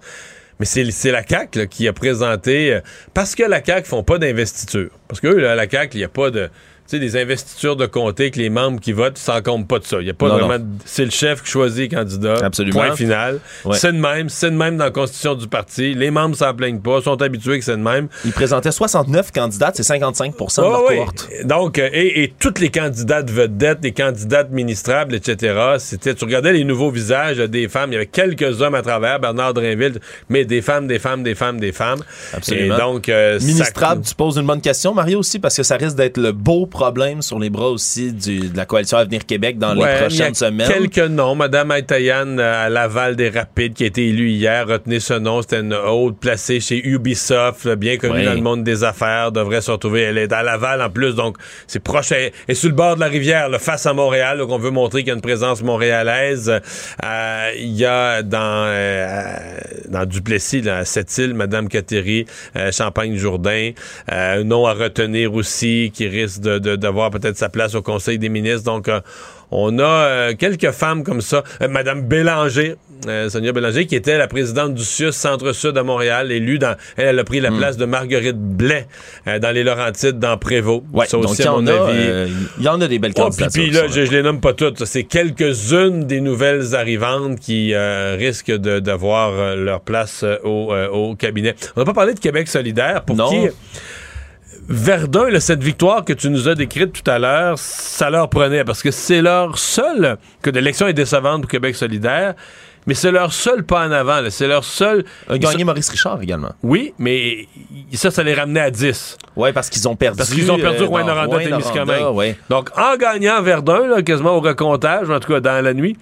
Mais 0.61 0.67
c'est, 0.67 1.11
la 1.11 1.27
CAQ 1.27 1.59
là, 1.59 1.67
qui 1.67 1.89
a 1.89 1.93
présenté, 1.93 2.75
euh, 2.75 2.81
parce 3.13 3.35
que 3.35 3.43
la 3.43 3.65
CAQ 3.65 3.89
font 3.89 4.05
pas 4.05 4.19
d'investiture. 4.19 4.91
Parce 5.09 5.21
que 5.21 5.27
eux, 5.27 5.39
la 5.41 5.69
CAQ, 5.69 5.97
il 5.97 5.99
n'y 5.99 6.05
a 6.05 6.09
pas 6.09 6.31
de, 6.31 6.49
sais, 6.87 6.99
des 6.99 7.17
investitures 7.17 7.77
de 7.77 7.87
comté 7.87 8.31
que 8.31 8.39
les 8.39 8.51
membres 8.51 8.81
qui 8.81 8.93
votent 8.93 9.19
s'en 9.19 9.41
comptent 9.43 9.67
pas 9.69 9.79
de 9.79 9.85
ça. 9.85 9.97
Il 10.01 10.07
y 10.07 10.11
a 10.11 10.15
pas 10.15 10.29
Non, 10.29 10.39
vraiment, 10.47 10.65
c'est 10.85 11.05
le 11.05 11.11
chef 11.11 11.43
qui 11.43 11.51
choisit 11.51 11.91
les 11.91 11.97
candidats. 11.97 12.37
Absolument. 12.43 12.81
Point 12.81 12.97
final. 12.97 13.41
Ouais. 13.65 13.77
C'est 13.77 13.93
de 13.93 13.99
même, 13.99 14.29
c'est 14.29 14.51
de 14.51 14.57
même 14.57 14.77
dans 14.77 14.85
la 14.85 14.91
constitution 14.91 15.35
du 15.35 15.49
parti. 15.49 15.95
Les 15.95 16.11
membres 16.11 16.37
s'en 16.37 16.53
plaignent 16.55 16.81
pas, 16.81 17.01
sont 17.01 17.21
habitués 17.23 17.59
que 17.59 17.65
c'est 17.65 17.73
de 17.77 17.83
même. 17.83 18.09
Ils 18.25 18.33
présentaient 18.33 18.73
69 18.73 19.33
candidates, 19.33 19.77
c'est 19.77 19.83
55% 19.97 20.61
de 20.61 20.67
Ouais, 20.67 20.71
leur 20.73 20.85
ouais. 20.85 20.97
cohorte. 20.97 21.29
Donc, 21.45 21.79
euh, 21.79 21.89
et, 21.93 22.23
et 22.25 22.35
toutes 22.39 22.59
les 22.61 22.71
candidates 22.71 23.31
vedettes, 23.31 23.79
les 23.83 23.93
candidats 23.93 24.41
administrables, 24.41 25.15
etc., 25.15 25.55
c'était, 25.79 26.15
tu 26.15 26.25
regardais 26.25 26.53
les 26.53 26.65
nouveaux 26.65 26.91
visages 26.91 27.39
des 27.39 27.69
femmes, 27.69 27.91
il 27.91 27.95
y 27.95 27.97
avait 27.97 28.07
quelques 28.07 28.61
hommes 28.63 28.75
à 28.75 28.83
travers, 28.83 29.21
Bernard 29.21 29.55
Drinville, 29.55 30.01
mais 30.29 30.45
des 30.45 30.63
femmes, 30.63 30.87
des 30.87 30.99
femmes, 30.99 31.23
des 31.23 31.35
femmes, 31.35 31.59
des 31.61 31.73
femmes. 31.73 32.01
Absolument. 32.33 32.75
Et 32.77 32.79
donc, 32.79 33.09
euh, 33.09 33.39
ça- 33.39 33.47
Ministrable, 33.47 34.03
tu 34.03 34.15
poses 34.15 34.37
une 34.37 34.47
bonne 34.47 34.61
question, 34.61 34.95
Mario, 34.95 35.19
aussi, 35.21 35.39
parce 35.39 35.57
que 35.57 35.63
ça 35.63 35.77
risque 35.77 35.97
d'être 35.97 36.19
le 36.19 36.33
beau 36.33 36.67
problème 36.75 37.23
sur 37.23 37.39
les 37.39 37.51
bras 37.51 37.69
aussi 37.71 38.13
du- 38.13 38.49
de 38.51 38.57
la 38.57 38.67
coalition 38.67 38.99
Avenir 38.99 39.25
Québec 39.25 39.59
dans 39.59 39.77
Ouais, 39.77 39.77
les 39.77 39.81
il 39.83 39.87
y 39.87 39.95
a 39.95 39.99
prochaines 40.01 40.35
semaines? 40.35 40.69
Quelques 40.69 40.99
noms. 41.09 41.35
Madame 41.37 41.71
Aitayan 41.71 42.37
euh, 42.39 42.67
à 42.67 42.69
Laval 42.69 43.15
des 43.17 43.29
Rapides, 43.31 43.75
qui 43.75 43.85
a 43.85 43.87
été 43.87 44.09
élue 44.09 44.31
hier, 44.31 44.67
retenez 44.67 44.99
ce 45.01 45.15
nom. 45.15 45.41
C'était 45.41 45.61
une 45.61 45.73
haute 45.75 46.19
placée 46.19 46.59
chez 46.61 46.85
Ubisoft, 46.87 47.69
bien 47.77 47.97
connue 47.97 48.15
Ouais. 48.15 48.25
dans 48.25 48.35
le 48.35 48.41
monde 48.41 48.65
des 48.65 48.83
affaires, 48.85 49.31
devrait 49.33 49.61
se 49.61 49.71
retrouver. 49.71 50.03
Elle 50.03 50.19
est 50.19 50.33
à 50.33 50.43
Laval 50.43 50.83
en 50.83 50.91
plus, 50.91 51.15
donc 51.15 51.37
c'est 51.69 51.79
proche. 51.83 52.11
Elle 52.13 52.33
est 52.49 52.55
sur 52.55 52.69
le 52.69 52.75
bord 52.75 52.97
de 52.97 53.01
la 53.01 53.07
rivière, 53.07 53.49
là, 53.49 53.59
face 53.61 53.87
à 53.87 53.93
Montréal, 53.95 54.39
donc 54.39 54.51
on 54.51 54.59
veut 54.59 54.71
montrer 54.71 55.01
qu'il 55.03 55.09
y 55.09 55.13
a 55.13 55.15
une 55.15 55.21
présence 55.21 55.63
montréalaise. 55.63 56.51
Euh, 57.05 57.51
Il 57.57 57.73
y 57.77 57.85
a 57.85 58.23
dans, 58.23 58.65
euh, 58.67 59.37
dans 59.89 60.05
Duplessis, 60.07 60.61
là, 60.63 60.79
à 60.79 60.85
Sept-Îles, 60.85 61.35
Madame 61.35 61.69
Cateri, 61.69 62.27
euh, 62.57 62.73
Champagne-Jourdain. 62.73 63.71
Euh, 64.13 64.41
un 64.41 64.45
nom 64.45 64.67
à 64.67 64.73
retenir 64.75 65.35
aussi, 65.35 65.93
qui 65.95 66.09
risque 66.09 66.41
de- 66.41 66.59
de- 66.65 66.77
d'avoir 66.77 67.11
peut-être 67.11 67.37
sa 67.37 67.49
place 67.49 67.75
au 67.75 67.83
Conseil 67.83 68.19
des 68.19 68.29
ministres. 68.29 68.65
Donc, 68.65 68.89
euh, 68.89 69.01
on 69.51 69.79
a 69.79 69.83
euh, 69.85 70.35
quelques 70.37 70.71
femmes 70.73 71.05
comme 71.05 71.21
ça. 71.21 71.45
Euh, 71.63 71.69
Madame 71.69 72.03
Bélanger, 72.03 72.75
Sonia 73.29 73.53
Bélanger, 73.53 73.87
qui 73.87 73.95
était 73.97 74.17
la 74.19 74.27
présidente 74.27 74.75
du 74.75 74.83
CIUS 74.83 75.13
Centre-Sud 75.13 75.77
à 75.77 75.83
Montréal, 75.83 76.33
élue 76.33 76.59
dans... 76.59 76.75
Elle, 76.97 77.09
elle 77.09 77.19
a 77.19 77.25
pris 77.25 77.41
la 77.41 77.51
Hmm. 77.51 77.59
place 77.59 77.77
de 77.77 77.85
Marguerite 77.85 78.39
Blais 78.39 78.87
dans 79.27 79.51
les 79.55 79.63
Laurentides, 79.63 80.19
dans 80.19 80.37
Prévost. 80.39 80.83
Ouais, 80.93 81.07
ça 81.07 81.19
donc 81.19 81.27
aussi, 81.31 81.43
il 81.43 81.45
y 81.45 81.49
à 81.49 81.53
en 81.55 81.61
mon 81.63 81.67
a, 81.69 81.89
avis... 81.89 82.33
il 82.59 82.65
y 82.65 82.69
en 82.69 82.81
a 82.81 82.89
des 82.89 82.99
belles 82.99 83.13
Oh, 83.17 83.23
candidatures. 83.25 83.63
puis 83.63 83.71
là, 83.71 83.83
je, 83.89 84.05
je 84.07 84.11
les 84.11 84.23
nomme 84.23 84.41
pas 84.41 84.55
toutes. 84.55 84.85
C'est 84.87 85.05
quelques-unes 85.05 86.05
des 86.07 86.21
nouvelles 86.21 86.75
arrivantes 86.75 87.39
qui 87.39 87.75
risquent 87.77 88.55
d'avoir 88.57 89.55
leur 89.57 89.81
place 89.83 90.25
au, 90.43 90.73
au 90.93 91.15
cabinet. 91.15 91.55
On 91.77 91.81
n'a 91.81 91.85
pas 91.87 91.93
parlé 91.95 92.15
de 92.15 92.21
Québec 92.21 92.49
solidaire. 92.49 93.03
Pour 93.05 93.17
Non. 93.17 93.29
qui 93.29 93.49
Verdun, 94.69 95.29
là, 95.29 95.41
cette 95.41 95.63
victoire 95.63 96.05
que 96.05 96.13
tu 96.13 96.31
nous 96.31 96.49
as 96.49 96.55
décrite 96.55 96.93
tout 96.93 97.11
à 97.11 97.19
l'heure, 97.19 97.59
ça 97.59 98.09
leur 98.11 98.29
prenait 98.31 98.65
parce 98.65 98.83
que 98.83 98.91
c'est 98.91 99.21
leur 99.23 99.59
seul 99.59 100.17
que 100.43 100.51
l'élection 100.51 100.87
est 100.87 100.93
décevante 100.95 101.43
pour 101.43 101.51
Québec 101.51 101.75
solidaire. 101.77 102.35
Mais 102.87 102.93
c'est 102.95 103.11
leur 103.13 103.33
seul 103.33 103.65
pas 103.65 103.87
en 103.87 103.93
avant. 103.93 104.21
C'est 104.29 104.47
leur 104.47 104.63
seul. 104.63 105.05
A 105.29 105.39
gagné 105.39 105.65
Maurice 105.65 105.89
Richard 105.89 106.21
également. 106.21 106.53
Oui, 106.63 106.93
mais 106.99 107.47
ça, 107.95 108.11
ça 108.11 108.23
les 108.23 108.35
ramenait 108.35 108.61
à 108.61 108.71
10. 108.71 109.17
Oui, 109.37 109.53
parce 109.53 109.71
qu'ils 109.71 109.89
ont 109.89 109.97
perdu. 109.97 110.19
Parce 110.19 110.31
qu'ils 110.31 110.53
ont 110.53 110.59
perdu 110.59 110.83
euh, 110.83 110.87
Rouen 110.87 111.01
dans 111.01 111.07
Noranda 111.15 111.43
et 111.43 111.49
Témiscamingue. 111.49 112.15
Ouais. 112.15 112.37
Donc, 112.51 112.69
en 112.79 112.97
gagnant 112.97 113.41
Verdun, 113.41 113.87
là, 113.87 114.03
quasiment 114.03 114.37
au 114.37 114.41
recomptage, 114.41 115.09
en 115.09 115.19
tout 115.19 115.33
cas 115.33 115.41
dans 115.41 115.65
la 115.65 115.73
nuit, 115.73 115.97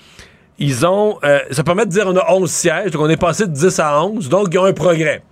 ils 0.58 0.84
ont. 0.84 1.18
euh, 1.22 1.38
ça 1.52 1.62
permet 1.62 1.86
de 1.86 1.90
dire 1.90 2.04
on 2.08 2.16
a 2.16 2.32
11 2.32 2.50
sièges, 2.50 2.90
donc 2.90 3.02
on 3.02 3.08
est 3.08 3.16
passé 3.16 3.46
de 3.46 3.52
10 3.52 3.78
à 3.78 4.02
11, 4.04 4.28
donc 4.28 4.48
ils 4.50 4.58
ont 4.58 4.64
un 4.64 4.72
progrès. 4.72 5.22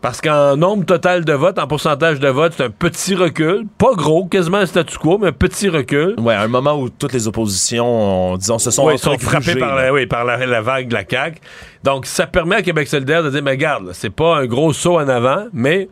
Parce 0.00 0.20
qu'en 0.20 0.56
nombre 0.56 0.84
total 0.84 1.24
de 1.24 1.32
votes, 1.32 1.58
en 1.58 1.66
pourcentage 1.66 2.18
de 2.20 2.28
votes, 2.28 2.54
c'est 2.56 2.64
un 2.64 2.70
petit 2.70 3.14
recul. 3.14 3.64
Pas 3.78 3.94
gros, 3.94 4.26
quasiment 4.26 4.58
un 4.58 4.66
statu 4.66 4.98
quo, 4.98 5.18
mais 5.18 5.28
un 5.28 5.32
petit 5.32 5.68
recul. 5.68 6.14
Ouais, 6.18 6.34
à 6.34 6.42
un 6.42 6.48
moment 6.48 6.74
où 6.74 6.88
toutes 6.90 7.12
les 7.12 7.28
oppositions, 7.28 8.36
disons, 8.36 8.58
se 8.58 8.70
sont 8.70 8.82
entregrugiées, 9.16 9.56
par, 9.60 9.74
la, 9.76 9.92
oui, 9.92 10.06
par 10.06 10.24
la, 10.24 10.44
la 10.46 10.60
vague 10.60 10.88
de 10.88 10.94
la 10.94 11.04
CAQ. 11.08 11.40
Donc, 11.84 12.06
ça 12.06 12.26
permet 12.26 12.56
à 12.56 12.62
Québec 12.62 12.88
solidaire 12.88 13.22
de 13.22 13.30
dire, 13.30 13.42
mais 13.42 13.52
regarde, 13.52 13.90
c'est 13.92 14.10
pas 14.10 14.36
un 14.38 14.46
gros 14.46 14.72
saut 14.72 14.98
en 14.98 15.08
avant, 15.08 15.46
mais 15.52 15.88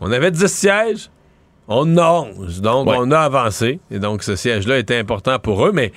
on 0.00 0.10
avait 0.12 0.30
10 0.30 0.46
sièges, 0.48 1.10
on 1.68 1.96
a 1.96 2.10
11. 2.36 2.60
Donc, 2.60 2.88
Ouais. 2.88 2.96
on 2.98 3.10
a 3.12 3.18
avancé. 3.20 3.78
Et 3.90 3.98
donc, 3.98 4.22
ce 4.24 4.36
siège-là 4.36 4.78
était 4.78 4.98
important 4.98 5.38
pour 5.38 5.64
eux, 5.66 5.72
mais 5.72 5.92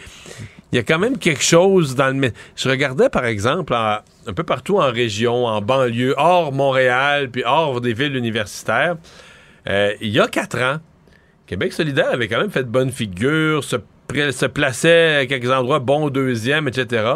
il 0.72 0.76
y 0.76 0.80
a 0.80 0.84
quand 0.84 1.00
même 1.00 1.18
quelque 1.18 1.44
chose 1.44 1.96
dans 1.96 2.16
le... 2.16 2.32
Je 2.56 2.70
regardais, 2.70 3.10
par 3.10 3.26
exemple, 3.26 3.74
en- 3.74 3.98
un 4.28 4.34
peu 4.34 4.44
partout 4.44 4.78
en 4.78 4.92
région, 4.92 5.46
en 5.46 5.62
banlieue, 5.62 6.14
hors 6.18 6.52
Montréal, 6.52 7.30
puis 7.30 7.44
hors 7.46 7.82
des 7.82 7.94
villes 7.94 8.16
universitaires, 8.16 8.98
Euh, 9.68 9.94
il 10.00 10.10
y 10.10 10.20
a 10.20 10.28
quatre 10.28 10.60
ans, 10.60 10.78
Québec 11.48 11.74
solidaire 11.74 12.12
avait 12.12 12.28
quand 12.28 12.40
même 12.40 12.52
fait 12.52 12.64
de 12.64 12.70
bonne 12.70 12.92
figure, 12.92 13.64
se, 13.64 13.78
se 14.32 14.46
plaçait 14.46 15.16
à 15.16 15.26
quelques 15.26 15.50
endroits 15.50 15.80
bon 15.80 16.10
deuxième, 16.10 16.68
etc. 16.68 17.14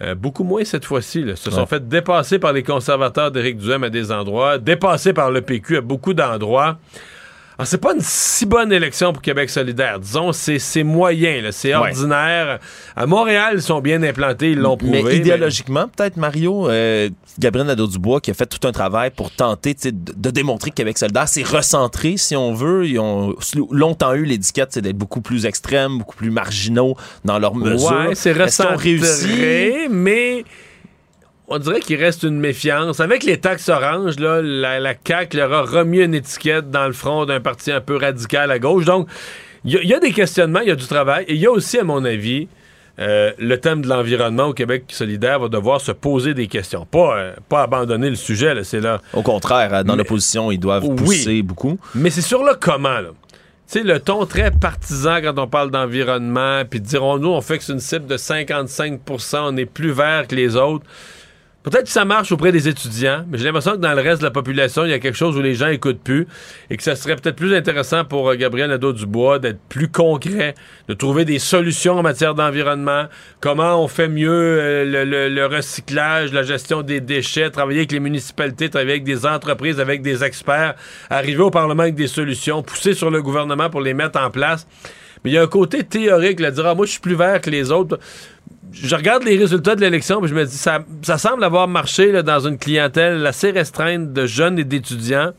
Euh, 0.00 0.14
beaucoup 0.16 0.42
moins 0.42 0.64
cette 0.64 0.84
fois-ci. 0.84 1.24
Se 1.36 1.50
sont 1.50 1.66
fait 1.66 1.86
dépasser 1.88 2.40
par 2.40 2.52
les 2.52 2.64
conservateurs 2.64 3.30
d'Éric 3.30 3.58
Duhem 3.58 3.84
à 3.84 3.90
des 3.90 4.10
endroits, 4.10 4.58
dépassés 4.58 5.12
par 5.12 5.30
le 5.30 5.40
PQ 5.40 5.76
à 5.76 5.80
beaucoup 5.80 6.14
d'endroits. 6.14 6.78
Alors, 7.58 7.66
c'est 7.66 7.78
pas 7.78 7.92
une 7.92 8.00
si 8.02 8.46
bonne 8.46 8.72
élection 8.72 9.12
pour 9.12 9.20
Québec 9.20 9.50
solidaire. 9.50 9.98
Disons, 9.98 10.30
c'est 10.32 10.84
moyen, 10.84 11.48
c'est 11.50 11.74
Ouais. 11.74 11.88
ordinaire. 11.88 12.60
À 12.94 13.04
Montréal, 13.06 13.54
ils 13.56 13.62
sont 13.62 13.80
bien 13.80 14.00
implantés, 14.04 14.52
ils 14.52 14.58
l'ont 14.58 14.76
prouvé. 14.76 15.02
Mais 15.02 15.16
idéologiquement, 15.16 15.88
peut-être, 15.88 16.16
Mario, 16.16 16.68
euh, 16.68 17.08
Gabriel 17.36 17.66
Nadeau-Dubois, 17.66 18.20
qui 18.20 18.30
a 18.30 18.34
fait 18.34 18.46
tout 18.46 18.64
un 18.68 18.70
travail 18.70 19.10
pour 19.10 19.32
tenter 19.32 19.74
de, 19.74 19.90
de 19.92 20.30
démontrer 20.30 20.70
que 20.70 20.76
Québec 20.76 20.98
solidaire 20.98 21.26
s'est 21.26 21.42
recentré, 21.42 22.16
si 22.16 22.36
on 22.36 22.54
veut. 22.54 22.86
Ils 22.86 23.00
ont 23.00 23.34
longtemps 23.72 24.14
eu 24.14 24.24
l'étiquette 24.24 24.68
c'est 24.70 24.80
d'être 24.80 24.96
beaucoup 24.96 25.20
plus 25.20 25.44
extrêmes, 25.44 25.98
beaucoup 25.98 26.16
plus 26.16 26.30
marginaux 26.30 26.94
dans 27.24 27.40
leurs 27.40 27.56
mesures. 27.56 27.90
Ouais, 27.90 28.14
c'est 28.14 28.34
recentré, 28.34 29.00
mais 29.90 30.44
on 31.48 31.58
dirait 31.58 31.80
qu'il 31.80 31.98
reste 32.02 32.22
une 32.22 32.38
méfiance. 32.38 33.00
Avec 33.00 33.24
les 33.24 33.38
taxes 33.38 33.68
oranges, 33.68 34.18
là, 34.18 34.40
la, 34.42 34.80
la 34.80 34.94
CAQ 35.06 35.36
leur 35.36 35.52
a 35.52 35.62
remis 35.62 35.98
une 36.00 36.14
étiquette 36.14 36.70
dans 36.70 36.86
le 36.86 36.92
front 36.92 37.24
d'un 37.24 37.40
parti 37.40 37.72
un 37.72 37.80
peu 37.80 37.96
radical 37.96 38.50
à 38.50 38.58
gauche. 38.58 38.84
Donc, 38.84 39.08
il 39.64 39.72
y, 39.72 39.76
a- 39.76 39.82
il 39.82 39.88
y 39.88 39.94
a 39.94 39.98
des 40.00 40.12
questionnements, 40.12 40.60
il 40.60 40.68
y 40.68 40.72
a 40.72 40.76
du 40.76 40.86
travail. 40.86 41.24
Et 41.28 41.34
il 41.34 41.40
y 41.40 41.46
a 41.46 41.50
aussi, 41.50 41.78
à 41.78 41.84
mon 41.84 42.04
avis, 42.04 42.48
euh, 43.00 43.32
le 43.38 43.58
thème 43.60 43.82
de 43.82 43.88
l'environnement 43.88 44.46
au 44.46 44.52
Québec 44.52 44.84
solidaire 44.88 45.38
va 45.40 45.48
devoir 45.48 45.80
se 45.80 45.92
poser 45.92 46.34
des 46.34 46.48
questions. 46.48 46.84
Pas, 46.84 47.16
euh, 47.16 47.32
pas 47.48 47.62
abandonner 47.62 48.10
le 48.10 48.16
sujet, 48.16 48.54
là, 48.54 48.64
c'est 48.64 48.80
là. 48.80 49.00
Au 49.14 49.22
contraire, 49.22 49.84
dans 49.84 49.92
Mais- 49.92 49.98
l'opposition, 49.98 50.50
ils 50.50 50.58
doivent 50.58 50.84
Oui. 50.84 50.96
pousser 50.96 51.42
beaucoup. 51.42 51.78
Mais 51.94 52.10
c'est 52.10 52.20
sur 52.22 52.42
le 52.44 52.54
comment, 52.60 52.98
là. 53.00 53.10
Tu 53.70 53.80
sais, 53.80 53.84
le 53.84 54.00
ton 54.00 54.24
très 54.24 54.50
partisan 54.50 55.18
quand 55.22 55.38
on 55.38 55.46
parle 55.46 55.70
d'environnement, 55.70 56.62
puis 56.68 56.80
dirons-nous, 56.80 57.28
on 57.28 57.40
fait 57.42 57.58
que 57.58 57.64
c'est 57.64 57.72
une 57.74 57.80
cible 57.80 58.06
de 58.06 58.16
55% 58.16 59.40
on 59.52 59.56
est 59.58 59.66
plus 59.66 59.90
vert 59.92 60.26
que 60.26 60.34
les 60.34 60.56
autres. 60.56 60.84
Peut-être 61.70 61.84
que 61.84 61.90
ça 61.90 62.04
marche 62.04 62.32
auprès 62.32 62.50
des 62.52 62.66
étudiants, 62.68 63.24
mais 63.28 63.36
j'ai 63.36 63.44
l'impression 63.44 63.72
que 63.72 63.76
dans 63.76 63.92
le 63.92 64.00
reste 64.00 64.20
de 64.20 64.24
la 64.26 64.30
population, 64.30 64.84
il 64.84 64.90
y 64.90 64.94
a 64.94 64.98
quelque 64.98 65.16
chose 65.18 65.36
où 65.36 65.42
les 65.42 65.54
gens 65.54 65.68
écoutent 65.68 66.00
plus 66.02 66.26
et 66.70 66.76
que 66.76 66.82
ça 66.82 66.96
serait 66.96 67.16
peut-être 67.16 67.36
plus 67.36 67.54
intéressant 67.54 68.04
pour 68.04 68.30
euh, 68.30 68.36
Gabriel 68.36 68.70
Nadeau-Dubois 68.70 69.38
d'être 69.38 69.60
plus 69.68 69.88
concret, 69.88 70.54
de 70.88 70.94
trouver 70.94 71.24
des 71.24 71.38
solutions 71.38 71.98
en 71.98 72.02
matière 72.02 72.34
d'environnement, 72.34 73.04
comment 73.40 73.82
on 73.84 73.88
fait 73.88 74.08
mieux 74.08 74.30
euh, 74.30 74.84
le, 74.84 75.04
le- 75.04 75.28
le 75.28 75.46
recyclage, 75.46 76.32
la 76.32 76.42
gestion 76.42 76.82
des 76.82 77.00
déchets, 77.00 77.50
travailler 77.50 77.80
avec 77.80 77.92
les 77.92 78.00
municipalités, 78.00 78.70
travailler 78.70 78.92
avec 78.92 79.04
des 79.04 79.26
entreprises, 79.26 79.78
avec 79.78 80.00
des 80.00 80.24
experts, 80.24 80.74
arriver 81.10 81.42
au 81.42 81.50
Parlement 81.50 81.82
avec 81.82 81.94
des 81.96 82.06
solutions, 82.06 82.62
pousser 82.62 82.94
sur 82.94 83.10
le 83.10 83.20
gouvernement 83.20 83.68
pour 83.68 83.80
les 83.82 83.92
mettre 83.94 84.18
en 84.20 84.30
place. 84.30 84.66
Mais 85.24 85.30
il 85.30 85.34
y 85.34 85.38
a 85.38 85.42
un 85.42 85.48
côté 85.48 85.84
théorique, 85.84 86.40
là, 86.40 86.50
de 86.50 86.56
dire 86.56 86.66
ah, 86.66 86.74
moi 86.74 86.86
je 86.86 86.92
suis 86.92 87.00
plus 87.00 87.14
vert 87.14 87.40
que 87.40 87.50
les 87.50 87.70
autres 87.70 87.98
je 88.72 88.94
regarde 88.94 89.24
les 89.24 89.36
résultats 89.36 89.74
de 89.74 89.80
l'élection, 89.80 90.20
puis 90.20 90.28
je 90.28 90.34
me 90.34 90.44
dis, 90.44 90.56
ça, 90.56 90.82
semble 91.18 91.44
avoir 91.44 91.68
marché 91.68 92.22
dans 92.22 92.40
une 92.40 92.58
clientèle 92.58 93.26
assez 93.26 93.50
restreinte 93.50 94.12
de 94.12 94.26
jeunes 94.26 94.58
et 94.58 94.64
d'étudiants. 94.64 95.32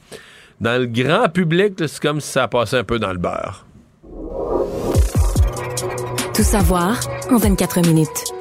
Dans 0.59 0.79
le 0.79 0.87
grand 0.87 1.29
public, 1.29 1.73
c'est 1.77 1.99
comme 1.99 2.19
si 2.19 2.31
ça 2.31 2.47
passait 2.47 2.77
un 2.77 2.83
peu 2.83 2.99
dans 2.99 3.11
le 3.11 3.17
beurre. 3.17 3.65
Tout 6.33 6.43
savoir 6.43 6.99
en 7.31 7.37
24 7.37 7.87
minutes. 7.87 8.38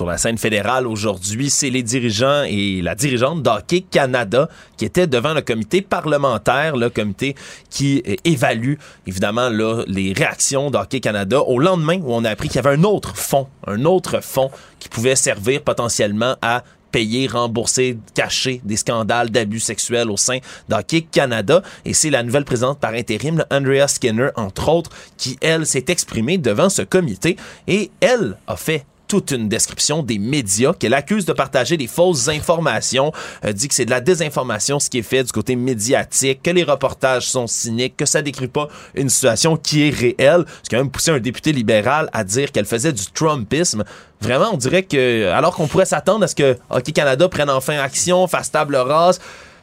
Sur 0.00 0.06
la 0.06 0.16
scène 0.16 0.38
fédérale 0.38 0.86
aujourd'hui, 0.86 1.50
c'est 1.50 1.68
les 1.68 1.82
dirigeants 1.82 2.44
et 2.44 2.80
la 2.80 2.94
dirigeante 2.94 3.42
d'Hockey 3.42 3.82
Canada 3.82 4.48
qui 4.78 4.86
étaient 4.86 5.06
devant 5.06 5.34
le 5.34 5.42
comité 5.42 5.82
parlementaire, 5.82 6.74
le 6.74 6.88
comité 6.88 7.34
qui 7.68 8.02
euh, 8.08 8.14
évalue 8.24 8.76
évidemment 9.06 9.50
les 9.50 10.14
réactions 10.14 10.70
d'Hockey 10.70 11.00
Canada 11.00 11.42
au 11.42 11.58
lendemain 11.58 11.98
où 11.98 12.14
on 12.14 12.24
a 12.24 12.30
appris 12.30 12.48
qu'il 12.48 12.56
y 12.56 12.66
avait 12.66 12.78
un 12.78 12.84
autre 12.84 13.14
fonds, 13.14 13.46
un 13.66 13.84
autre 13.84 14.22
fonds 14.22 14.50
qui 14.78 14.88
pouvait 14.88 15.16
servir 15.16 15.60
potentiellement 15.60 16.34
à 16.40 16.64
payer, 16.92 17.26
rembourser, 17.26 17.98
cacher 18.14 18.62
des 18.64 18.78
scandales 18.78 19.28
d'abus 19.28 19.60
sexuels 19.60 20.10
au 20.10 20.16
sein 20.16 20.38
d'Hockey 20.70 21.02
Canada. 21.02 21.60
Et 21.84 21.92
c'est 21.92 22.08
la 22.08 22.22
nouvelle 22.22 22.46
présidente 22.46 22.80
par 22.80 22.94
intérim, 22.94 23.44
Andrea 23.50 23.86
Skinner, 23.86 24.30
entre 24.36 24.70
autres, 24.70 24.90
qui, 25.18 25.36
elle, 25.42 25.66
s'est 25.66 25.84
exprimée 25.88 26.38
devant 26.38 26.70
ce 26.70 26.80
comité. 26.80 27.36
Et 27.68 27.90
elle 28.00 28.38
a 28.46 28.56
fait 28.56 28.86
toute 29.10 29.32
une 29.32 29.48
description 29.48 30.04
des 30.04 30.20
médias 30.20 30.72
qu'elle 30.72 30.94
accuse 30.94 31.24
de 31.24 31.32
partager 31.32 31.76
des 31.76 31.88
fausses 31.88 32.28
informations, 32.28 33.10
euh, 33.44 33.52
dit 33.52 33.66
que 33.66 33.74
c'est 33.74 33.84
de 33.84 33.90
la 33.90 34.00
désinformation 34.00 34.78
ce 34.78 34.88
qui 34.88 34.98
est 34.98 35.02
fait 35.02 35.24
du 35.24 35.32
côté 35.32 35.56
médiatique, 35.56 36.44
que 36.44 36.50
les 36.50 36.62
reportages 36.62 37.26
sont 37.26 37.48
cyniques, 37.48 37.96
que 37.96 38.06
ça 38.06 38.22
décrit 38.22 38.46
pas 38.46 38.68
une 38.94 39.08
situation 39.08 39.56
qui 39.56 39.88
est 39.88 39.90
réelle, 39.90 40.44
ce 40.62 40.68
qui 40.68 40.76
a 40.76 40.78
même 40.78 40.92
poussé 40.92 41.10
un 41.10 41.18
député 41.18 41.50
libéral 41.50 42.08
à 42.12 42.22
dire 42.22 42.52
qu'elle 42.52 42.66
faisait 42.66 42.92
du 42.92 43.04
Trumpisme. 43.06 43.82
Vraiment, 44.20 44.50
on 44.52 44.56
dirait 44.56 44.84
que 44.84 45.26
alors 45.30 45.56
qu'on 45.56 45.66
pourrait 45.66 45.86
s'attendre 45.86 46.22
à 46.22 46.28
ce 46.28 46.36
que 46.36 46.56
Hockey 46.70 46.92
Canada 46.92 47.28
prenne 47.28 47.50
enfin 47.50 47.78
action, 47.78 48.28
fasse 48.28 48.52
table 48.52 48.76
rase, 48.76 49.18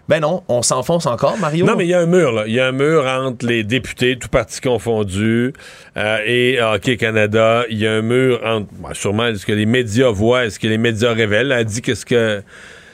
ben 0.07 0.21
non, 0.21 0.43
on 0.47 0.61
s'enfonce 0.61 1.05
encore, 1.05 1.37
Mario. 1.37 1.65
Non, 1.65 1.75
mais 1.75 1.85
il 1.85 1.89
y 1.89 1.93
a 1.93 1.99
un 1.99 2.05
mur, 2.05 2.31
là. 2.31 2.43
Il 2.47 2.53
y 2.53 2.59
a 2.59 2.67
un 2.67 2.71
mur 2.71 3.05
entre 3.05 3.45
les 3.45 3.63
députés, 3.63 4.17
tout 4.17 4.29
partis 4.29 4.61
confondus, 4.61 5.53
euh, 5.97 6.17
et 6.25 6.61
Hockey 6.61 6.95
Canada. 6.97 7.63
Il 7.69 7.77
y 7.77 7.87
a 7.87 7.93
un 7.93 8.01
mur 8.01 8.39
entre, 8.45 8.67
bon, 8.71 8.93
sûrement, 8.93 9.33
ce 9.35 9.45
que 9.45 9.51
les 9.51 9.65
médias 9.65 10.09
voient 10.09 10.45
et 10.45 10.49
ce 10.49 10.59
que 10.59 10.67
les 10.67 10.77
médias 10.77 11.13
révèlent? 11.13 11.51
Elle 11.51 11.59
a 11.59 11.63
dit 11.63 11.81
que 11.81 11.93
ce 11.93 12.05
que 12.05 12.41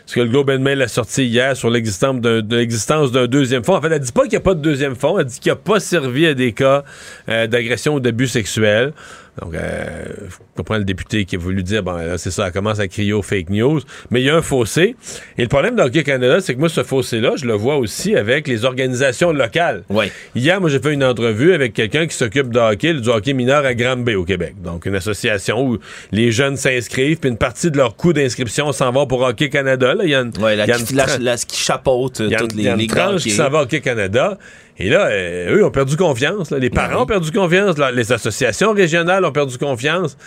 ce 0.06 0.15
que 0.15 0.19
le 0.19 0.27
Globe 0.27 0.49
and 0.49 0.60
Mail 0.60 0.81
a 0.81 0.88
sorti 0.88 1.26
hier 1.26 1.56
sur 1.56 1.69
l'existence 1.69 2.19
d'un, 2.19 2.41
de 2.41 2.57
l'existence 2.57 3.11
d'un 3.11 3.27
deuxième 3.27 3.64
fonds. 3.64 3.76
En 3.76 3.81
fait, 3.81 3.91
elle 3.91 3.99
dit 3.99 4.11
pas 4.11 4.23
qu'il 4.23 4.31
n'y 4.31 4.38
a 4.38 4.41
pas 4.41 4.53
de 4.53 4.61
deuxième 4.61 4.95
fonds. 4.95 5.18
Elle 5.18 5.26
dit 5.26 5.40
qu'il 5.40 5.52
n'a 5.52 5.56
pas 5.56 5.80
servi 5.80 6.27
à 6.27 6.34
des 6.34 6.52
cas 6.52 6.84
euh, 7.30 7.48
d'agression 7.48 7.95
ou 7.95 7.99
d'abus 7.99 8.27
sexuels. 8.27 8.94
Donc, 9.41 9.55
euh, 9.55 10.03
je 10.30 10.35
comprends 10.55 10.77
le 10.77 10.84
député 10.84 11.26
qui 11.26 11.35
a 11.38 11.39
voulu 11.39 11.64
dire, 11.64 11.81
bon, 11.81 11.97
c'est 12.18 12.30
ça, 12.30 12.45
elle 12.47 12.51
commence 12.53 12.80
à 12.80 12.88
crier 12.88 13.14
aux 13.14 13.23
fake 13.23 13.49
news. 13.49 13.80
Mais 14.11 14.22
il 14.22 14.26
y 14.26 14.30
a 14.30 14.35
un 14.35 14.43
fossé. 14.43 14.95
Et 15.39 15.41
le 15.41 15.47
problème 15.47 15.76
d'Hockey 15.76 16.03
Canada, 16.03 16.39
c'est 16.39 16.53
que 16.53 16.60
moi, 16.60 16.69
ce 16.69 16.84
fossé-là, 16.84 17.31
je 17.35 17.45
le 17.45 17.53
vois 17.53 17.77
aussi 17.77 18.15
avec 18.15 18.47
les 18.47 18.64
organisations 18.64 19.31
locales. 19.31 19.84
Ouais. 19.89 20.11
Hier, 20.35 20.61
moi, 20.61 20.69
j'ai 20.69 20.80
fait 20.80 20.93
une 20.93 21.03
entrevue 21.03 21.53
avec 21.53 21.73
quelqu'un 21.73 22.05
qui 22.05 22.15
s'occupe 22.15 22.49
de 22.51 22.60
hockey, 22.60 22.93
du 22.93 23.10
hockey 23.10 23.34
mineur 23.34 23.65
à 23.65 23.73
Granby, 23.73 24.14
au 24.14 24.23
Québec. 24.23 24.53
Donc, 24.64 24.85
une 24.85 24.95
association 24.95 25.65
où 25.68 25.77
les 26.11 26.31
jeunes 26.31 26.55
s'inscrivent, 26.55 27.18
puis 27.18 27.30
une 27.31 27.38
partie 27.38 27.72
de 27.72 27.77
leur 27.77 27.95
coût 27.95 28.14
d'inscription 28.14 28.72
s'en 28.72 28.91
va 28.91 29.07
pour 29.07 29.22
Hockey 29.22 29.49
Canada. 29.49 29.95
Là, 29.95 30.03
il 30.03 30.11
y 30.11 30.15
a 30.15 30.19
une, 30.22 30.31
Ouais, 30.39 30.55
la, 30.55 30.68
y 30.68 30.72
a 30.72 30.77
une 30.77 30.85
qui, 30.85 30.93
la- 30.93 31.18
la- 31.18 31.38
qui 31.38 31.57
chapeaute 31.57 32.22
euh, 32.22 32.30
toutes 32.38 32.53
les, 32.53 32.61
il 32.61 32.65
y 32.65 32.69
a 32.69 32.73
une 32.73 32.80
les 32.80 32.88
grands 32.88 33.07
tranche 33.10 33.23
qui 33.23 33.31
s'en 33.31 33.49
va 33.49 33.60
au 33.60 33.61
Hockey 33.64 33.81
Canada. 33.81 34.38
Et 34.79 34.89
là, 34.89 35.07
euh, 35.07 35.55
eux 35.57 35.65
ont 35.65 35.71
perdu 35.71 35.95
confiance. 35.97 36.49
là. 36.51 36.57
Les 36.57 36.69
Ben 36.69 36.87
parents 36.87 37.03
ont 37.03 37.05
perdu 37.05 37.31
confiance. 37.31 37.77
là. 37.77 37.91
Les 37.91 38.11
associations 38.11 38.73
régionales 38.73 39.23
ont 39.25 39.31
perdu 39.31 39.57
confiance. 39.57 40.17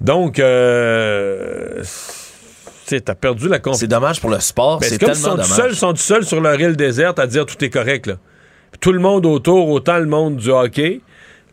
Donc, 0.00 0.38
euh, 0.38 1.82
t'as 2.86 3.14
perdu 3.14 3.48
la 3.48 3.58
confiance. 3.58 3.80
C'est 3.80 3.86
dommage 3.86 4.20
pour 4.20 4.30
le 4.30 4.40
sport, 4.40 4.80
Ben, 4.80 4.88
c'est 4.88 4.98
comme 4.98 5.12
tellement 5.12 5.20
ils 5.20 5.30
sont 5.30 5.30
dommage. 5.36 5.48
seuls, 5.56 5.74
sont 5.74 5.94
seuls 5.96 6.24
sur 6.24 6.40
leur 6.40 6.60
île 6.60 6.76
déserte 6.76 7.18
à 7.18 7.26
dire 7.26 7.46
tout 7.46 7.62
est 7.64 7.70
correct. 7.70 8.06
Là. 8.06 8.14
Tout 8.80 8.92
le 8.92 9.00
monde 9.00 9.24
autour, 9.26 9.68
autant 9.70 9.98
le 9.98 10.06
monde 10.06 10.36
du 10.36 10.50
hockey, 10.50 11.00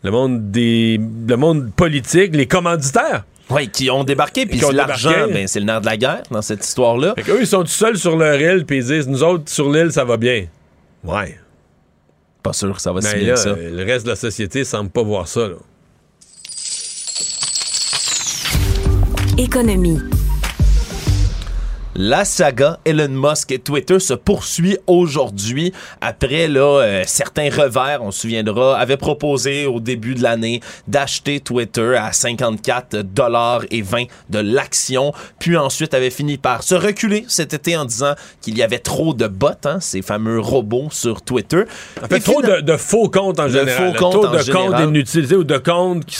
le 0.02 0.10
monde 0.10 0.50
des, 0.50 1.00
le 1.28 1.36
monde 1.36 1.72
politique, 1.74 2.36
les 2.36 2.46
commanditaires. 2.46 3.24
Oui, 3.50 3.68
qui 3.68 3.90
ont 3.90 4.04
débarqué, 4.04 4.46
puis 4.46 4.58
l'argent, 4.72 5.10
ben, 5.30 5.46
c'est 5.46 5.60
le 5.60 5.66
nerf 5.66 5.80
de 5.82 5.86
la 5.86 5.96
guerre 5.98 6.22
dans 6.30 6.40
cette 6.42 6.64
histoire-là. 6.64 7.14
Qu'eux, 7.24 7.40
ils 7.40 7.46
sont 7.46 7.64
seuls 7.66 7.96
sur 7.98 8.16
leur 8.16 8.40
île, 8.40 8.64
puis 8.66 8.78
ils 8.78 8.84
disent, 8.86 9.06
nous 9.08 9.22
autres, 9.22 9.44
sur 9.50 9.70
l'île, 9.70 9.92
ça 9.92 10.04
va 10.04 10.16
bien. 10.16 10.46
Ouais. 11.04 11.38
Pas 12.44 12.52
sûr 12.52 12.76
que 12.76 12.80
ça 12.82 12.92
va 12.92 13.00
si 13.00 13.08
Mais 13.08 13.20
bien 13.20 13.28
là, 13.28 13.34
que 13.34 13.40
ça. 13.40 13.48
euh, 13.48 13.70
le 13.70 13.84
reste 13.90 14.04
de 14.04 14.10
la 14.10 14.16
société 14.16 14.64
semble 14.64 14.90
pas 14.90 15.02
voir 15.02 15.26
ça. 15.26 15.48
Là. 15.48 15.54
Économie. 19.38 19.98
La 21.96 22.24
saga 22.24 22.80
Elon 22.84 23.08
Musk 23.08 23.52
et 23.52 23.60
Twitter 23.60 24.00
se 24.00 24.14
poursuit 24.14 24.78
aujourd'hui 24.88 25.72
après 26.00 26.48
là 26.48 26.80
euh, 26.80 27.02
certains 27.06 27.48
revers, 27.50 28.00
on 28.02 28.10
se 28.10 28.22
souviendra, 28.22 28.76
avait 28.76 28.96
proposé 28.96 29.66
au 29.66 29.78
début 29.78 30.16
de 30.16 30.22
l'année 30.22 30.60
d'acheter 30.88 31.38
Twitter 31.38 31.96
à 31.96 32.12
54 32.12 32.96
dollars 33.02 33.62
et 33.70 33.82
20 33.82 34.04
de 34.30 34.38
l'action, 34.40 35.12
puis 35.38 35.56
ensuite 35.56 35.94
avait 35.94 36.10
fini 36.10 36.36
par 36.36 36.64
se 36.64 36.74
reculer 36.74 37.24
cet 37.28 37.54
été 37.54 37.76
en 37.76 37.84
disant 37.84 38.14
qu'il 38.40 38.58
y 38.58 38.62
avait 38.64 38.80
trop 38.80 39.14
de 39.14 39.28
bots, 39.28 39.50
hein, 39.64 39.78
ces 39.80 40.02
fameux 40.02 40.40
robots 40.40 40.88
sur 40.90 41.22
Twitter. 41.22 41.62
En 42.02 42.08
fait, 42.08 42.16
Et 42.16 42.20
trop 42.20 42.42
de, 42.42 42.60
de 42.60 42.76
faux 42.76 43.08
comptes 43.08 43.38
en 43.38 43.44
De 43.46 43.50
général. 43.50 43.92
faux 43.92 43.98
comptes 43.98 44.12
Trop 44.14 44.26
en 44.26 44.32
de 44.32 44.38
général. 44.40 44.70
comptes 44.72 44.80
inutilisés 44.88 45.36
ou 45.36 45.44
de 45.44 45.58
comptes 45.58 46.04
qui. 46.06 46.16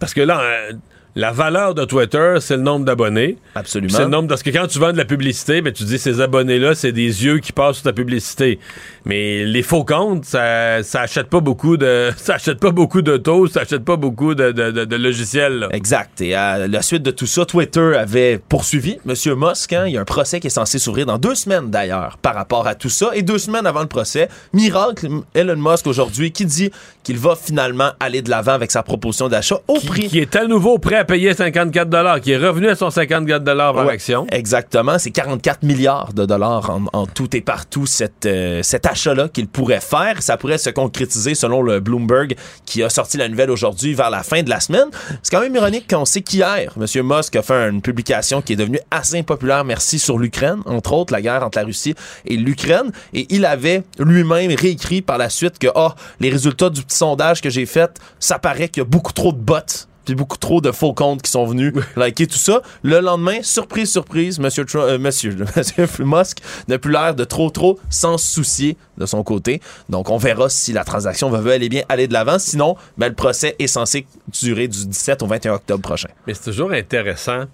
Parce 0.00 0.14
que 0.14 0.20
là. 0.22 0.40
euh, 0.40 0.72
la 1.16 1.30
valeur 1.32 1.74
de 1.74 1.84
Twitter, 1.84 2.36
c'est 2.40 2.56
le 2.56 2.62
nombre 2.62 2.84
d'abonnés. 2.84 3.36
Absolument. 3.54 3.92
C'est 3.94 4.02
le 4.02 4.08
nombre 4.08 4.28
parce 4.28 4.42
que 4.42 4.50
quand 4.50 4.66
tu 4.66 4.78
vends 4.78 4.92
de 4.92 4.96
la 4.96 5.04
publicité, 5.04 5.62
ben 5.62 5.72
tu 5.72 5.84
dis 5.84 5.98
ces 5.98 6.20
abonnés-là, 6.20 6.74
c'est 6.74 6.90
des 6.92 7.24
yeux 7.24 7.38
qui 7.38 7.52
passent 7.52 7.76
sur 7.76 7.84
ta 7.84 7.92
publicité. 7.92 8.58
Mais 9.04 9.44
les 9.44 9.62
faux 9.62 9.84
comptes, 9.84 10.24
ça, 10.24 10.82
ça 10.82 11.02
achète 11.02 11.28
pas 11.28 11.40
beaucoup 11.40 11.76
de, 11.76 12.10
ça 12.16 12.34
achète 12.34 12.58
pas 12.58 12.70
beaucoup 12.70 13.00
d'autos, 13.02 13.46
ça 13.46 13.60
achète 13.60 13.84
pas 13.84 13.96
beaucoup 13.96 14.34
de, 14.34 14.50
de, 14.52 14.70
de- 14.70 14.84
de 14.84 14.96
logiciels. 14.96 15.58
là. 15.60 15.68
Exact. 15.72 16.20
Et 16.20 16.34
à 16.34 16.66
la 16.66 16.82
suite 16.82 17.02
de 17.02 17.10
tout 17.10 17.26
ça, 17.26 17.44
Twitter 17.44 17.96
avait 17.96 18.38
poursuivi 18.48 18.98
M. 19.06 19.14
Musk. 19.36 19.72
hein. 19.72 19.84
Il 19.86 19.92
y 19.92 19.96
a 19.96 20.00
un 20.00 20.04
procès 20.04 20.40
qui 20.40 20.48
est 20.48 20.50
censé 20.50 20.78
s'ouvrir 20.78 21.06
dans 21.06 21.18
deux 21.18 21.34
semaines 21.34 21.70
d'ailleurs 21.70 22.18
par 22.22 22.34
rapport 22.34 22.66
à 22.66 22.74
tout 22.74 22.88
ça. 22.88 23.10
Et 23.14 23.22
deux 23.22 23.38
semaines 23.38 23.66
avant 23.66 23.82
le 23.82 23.86
procès, 23.88 24.28
miracle, 24.52 25.08
Elon 25.34 25.56
Musk 25.56 25.86
aujourd'hui 25.86 26.32
qui 26.32 26.44
dit 26.46 26.70
qu'il 27.02 27.18
va 27.18 27.36
finalement 27.36 27.90
aller 28.00 28.22
de 28.22 28.30
l'avant 28.30 28.52
avec 28.52 28.70
sa 28.70 28.82
proposition 28.82 29.28
d'achat 29.28 29.60
au 29.68 29.78
prix. 29.78 30.08
Qui 30.08 30.18
est 30.18 30.34
à 30.36 30.46
nouveau 30.46 30.78
prêt 30.78 31.03
à 31.04 31.06
payer 31.06 31.34
54 31.34 32.20
qui 32.20 32.32
est 32.32 32.38
revenu 32.38 32.68
à 32.68 32.74
son 32.74 32.88
54 32.88 33.44
par 33.44 33.84
Ouais, 33.84 33.92
action. 33.92 34.26
Exactement. 34.32 34.98
C'est 34.98 35.10
44 35.10 35.62
milliards 35.62 36.14
de 36.14 36.24
dollars 36.24 36.70
en, 36.70 36.84
en 36.94 37.06
tout 37.06 37.36
et 37.36 37.42
partout 37.42 37.84
cette, 37.84 38.24
euh, 38.24 38.62
cet 38.62 38.86
achat-là 38.86 39.28
qu'il 39.28 39.46
pourrait 39.46 39.82
faire. 39.82 40.22
Ça 40.22 40.38
pourrait 40.38 40.56
se 40.56 40.70
concrétiser 40.70 41.34
selon 41.34 41.60
le 41.60 41.80
Bloomberg 41.80 42.36
qui 42.64 42.82
a 42.82 42.88
sorti 42.88 43.18
la 43.18 43.28
nouvelle 43.28 43.50
aujourd'hui 43.50 43.92
vers 43.92 44.08
la 44.08 44.22
fin 44.22 44.42
de 44.42 44.48
la 44.48 44.60
semaine. 44.60 44.86
C'est 45.22 45.30
quand 45.30 45.42
même 45.42 45.54
ironique 45.54 45.90
qu'on 45.90 46.06
sait 46.06 46.22
qu'hier, 46.22 46.72
M. 46.74 46.86
Musk 47.02 47.36
a 47.36 47.42
fait 47.42 47.68
une 47.68 47.82
publication 47.82 48.40
qui 48.40 48.54
est 48.54 48.56
devenue 48.56 48.80
assez 48.90 49.18
impopulaire, 49.18 49.64
merci, 49.64 49.98
sur 49.98 50.18
l'Ukraine, 50.18 50.60
entre 50.64 50.94
autres 50.94 51.12
la 51.12 51.20
guerre 51.20 51.42
entre 51.44 51.58
la 51.58 51.66
Russie 51.66 51.94
et 52.24 52.36
l'Ukraine. 52.36 52.92
Et 53.12 53.26
il 53.28 53.44
avait 53.44 53.82
lui-même 53.98 54.54
réécrit 54.54 55.02
par 55.02 55.18
la 55.18 55.28
suite 55.28 55.58
que, 55.58 55.66
ah, 55.74 55.94
les 56.20 56.30
résultats 56.30 56.70
du 56.70 56.82
petit 56.82 56.96
sondage 56.96 57.42
que 57.42 57.50
j'ai 57.50 57.66
fait, 57.66 57.90
ça 58.18 58.38
paraît 58.38 58.68
qu'il 58.68 58.80
y 58.82 58.86
a 58.86 58.88
beaucoup 58.88 59.12
trop 59.12 59.32
de 59.32 59.38
bots 59.38 59.86
puis 60.04 60.14
beaucoup 60.14 60.36
trop 60.36 60.60
de 60.60 60.70
faux 60.72 60.92
comptes 60.94 61.22
qui 61.22 61.30
sont 61.30 61.46
venus 61.46 61.72
liker 61.96 62.26
tout 62.26 62.38
ça. 62.38 62.62
Le 62.82 63.00
lendemain, 63.00 63.42
surprise, 63.42 63.90
surprise, 63.90 64.38
Monsieur, 64.38 64.64
Trump- 64.64 64.84
euh, 64.88 64.98
monsieur, 64.98 65.36
monsieur 65.56 65.86
Musk 66.00 66.38
n'a 66.68 66.78
plus 66.78 66.92
l'air 66.92 67.14
de 67.14 67.24
trop, 67.24 67.50
trop 67.50 67.78
s'en 67.90 68.18
soucier 68.18 68.76
de 68.98 69.06
son 69.06 69.22
côté. 69.22 69.60
Donc, 69.88 70.10
on 70.10 70.16
verra 70.16 70.48
si 70.48 70.72
la 70.72 70.84
transaction 70.84 71.30
va 71.30 71.56
et 71.56 71.68
bien 71.68 71.82
aller 71.88 72.08
de 72.08 72.12
l'avant. 72.12 72.38
Sinon, 72.38 72.76
ben, 72.98 73.08
le 73.08 73.14
procès 73.14 73.56
est 73.58 73.66
censé 73.66 74.06
durer 74.40 74.68
du 74.68 74.86
17 74.86 75.22
au 75.22 75.26
21 75.26 75.54
octobre 75.54 75.82
prochain. 75.82 76.08
Mais 76.26 76.34
c'est 76.34 76.50
toujours 76.50 76.72
intéressant 76.72 77.44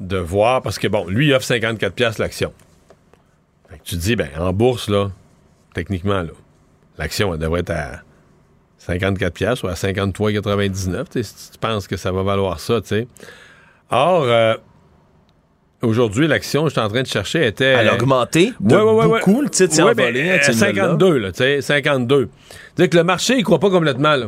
de 0.00 0.16
voir 0.16 0.62
parce 0.62 0.78
que 0.78 0.88
bon, 0.88 1.06
lui 1.06 1.28
il 1.28 1.34
offre 1.34 1.46
54 1.46 1.94
pièces 1.94 2.18
l'action. 2.18 2.52
Fait 3.70 3.78
que 3.78 3.84
tu 3.84 3.96
te 3.96 4.00
dis 4.00 4.16
ben 4.16 4.28
en 4.38 4.52
bourse 4.52 4.88
là, 4.88 5.10
techniquement 5.74 6.22
là, 6.22 6.30
l'action 6.98 7.32
elle 7.32 7.40
devrait 7.40 7.60
être 7.60 7.70
à 7.70 8.00
54 8.86 9.32
pièces 9.32 9.62
ou 9.62 9.68
à 9.68 9.74
53,99, 9.74 11.04
tu 11.10 11.22
sais, 11.22 11.22
si 11.22 11.50
tu 11.52 11.58
penses 11.58 11.86
que 11.88 11.96
ça 11.96 12.12
va 12.12 12.22
valoir 12.22 12.60
ça, 12.60 12.80
tu 12.80 12.88
sais. 12.88 13.06
Or 13.90 14.24
euh, 14.24 14.54
aujourd'hui 15.82 16.26
l'action, 16.26 16.64
je 16.66 16.72
suis 16.72 16.80
en 16.80 16.88
train 16.88 17.02
de 17.02 17.06
chercher, 17.06 17.46
était 17.46 17.64
Elle 17.64 17.88
a 17.88 17.94
augmenté 17.94 18.52
de 18.60 18.74
Ouais, 18.76 18.82
ouais, 18.82 19.04
ouais, 19.06 19.18
beaucoup. 19.20 19.42
Le 19.42 19.50
titre 19.50 19.72
s'est 19.74 19.82
envolé. 19.82 19.94
ben, 20.12 20.28
avec 20.30 20.42
euh, 20.42 20.44
cette 20.52 20.54
nouvelle-là. 20.54 20.82
52, 20.98 21.18
là, 21.18 21.32
tu 21.32 21.38
sais, 21.38 21.60
52. 21.60 22.28
C'est 22.76 22.88
que 22.88 22.96
le 22.96 23.04
marché, 23.04 23.34
il 23.38 23.44
croit 23.44 23.58
pas 23.60 23.70
complètement, 23.70 24.16
là. 24.16 24.26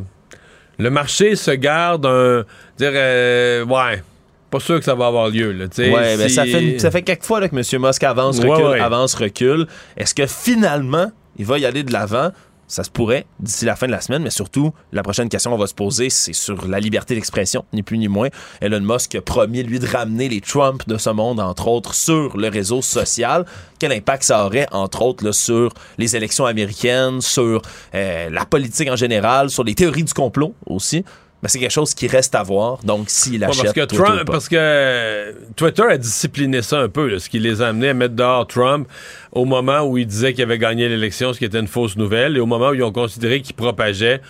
Le 0.79 0.91
marché 0.91 1.37
se 1.37 1.51
garde 1.53 2.05
un. 2.05 2.45
Dire, 2.77 2.91
euh, 2.95 3.65
ouais, 3.65 4.03
pas 4.51 4.61
sûr 4.61 4.79
que 4.79 4.85
ça 4.85 4.95
va 4.95 5.07
avoir 5.07 5.31
lieu, 5.31 5.53
là, 5.53 5.69
tu 5.69 5.77
sais. 5.85 5.91
Ouais, 5.91 6.17
ben 6.19 6.29
si- 6.29 6.35
ça 6.35 6.45
fait, 6.45 6.79
ça 6.79 6.91
fait 6.91 7.01
quelques 7.03 7.25
fois 7.25 7.41
là, 7.41 7.49
que 7.49 7.57
M. 7.57 7.83
Musk 7.83 8.03
avance, 8.05 8.39
Ouais, 8.41 8.51
recule, 8.51 8.67
ouais. 8.67 8.81
avance, 8.81 9.15
recule. 9.15 9.67
Est-ce 9.97 10.15
que 10.15 10.27
finalement, 10.27 11.11
il 11.39 11.47
va 11.47 11.59
y 11.59 11.65
aller 11.65 11.83
de 11.83 11.93
l'avant? 11.93 12.31
Ça 12.69 12.83
se 12.83 12.91
pourrait 12.91 13.27
d'ici 13.39 13.65
la 13.65 13.77
fin 13.77 13.87
de 13.87 13.93
la 13.93 14.01
semaine, 14.01 14.23
mais 14.23 14.31
surtout, 14.31 14.73
la 14.93 15.03
prochaine 15.03 15.29
question 15.29 15.51
qu'on 15.51 15.59
va 15.59 15.67
se 15.67 15.75
poser, 15.75 16.11
c'est 16.11 16.33
sur 16.33 16.67
la 16.67 16.81
liberté 16.81 17.15
d'expression, 17.15 17.65
ni 17.73 17.83
plus 17.83 17.99
ni 17.99 18.09
moins. 18.09 18.29
Elon 18.61 18.81
Musk 18.81 19.15
a 19.15 19.23
promis, 19.23 19.63
lui, 19.63 19.79
de 19.79 19.87
ramener 19.87 20.29
les 20.29 20.41
Trump 20.41 20.83
de 20.89 20.99
ce 20.99 21.11
monde, 21.11 21.39
entre 21.39 21.69
autres, 21.69 21.95
sur 21.95 22.37
le 22.37 22.49
réseau 22.49 22.83
social. 22.83 23.47
Quel 23.79 23.93
impact 23.93 24.25
ça 24.25 24.45
aurait, 24.45 24.67
entre 24.73 25.03
autres, 25.03 25.25
là, 25.25 25.33
sur 25.33 25.73
les 25.99 26.17
élections 26.17 26.47
américaines, 26.47 27.21
sur 27.21 27.63
euh, 27.95 28.31
la 28.31 28.45
politique 28.45 28.91
en 28.91 28.97
général, 28.97 29.51
sur 29.51 29.63
les 29.63 29.75
théories 29.75 30.05
du 30.05 30.15
complot 30.15 30.55
aussi? 30.67 31.05
Ben, 31.43 31.49
c'est 31.49 31.59
quelque 31.59 31.71
chose 31.71 31.93
qui 31.95 32.07
reste 32.09 32.35
à 32.35 32.43
voir. 32.43 32.79
Donc, 32.83 33.05
s'il 33.11 33.41
Ouais, 33.43 33.47
achète 33.51 33.63
parce, 33.65 33.73
que 33.75 33.81
Twitter 33.85 33.97
ou 34.03 34.05
Trump, 34.05 34.25
pas. 34.25 34.33
parce 34.33 34.49
que 34.49 34.57
euh, 34.59 35.33
Twitter 35.55 35.83
a 35.83 35.99
discipliné 35.99 36.63
ça 36.63 36.79
un 36.81 36.89
peu, 36.89 37.09
là, 37.09 37.19
ce 37.19 37.29
qui 37.29 37.39
les 37.39 37.61
a 37.63 37.69
amenés 37.69 37.91
à 37.91 37.95
mettre 37.95 38.15
dehors 38.15 38.47
Trump 38.47 38.89
au 39.33 39.45
moment 39.45 39.83
où 39.83 39.99
il 39.99 40.07
disait 40.07 40.33
qu'il 40.33 40.43
avait 40.43 40.59
gagné 40.59 40.89
l'élection, 40.89 41.33
ce 41.35 41.39
qui 41.39 41.45
était 41.45 41.61
une 41.61 41.69
fausse 41.69 41.97
nouvelle, 41.97 42.37
et 42.37 42.41
au 42.41 42.47
moment 42.47 42.71
où 42.71 42.75
ils 42.75 42.83
ont 42.83 42.91
considéré 42.93 43.43
qu'il 43.43 43.55
propageait 43.55 44.21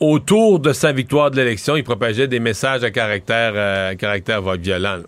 autour 0.00 0.60
de 0.60 0.72
sa 0.72 0.92
victoire 0.92 1.30
de 1.30 1.36
l'élection, 1.36 1.76
il 1.76 1.84
propageait 1.84 2.28
des 2.28 2.40
messages 2.40 2.84
à 2.84 2.90
caractère, 2.90 3.52
euh, 3.56 3.90
à 3.90 3.94
caractère 3.96 4.40
vote 4.40 4.60
violent. 4.60 4.96
là. 4.96 5.02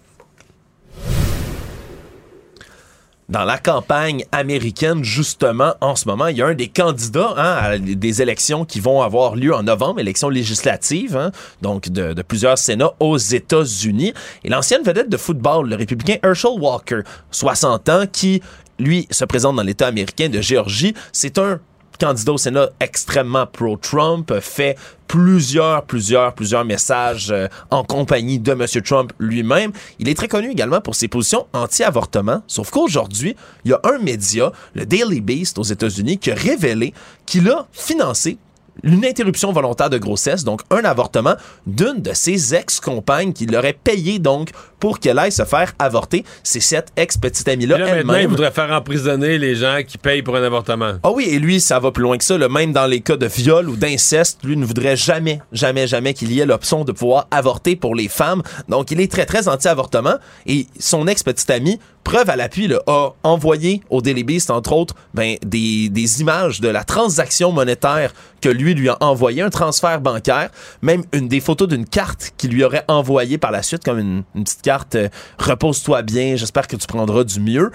Dans 3.28 3.44
la 3.44 3.58
campagne 3.58 4.24
américaine, 4.32 5.02
justement, 5.02 5.74
en 5.80 5.96
ce 5.96 6.06
moment, 6.06 6.26
il 6.26 6.36
y 6.36 6.42
a 6.42 6.46
un 6.46 6.54
des 6.54 6.68
candidats 6.68 7.34
hein, 7.36 7.56
à 7.60 7.78
des 7.78 8.22
élections 8.22 8.64
qui 8.64 8.80
vont 8.80 9.02
avoir 9.02 9.36
lieu 9.36 9.54
en 9.54 9.62
novembre, 9.62 10.00
élections 10.00 10.28
législatives, 10.28 11.16
hein, 11.16 11.30
donc 11.62 11.88
de, 11.88 12.12
de 12.12 12.22
plusieurs 12.22 12.58
sénats 12.58 12.92
aux 13.00 13.16
États-Unis. 13.16 14.12
Et 14.44 14.50
l'ancienne 14.50 14.82
vedette 14.82 15.08
de 15.08 15.16
football, 15.16 15.68
le 15.68 15.76
républicain 15.76 16.16
Herschel 16.22 16.52
Walker, 16.58 17.00
60 17.30 17.88
ans, 17.88 18.04
qui, 18.10 18.42
lui, 18.78 19.06
se 19.10 19.24
présente 19.24 19.56
dans 19.56 19.62
l'État 19.62 19.86
américain 19.86 20.28
de 20.28 20.40
Géorgie, 20.40 20.94
c'est 21.12 21.38
un 21.38 21.60
candidat 21.98 22.32
au 22.32 22.38
Sénat 22.38 22.70
extrêmement 22.80 23.46
pro-Trump, 23.46 24.32
fait 24.40 24.76
plusieurs, 25.08 25.84
plusieurs, 25.84 26.34
plusieurs 26.34 26.64
messages 26.64 27.30
euh, 27.30 27.46
en 27.70 27.84
compagnie 27.84 28.38
de 28.38 28.52
M. 28.52 28.66
Trump 28.82 29.12
lui-même. 29.18 29.72
Il 29.98 30.08
est 30.08 30.14
très 30.14 30.28
connu 30.28 30.50
également 30.50 30.80
pour 30.80 30.94
ses 30.94 31.08
positions 31.08 31.46
anti-avortement, 31.52 32.42
sauf 32.46 32.70
qu'aujourd'hui, 32.70 33.36
il 33.64 33.70
y 33.70 33.74
a 33.74 33.80
un 33.84 33.98
média, 33.98 34.52
le 34.74 34.86
Daily 34.86 35.20
Beast 35.20 35.58
aux 35.58 35.62
États-Unis, 35.62 36.18
qui 36.18 36.30
a 36.30 36.34
révélé 36.34 36.94
qu'il 37.26 37.48
a 37.48 37.66
financé 37.72 38.38
une 38.82 39.04
interruption 39.04 39.52
volontaire 39.52 39.90
de 39.90 39.98
grossesse, 39.98 40.44
donc 40.44 40.60
un 40.70 40.84
avortement 40.84 41.34
d'une 41.66 42.02
de 42.02 42.12
ses 42.12 42.54
ex-compagnes 42.54 43.32
qui 43.32 43.46
l'aurait 43.46 43.72
payé 43.84 44.18
donc 44.18 44.50
pour 44.80 44.98
qu'elle 45.00 45.18
aille 45.18 45.32
se 45.32 45.44
faire 45.44 45.72
avorter. 45.78 46.24
C'est 46.42 46.60
cette 46.60 46.88
ex-petite 46.96 47.48
amie-là 47.48 47.78
là, 47.78 47.84
maintenant, 47.86 48.12
il 48.12 48.16
elle-même. 48.16 48.30
voudrait 48.30 48.50
faire 48.50 48.70
emprisonner 48.70 49.38
les 49.38 49.54
gens 49.54 49.78
qui 49.86 49.96
payent 49.96 50.22
pour 50.22 50.36
un 50.36 50.42
avortement. 50.42 50.94
Ah 51.02 51.10
oui, 51.10 51.24
et 51.30 51.38
lui, 51.38 51.60
ça 51.60 51.78
va 51.78 51.90
plus 51.90 52.02
loin 52.02 52.18
que 52.18 52.24
ça. 52.24 52.36
là. 52.36 52.48
Même 52.50 52.72
dans 52.72 52.86
les 52.86 53.00
cas 53.00 53.16
de 53.16 53.26
viol 53.26 53.68
ou 53.70 53.76
d'inceste, 53.76 54.40
lui 54.44 54.56
ne 54.56 54.64
voudrait 54.66 54.96
jamais, 54.96 55.40
jamais, 55.52 55.86
jamais 55.86 56.12
qu'il 56.12 56.32
y 56.32 56.40
ait 56.40 56.46
l'option 56.46 56.84
de 56.84 56.92
pouvoir 56.92 57.28
avorter 57.30 57.76
pour 57.76 57.94
les 57.94 58.08
femmes. 58.08 58.42
Donc, 58.68 58.90
il 58.90 59.00
est 59.00 59.10
très, 59.10 59.24
très 59.24 59.48
anti-avortement. 59.48 60.16
Et 60.46 60.66
son 60.78 61.06
ex-petite 61.06 61.48
amie, 61.50 61.78
preuve 62.02 62.28
à 62.28 62.36
l'appui, 62.36 62.70
a 62.86 63.10
envoyé 63.22 63.80
au 63.88 64.02
Daily 64.02 64.24
Beast, 64.24 64.50
entre 64.50 64.72
autres, 64.74 64.94
ben, 65.14 65.36
des, 65.46 65.88
des 65.88 66.20
images 66.20 66.60
de 66.60 66.68
la 66.68 66.84
transaction 66.84 67.52
monétaire 67.52 68.12
que 68.42 68.48
lui 68.50 68.63
lui 68.72 68.88
a 68.88 68.96
envoyé, 69.00 69.42
un 69.42 69.50
transfert 69.50 70.00
bancaire, 70.00 70.48
même 70.80 71.02
une 71.12 71.28
des 71.28 71.40
photos 71.40 71.68
d'une 71.68 71.84
carte 71.84 72.32
qu'il 72.38 72.52
lui 72.52 72.64
aurait 72.64 72.84
envoyée 72.88 73.36
par 73.36 73.50
la 73.50 73.62
suite, 73.62 73.84
comme 73.84 73.98
une, 73.98 74.24
petite 74.44 74.62
carte 74.62 74.94
euh, 74.94 75.08
Repose-toi 75.38 76.00
bien, 76.02 76.36
j'espère 76.36 76.66
que 76.66 76.76
tu 76.76 76.86
prendras 76.86 77.24
du 77.24 77.40
mieux. 77.40 77.70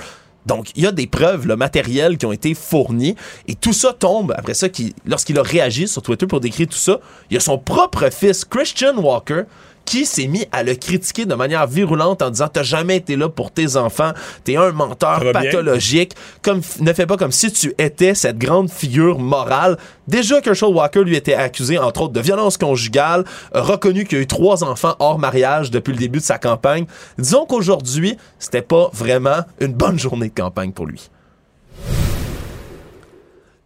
Donc, 0.46 0.72
il 0.76 0.84
y 0.84 0.88
a 0.88 0.92
des 0.92 1.06
preuves 1.06 1.46
le 1.46 1.56
matériel 1.56 2.18
qui 2.18 2.26
ont 2.26 2.32
été 2.32 2.56
fournies 2.56 3.16
et 3.48 3.56
tout 3.56 3.74
ça 3.74 3.94
tombe 3.94 4.34
après 4.36 4.54
ça. 4.56 4.70
qu'il- 4.70 4.94
Lorsqu'il 5.06 5.38
a 5.38 5.44
réagi 5.44 5.88
sur 5.88 6.02
Twitter 6.02 6.26
pour 6.26 6.40
décrire 6.40 6.68
tout 6.68 6.78
ça, 6.78 7.00
il 7.30 7.36
y 7.36 7.38
a 7.38 7.40
son 7.42 7.60
propre 7.60 8.10
fils, 8.10 8.46
Christian 8.46 8.98
Walker, 8.98 9.44
qui 9.90 10.06
s'est 10.06 10.28
mis 10.28 10.46
à 10.52 10.62
le 10.62 10.76
critiquer 10.76 11.26
de 11.26 11.34
manière 11.34 11.66
virulente 11.66 12.22
en 12.22 12.30
disant 12.30 12.48
T'as 12.48 12.62
jamais 12.62 12.98
été 12.98 13.16
là 13.16 13.28
pour 13.28 13.50
tes 13.50 13.76
enfants, 13.76 14.12
t'es 14.44 14.56
un 14.56 14.72
menteur 14.72 15.24
pathologique, 15.34 16.14
comme, 16.44 16.62
ne 16.80 16.94
fais 16.94 17.08
pas 17.08 17.18
comme 17.18 17.32
si 17.32 17.52
tu 17.52 17.74
étais 17.80 18.14
cette 18.14 18.38
grande 18.38 18.70
figure 18.70 19.18
morale. 19.18 19.80
Déjà 20.08 20.42
Herschel 20.46 20.70
Walker 20.70 21.04
lui 21.04 21.16
était 21.16 21.34
accusé, 21.34 21.80
entre 21.80 22.04
autres, 22.04 22.14
de 22.14 22.20
violence 22.20 22.56
conjugale, 22.56 23.26
a 23.52 23.62
reconnu 23.62 24.06
qu'il 24.06 24.20
a 24.20 24.22
eu 24.22 24.28
trois 24.28 24.64
enfants 24.64 24.96
hors 25.00 25.18
mariage 25.18 25.72
depuis 25.72 25.94
le 25.94 25.98
début 25.98 26.20
de 26.20 26.24
sa 26.24 26.38
campagne. 26.38 26.86
Disons 27.18 27.48
qu'aujourd'hui, 27.48 28.16
c'était 28.38 28.62
pas 28.62 28.92
vraiment 28.94 29.40
une 29.60 29.74
bonne 29.74 29.98
journée 29.98 30.30
de 30.30 30.40
campagne 30.40 30.72
pour 30.72 30.86
lui. 30.86 31.10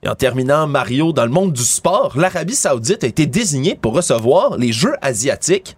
Et 0.03 0.07
en 0.07 0.15
terminant, 0.15 0.67
Mario, 0.67 1.11
dans 1.11 1.25
le 1.25 1.31
monde 1.31 1.51
du 1.51 1.63
sport, 1.63 2.17
l'Arabie 2.17 2.55
Saoudite 2.55 3.03
a 3.03 3.07
été 3.07 3.25
désignée 3.25 3.75
pour 3.75 3.93
recevoir 3.93 4.57
les 4.57 4.71
Jeux 4.71 4.95
asiatiques. 5.01 5.75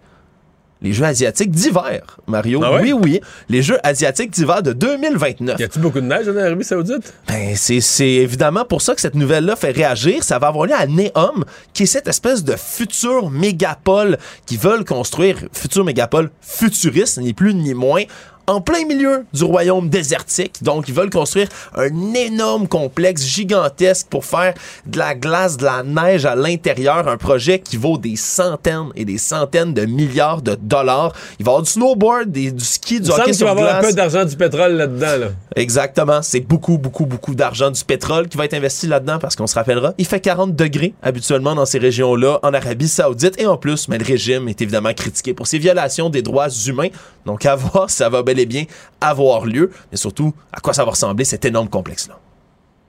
Les 0.82 0.92
Jeux 0.92 1.04
asiatiques 1.04 1.50
d'hiver, 1.50 2.18
Mario. 2.26 2.60
Ah 2.62 2.74
ouais? 2.74 2.82
Oui, 2.82 2.92
oui. 2.92 3.20
Les 3.48 3.62
Jeux 3.62 3.78
asiatiques 3.82 4.30
d'hiver 4.30 4.62
de 4.62 4.72
2029. 4.72 5.58
Y 5.58 5.64
a-t-il 5.64 5.80
beaucoup 5.80 6.00
de 6.00 6.06
neige 6.06 6.28
en 6.28 6.36
Arabie 6.36 6.64
Saoudite? 6.64 7.14
Ben, 7.26 7.56
c'est, 7.56 7.80
c'est 7.80 8.06
évidemment 8.06 8.64
pour 8.64 8.82
ça 8.82 8.94
que 8.94 9.00
cette 9.00 9.14
nouvelle-là 9.14 9.56
fait 9.56 9.70
réagir. 9.70 10.22
Ça 10.22 10.38
va 10.38 10.48
avoir 10.48 10.66
lieu 10.66 10.74
à 10.74 10.86
Neom, 10.86 11.44
qui 11.72 11.84
est 11.84 11.86
cette 11.86 12.08
espèce 12.08 12.44
de 12.44 12.54
future 12.56 13.30
mégapole 13.30 14.18
qui 14.44 14.58
veulent 14.58 14.84
construire, 14.84 15.38
future 15.52 15.84
mégapole 15.84 16.30
futuriste, 16.42 17.18
ni 17.18 17.32
plus 17.32 17.54
ni 17.54 17.72
moins, 17.72 18.02
en 18.46 18.60
plein 18.60 18.84
milieu 18.86 19.24
du 19.32 19.44
royaume 19.44 19.88
désertique. 19.88 20.62
Donc, 20.62 20.88
ils 20.88 20.94
veulent 20.94 21.10
construire 21.10 21.48
un 21.76 22.14
énorme 22.14 22.68
complexe 22.68 23.24
gigantesque 23.24 24.06
pour 24.08 24.24
faire 24.24 24.54
de 24.86 24.98
la 24.98 25.14
glace, 25.14 25.56
de 25.56 25.64
la 25.64 25.82
neige 25.82 26.24
à 26.26 26.34
l'intérieur. 26.36 27.08
Un 27.08 27.16
projet 27.16 27.58
qui 27.58 27.76
vaut 27.76 27.98
des 27.98 28.16
centaines 28.16 28.88
et 28.94 29.04
des 29.04 29.18
centaines 29.18 29.74
de 29.74 29.84
milliards 29.84 30.42
de 30.42 30.54
dollars. 30.60 31.12
Il 31.38 31.44
va 31.44 31.50
y 31.50 31.54
avoir 31.54 31.62
du 31.62 31.70
snowboard, 31.70 32.30
des- 32.30 32.52
du 32.52 32.64
ski, 32.64 33.00
du 33.00 33.06
Il 33.06 33.10
hockey 33.10 33.16
semble 33.16 33.24
qu'il 33.26 33.34
sur 33.34 33.46
va 33.46 33.52
avoir 33.52 33.68
un 33.76 33.80
glace. 33.80 33.86
peu 33.90 33.96
d'argent 33.96 34.24
du 34.24 34.36
pétrole 34.36 34.72
là-dedans. 34.72 35.16
Là. 35.18 35.26
Exactement. 35.56 36.22
C'est 36.22 36.40
beaucoup, 36.40 36.78
beaucoup, 36.78 37.06
beaucoup 37.06 37.34
d'argent 37.34 37.70
du 37.70 37.82
pétrole 37.84 38.28
qui 38.28 38.36
va 38.36 38.44
être 38.44 38.54
investi 38.54 38.86
là-dedans 38.86 39.18
parce 39.18 39.34
qu'on 39.36 39.46
se 39.46 39.54
rappellera, 39.54 39.94
il 39.98 40.06
fait 40.06 40.20
40 40.20 40.54
degrés 40.54 40.94
habituellement 41.02 41.54
dans 41.54 41.66
ces 41.66 41.78
régions-là 41.78 42.38
en 42.42 42.54
Arabie 42.54 42.88
Saoudite 42.88 43.40
et 43.40 43.46
en 43.46 43.56
plus, 43.56 43.88
mais 43.88 43.98
le 43.98 44.04
régime 44.04 44.48
est 44.48 44.60
évidemment 44.62 44.92
critiqué 44.92 45.34
pour 45.34 45.46
ses 45.46 45.58
violations 45.58 46.10
des 46.10 46.22
droits 46.22 46.48
humains. 46.66 46.88
Donc 47.24 47.44
à 47.46 47.56
voir 47.56 47.90
si 47.90 47.96
ça 47.96 48.08
va 48.08 48.22
bel 48.36 48.40
et 48.40 48.46
bien 48.46 48.64
avoir 49.00 49.46
lieu, 49.46 49.70
mais 49.90 49.96
surtout 49.96 50.34
à 50.52 50.60
quoi 50.60 50.72
ça 50.74 50.84
va 50.84 50.90
ressembler 50.90 51.24
cet 51.24 51.44
énorme 51.44 51.68
complexe-là? 51.68 52.18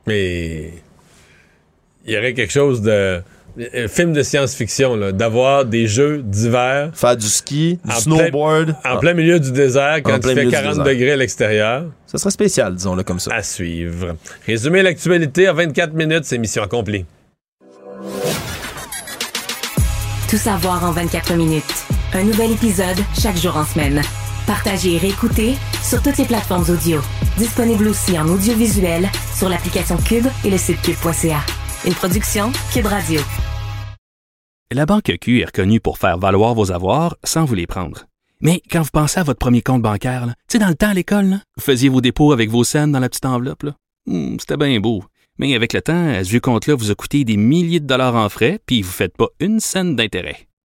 Mais 0.05 0.73
il 2.05 2.13
y 2.13 2.17
aurait 2.17 2.33
quelque 2.33 2.53
chose 2.53 2.81
de. 2.81 3.21
Un 3.73 3.87
film 3.87 4.13
de 4.13 4.21
science-fiction, 4.21 4.95
là, 4.95 5.11
d'avoir 5.11 5.65
des 5.65 5.87
jeux 5.87 6.21
d'hiver. 6.23 6.91
Faire 6.93 7.17
du 7.17 7.25
ski, 7.27 7.79
du 7.83 7.91
en 7.91 7.95
snowboard. 7.95 8.75
plein- 8.83 8.93
en 8.93 8.99
plein 8.99 9.13
milieu 9.15 9.39
du 9.39 9.51
désert, 9.51 10.01
quand 10.03 10.15
il 10.17 10.21
fait 10.23 10.35
milieu 10.35 10.45
du 10.45 10.51
40 10.51 10.69
désert. 10.73 10.83
degrés 10.83 11.11
à 11.13 11.15
l'extérieur. 11.15 11.85
Ça 12.05 12.19
serait 12.19 12.29
spécial, 12.29 12.75
disons-le 12.75 13.01
comme 13.01 13.19
ça. 13.19 13.33
À 13.33 13.41
suivre. 13.41 14.15
Résumer 14.45 14.83
l'actualité 14.83 15.49
en 15.49 15.55
24 15.55 15.93
minutes, 15.95 16.25
c'est 16.25 16.37
mission 16.37 16.61
accomplie. 16.61 17.05
Tout 20.29 20.37
savoir 20.37 20.83
en 20.83 20.91
24 20.91 21.33
minutes. 21.33 21.63
Un 22.13 22.23
nouvel 22.25 22.51
épisode 22.51 22.97
chaque 23.19 23.37
jour 23.37 23.57
en 23.57 23.65
semaine. 23.65 24.01
Partagez 24.47 24.95
et 24.95 24.97
réécoutez 24.97 25.55
sur 25.83 26.01
toutes 26.01 26.17
les 26.17 26.25
plateformes 26.25 26.63
audio. 26.69 27.01
Disponible 27.37 27.89
aussi 27.89 28.17
en 28.17 28.27
audiovisuel 28.29 29.09
sur 29.37 29.49
l'application 29.49 29.97
Cube 29.97 30.25
et 30.45 30.49
le 30.49 30.57
site 30.57 30.81
cube.ca. 30.81 31.41
Une 31.85 31.93
production 31.93 32.51
Cube 32.73 32.85
Radio. 32.85 33.19
La 34.71 34.85
Banque 34.85 35.11
Q 35.19 35.41
est 35.41 35.45
reconnue 35.45 35.81
pour 35.81 35.97
faire 35.97 36.17
valoir 36.17 36.55
vos 36.55 36.71
avoirs 36.71 37.17
sans 37.25 37.43
vous 37.43 37.55
les 37.55 37.67
prendre. 37.67 38.05
Mais 38.39 38.61
quand 38.71 38.81
vous 38.83 38.89
pensez 38.93 39.19
à 39.19 39.23
votre 39.23 39.39
premier 39.39 39.61
compte 39.61 39.81
bancaire, 39.81 40.27
tu 40.47 40.53
sais, 40.53 40.59
dans 40.59 40.69
le 40.69 40.75
temps 40.75 40.89
à 40.89 40.93
l'école, 40.93 41.39
vous 41.57 41.63
faisiez 41.63 41.89
vos 41.89 42.01
dépôts 42.01 42.31
avec 42.31 42.49
vos 42.49 42.63
scènes 42.63 42.93
dans 42.93 42.99
la 42.99 43.09
petite 43.09 43.25
enveloppe. 43.25 43.65
Hmm, 44.05 44.37
C'était 44.39 44.55
bien 44.57 44.79
beau. 44.79 45.03
Mais 45.39 45.55
avec 45.55 45.73
le 45.73 45.81
temps, 45.81 46.07
à 46.07 46.23
ce 46.23 46.37
compte-là 46.37 46.75
vous 46.75 46.89
a 46.89 46.95
coûté 46.95 47.25
des 47.25 47.37
milliers 47.37 47.81
de 47.81 47.85
dollars 47.85 48.15
en 48.15 48.29
frais, 48.29 48.59
puis 48.65 48.81
vous 48.81 48.89
ne 48.89 48.93
faites 48.93 49.17
pas 49.17 49.27
une 49.41 49.59
scène 49.59 49.95
d'intérêt. 49.97 50.47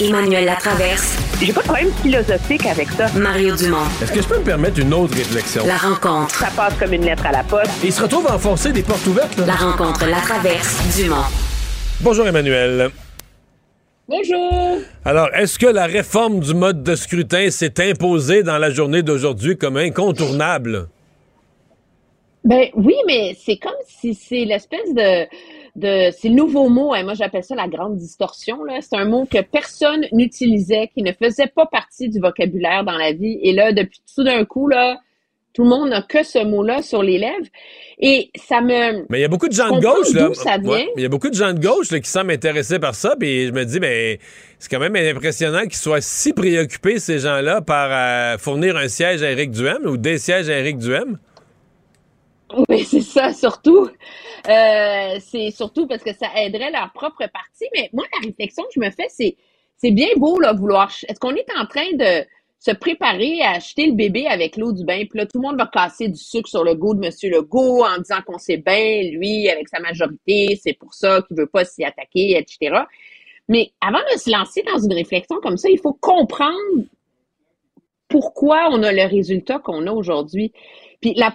Emmanuel 0.00 0.44
Latraverse. 0.44 1.16
J'ai 1.40 1.52
pas 1.52 1.60
de 1.60 1.66
problème 1.66 1.92
philosophique 2.02 2.66
avec 2.66 2.88
ça. 2.90 3.06
Mario 3.16 3.54
Dumont. 3.54 3.84
Est-ce 4.02 4.10
que 4.10 4.22
je 4.22 4.26
peux 4.26 4.38
me 4.38 4.44
permettre 4.44 4.80
une 4.80 4.92
autre 4.92 5.14
réflexion? 5.14 5.64
La 5.66 5.76
rencontre. 5.76 6.34
Ça 6.34 6.48
passe 6.56 6.74
comme 6.74 6.92
une 6.92 7.04
lettre 7.04 7.24
à 7.26 7.30
la 7.30 7.44
poste. 7.44 7.70
Il 7.84 7.92
se 7.92 8.02
retrouve 8.02 8.26
à 8.26 8.34
enfoncer 8.34 8.72
des 8.72 8.82
portes 8.82 9.06
ouvertes. 9.06 9.36
Là. 9.38 9.46
La 9.46 9.54
rencontre 9.54 10.04
Latraverse 10.06 10.96
Dumont. 10.96 11.22
Bonjour 12.00 12.26
Emmanuel. 12.26 12.90
Bonjour. 14.08 14.78
Alors, 15.04 15.28
est-ce 15.32 15.60
que 15.60 15.66
la 15.66 15.86
réforme 15.86 16.40
du 16.40 16.54
mode 16.54 16.82
de 16.82 16.96
scrutin 16.96 17.50
s'est 17.50 17.80
imposée 17.80 18.42
dans 18.42 18.58
la 18.58 18.70
journée 18.70 19.02
d'aujourd'hui 19.02 19.56
comme 19.56 19.76
incontournable? 19.76 20.88
Ben 22.42 22.66
oui, 22.74 22.96
mais 23.06 23.36
c'est 23.42 23.56
comme 23.56 23.72
si 23.86 24.14
c'est 24.14 24.44
l'espèce 24.44 24.92
de 24.92 25.26
de 25.76 26.10
c'est 26.16 26.28
le 26.28 26.34
nouveau 26.34 26.68
mot, 26.68 26.94
hein, 26.94 27.02
moi 27.02 27.14
j'appelle 27.14 27.42
ça 27.42 27.54
la 27.54 27.68
grande 27.68 27.96
distorsion 27.96 28.62
là, 28.64 28.78
c'est 28.80 28.96
un 28.96 29.06
mot 29.06 29.26
que 29.26 29.40
personne 29.40 30.06
n'utilisait, 30.12 30.88
qui 30.94 31.02
ne 31.02 31.12
faisait 31.12 31.48
pas 31.48 31.66
partie 31.66 32.08
du 32.08 32.20
vocabulaire 32.20 32.84
dans 32.84 32.96
la 32.96 33.12
vie 33.12 33.38
et 33.42 33.52
là 33.52 33.72
depuis 33.72 34.00
tout 34.14 34.22
d'un 34.22 34.44
coup 34.44 34.68
là, 34.68 34.98
tout 35.54 35.62
le 35.62 35.68
monde 35.68 35.88
n'a 35.88 36.02
que 36.02 36.22
ce 36.24 36.44
mot-là 36.44 36.82
sur 36.82 37.02
les 37.02 37.18
lèvres 37.18 37.46
et 37.98 38.30
ça 38.34 38.60
me 38.60 39.06
Mais 39.08 39.18
il 39.18 39.22
y 39.22 39.24
a 39.24 39.28
beaucoup 39.28 39.48
de 39.48 39.52
gens 39.52 39.70
de 39.76 39.80
gauche, 39.80 40.12
là. 40.12 40.28
ça 40.34 40.58
vient. 40.58 40.70
Ouais, 40.70 40.88
il 40.96 41.02
y 41.02 41.06
a 41.06 41.08
beaucoup 41.08 41.30
de 41.30 41.34
gens 41.34 41.52
de 41.52 41.60
gauche 41.60 41.90
là, 41.92 42.00
qui 42.00 42.10
semblent 42.10 42.32
intéressés 42.32 42.80
par 42.80 42.94
ça, 42.94 43.14
puis 43.18 43.46
je 43.46 43.52
me 43.52 43.64
dis, 43.64 43.78
ben, 43.78 44.18
c'est 44.58 44.68
quand 44.68 44.80
même 44.80 44.96
impressionnant 44.96 45.62
qu'ils 45.62 45.76
soient 45.76 46.00
si 46.00 46.32
préoccupés, 46.32 46.98
ces 46.98 47.20
gens-là, 47.20 47.60
par 47.60 47.88
euh, 47.92 48.36
fournir 48.38 48.76
un 48.76 48.88
siège 48.88 49.22
à 49.22 49.30
Éric 49.30 49.52
Duhem 49.52 49.86
ou 49.86 49.96
des 49.96 50.18
sièges 50.18 50.48
à 50.48 50.58
Éric 50.58 50.78
Duhem. 50.78 51.18
Oui, 52.68 52.84
c'est 52.84 53.00
ça, 53.00 53.32
surtout. 53.32 53.88
Euh, 54.48 55.18
c'est 55.20 55.50
surtout 55.50 55.86
parce 55.86 56.02
que 56.02 56.12
ça 56.12 56.28
aiderait 56.36 56.70
leur 56.70 56.92
propre 56.92 57.26
parti. 57.32 57.66
Mais 57.74 57.90
moi, 57.92 58.04
la 58.12 58.26
réflexion 58.26 58.62
que 58.64 58.70
je 58.74 58.80
me 58.80 58.90
fais, 58.90 59.06
c'est 59.08 59.36
c'est 59.76 59.90
bien 59.90 60.08
beau, 60.16 60.38
là, 60.38 60.52
vouloir. 60.52 60.90
Est-ce 61.08 61.18
qu'on 61.18 61.34
est 61.34 61.46
en 61.58 61.66
train 61.66 61.92
de 61.92 62.26
se 62.58 62.70
préparer 62.70 63.42
à 63.42 63.52
acheter 63.52 63.86
le 63.86 63.92
bébé 63.92 64.26
avec 64.26 64.56
l'eau 64.56 64.72
du 64.72 64.84
bain? 64.84 65.04
Puis 65.08 65.18
là, 65.18 65.26
tout 65.26 65.38
le 65.40 65.42
monde 65.42 65.58
va 65.58 65.66
casser 65.66 66.08
du 66.08 66.18
sucre 66.18 66.48
sur 66.48 66.64
le 66.64 66.74
go 66.74 66.94
de 66.94 67.04
M. 67.04 67.12
Legault 67.30 67.84
en 67.84 67.98
disant 67.98 68.22
qu'on 68.26 68.38
sait 68.38 68.56
bien, 68.56 69.02
lui, 69.12 69.48
avec 69.48 69.68
sa 69.68 69.80
majorité, 69.80 70.58
c'est 70.62 70.74
pour 70.74 70.94
ça 70.94 71.22
qu'il 71.22 71.36
veut 71.36 71.46
pas 71.46 71.64
s'y 71.64 71.84
attaquer, 71.84 72.38
etc. 72.38 72.84
Mais 73.48 73.72
avant 73.80 74.00
de 74.12 74.18
se 74.18 74.30
lancer 74.30 74.62
dans 74.62 74.78
une 74.78 74.94
réflexion 74.94 75.36
comme 75.42 75.56
ça, 75.56 75.68
il 75.68 75.78
faut 75.78 75.92
comprendre 75.92 76.84
pourquoi 78.08 78.68
on 78.70 78.82
a 78.82 78.92
le 78.92 79.06
résultat 79.06 79.58
qu'on 79.58 79.86
a 79.86 79.92
aujourd'hui. 79.92 80.52
Puis 81.00 81.14
la, 81.14 81.34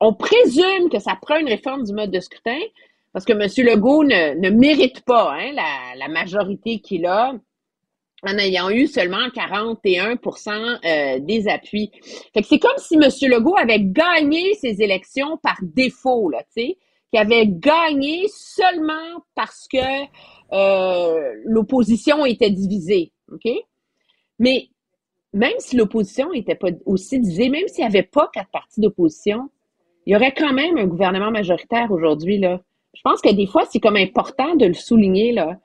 on 0.00 0.14
présume 0.14 0.88
que 0.90 0.98
ça 0.98 1.16
prend 1.20 1.36
une 1.36 1.48
réforme 1.48 1.84
du 1.84 1.92
mode 1.92 2.10
de 2.10 2.20
scrutin 2.20 2.58
parce 3.12 3.24
que 3.24 3.32
M. 3.32 3.66
Legault 3.66 4.04
ne, 4.04 4.34
ne 4.38 4.50
mérite 4.50 5.04
pas 5.04 5.34
hein, 5.34 5.52
la, 5.96 6.08
majorité 6.08 6.80
qu'il 6.80 7.06
a 7.06 7.34
en 8.22 8.38
ayant 8.38 8.70
eu 8.70 8.86
seulement 8.86 9.28
41% 9.28 10.78
euh, 10.84 11.18
des 11.20 11.48
appuis. 11.48 11.90
Fait 12.34 12.42
que 12.42 12.48
c'est 12.48 12.58
comme 12.58 12.76
si 12.78 12.94
M. 12.94 13.08
Legault 13.30 13.56
avait 13.56 13.80
gagné 13.80 14.54
ses 14.54 14.82
élections 14.82 15.38
par 15.38 15.56
défaut, 15.62 16.28
là, 16.28 16.42
tu 16.54 16.62
sais, 16.62 16.78
qu'il 17.10 17.20
avait 17.20 17.46
gagné 17.46 18.26
seulement 18.28 19.24
parce 19.34 19.66
que 19.66 19.78
euh, 20.52 21.34
l'opposition 21.44 22.24
était 22.26 22.50
divisée? 22.50 23.12
Mais 24.38 24.68
même 25.32 25.58
si 25.58 25.76
l'opposition 25.76 26.30
n'était 26.32 26.54
pas 26.54 26.68
aussi 26.86 27.18
divisée, 27.18 27.48
même 27.48 27.66
s'il 27.68 27.84
n'y 27.84 27.88
avait 27.88 28.02
pas 28.02 28.28
quatre 28.32 28.50
partis 28.50 28.80
d'opposition, 28.80 29.48
il 30.10 30.14
y 30.14 30.16
aurait 30.16 30.34
quand 30.34 30.52
même 30.52 30.76
un 30.76 30.86
gouvernement 30.88 31.30
majoritaire 31.30 31.92
aujourd'hui, 31.92 32.38
là. 32.38 32.60
Je 32.94 33.00
pense 33.02 33.20
que 33.20 33.32
des 33.32 33.46
fois, 33.46 33.64
c'est 33.70 33.78
comme 33.78 33.94
important 33.94 34.56
de 34.56 34.66
le 34.66 34.74
souligner, 34.74 35.30
là. 35.30 35.56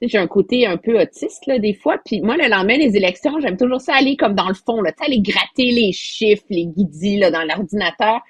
J'ai 0.00 0.16
un 0.16 0.26
côté 0.26 0.64
un 0.64 0.78
peu 0.78 0.98
autiste, 0.98 1.44
là, 1.44 1.58
des 1.58 1.74
fois. 1.74 1.98
Puis 2.02 2.22
moi, 2.22 2.38
le 2.38 2.48
lendemain 2.48 2.78
des 2.78 2.96
élections, 2.96 3.38
j'aime 3.40 3.58
toujours 3.58 3.82
ça 3.82 3.92
aller 3.94 4.16
comme 4.16 4.34
dans 4.34 4.48
le 4.48 4.54
fond, 4.54 4.80
là. 4.80 4.92
Aller 5.04 5.20
gratter 5.20 5.70
les 5.72 5.92
chiffres, 5.92 6.46
les 6.48 6.64
guidis, 6.64 7.20
dans 7.20 7.46
l'ordinateur. 7.46 8.22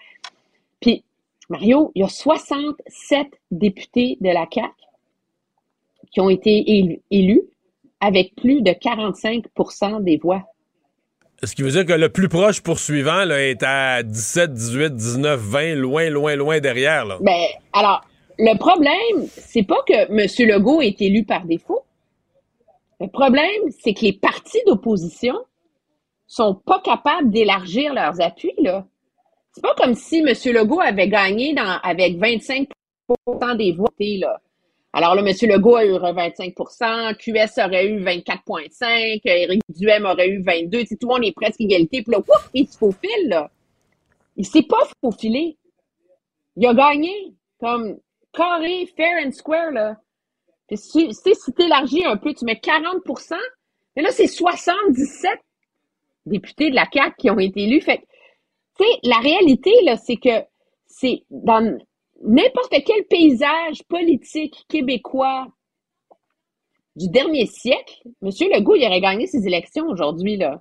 Puis, 0.81 1.05
Mario, 1.49 1.93
il 1.95 2.01
y 2.01 2.05
a 2.05 2.09
67 2.09 3.29
députés 3.53 4.19
de 4.21 4.31
la 4.31 4.49
CAQ 4.53 4.75
qui 6.11 6.21
ont 6.21 6.31
été 6.31 6.65
élu- 6.67 7.01
élus 7.13 7.43
avec 8.01 8.35
plus 8.35 8.61
de 8.63 8.73
45% 8.73 10.01
des 10.01 10.17
voix. 10.17 10.43
Ce 11.43 11.55
qui 11.55 11.63
veut 11.63 11.71
dire 11.71 11.87
que 11.87 11.93
le 11.95 12.11
plus 12.11 12.29
proche 12.29 12.61
poursuivant 12.61 13.25
là, 13.25 13.43
est 13.43 13.63
à 13.63 14.03
17, 14.03 14.53
18, 14.53 14.95
19, 14.95 15.41
20, 15.41 15.75
loin, 15.75 16.11
loin, 16.11 16.37
loin 16.37 16.61
derrière. 16.61 17.07
Là. 17.07 17.17
Ben, 17.21 17.47
alors, 17.73 18.03
le 18.39 18.59
problème, 18.59 19.27
c'est 19.29 19.63
pas 19.63 19.83
que 19.87 20.11
M. 20.11 20.49
Legault 20.49 20.83
est 20.83 21.01
élu 21.01 21.25
par 21.25 21.47
défaut. 21.47 21.83
Le 23.01 23.09
problème, 23.09 23.71
c'est 23.83 23.95
que 23.95 24.03
les 24.03 24.13
partis 24.13 24.61
d'opposition 24.67 25.35
sont 26.27 26.55
pas 26.55 26.81
capables 26.81 27.31
d'élargir 27.31 27.95
leurs 27.95 28.21
appuis, 28.21 28.55
là. 28.59 28.87
c'est 29.53 29.63
pas 29.63 29.75
comme 29.75 29.95
si 29.95 30.19
M. 30.19 30.35
Legault 30.55 30.81
avait 30.81 31.09
gagné 31.09 31.55
dans, 31.55 31.79
avec 31.83 32.19
25% 32.19 33.57
des 33.57 33.73
voix. 33.73 33.89
Alors 34.93 35.15
là, 35.15 35.23
M. 35.23 35.35
Legault 35.49 35.77
a 35.77 35.85
eu 35.85 35.93
25% 35.93 37.17
QS 37.17 37.65
aurait 37.65 37.87
eu 37.87 38.03
24,5 38.03 39.21
Éric 39.25 39.63
Duhem 39.69 40.05
aurait 40.05 40.29
eu 40.29 40.43
22 40.43 40.85
Tout 40.85 40.97
le 41.03 41.07
monde 41.07 41.25
est 41.25 41.35
presque 41.35 41.61
égalité. 41.61 42.03
Puis 42.03 42.13
là, 42.13 42.19
ouf, 42.19 42.51
il 42.55 42.69
se 42.69 42.77
faufile, 42.77 43.29
là. 43.29 43.51
Il 44.37 44.47
s'est 44.47 44.63
pas 44.63 44.83
faufilé. 45.01 45.57
Il 46.57 46.67
a 46.67 46.75
gagné 46.75 47.35
comme 47.61 47.99
carré, 48.33 48.89
fair 48.97 49.25
and 49.25 49.31
square, 49.31 49.71
là. 49.71 49.97
Puis 50.67 50.79
si, 50.79 51.15
si 51.15 51.53
tu 51.53 51.63
élargis 51.63 52.05
un 52.05 52.17
peu, 52.17 52.35
tu 52.35 52.45
mets 52.45 52.55
40% 52.55 53.37
mais 53.97 54.03
là, 54.03 54.11
c'est 54.13 54.27
77 54.27 55.31
députés 56.27 56.71
de 56.71 56.75
la 56.75 56.87
CAQ 56.93 57.15
qui 57.19 57.31
ont 57.31 57.39
été 57.39 57.63
élus. 57.63 57.81
Fait 57.81 57.99
tu 58.79 58.85
sais, 58.85 59.01
la 59.03 59.19
réalité, 59.19 59.73
là, 59.85 59.97
c'est 59.97 60.17
que 60.17 60.45
c'est 60.87 61.25
dans 61.31 61.79
n'importe 62.21 62.75
quel 62.85 63.05
paysage 63.05 63.83
politique 63.89 64.65
québécois 64.69 65.49
du 66.97 67.09
dernier 67.09 67.47
siècle, 67.47 68.03
M. 68.23 68.31
Legault, 68.53 68.75
il 68.75 68.85
aurait 68.87 69.01
gagné 69.01 69.27
ses 69.27 69.47
élections 69.47 69.87
aujourd'hui, 69.87 70.37
là. 70.37 70.61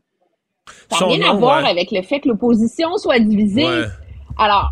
Ça 0.89 0.99
n'a 0.99 1.07
rien 1.07 1.29
à 1.31 1.33
voir 1.33 1.65
avec 1.65 1.91
le 1.91 2.01
fait 2.03 2.19
que 2.19 2.29
l'opposition 2.29 2.95
soit 2.97 3.19
divisée. 3.19 3.65
Alors, 4.37 4.71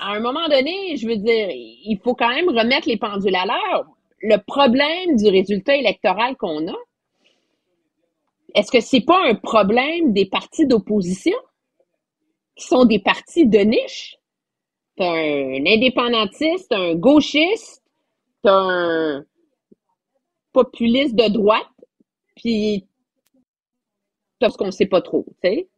à 0.00 0.12
un 0.12 0.20
moment 0.20 0.48
donné, 0.48 0.96
je 0.96 1.08
veux 1.08 1.16
dire, 1.16 1.48
il 1.50 1.98
faut 2.02 2.14
quand 2.14 2.28
même 2.28 2.48
remettre 2.48 2.88
les 2.88 2.98
pendules 2.98 3.34
à 3.34 3.46
l'heure. 3.46 3.86
Le 4.20 4.36
problème 4.36 5.16
du 5.16 5.28
résultat 5.28 5.76
électoral 5.76 6.36
qu'on 6.36 6.68
a, 6.68 6.76
est-ce 8.54 8.70
que 8.70 8.80
c'est 8.80 9.00
pas 9.00 9.18
un 9.26 9.34
problème 9.34 10.12
des 10.12 10.26
partis 10.26 10.66
d'opposition 10.66 11.36
qui 12.54 12.66
sont 12.66 12.84
des 12.84 12.98
partis 12.98 13.46
de 13.46 13.60
niche? 13.60 14.16
T'as 14.96 15.10
un 15.10 15.64
indépendantiste, 15.66 16.72
un 16.72 16.94
gauchiste, 16.94 17.82
t'as 18.42 18.52
un 18.52 19.24
populiste 20.52 21.14
de 21.14 21.32
droite, 21.32 21.62
puis 22.36 22.86
t'as 24.38 24.50
ce 24.50 24.56
qu'on 24.56 24.70
sait 24.70 24.86
pas 24.86 25.00
trop, 25.00 25.24
tu 25.42 25.48
sais. 25.48 25.68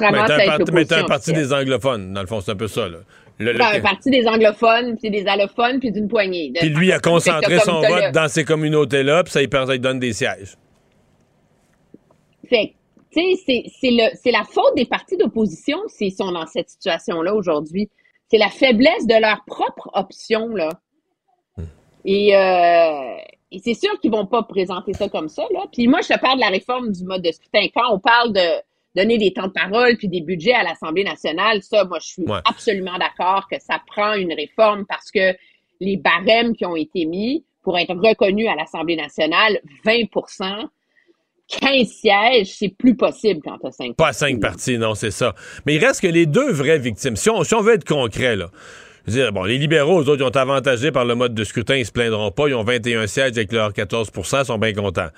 Mais 0.00 0.24
t'as 0.26 1.02
un, 1.02 1.04
parti 1.04 1.32
des 1.32 1.52
anglophones, 1.52 2.12
dans 2.12 2.22
le 2.22 2.26
fond, 2.26 2.40
c'est 2.40 2.52
un 2.52 2.56
peu 2.56 2.68
ça, 2.68 2.88
là. 2.88 2.98
Le, 3.38 3.60
un 3.60 3.80
parti 3.80 4.10
des 4.10 4.28
anglophones, 4.28 4.96
puis 4.96 5.10
des 5.10 5.26
allophones, 5.26 5.80
puis 5.80 5.90
d'une 5.90 6.06
poignée. 6.06 6.52
Puis 6.54 6.68
lui 6.68 6.92
a 6.92 7.00
concentré 7.00 7.58
son 7.58 7.80
vote 7.80 8.12
dans 8.12 8.28
ces 8.28 8.44
communautés-là, 8.44 9.24
puis 9.24 9.32
ça 9.32 9.40
lui 9.40 9.48
permet 9.48 9.78
donne 9.78 9.98
des 9.98 10.12
sièges. 10.12 10.56
Fait 12.48 12.74
tu 13.10 13.36
sais, 13.36 13.64
c'est 14.14 14.30
la 14.30 14.42
faute 14.44 14.74
des 14.76 14.86
partis 14.86 15.16
d'opposition 15.16 15.78
s'ils 15.88 16.12
sont 16.12 16.32
dans 16.32 16.46
cette 16.46 16.68
situation-là 16.68 17.34
aujourd'hui. 17.34 17.88
C'est 18.30 18.38
la 18.38 18.48
faiblesse 18.48 19.06
de 19.06 19.20
leur 19.20 19.44
propre 19.46 19.90
option, 19.94 20.48
là. 20.48 20.68
Hmm. 21.56 21.64
Et, 22.04 22.36
euh, 22.36 23.16
et 23.50 23.58
c'est 23.58 23.74
sûr 23.74 23.98
qu'ils 24.00 24.10
vont 24.10 24.26
pas 24.26 24.42
présenter 24.42 24.92
ça 24.92 25.08
comme 25.08 25.28
ça, 25.28 25.44
là. 25.52 25.64
Puis 25.72 25.86
moi, 25.86 26.00
je 26.02 26.08
te 26.08 26.18
parle 26.18 26.36
de 26.36 26.40
la 26.40 26.48
réforme 26.48 26.90
du 26.90 27.04
mode 27.04 27.22
de 27.22 27.30
scrutin. 27.30 27.66
Quand 27.74 27.92
on 27.92 28.00
parle 28.00 28.32
de 28.32 28.62
donner 28.94 29.18
des 29.18 29.32
temps 29.32 29.46
de 29.46 29.52
parole 29.52 29.96
puis 29.96 30.08
des 30.08 30.20
budgets 30.20 30.54
à 30.54 30.62
l'Assemblée 30.62 31.04
nationale, 31.04 31.62
ça, 31.62 31.84
moi, 31.84 31.98
je 32.00 32.06
suis 32.06 32.24
absolument 32.44 32.98
d'accord 32.98 33.46
que 33.50 33.60
ça 33.60 33.80
prend 33.86 34.14
une 34.14 34.32
réforme 34.32 34.86
parce 34.86 35.10
que 35.10 35.36
les 35.80 35.96
barèmes 35.96 36.54
qui 36.54 36.64
ont 36.64 36.76
été 36.76 37.04
mis 37.04 37.44
pour 37.62 37.78
être 37.78 37.94
reconnus 37.94 38.48
à 38.48 38.54
l'Assemblée 38.54 38.96
nationale, 38.96 39.60
20 39.84 40.04
15 41.48 41.86
sièges, 41.86 42.54
c'est 42.58 42.74
plus 42.76 42.96
possible 42.96 43.40
quand 43.44 43.58
tu 43.58 43.66
as 43.66 43.72
5 43.72 43.96
Pas 43.96 44.12
5 44.12 44.40
partis, 44.40 44.78
non, 44.78 44.94
c'est 44.94 45.10
ça. 45.10 45.34
Mais 45.66 45.74
il 45.74 45.84
reste 45.84 46.00
que 46.00 46.06
les 46.06 46.26
deux 46.26 46.50
vraies 46.50 46.78
victimes. 46.78 47.16
Si 47.16 47.28
on, 47.28 47.42
veut 47.60 47.74
être 47.74 47.84
concret, 47.84 48.36
là. 48.36 48.50
Je 49.06 49.12
veux 49.12 49.20
dire, 49.20 49.32
bon, 49.32 49.44
les 49.44 49.58
libéraux, 49.58 50.02
eux 50.02 50.08
autres, 50.08 50.22
ils 50.22 50.24
ont 50.24 50.36
avantagé 50.36 50.90
par 50.90 51.04
le 51.04 51.14
mode 51.14 51.34
de 51.34 51.44
scrutin, 51.44 51.76
ils 51.76 51.84
se 51.84 51.92
plaindront 51.92 52.30
pas. 52.30 52.48
Ils 52.48 52.54
ont 52.54 52.64
21 52.64 53.06
sièges 53.06 53.32
avec 53.32 53.52
leurs 53.52 53.74
14 53.74 54.10
ils 54.16 54.44
sont 54.46 54.58
bien 54.58 54.72
contents. 54.72 55.10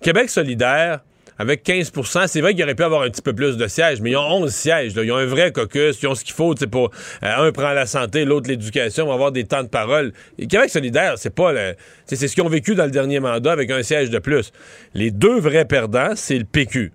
Québec 0.00 0.30
solidaire, 0.30 1.00
avec 1.42 1.66
15% 1.66 2.28
c'est 2.28 2.40
vrai 2.40 2.54
qu'il 2.54 2.62
aurait 2.62 2.76
pu 2.76 2.84
avoir 2.84 3.02
un 3.02 3.10
petit 3.10 3.20
peu 3.20 3.32
plus 3.32 3.56
de 3.56 3.66
sièges, 3.66 4.00
mais 4.00 4.12
ils 4.12 4.16
ont 4.16 4.42
11 4.42 4.50
sièges. 4.52 4.92
Ils 4.96 5.10
ont 5.10 5.16
un 5.16 5.26
vrai 5.26 5.50
caucus, 5.50 6.00
ils 6.00 6.06
ont 6.06 6.14
ce 6.14 6.24
qu'il 6.24 6.34
faut. 6.34 6.54
Pour, 6.70 6.90
euh, 7.24 7.48
un 7.48 7.50
prend 7.50 7.72
la 7.72 7.86
santé, 7.86 8.24
l'autre 8.24 8.48
l'éducation, 8.48 9.04
on 9.04 9.08
va 9.08 9.14
avoir 9.14 9.32
des 9.32 9.42
temps 9.42 9.64
de 9.64 9.68
parole. 9.68 10.12
Et 10.38 10.46
Québec 10.46 10.70
solidaire, 10.70 11.14
c'est 11.16 11.34
pas 11.34 11.52
le, 11.52 11.74
c'est 12.06 12.14
ce 12.14 12.32
qu'ils 12.32 12.44
ont 12.44 12.48
vécu 12.48 12.76
dans 12.76 12.84
le 12.84 12.92
dernier 12.92 13.18
mandat 13.18 13.50
avec 13.50 13.70
un 13.72 13.82
siège 13.82 14.10
de 14.10 14.20
plus. 14.20 14.52
Les 14.94 15.10
deux 15.10 15.40
vrais 15.40 15.64
perdants, 15.64 16.12
c'est 16.14 16.38
le 16.38 16.44
PQ 16.44 16.92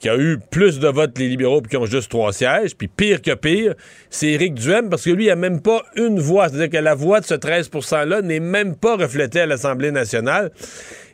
qui 0.00 0.08
a 0.08 0.16
eu 0.16 0.38
plus 0.50 0.78
de 0.78 0.88
votes 0.88 1.18
les 1.18 1.28
libéraux 1.28 1.60
puis 1.60 1.70
qui 1.70 1.76
ont 1.76 1.86
juste 1.86 2.10
trois 2.10 2.32
sièges. 2.32 2.76
Puis 2.76 2.88
pire 2.88 3.20
que 3.20 3.34
pire, 3.34 3.74
c'est 4.10 4.28
Éric 4.28 4.54
Duhem 4.54 4.88
parce 4.88 5.04
que 5.04 5.10
lui, 5.10 5.26
il 5.26 5.30
a 5.30 5.36
même 5.36 5.60
pas 5.60 5.82
une 5.96 6.20
voix. 6.20 6.48
C'est-à-dire 6.48 6.70
que 6.70 6.82
la 6.82 6.94
voix 6.94 7.20
de 7.20 7.24
ce 7.26 7.34
13 7.34 7.70
%-là 7.70 8.22
n'est 8.22 8.40
même 8.40 8.76
pas 8.76 8.96
reflétée 8.96 9.40
à 9.40 9.46
l'Assemblée 9.46 9.90
nationale. 9.90 10.50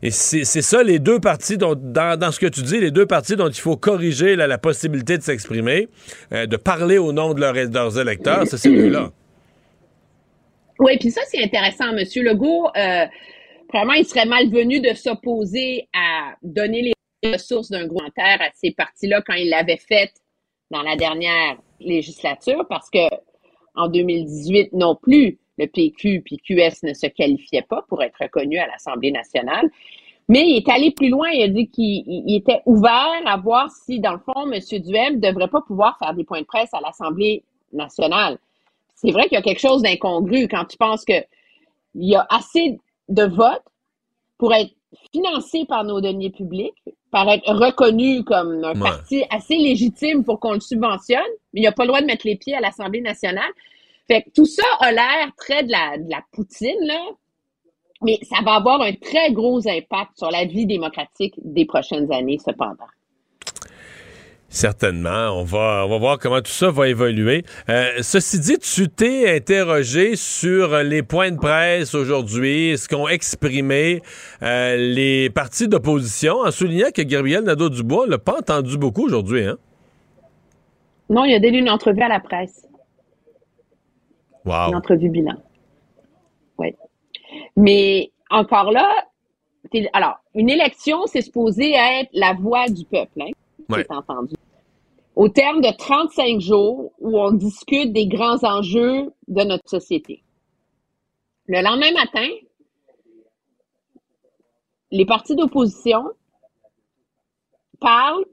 Et 0.02 0.10
c'est 0.10 0.44
ça, 0.44 0.82
les 0.82 0.98
deux 0.98 1.18
partis, 1.18 1.56
dont, 1.56 1.74
dans, 1.74 2.30
ce 2.30 2.38
que 2.38 2.46
tu 2.46 2.60
dis, 2.62 2.78
les 2.78 2.90
deux 2.90 3.06
partis 3.06 3.36
dont 3.36 3.48
il 3.48 3.60
faut 3.60 3.76
corriger 3.76 4.36
la 4.36 4.58
possibilité 4.58 5.16
de 5.16 5.22
s'exprimer, 5.22 5.88
euh, 6.32 6.44
de 6.44 6.56
parler 6.56 6.98
au 6.98 7.12
nom 7.12 7.32
de, 7.32 7.40
leurs 7.40 7.98
électeurs, 7.98 8.46
c'est 8.46 8.58
ces 8.58 8.70
deux-là. 8.70 9.10
Oui, 10.78 10.98
puis 10.98 11.10
ça, 11.10 11.22
c'est 11.26 11.42
intéressant. 11.42 11.92
Monsieur 11.94 12.22
Legault, 12.22 12.68
euh, 12.76 13.04
vraiment, 13.72 13.94
il 13.94 14.04
serait 14.04 14.26
malvenu 14.26 14.80
de 14.80 14.92
s'opposer 14.94 15.88
à 15.94 16.34
donner 16.42 16.82
les 16.82 16.92
ressources 17.32 17.70
d'un 17.70 17.86
groupe 17.86 18.02
à 18.16 18.38
ces 18.54 18.72
partis-là 18.72 19.22
quand 19.22 19.34
il 19.34 19.50
l'avait 19.50 19.76
fait 19.76 20.12
dans 20.70 20.82
la 20.82 20.96
dernière 20.96 21.56
législature 21.80 22.66
parce 22.68 22.90
que 22.90 23.08
en 23.74 23.88
2018 23.88 24.72
non 24.72 24.96
plus, 24.96 25.38
le 25.58 25.66
PQ 25.66 26.22
puis 26.22 26.38
QS 26.38 26.82
ne 26.82 26.94
se 26.94 27.06
qualifiaient 27.06 27.62
pas 27.62 27.84
pour 27.88 28.02
être 28.02 28.16
reconnus 28.20 28.60
à 28.60 28.66
l'Assemblée 28.66 29.10
nationale. 29.10 29.70
Mais 30.28 30.40
il 30.48 30.56
est 30.56 30.68
allé 30.68 30.90
plus 30.90 31.10
loin. 31.10 31.28
Il 31.30 31.42
a 31.42 31.48
dit 31.48 31.68
qu'il 31.68 32.34
était 32.34 32.62
ouvert 32.66 33.22
à 33.26 33.36
voir 33.36 33.70
si, 33.70 34.00
dans 34.00 34.12
le 34.12 34.18
fond, 34.18 34.50
M. 34.50 34.60
Duhem 34.80 35.16
ne 35.16 35.20
devrait 35.20 35.48
pas 35.48 35.60
pouvoir 35.60 35.98
faire 35.98 36.14
des 36.14 36.24
points 36.24 36.40
de 36.40 36.46
presse 36.46 36.72
à 36.72 36.80
l'Assemblée 36.80 37.44
nationale. 37.72 38.38
C'est 38.94 39.10
vrai 39.10 39.24
qu'il 39.24 39.34
y 39.34 39.36
a 39.36 39.42
quelque 39.42 39.60
chose 39.60 39.82
d'incongru 39.82 40.48
quand 40.48 40.64
tu 40.64 40.78
penses 40.78 41.04
qu'il 41.04 41.26
y 41.96 42.14
a 42.14 42.26
assez 42.30 42.78
de 43.08 43.24
votes 43.24 43.64
pour 44.38 44.54
être 44.54 44.72
financé 45.12 45.64
par 45.66 45.84
nos 45.84 46.00
deniers 46.00 46.30
publics, 46.30 46.74
par 47.10 47.28
être 47.28 47.48
reconnu 47.52 48.24
comme 48.24 48.64
un 48.64 48.74
parti 48.74 49.24
assez 49.30 49.56
légitime 49.56 50.24
pour 50.24 50.40
qu'on 50.40 50.52
le 50.52 50.60
subventionne, 50.60 51.20
mais 51.52 51.60
il 51.60 51.64
n'a 51.64 51.72
pas 51.72 51.84
le 51.84 51.88
droit 51.88 52.00
de 52.00 52.06
mettre 52.06 52.26
les 52.26 52.36
pieds 52.36 52.54
à 52.54 52.60
l'Assemblée 52.60 53.00
nationale. 53.00 53.50
Fait 54.08 54.22
que 54.22 54.30
tout 54.30 54.46
ça 54.46 54.66
a 54.80 54.92
l'air 54.92 55.30
très 55.36 55.62
de 55.62 55.70
la, 55.70 55.96
de 55.98 56.10
la 56.10 56.22
poutine, 56.32 56.80
là, 56.82 57.00
mais 58.02 58.18
ça 58.22 58.36
va 58.44 58.54
avoir 58.54 58.82
un 58.82 58.92
très 58.92 59.32
gros 59.32 59.66
impact 59.66 60.12
sur 60.16 60.30
la 60.30 60.44
vie 60.44 60.66
démocratique 60.66 61.34
des 61.42 61.64
prochaines 61.64 62.12
années, 62.12 62.38
cependant. 62.38 62.86
Certainement. 64.54 65.30
On 65.32 65.42
va, 65.42 65.84
on 65.84 65.88
va 65.88 65.98
voir 65.98 66.18
comment 66.20 66.40
tout 66.40 66.52
ça 66.52 66.70
va 66.70 66.88
évoluer. 66.88 67.42
Euh, 67.68 67.88
ceci 68.02 68.38
dit, 68.38 68.56
tu 68.58 68.88
t'es 68.88 69.34
interrogé 69.34 70.14
sur 70.14 70.78
les 70.78 71.02
points 71.02 71.32
de 71.32 71.38
presse 71.38 71.92
aujourd'hui, 71.92 72.78
ce 72.78 72.88
qu'ont 72.88 73.08
exprimé 73.08 74.00
euh, 74.44 74.76
les 74.76 75.28
partis 75.28 75.66
d'opposition, 75.66 76.36
en 76.36 76.52
soulignant 76.52 76.90
que 76.94 77.02
Gabriel 77.02 77.42
Nadeau-Dubois 77.42 78.06
l'a 78.06 78.18
pas 78.18 78.38
entendu 78.38 78.78
beaucoup 78.78 79.06
aujourd'hui. 79.06 79.42
Hein? 79.42 79.56
Non, 81.10 81.24
il 81.24 81.34
a 81.34 81.40
donné 81.40 81.58
une 81.58 81.68
entrevue 81.68 82.02
à 82.02 82.08
la 82.08 82.20
presse. 82.20 82.68
Wow. 84.44 84.68
Une 84.68 84.76
entrevue 84.76 85.08
bilan. 85.08 85.34
Oui. 86.58 86.76
Mais 87.56 88.12
encore 88.30 88.70
là, 88.70 88.88
alors, 89.94 90.20
une 90.36 90.48
élection, 90.48 91.06
c'est 91.06 91.22
supposé 91.22 91.72
être 91.72 92.10
la 92.12 92.34
voix 92.34 92.68
du 92.68 92.84
peuple, 92.84 93.20
hein, 93.20 93.30
c'est 93.68 93.90
entendu 93.90 94.36
au 95.16 95.28
terme 95.28 95.60
de 95.60 95.70
35 95.76 96.40
jours 96.40 96.92
où 96.98 97.18
on 97.18 97.32
discute 97.32 97.92
des 97.92 98.06
grands 98.06 98.42
enjeux 98.42 99.12
de 99.28 99.42
notre 99.44 99.68
société. 99.68 100.22
Le 101.46 101.62
lendemain 101.62 101.92
matin, 101.92 102.28
les 104.90 105.06
partis 105.06 105.36
d'opposition 105.36 106.04
parlent 107.80 108.24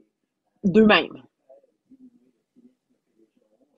d'eux-mêmes. 0.64 1.22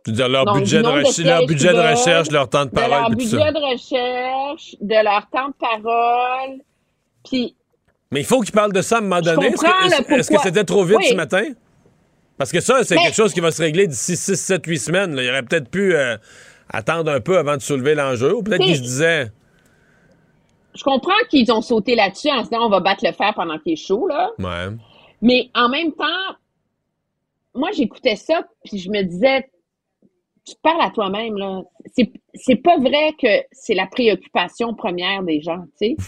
Leur, 0.06 0.44
budget, 0.52 0.82
de, 0.82 0.86
recherche, 0.86 1.18
leur 1.18 1.46
budget 1.46 1.72
de 1.72 1.78
recherche, 1.78 2.30
leur 2.30 2.50
temps 2.50 2.66
de 2.66 2.70
parole. 2.70 2.90
De 2.90 2.94
leur 2.94 3.10
budget 3.10 3.52
de 3.52 3.72
recherche, 3.72 4.76
de 4.78 5.02
leur 5.02 5.30
temps 5.30 5.48
de 5.48 5.54
parole. 5.54 6.60
Puis. 7.24 7.56
Mais 8.10 8.20
il 8.20 8.26
faut 8.26 8.42
qu'ils 8.42 8.52
parlent 8.52 8.74
de 8.74 8.82
ça 8.82 8.96
à 8.96 8.98
un 8.98 9.00
moment 9.00 9.22
donné. 9.22 9.46
Est-ce 9.46 10.30
que 10.30 10.40
c'était 10.42 10.64
trop 10.64 10.84
vite 10.84 11.02
ce 11.04 11.14
matin? 11.14 11.44
Parce 12.36 12.50
que 12.50 12.60
ça, 12.60 12.82
c'est 12.82 12.96
quelque 12.96 13.14
chose 13.14 13.32
qui 13.32 13.40
va 13.40 13.50
se 13.50 13.62
régler 13.62 13.86
d'ici 13.86 14.16
6, 14.16 14.36
7, 14.36 14.66
8 14.66 14.78
semaines. 14.78 15.16
Il 15.18 15.28
aurait 15.28 15.42
peut-être 15.42 15.70
pu 15.70 15.94
euh, 15.94 16.16
attendre 16.68 17.10
un 17.10 17.20
peu 17.20 17.38
avant 17.38 17.56
de 17.56 17.62
soulever 17.62 17.94
l'enjeu. 17.94 18.34
Ou 18.34 18.42
peut-être 18.42 18.64
qu'ils 18.64 18.76
se 18.76 18.82
disaient. 18.82 19.30
Je 20.74 20.82
comprends 20.82 21.12
qu'ils 21.30 21.52
ont 21.52 21.60
sauté 21.60 21.94
là-dessus 21.94 22.30
en 22.30 22.44
se 22.44 22.50
disant 22.50 22.66
on 22.66 22.70
va 22.70 22.80
battre 22.80 23.04
le 23.06 23.12
fer 23.12 23.32
pendant 23.34 23.58
qu'il 23.58 23.72
est 23.72 23.76
chaud, 23.76 24.08
là. 24.08 24.30
Ouais. 24.38 24.74
Mais 25.22 25.48
en 25.54 25.68
même 25.68 25.92
temps, 25.92 26.36
moi, 27.54 27.70
j'écoutais 27.72 28.16
ça, 28.16 28.42
puis 28.64 28.78
je 28.78 28.90
me 28.90 29.02
disais, 29.02 29.48
tu 30.44 30.54
parles 30.60 30.82
à 30.82 30.90
toi-même, 30.90 31.36
là. 31.36 31.62
C'est, 31.94 32.12
c'est 32.34 32.56
pas 32.56 32.76
vrai 32.78 33.14
que 33.22 33.28
c'est 33.52 33.74
la 33.74 33.86
préoccupation 33.86 34.74
première 34.74 35.22
des 35.22 35.40
gens, 35.40 35.62
tu 35.80 35.94
sais. 35.96 35.96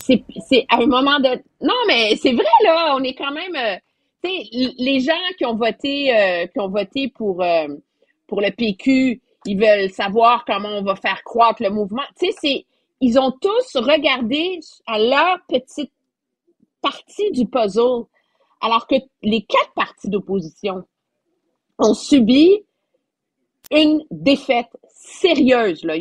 C'est, 0.00 0.24
c'est 0.48 0.66
à 0.68 0.82
un 0.82 0.86
moment 0.86 1.20
de. 1.20 1.28
Non, 1.60 1.74
mais 1.86 2.16
c'est 2.16 2.32
vrai, 2.32 2.44
là. 2.64 2.96
On 2.96 3.02
est 3.04 3.14
quand 3.14 3.30
même. 3.30 3.78
Les 4.26 5.00
gens 5.00 5.12
qui 5.38 5.44
ont 5.44 5.56
voté, 5.56 6.14
euh, 6.14 6.46
qui 6.46 6.60
ont 6.60 6.68
voté 6.68 7.08
pour, 7.08 7.42
euh, 7.42 7.68
pour 8.26 8.40
le 8.40 8.50
PQ, 8.50 9.20
ils 9.46 9.58
veulent 9.58 9.90
savoir 9.90 10.44
comment 10.44 10.68
on 10.68 10.82
va 10.82 10.96
faire 10.96 11.22
croître 11.24 11.62
le 11.62 11.70
mouvement. 11.70 12.02
Tu 12.18 12.30
sais. 12.32 12.66
Ils 13.00 13.18
ont 13.18 13.30
tous 13.30 13.76
regardé 13.76 14.58
à 14.86 14.98
leur 14.98 15.38
petite 15.48 15.92
partie 16.80 17.30
du 17.32 17.46
puzzle, 17.46 18.04
alors 18.60 18.86
que 18.86 18.94
les 19.22 19.42
quatre 19.42 19.72
partis 19.74 20.08
d'opposition 20.08 20.84
ont 21.78 21.94
subi 21.94 22.64
une 23.70 24.02
défaite 24.10 24.70
sérieuse. 24.88 25.84
Là. 25.84 25.96
Il 25.96 26.00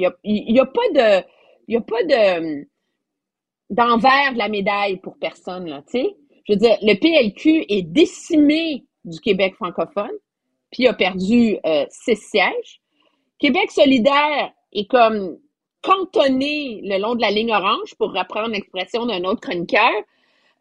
n'y 0.54 0.60
a, 0.60 0.64
a 0.64 0.66
pas 0.66 0.90
de. 0.94 1.26
Il 1.68 1.78
a 1.78 1.82
pas 1.82 2.04
de 2.04 2.66
d'envers 3.70 4.34
de 4.34 4.38
la 4.38 4.48
médaille 4.48 4.98
pour 4.98 5.18
personne, 5.18 5.66
tu 5.88 6.00
sais. 6.00 6.16
Je 6.46 6.54
veux 6.54 6.60
dire, 6.60 6.78
le 6.82 6.94
PLQ 6.96 7.66
est 7.70 7.82
décimé 7.82 8.86
du 9.04 9.20
Québec 9.20 9.56
francophone, 9.56 10.12
puis 10.72 10.88
a 10.88 10.94
perdu 10.94 11.58
euh, 11.66 11.86
six 11.90 12.16
sièges. 12.16 12.82
Québec 13.40 13.72
solidaire 13.72 14.52
est 14.72 14.90
comme 14.90 15.38
cantonné 15.82 16.82
le 16.84 17.00
long 17.00 17.16
de 17.16 17.22
la 17.22 17.32
ligne 17.32 17.54
orange, 17.54 17.96
pour 17.98 18.14
reprendre 18.14 18.50
l'expression 18.50 19.06
d'un 19.06 19.24
autre 19.24 19.42
chroniqueur. 19.42 19.92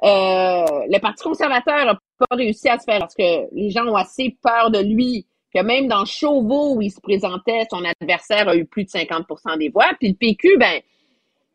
Euh, 0.03 0.65
le 0.89 0.99
Parti 0.99 1.25
conservateur 1.25 1.87
n'a 1.87 1.99
pas 2.19 2.37
réussi 2.37 2.69
à 2.69 2.79
se 2.79 2.85
faire 2.85 2.99
parce 2.99 3.15
que 3.15 3.55
les 3.55 3.71
gens 3.71 3.87
ont 3.87 3.97
assez 3.97 4.37
peur 4.43 4.71
de 4.71 4.79
lui 4.79 5.27
que 5.55 5.63
même 5.63 5.87
dans 5.87 6.05
Chauveau 6.05 6.75
où 6.75 6.83
il 6.83 6.91
se 6.91 7.01
présentait, 7.01 7.63
son 7.71 7.85
adversaire 7.85 8.49
a 8.49 8.57
eu 8.57 8.67
plus 8.67 8.85
de 8.85 8.91
50% 8.91 9.59
des 9.59 9.69
voix. 9.69 9.89
Puis 9.99 10.09
le 10.09 10.15
PQ, 10.15 10.57
ben, 10.59 10.81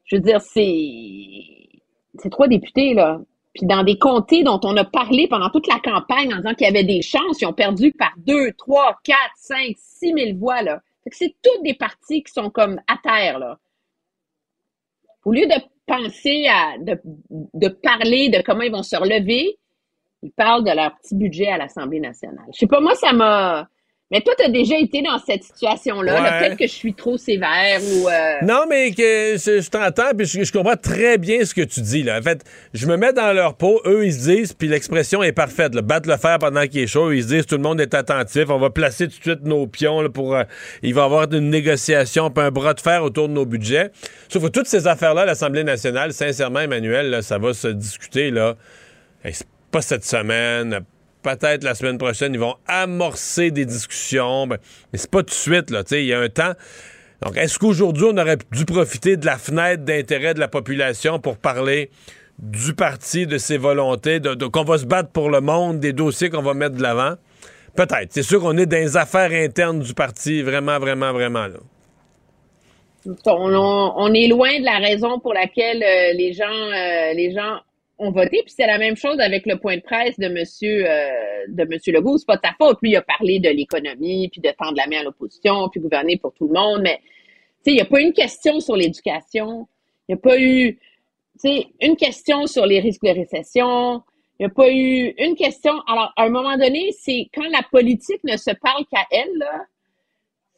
je 0.06 0.16
veux 0.16 0.22
dire, 0.22 0.42
c'est 0.42 1.70
c'est 2.18 2.30
trois 2.30 2.48
députés, 2.48 2.94
là. 2.94 3.20
Puis 3.54 3.66
dans 3.66 3.84
des 3.84 3.98
comtés 3.98 4.44
dont 4.44 4.60
on 4.64 4.78
a 4.78 4.86
parlé 4.86 5.28
pendant 5.28 5.50
toute 5.50 5.68
la 5.68 5.80
campagne 5.80 6.34
en 6.34 6.38
disant 6.38 6.54
qu'il 6.54 6.68
y 6.68 6.70
avait 6.70 6.84
des 6.84 7.02
chances, 7.02 7.42
ils 7.42 7.46
ont 7.46 7.54
perdu 7.54 7.92
par 7.92 8.14
2, 8.18 8.54
3, 8.54 9.00
4, 9.04 9.18
5, 9.36 9.76
6 9.78 10.14
000 10.14 10.38
voix, 10.38 10.62
là. 10.62 10.82
C'est 11.12 11.36
tous 11.42 11.64
des 11.64 11.74
partis 11.74 12.22
qui 12.22 12.32
sont 12.32 12.52
comme 12.52 12.80
à 12.88 12.98
terre, 13.02 13.40
là. 13.40 13.58
Au 15.26 15.32
lieu 15.32 15.48
de 15.48 15.56
penser 15.88 16.48
à, 16.48 16.78
de, 16.78 17.02
de 17.32 17.68
parler 17.68 18.30
de 18.30 18.42
comment 18.44 18.62
ils 18.62 18.72
vont 18.72 18.84
se 18.84 18.96
relever, 18.96 19.58
ils 20.22 20.32
parlent 20.32 20.64
de 20.64 20.72
leur 20.72 20.96
petit 20.98 21.16
budget 21.16 21.48
à 21.48 21.58
l'Assemblée 21.58 22.00
nationale. 22.00 22.46
Je 22.54 22.60
sais 22.60 22.68
pas, 22.68 22.80
moi, 22.80 22.94
ça 22.96 23.14
m'a... 23.14 23.68
Mais 24.12 24.22
toi, 24.22 24.34
tu 24.40 24.44
as 24.44 24.50
déjà 24.50 24.76
été 24.80 25.04
dans 25.04 25.20
cette 25.20 25.44
situation-là. 25.44 26.20
là. 26.20 26.40
Peut-être 26.40 26.58
que 26.58 26.66
je 26.66 26.72
suis 26.72 26.96
trop 26.96 27.16
sévère 27.18 27.80
ou... 27.80 28.10
euh, 28.10 28.34
Non, 28.42 28.64
mais 28.68 28.90
que 28.92 29.36
je, 29.38 29.62
je 29.62 29.70
t'entends, 29.70 30.16
puis 30.18 30.26
je, 30.26 30.44
je 30.44 30.52
comprends 30.52 30.76
très 30.76 31.20
bien 31.20 31.46
ce 31.46 31.54
que 31.54 31.62
tu 31.62 31.82
dis. 31.82 32.02
Là. 32.02 32.18
En 32.18 32.22
fait, 32.24 32.44
je 32.74 32.88
me 32.88 32.98
mets 32.98 33.14
dans 33.14 33.32
leur 33.34 33.54
peau, 33.56 33.80
eux, 33.86 34.06
ils 34.08 34.14
se 34.14 34.28
disent, 34.28 34.54
puis 34.54 34.68
l'expression 34.68 35.22
est 35.22 35.32
parfaite. 35.32 35.76
Là, 35.76 35.84
battre 35.84 36.10
le 36.10 36.18
fer 36.18 36.40
pendant 36.40 36.66
qu'il 36.66 36.80
est 36.82 36.88
chaud, 36.88 37.12
ils 37.12 37.22
se 37.22 37.28
disent, 37.28 37.46
tout 37.46 37.56
le 37.58 37.62
monde 37.62 37.80
est 37.82 37.94
attentif, 37.94 38.50
on 38.50 38.58
va 38.58 38.72
placer 38.72 39.08
tout 39.08 39.18
de 39.18 39.22
suite 39.22 39.44
nos 39.44 39.68
pions 39.68 40.02
là, 40.02 40.10
pour... 40.10 40.36
euh, 40.36 40.44
il 40.82 40.96
va 40.96 41.02
y 41.02 41.06
avoir 41.06 41.32
une 41.32 41.52
négociation, 41.52 42.32
puis 42.32 42.44
un 42.44 42.50
bras 42.50 42.74
de 42.74 42.82
fer 42.82 43.04
autour 43.04 43.28
de 43.28 43.34
nos 43.34 43.46
budgets. 43.46 43.92
Sauf 44.28 44.42
que 44.42 44.48
toutes 44.50 44.68
ces 44.68 44.88
affaires-là, 44.88 45.26
l'Assemblée 45.26 45.64
nationale, 45.64 46.14
sincèrement, 46.14 46.62
Emmanuel, 46.62 47.12
là, 47.12 47.22
ça 47.22 47.38
va 47.38 47.54
se 47.54 47.68
discuter, 47.68 48.32
là. 48.32 48.56
Hey, 49.24 49.34
c'est 49.36 49.46
pas 49.70 49.82
cette 49.82 50.04
semaine, 50.06 50.80
peut-être 51.22 51.64
la 51.64 51.76
semaine 51.76 51.98
prochaine, 51.98 52.34
ils 52.34 52.40
vont 52.40 52.56
amorcer 52.68 53.52
des 53.52 53.66
discussions, 53.66 54.48
ben, 54.48 54.58
mais 54.92 55.00
c'est 55.00 55.12
pas 55.12 55.20
tout 55.20 55.26
de 55.26 55.32
suite, 55.32 55.70
là, 55.70 55.84
il 55.92 56.06
y 56.06 56.14
a 56.14 56.20
un 56.20 56.30
temps... 56.30 56.54
Donc, 57.22 57.36
est-ce 57.36 57.60
qu'aujourd'hui, 57.60 58.06
on 58.10 58.18
aurait 58.18 58.38
dû 58.52 58.64
profiter 58.66 59.18
de 59.18 59.26
la 59.26 59.38
fenêtre 59.38 59.84
d'intérêt 59.84 60.34
de 60.34 60.40
la 60.40 60.48
population 60.48 61.20
pour 61.20 61.38
parler 61.38 61.90
du 62.38 62.74
parti, 62.74 63.28
de 63.28 63.38
ses 63.38 63.58
volontés, 63.58 64.20
de, 64.22 64.34
qu'on 64.46 64.64
va 64.64 64.78
se 64.78 64.86
battre 64.86 65.10
pour 65.10 65.30
le 65.30 65.42
monde, 65.42 65.80
des 65.80 65.92
dossiers 65.92 66.30
qu'on 66.30 66.42
va 66.42 66.54
mettre 66.54 66.76
de 66.76 66.82
l'avant? 66.82 67.16
Peut-être. 67.76 68.08
C'est 68.12 68.24
sûr 68.24 68.40
qu'on 68.40 68.58
est 68.58 68.66
dans 68.66 68.78
les 68.78 68.96
affaires 68.96 69.32
internes 69.32 69.80
du 69.80 69.94
parti, 69.94 70.42
vraiment, 70.42 70.80
vraiment, 70.80 71.12
vraiment. 71.12 71.48
Là. 71.48 71.60
on 73.26 74.14
est 74.14 74.28
loin 74.28 74.58
de 74.60 74.66
la 74.66 74.78
raison 74.78 75.20
pour 75.20 75.34
laquelle 75.34 75.84
euh, 75.84 76.14
les 76.14 76.34
gens 76.34 76.46
euh, 76.46 77.14
les 77.14 77.34
gens 77.34 77.60
ont 78.00 78.12
voté. 78.12 78.42
Puis 78.44 78.54
c'est 78.56 78.68
la 78.68 78.78
même 78.78 78.96
chose 78.96 79.20
avec 79.20 79.46
le 79.46 79.58
point 79.58 79.78
de 79.78 79.82
presse 79.82 80.18
de 80.18 80.28
Monsieur 80.28 80.90
euh, 80.90 81.10
de 81.48 81.64
Monsieur 81.66 81.94
Legault. 81.94 82.18
C'est 82.18 82.26
pas 82.26 82.38
de 82.38 82.42
sa 82.44 82.54
faute. 82.58 82.80
Lui, 82.82 82.92
il 82.92 82.96
a 82.96 83.02
parlé 83.02 83.40
de 83.40 83.50
l'économie, 83.50 84.30
puis 84.30 84.42
de 84.42 84.50
tendre 84.58 84.76
la 84.78 84.88
main 84.88 85.02
à 85.02 85.04
l'opposition, 85.04 85.70
puis 85.70 85.80
gouverner 85.80 86.18
pour 86.18 86.34
tout 86.34 86.48
le 86.48 86.54
monde. 86.54 86.82
Mais 86.82 86.98
tu 86.98 87.04
sais, 87.66 87.72
il 87.72 87.76
n'y 87.76 87.82
a 87.82 87.86
pas 87.86 88.00
eu 88.00 88.06
une 88.06 88.14
question 88.14 88.60
sur 88.60 88.76
l'éducation. 88.76 89.68
Il 90.08 90.16
n'y 90.16 90.20
a 90.20 90.22
pas 90.22 90.40
eu 90.40 90.80
tu 91.42 91.50
sais, 91.50 91.68
une 91.82 91.96
question 91.96 92.48
sur 92.48 92.66
les 92.66 92.80
risques 92.80 93.04
de 93.04 93.10
récession. 93.10 94.04
Il 94.40 94.46
n'y 94.46 94.52
a 94.52 94.54
pas 94.54 94.70
eu 94.70 95.14
une 95.18 95.36
question. 95.36 95.74
Alors, 95.88 96.14
à 96.16 96.24
un 96.24 96.30
moment 96.30 96.58
donné, 96.58 96.92
c'est 96.98 97.30
quand 97.34 97.48
la 97.52 97.62
politique 97.72 98.24
ne 98.24 98.38
se 98.38 98.52
parle 98.52 98.86
qu'à 98.92 99.06
elle, 99.12 99.38
là, 99.38 99.66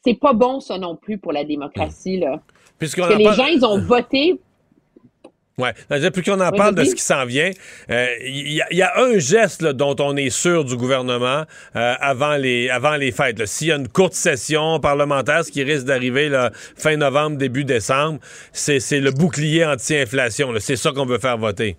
c'est 0.04 0.20
pas 0.20 0.34
bon, 0.34 0.60
ça 0.60 0.78
non 0.78 0.96
plus, 0.96 1.18
pour 1.18 1.32
la 1.32 1.44
démocratie, 1.44 2.18
là. 2.18 2.42
Parce 2.80 2.96
que 2.96 3.18
les 3.18 3.34
gens, 3.34 3.46
ils 3.46 3.64
ont 3.64 3.80
voté. 3.86 4.40
Ouais. 5.62 6.10
Plus 6.12 6.24
qu'on 6.24 6.40
en 6.42 6.50
Oui, 6.52 6.58
parle 6.58 6.76
de 6.76 6.84
ce 6.84 6.96
qui 6.96 7.02
s'en 7.04 7.26
vient, 7.26 7.52
euh, 7.90 8.08
il 8.26 8.52
y, 8.54 8.62
a- 8.62 8.68
il 8.72 8.78
y 8.78 8.82
a 8.82 8.92
un 8.98 9.18
geste 9.20 9.62
là, 9.62 9.74
dont 9.74 9.96
on 10.00 10.16
est 10.18 10.30
sûr 10.30 10.66
du 10.66 10.76
gouvernement 10.76 11.44
euh, 11.76 11.94
avant 12.00 12.36
les 12.36 12.70
avant 12.70 12.96
les 12.96 13.12
fêtes. 13.12 13.46
S'il 13.46 13.68
y 13.68 13.72
a 13.72 13.76
une 13.76 13.88
courte 13.88 14.14
session 14.14 14.80
parlementaire, 14.80 15.46
ce 15.46 15.52
qui 15.52 15.64
risque 15.64 15.86
d'arriver 15.86 16.30
fin 16.76 16.98
novembre, 16.98 17.38
début 17.38 17.64
décembre, 17.64 18.20
c'est 18.52 18.80
le 19.00 19.12
bouclier 19.12 19.66
anti-inflation. 19.66 20.52
C'est 20.60 20.76
ça 20.76 20.92
qu'on 20.92 21.06
veut 21.06 21.20
faire 21.20 21.38
voter. 21.38 21.78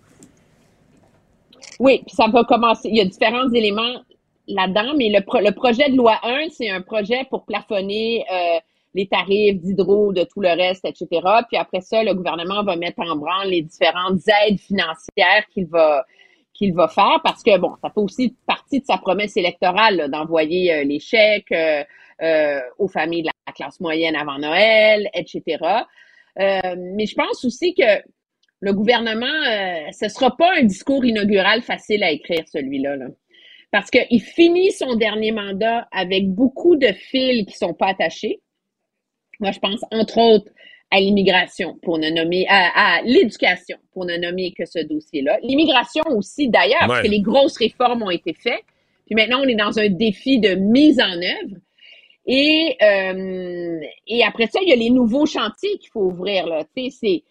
Oui, 1.80 2.02
puis 2.06 2.14
ça 2.14 2.26
va 2.28 2.44
commencer. 2.44 2.88
Il 2.88 2.96
y 2.96 3.00
a 3.00 3.04
différents 3.04 3.50
éléments 3.52 4.02
là-dedans, 4.48 4.94
mais 4.96 5.08
le, 5.08 5.20
pro- 5.24 5.40
le 5.40 5.52
projet 5.52 5.88
de 5.90 5.96
loi 5.96 6.18
1, 6.22 6.48
c'est 6.56 6.70
un 6.70 6.80
projet 6.80 7.24
pour 7.30 7.44
plafonner 7.44 8.24
euh, 8.32 8.58
les 8.94 9.06
tarifs 9.06 9.60
d'hydro, 9.60 10.12
de 10.12 10.24
tout 10.24 10.40
le 10.40 10.50
reste, 10.50 10.84
etc. 10.84 11.06
Puis 11.48 11.56
après 11.56 11.80
ça, 11.80 12.02
le 12.02 12.14
gouvernement 12.14 12.62
va 12.62 12.76
mettre 12.76 13.00
en 13.00 13.16
branle 13.16 13.48
les 13.48 13.62
différentes 13.62 14.20
aides 14.46 14.58
financières 14.58 15.46
qu'il 15.52 15.66
va 15.66 16.04
qu'il 16.52 16.74
va 16.74 16.88
faire 16.88 17.20
parce 17.24 17.42
que, 17.42 17.56
bon, 17.58 17.72
ça 17.80 17.90
fait 17.90 18.00
aussi 18.00 18.36
partie 18.46 18.80
de 18.80 18.84
sa 18.84 18.98
promesse 18.98 19.36
électorale 19.36 20.10
d'envoyer 20.10 20.72
euh, 20.72 20.84
les 20.84 21.00
chèques 21.00 21.52
euh, 21.52 21.82
euh, 22.20 22.60
aux 22.78 22.88
familles 22.88 23.22
de 23.22 23.30
la 23.46 23.52
classe 23.52 23.80
moyenne 23.80 24.16
avant 24.16 24.38
Noël, 24.38 25.08
etc. 25.14 25.58
Mais 26.36 27.06
je 27.06 27.14
pense 27.14 27.44
aussi 27.44 27.74
que 27.74 28.02
le 28.60 28.72
gouvernement, 28.72 29.26
ce 29.92 30.08
sera 30.08 30.36
pas 30.36 30.52
un 30.56 30.62
discours 30.62 31.04
inaugural 31.04 31.62
facile 31.62 32.04
à 32.04 32.12
écrire, 32.12 32.44
celui-là. 32.46 32.96
Là. 32.96 33.06
Parce 33.72 33.90
qu'il 33.90 34.22
finit 34.22 34.70
son 34.70 34.94
dernier 34.94 35.32
mandat 35.32 35.88
avec 35.90 36.28
beaucoup 36.28 36.76
de 36.76 36.92
fils 36.92 37.44
qui 37.46 37.56
sont 37.56 37.74
pas 37.74 37.88
attachés. 37.88 38.40
Moi, 39.42 39.50
je 39.50 39.58
pense, 39.58 39.80
entre 39.90 40.18
autres, 40.18 40.48
à 40.90 41.00
l'immigration, 41.00 41.78
pour 41.82 41.98
ne 41.98 42.10
nommer, 42.10 42.46
à, 42.48 42.98
à 42.98 43.02
l'éducation, 43.02 43.76
pour 43.92 44.04
ne 44.04 44.16
nommer 44.16 44.52
que 44.52 44.64
ce 44.64 44.78
dossier-là. 44.78 45.38
L'immigration 45.42 46.02
aussi, 46.16 46.48
d'ailleurs, 46.48 46.86
parce 46.86 47.02
que 47.02 47.08
les 47.08 47.20
grosses 47.20 47.58
réformes 47.58 48.02
ont 48.02 48.10
été 48.10 48.34
faites. 48.34 48.64
Puis 49.06 49.14
maintenant, 49.14 49.40
on 49.42 49.48
est 49.48 49.54
dans 49.54 49.78
un 49.78 49.88
défi 49.88 50.38
de 50.38 50.54
mise 50.54 51.00
en 51.00 51.12
œuvre. 51.12 51.56
Et, 52.26 52.76
euh, 52.80 53.80
et 54.06 54.22
après 54.22 54.46
ça, 54.46 54.60
il 54.62 54.68
y 54.68 54.72
a 54.72 54.76
les 54.76 54.90
nouveaux 54.90 55.26
chantiers 55.26 55.76
qu'il 55.78 55.90
faut 55.90 56.02
ouvrir. 56.02 56.46
Là. 56.46 56.64
Tu 56.76 56.90
sais, 56.90 56.96
c'est 57.00 57.22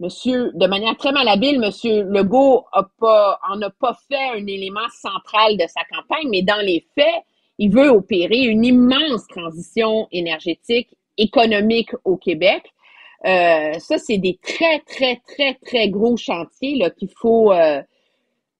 Monsieur, 0.00 0.52
de 0.54 0.66
manière 0.68 0.96
très 0.96 1.10
malhabile, 1.10 1.58
Monsieur 1.58 2.04
Legault 2.04 2.66
a 2.72 2.84
pas, 3.00 3.40
en 3.50 3.60
a 3.62 3.70
pas 3.70 3.96
fait 4.08 4.38
un 4.38 4.46
élément 4.46 4.88
central 5.02 5.56
de 5.56 5.64
sa 5.66 5.80
campagne, 5.90 6.28
mais 6.30 6.42
dans 6.42 6.60
les 6.64 6.86
faits, 6.94 7.24
il 7.58 7.72
veut 7.72 7.88
opérer 7.88 8.44
une 8.44 8.64
immense 8.64 9.26
transition 9.26 10.06
énergétique, 10.12 10.88
économique 11.18 11.90
au 12.04 12.16
Québec. 12.16 12.62
Euh, 13.26 13.72
ça, 13.78 13.98
c'est 13.98 14.18
des 14.18 14.38
très, 14.40 14.78
très, 14.80 15.20
très, 15.26 15.54
très 15.54 15.88
gros 15.88 16.16
chantiers 16.16 16.76
là 16.76 16.90
qu'il 16.90 17.10
faut, 17.20 17.52
euh, 17.52 17.80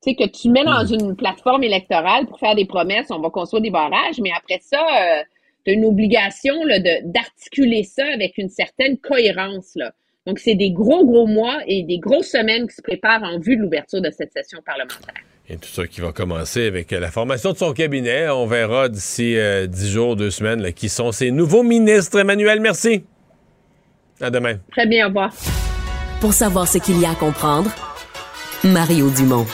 tu 0.02 0.10
sais, 0.10 0.14
que 0.16 0.28
tu 0.28 0.51
mets 0.51 0.64
dans 0.64 0.85
une 0.85 1.14
plateforme 1.16 1.62
électorale 1.62 2.26
pour 2.26 2.39
faire 2.40 2.56
des 2.56 2.66
promesses, 2.66 3.06
on 3.10 3.20
va 3.20 3.30
construire 3.30 3.62
des 3.62 3.70
barrages, 3.70 4.20
mais 4.20 4.32
après 4.36 4.59
ça, 4.60 4.80
euh, 4.80 5.22
tu 5.64 5.70
as 5.70 5.74
une 5.74 5.85
obligation 5.85 6.64
là, 6.64 6.80
de, 6.80 7.10
d'articuler 7.12 7.85
ça 7.85 8.05
avec 8.12 8.36
une 8.36 8.48
certaine 8.48 8.98
cohérence. 8.98 9.72
Là. 9.76 9.93
Donc, 10.26 10.40
c'est 10.40 10.56
des 10.56 10.72
gros, 10.72 11.06
gros 11.06 11.26
mois 11.26 11.60
et 11.66 11.85
des 11.85 11.98
grosses 11.98 12.30
semaines 12.30 12.66
qui 12.68 12.74
se 12.74 12.82
préparent 12.82 13.22
en 13.22 13.39
vue 13.39 13.56
de 13.56 13.62
l'ouverture 13.62 14.02
de 14.02 14.10
cette 14.10 14.32
session 14.32 14.60
parlementaire. 14.64 15.14
Et 15.51 15.57
tout 15.57 15.69
ça 15.69 15.87
qui 15.87 16.03
va 16.03 16.12
commencer 16.12 16.66
avec 16.66 16.93
euh, 16.93 17.01
la 17.01 17.11
formation 17.11 17.53
de 17.53 17.57
son 17.57 17.73
cabinet. 17.73 18.29
On 18.29 18.47
verra 18.47 18.91
d'ici 18.91 19.37
euh, 19.37 19.66
dix 19.66 19.91
jours, 19.91 20.15
deux 20.15 20.31
semaines, 20.31 20.73
qui 20.75 20.91
sont 20.91 21.11
ses 21.11 21.31
nouveaux 21.31 21.62
ministres. 21.62 22.19
Emmanuel, 22.19 22.61
merci. 22.61 23.05
À 24.20 24.31
demain. 24.31 24.57
Très 24.73 24.87
bien, 24.87 25.07
au 25.07 25.09
revoir. 25.09 25.33
Pour 26.20 26.35
savoir 26.35 26.69
ce 26.69 26.79
qu'il 26.79 27.01
y 27.01 27.07
a 27.07 27.12
à 27.12 27.15
comprendre, 27.15 27.70
Mario 28.62 29.09
Dumont. 29.09 29.47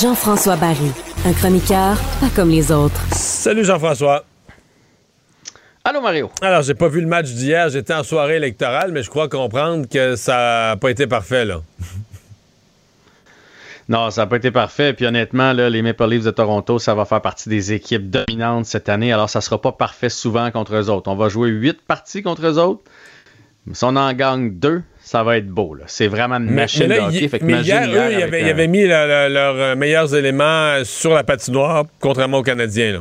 Jean-François 0.00 0.56
Barry, 0.56 0.90
un 1.24 1.32
chroniqueur 1.34 1.96
pas 2.18 2.30
comme 2.34 2.50
les 2.50 2.72
autres. 2.72 3.00
Salut 3.42 3.64
Jean-François. 3.64 4.24
Allô 5.82 6.00
Mario. 6.00 6.30
Alors, 6.40 6.62
j'ai 6.62 6.74
pas 6.74 6.86
vu 6.86 7.00
le 7.00 7.08
match 7.08 7.26
d'hier, 7.26 7.68
j'étais 7.70 7.92
en 7.92 8.04
soirée 8.04 8.36
électorale, 8.36 8.92
mais 8.92 9.02
je 9.02 9.10
crois 9.10 9.28
comprendre 9.28 9.88
que 9.88 10.14
ça 10.14 10.68
n'a 10.70 10.76
pas 10.76 10.90
été 10.92 11.08
parfait, 11.08 11.44
là. 11.44 11.60
Non, 13.88 14.10
ça 14.10 14.20
n'a 14.22 14.26
pas 14.28 14.36
été 14.36 14.52
parfait. 14.52 14.92
Puis 14.92 15.06
honnêtement, 15.06 15.52
là, 15.52 15.68
les 15.68 15.82
Maple 15.82 16.06
Leafs 16.08 16.22
de 16.22 16.30
Toronto, 16.30 16.78
ça 16.78 16.94
va 16.94 17.04
faire 17.04 17.20
partie 17.20 17.48
des 17.48 17.72
équipes 17.72 18.08
dominantes 18.10 18.64
cette 18.64 18.88
année. 18.88 19.12
Alors, 19.12 19.28
ça 19.28 19.40
ne 19.40 19.42
sera 19.42 19.60
pas 19.60 19.72
parfait 19.72 20.08
souvent 20.08 20.52
contre 20.52 20.76
eux 20.76 20.88
autres. 20.88 21.10
On 21.10 21.16
va 21.16 21.28
jouer 21.28 21.48
huit 21.48 21.80
parties 21.84 22.22
contre 22.22 22.46
eux 22.46 22.58
autres. 22.58 22.80
Si 23.72 23.82
on 23.84 23.96
en 23.96 24.12
gagne 24.12 24.52
deux, 24.52 24.82
ça 25.02 25.24
va 25.24 25.36
être 25.36 25.48
beau. 25.48 25.76
C'est 25.88 26.06
vraiment 26.06 26.36
une 26.36 26.52
machine 26.52 26.86
mais 26.86 26.96
de 26.96 27.00
hockey. 27.02 27.28
Fait 27.28 27.40
que 27.40 27.44
mais 27.44 27.54
imagine 27.54 27.74
hier, 27.74 27.86
hier 27.88 28.02
eux, 28.08 28.12
ils 28.12 28.22
avaient, 28.22 28.64
euh, 28.64 28.68
mis 28.68 28.82
le- 28.82 28.88
le- 29.28 29.34
leurs 29.34 29.76
meilleurs 29.76 30.14
éléments 30.14 30.84
sur 30.84 31.12
la 31.12 31.24
patinoire, 31.24 31.84
contrairement 32.00 32.38
aux 32.38 32.42
Canadiens. 32.44 32.92
Là. 32.92 32.98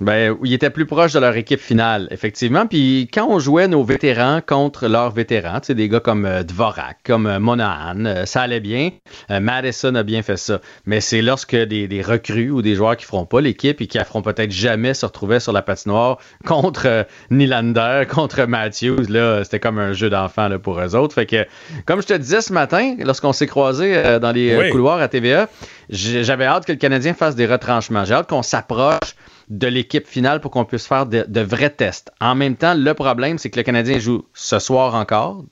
Ben, 0.00 0.36
ils 0.44 0.52
étaient 0.52 0.70
plus 0.70 0.84
proches 0.84 1.14
de 1.14 1.18
leur 1.18 1.34
équipe 1.36 1.60
finale, 1.60 2.08
effectivement. 2.10 2.66
Puis 2.66 3.08
quand 3.12 3.26
on 3.30 3.38
jouait 3.38 3.66
nos 3.66 3.82
vétérans 3.82 4.40
contre 4.46 4.88
leurs 4.88 5.10
vétérans, 5.10 5.60
tu 5.60 5.68
sais, 5.68 5.74
des 5.74 5.88
gars 5.88 6.00
comme 6.00 6.26
euh, 6.26 6.42
Dvorak, 6.42 6.98
comme 7.04 7.26
euh, 7.26 7.38
Monahan, 7.38 8.04
euh, 8.04 8.26
ça 8.26 8.42
allait 8.42 8.60
bien. 8.60 8.90
Madison 9.30 9.94
a 9.94 10.02
bien 10.02 10.22
fait 10.22 10.36
ça. 10.36 10.60
Mais 10.84 11.00
c'est 11.00 11.22
lorsque 11.22 11.56
des, 11.56 11.88
des 11.88 12.02
recrues 12.02 12.50
ou 12.50 12.60
des 12.60 12.74
joueurs 12.74 12.96
qui 12.96 13.06
feront 13.06 13.24
pas 13.24 13.40
l'équipe 13.40 13.80
et 13.80 13.86
qui 13.86 13.98
ne 13.98 14.04
feront 14.04 14.22
peut-être 14.22 14.50
jamais 14.50 14.92
se 14.92 15.06
retrouver 15.06 15.40
sur 15.40 15.52
la 15.52 15.62
patinoire 15.62 16.18
contre 16.44 17.06
Nylander, 17.30 18.04
contre 18.10 18.44
Matthews, 18.44 19.06
là, 19.08 19.44
c'était 19.44 19.60
comme 19.60 19.78
un 19.78 19.92
jeu 19.94 20.10
d'enfant 20.10 20.50
pour 20.62 20.78
eux 20.80 20.94
autres. 20.94 21.14
Fait 21.14 21.26
que, 21.26 21.46
comme 21.86 22.02
je 22.02 22.06
te 22.06 22.14
disais 22.14 22.40
ce 22.42 22.52
matin, 22.52 22.96
lorsqu'on 22.98 23.32
s'est 23.32 23.46
croisés 23.46 24.18
dans 24.20 24.32
les 24.32 24.56
Oui. 24.56 24.70
couloirs 24.70 25.00
à 25.00 25.08
TVA, 25.08 25.48
j'avais 25.88 26.44
hâte 26.44 26.66
que 26.66 26.72
le 26.72 26.78
Canadien 26.78 27.14
fasse 27.14 27.34
des 27.34 27.46
retranchements. 27.46 28.04
J'ai 28.04 28.14
hâte 28.14 28.28
qu'on 28.28 28.42
s'approche 28.42 29.14
de 29.48 29.66
l'équipe 29.66 30.06
finale 30.06 30.40
pour 30.40 30.50
qu'on 30.50 30.64
puisse 30.64 30.86
faire 30.86 31.06
de, 31.06 31.40
vrais 31.40 31.70
tests. 31.70 32.10
En 32.20 32.34
même 32.34 32.56
temps, 32.56 32.74
le 32.74 32.94
problème, 32.94 33.38
c'est 33.38 33.50
que 33.50 33.58
le 33.58 33.62
Canadien 33.62 33.98
joue 33.98 34.24
ce 34.34 34.58
soir 34.58 34.94
encore, 34.94 35.44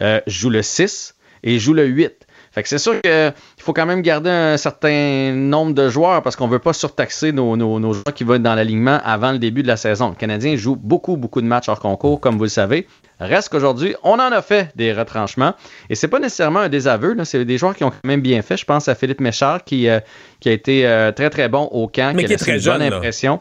euh, 0.00 0.20
joue 0.26 0.50
le 0.50 0.62
6 0.62 1.14
et 1.42 1.58
joue 1.58 1.74
le 1.74 1.86
8. 1.86 2.26
Fait 2.50 2.62
que 2.62 2.68
c'est 2.68 2.78
sûr 2.78 3.00
qu'il 3.02 3.32
faut 3.58 3.72
quand 3.72 3.86
même 3.86 4.02
garder 4.02 4.30
un 4.30 4.56
certain 4.56 5.32
nombre 5.32 5.74
de 5.74 5.88
joueurs 5.88 6.22
parce 6.22 6.34
qu'on 6.34 6.48
veut 6.48 6.58
pas 6.58 6.72
surtaxer 6.72 7.30
nos, 7.32 7.56
nos, 7.56 7.78
nos 7.78 7.92
joueurs 7.92 8.14
qui 8.14 8.24
vont 8.24 8.34
être 8.34 8.42
dans 8.42 8.54
l'alignement 8.54 9.00
avant 9.04 9.32
le 9.32 9.38
début 9.38 9.62
de 9.62 9.68
la 9.68 9.76
saison. 9.76 10.10
Le 10.10 10.14
Canadien 10.14 10.56
joue 10.56 10.74
beaucoup, 10.74 11.16
beaucoup 11.16 11.40
de 11.40 11.46
matchs 11.46 11.68
hors 11.68 11.80
concours, 11.80 12.20
comme 12.20 12.36
vous 12.36 12.44
le 12.44 12.48
savez. 12.48 12.86
Reste 13.20 13.48
qu'aujourd'hui, 13.48 13.96
on 14.04 14.12
en 14.12 14.30
a 14.32 14.42
fait 14.42 14.70
des 14.76 14.92
retranchements. 14.92 15.54
Et 15.90 15.94
c'est 15.96 16.06
pas 16.08 16.20
nécessairement 16.20 16.60
un 16.60 16.68
désaveu. 16.68 17.14
là. 17.14 17.24
C'est 17.24 17.44
des 17.44 17.58
joueurs 17.58 17.74
qui 17.74 17.82
ont 17.84 17.90
quand 17.90 17.96
même 18.04 18.20
bien 18.20 18.42
fait. 18.42 18.56
Je 18.56 18.64
pense 18.64 18.86
à 18.88 18.94
Philippe 18.94 19.20
Méchard 19.20 19.64
qui, 19.64 19.88
euh, 19.88 19.98
qui 20.40 20.48
a 20.48 20.52
été 20.52 20.86
euh, 20.86 21.10
très, 21.10 21.28
très 21.30 21.48
bon 21.48 21.64
au 21.72 21.88
camp, 21.88 22.12
Mais 22.14 22.24
qui 22.24 22.26
a 22.26 22.28
qui 22.28 22.32
laissé 22.34 22.44
très 22.44 22.52
une 22.54 22.60
jeune, 22.60 22.78
bonne 22.78 22.92
impression. 22.92 23.40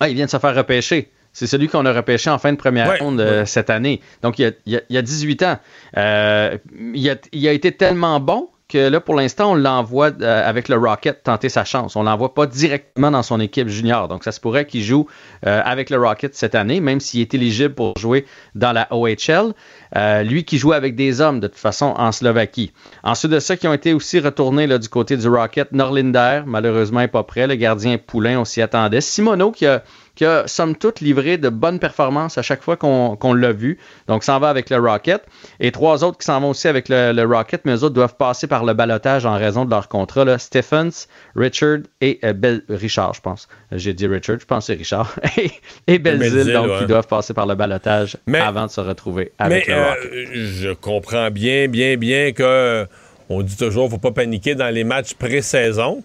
Ah, 0.00 0.08
il 0.08 0.14
vient 0.16 0.24
de 0.26 0.30
se 0.30 0.38
faire 0.38 0.54
repêcher. 0.54 1.10
C'est 1.32 1.46
celui 1.46 1.68
qu'on 1.68 1.86
a 1.86 1.92
repêché 1.92 2.28
en 2.30 2.38
fin 2.38 2.52
de 2.52 2.56
première 2.56 2.88
Ouais, 2.88 2.98
ronde 2.98 3.20
euh, 3.20 3.44
cette 3.44 3.70
année. 3.70 4.00
Donc, 4.22 4.38
il 4.40 4.42
y 4.42 4.46
a, 4.46 4.50
il 4.66 4.72
y 4.72 4.76
a- 4.76 4.80
il 4.88 4.94
y 4.96 4.98
a 4.98 5.02
18 5.02 5.42
ans. 5.44 5.58
Euh, 5.96 6.58
il, 6.94 7.08
a, 7.08 7.14
il 7.32 7.46
a 7.46 7.52
été 7.52 7.70
tellement 7.70 8.18
bon 8.18 8.48
que 8.70 8.88
là, 8.88 9.00
pour 9.00 9.14
l'instant, 9.14 9.52
on 9.52 9.54
l'envoie 9.54 10.10
euh, 10.20 10.48
avec 10.48 10.68
le 10.68 10.76
Rocket 10.76 11.22
tenter 11.24 11.48
sa 11.48 11.64
chance. 11.64 11.96
On 11.96 12.04
l'envoie 12.04 12.32
pas 12.32 12.46
directement 12.46 13.10
dans 13.10 13.22
son 13.22 13.40
équipe 13.40 13.68
junior. 13.68 14.08
Donc, 14.08 14.24
ça 14.24 14.32
se 14.32 14.40
pourrait 14.40 14.64
qu'il 14.64 14.82
joue 14.82 15.06
euh, 15.46 15.60
avec 15.64 15.90
le 15.90 15.98
Rocket 15.98 16.34
cette 16.34 16.54
année, 16.54 16.80
même 16.80 17.00
s'il 17.00 17.20
est 17.20 17.34
éligible 17.34 17.74
pour 17.74 17.98
jouer 17.98 18.24
dans 18.54 18.72
la 18.72 18.86
OHL. 18.90 19.52
Euh, 19.96 20.22
lui 20.22 20.44
qui 20.44 20.56
joue 20.56 20.72
avec 20.72 20.94
des 20.94 21.20
hommes, 21.20 21.40
de 21.40 21.48
toute 21.48 21.58
façon, 21.58 21.94
en 21.96 22.12
Slovaquie. 22.12 22.72
Ensuite 23.02 23.32
de 23.32 23.40
ça, 23.40 23.56
qui 23.56 23.66
ont 23.66 23.74
été 23.74 23.92
aussi 23.92 24.20
retournés 24.20 24.66
là, 24.66 24.78
du 24.78 24.88
côté 24.88 25.16
du 25.16 25.28
Rocket, 25.28 25.72
Norlinder, 25.72 26.42
malheureusement, 26.46 27.00
n'est 27.00 27.08
pas 27.08 27.24
prêt. 27.24 27.46
Le 27.48 27.56
gardien 27.56 27.98
Poulain, 27.98 28.38
on 28.38 28.44
s'y 28.44 28.62
attendait. 28.62 29.00
Simono, 29.00 29.50
qui 29.50 29.66
a, 29.66 29.82
qui 30.20 30.26
a, 30.26 30.46
somme 30.46 30.76
toute, 30.76 31.00
livré 31.00 31.38
de 31.38 31.48
bonnes 31.48 31.78
performances 31.78 32.36
à 32.36 32.42
chaque 32.42 32.62
fois 32.62 32.76
qu'on 32.76 33.32
l'a 33.32 33.52
vu. 33.52 33.78
Donc, 34.06 34.22
s'en 34.22 34.38
va 34.38 34.50
avec 34.50 34.68
le 34.68 34.76
Rocket. 34.76 35.22
Et 35.60 35.72
trois 35.72 36.04
autres 36.04 36.18
qui 36.18 36.26
s'en 36.26 36.42
vont 36.42 36.50
aussi 36.50 36.68
avec 36.68 36.90
le, 36.90 37.12
le 37.12 37.24
Rocket, 37.24 37.62
mais 37.64 37.72
eux 37.72 37.84
autres 37.84 37.94
doivent 37.94 38.16
passer 38.16 38.46
par 38.46 38.66
le 38.66 38.74
balotage 38.74 39.24
en 39.24 39.34
raison 39.38 39.64
de 39.64 39.70
leur 39.70 39.88
contrat. 39.88 40.26
Là. 40.26 40.36
Stephens, 40.36 41.06
Richard 41.34 41.78
et 42.02 42.18
euh, 42.22 42.34
Bel- 42.34 42.62
Richard, 42.68 43.14
je 43.14 43.22
pense. 43.22 43.48
J'ai 43.72 43.94
dit 43.94 44.06
Richard, 44.06 44.36
je 44.40 44.44
pense 44.44 44.66
que 44.66 44.74
c'est 44.74 44.78
Richard. 44.78 45.10
et, 45.38 45.50
et 45.86 45.98
Belzile, 45.98 46.52
donc, 46.52 46.66
ouais. 46.68 46.78
qui 46.80 46.84
doivent 46.86 47.06
passer 47.06 47.32
par 47.32 47.46
le 47.46 47.54
balotage 47.54 48.18
Mais- 48.26 48.40
avant 48.40 48.66
de 48.66 48.70
se 48.70 48.82
retrouver 48.82 49.32
avec 49.38 49.66
Mais 49.68 49.74
le 49.74 49.80
euh, 49.80 49.88
Rocket. 49.88 50.28
je 50.34 50.70
comprends 50.74 51.30
bien, 51.30 51.66
bien, 51.66 51.96
bien 51.96 52.32
que 52.32 52.86
on 53.30 53.40
dit 53.40 53.56
toujours 53.56 53.88
faut 53.88 53.96
pas 53.96 54.10
paniquer 54.12 54.54
dans 54.54 54.68
les 54.68 54.84
matchs 54.84 55.14
pré-saison. 55.14 56.02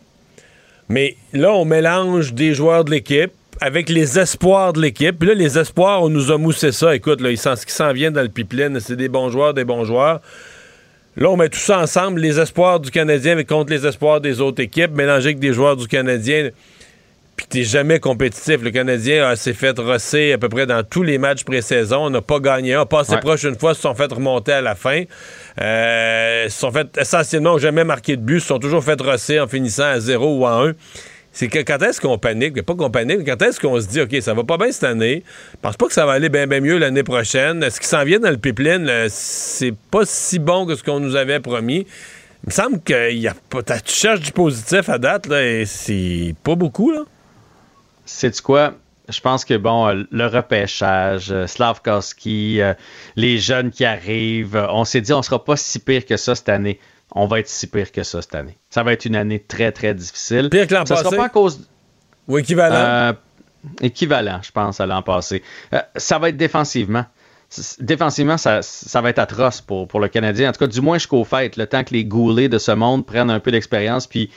Mais 0.88 1.18
là, 1.34 1.52
on 1.52 1.66
mélange 1.66 2.34
des 2.34 2.54
joueurs 2.54 2.86
de 2.86 2.92
l'équipe 2.92 3.32
avec 3.61 3.90
les 3.90 4.19
espoirs 4.19 4.73
de 4.73 4.82
l'équipe. 4.82 5.18
Puis 5.19 5.30
là, 5.30 5.34
les 5.36 5.57
espoirs, 5.57 6.02
on 6.03 6.10
nous 6.10 6.32
a 6.32 6.38
moussé 6.38 6.72
ça. 6.72 6.95
Écoute, 6.95 7.22
là, 7.22 7.30
ils 7.32 7.38
s'en- 7.38 7.56
ce 7.56 7.65
qui 7.65 7.73
s'en 7.73 7.91
vient 7.94 8.11
dans 8.11 8.22
le 8.22 8.30
pipeline, 8.30 8.80
c'est 8.80 8.95
des 8.95 9.10
bons 9.10 9.30
joueurs, 9.30 9.53
des 9.53 9.64
bons 9.65 9.84
joueurs. 9.86 10.22
Là, 11.18 11.30
on 11.30 11.38
met 11.38 11.48
tout 11.49 11.60
ça 11.60 11.80
ensemble, 11.80 12.19
les 12.19 12.40
espoirs 12.40 12.80
du 12.80 12.91
Canadien 12.91 13.41
contre 13.44 13.72
les 13.72 13.86
espoirs 13.88 14.19
des 14.19 14.41
autres 14.41 14.61
équipes, 14.61 14.91
mélangés 14.91 15.27
avec 15.27 15.40
des 15.40 15.53
joueurs 15.53 15.77
du 15.77 15.88
Canadien. 15.88 16.49
Puis 17.38 17.48
t'es 17.49 17.64
jamais 17.64 17.99
compétitif. 17.99 18.61
Le 18.61 18.72
Canadien 18.72 19.32
euh, 19.32 19.36
s'est 19.36 19.52
fait 19.53 19.77
rosser 19.77 20.32
à 20.34 20.38
peu 20.38 20.48
près 20.48 20.65
dans 20.65 20.84
tous 20.84 21.03
les 21.03 21.18
matchs 21.18 21.44
pré-saison. 21.44 22.06
On 22.06 22.10
n'a 22.10 22.22
pas 22.22 22.40
gagné 22.40 22.73
un. 22.76 22.82
A 22.82 22.86
passé 22.86 23.14
Ouais. 23.14 23.19
proche 23.19 23.44
une 23.44 23.57
fois, 23.60 23.73
se 23.73 23.82
sont 23.82 23.94
fait 23.94 24.11
remonter 24.11 24.53
à 24.53 24.61
la 24.61 24.73
fin. 24.76 25.03
Euh, 25.61 26.45
se 26.49 26.57
sont 26.60 26.72
fait 26.72 26.88
essentiellement 26.98 27.57
jamais 27.57 27.84
marqué 27.84 28.15
de 28.15 28.22
but, 28.22 28.40
se 28.40 28.48
sont 28.48 28.60
toujours 28.60 28.84
fait 28.84 28.99
rosser 29.02 29.40
en 29.40 29.48
finissant 29.48 29.84
à 29.84 29.99
0 29.99 30.38
ou 30.40 30.45
en 30.45 30.68
1. 30.69 30.72
C'est 31.36 31.49
que 31.49 31.60
quand 31.60 31.82
est-ce 31.82 31.99
qu'on 31.99 32.18
panique? 32.18 32.62
Pas 32.62 32.76
qu'on 32.76 32.90
panique, 32.90 33.18
mais 33.18 33.26
quand 33.26 33.41
est-ce 33.41 33.60
qu'on 33.60 33.78
se 33.82 33.88
dit, 33.88 33.99
OK, 33.99 34.16
ça 34.22 34.34
va 34.34 34.45
pas 34.45 34.57
bien 34.57 34.72
cette 34.72 34.86
année? 34.86 35.22
Je 35.52 35.57
pense 35.62 35.76
pas 35.76 35.88
que 35.88 35.91
ça 35.91 36.06
va 36.06 36.14
aller 36.14 36.30
bien, 36.30 36.48
bien 36.48 36.62
mieux 36.62 36.78
l'année 36.78 37.03
prochaine. 37.03 37.70
Ce 37.70 37.78
qui 37.78 37.88
s'en 37.88 38.06
vient 38.06 38.20
dans 38.20 38.30
le 38.30 38.38
pipeline, 38.38 38.90
c'est 39.10 39.76
pas 39.91 40.06
si 40.06 40.40
bon 40.40 40.66
que 40.66 40.76
ce 40.76 40.82
qu'on 40.82 41.02
nous 41.02 41.18
avait 41.18 41.41
promis. 41.41 41.88
Il 42.44 42.48
me 42.48 42.52
semble 42.52 42.82
que 42.82 43.12
y 43.12 43.28
a 43.28 43.34
tu 43.34 43.94
cherches 43.94 44.22
du 44.22 44.32
positif 44.32 44.88
à 44.88 44.98
date, 44.98 45.28
là, 45.28 45.45
et 45.45 45.66
c'est 45.66 46.34
pas 46.41 46.56
beaucoup, 46.56 46.91
là. 46.91 47.02
C'est 48.06 48.40
quoi? 48.40 48.74
Je 49.10 49.20
pense 49.20 49.44
que 49.44 49.56
bon, 49.56 49.90
euh, 49.90 50.03
le 50.12 50.28
repêchage, 50.28 51.32
euh, 51.32 51.48
Slavkowski, 51.48 52.62
euh, 52.62 52.74
les 53.18 53.40
jeunes 53.40 53.72
qui 53.72 53.84
arrivent, 53.84 54.66
on 54.70 54.86
s'est 54.86 55.02
dit 55.02 55.12
on 55.12 55.22
sera 55.22 55.44
pas 55.44 55.57
si 55.57 55.80
pire 55.80 56.06
que 56.06 56.16
ça 56.16 56.34
cette 56.34 56.49
année. 56.49 56.80
On 57.16 57.28
va 57.28 57.40
être 57.40 57.48
si 57.48 57.68
pire 57.68 57.92
que 57.92 58.04
ça 58.04 58.22
cette 58.22 58.36
année. 58.36 58.58
Ça 58.70 58.84
va 58.84 58.92
être 58.94 59.06
une 59.06 59.16
année 59.16 59.40
très 59.40 59.72
très 59.72 59.94
difficile. 59.94 60.50
Pire 60.50 60.68
que 60.68 60.74
l'an 60.74 60.86
Ça 60.86 60.98
sera 60.98 61.04
passé? 61.06 61.16
pas 61.18 61.26
à 61.26 61.30
cause 61.30 61.68
Ou 62.28 62.38
équivalent? 62.38 62.76
euh, 62.76 63.14
équivalent, 63.82 64.40
je 64.44 64.52
pense, 64.52 64.80
à 64.82 64.86
l'an 64.86 65.02
passé. 65.02 65.42
Euh, 65.74 65.80
ça 65.96 66.20
va 66.20 66.30
être 66.30 66.38
défensivement. 66.38 67.06
Défensivement, 67.80 68.38
ça, 68.38 68.62
ça 68.62 69.02
va 69.02 69.12
être 69.12 69.20
atroce 69.20 69.62
pour, 69.62 69.88
pour 69.88 70.00
le 70.00 70.08
Canadien. 70.10 70.50
En 70.50 70.52
tout 70.52 70.60
cas, 70.60 70.68
du 70.68 70.82
moins 70.82 70.98
jusqu'aux 70.98 71.24
fêtes, 71.24 71.56
le 71.58 71.68
temps 71.68 71.84
que 71.84 71.94
les 71.94 72.04
goulets 72.04 72.50
de 72.50 72.58
ce 72.58 72.72
monde 72.72 73.06
prennent 73.06 73.30
un 73.30 73.40
peu 73.40 73.52
d'expérience 73.52 74.08
puis 74.08 74.30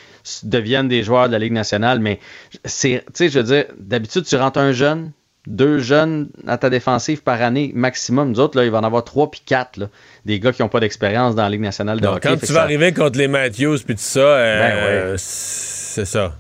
deviennent 0.45 0.89
des 0.89 1.03
joueurs 1.03 1.27
de 1.27 1.33
la 1.33 1.39
Ligue 1.39 1.55
nationale. 1.55 1.99
Mais 2.01 2.21
c'est, 2.65 3.03
tu 3.07 3.13
sais, 3.15 3.29
je 3.29 3.39
veux 3.41 3.45
dire, 3.45 3.65
d'habitude, 3.79 4.25
tu 4.25 4.37
rentres 4.37 4.59
un 4.61 4.73
jeune, 4.73 5.11
deux 5.47 5.79
jeunes 5.79 6.29
à 6.47 6.59
ta 6.59 6.69
défensive 6.69 7.23
par 7.23 7.41
année 7.41 7.73
maximum. 7.75 8.31
Nous 8.31 8.41
autres, 8.41 8.59
là, 8.59 8.65
il 8.65 8.71
va 8.71 8.79
en 8.79 8.85
avoir 8.85 9.05
trois 9.05 9.31
puis 9.31 9.41
quatre, 9.45 9.77
là, 9.79 9.87
des 10.27 10.41
gars 10.41 10.53
qui 10.53 10.63
n'ont 10.63 10.69
pas 10.69 10.81
d'expérience 10.81 11.35
dans 11.35 11.43
la 11.45 11.51
Ligue 11.51 11.61
nationale 11.63 12.01
de 12.01 12.05
Donc, 12.05 12.17
hockey. 12.17 12.29
quand 12.29 12.37
tu 12.37 12.47
vas 12.53 12.55
ça- 12.61 12.63
arriver 12.65 12.93
contre 12.93 13.19
les 13.19 13.29
Matthews 13.29 13.79
puis 13.85 13.95
tout 13.95 14.01
ça, 14.03 14.21
euh, 14.21 14.59
Ben 15.07 15.11
ouais. 15.13 15.15
c'est 15.19 16.05
ça. 16.05 16.35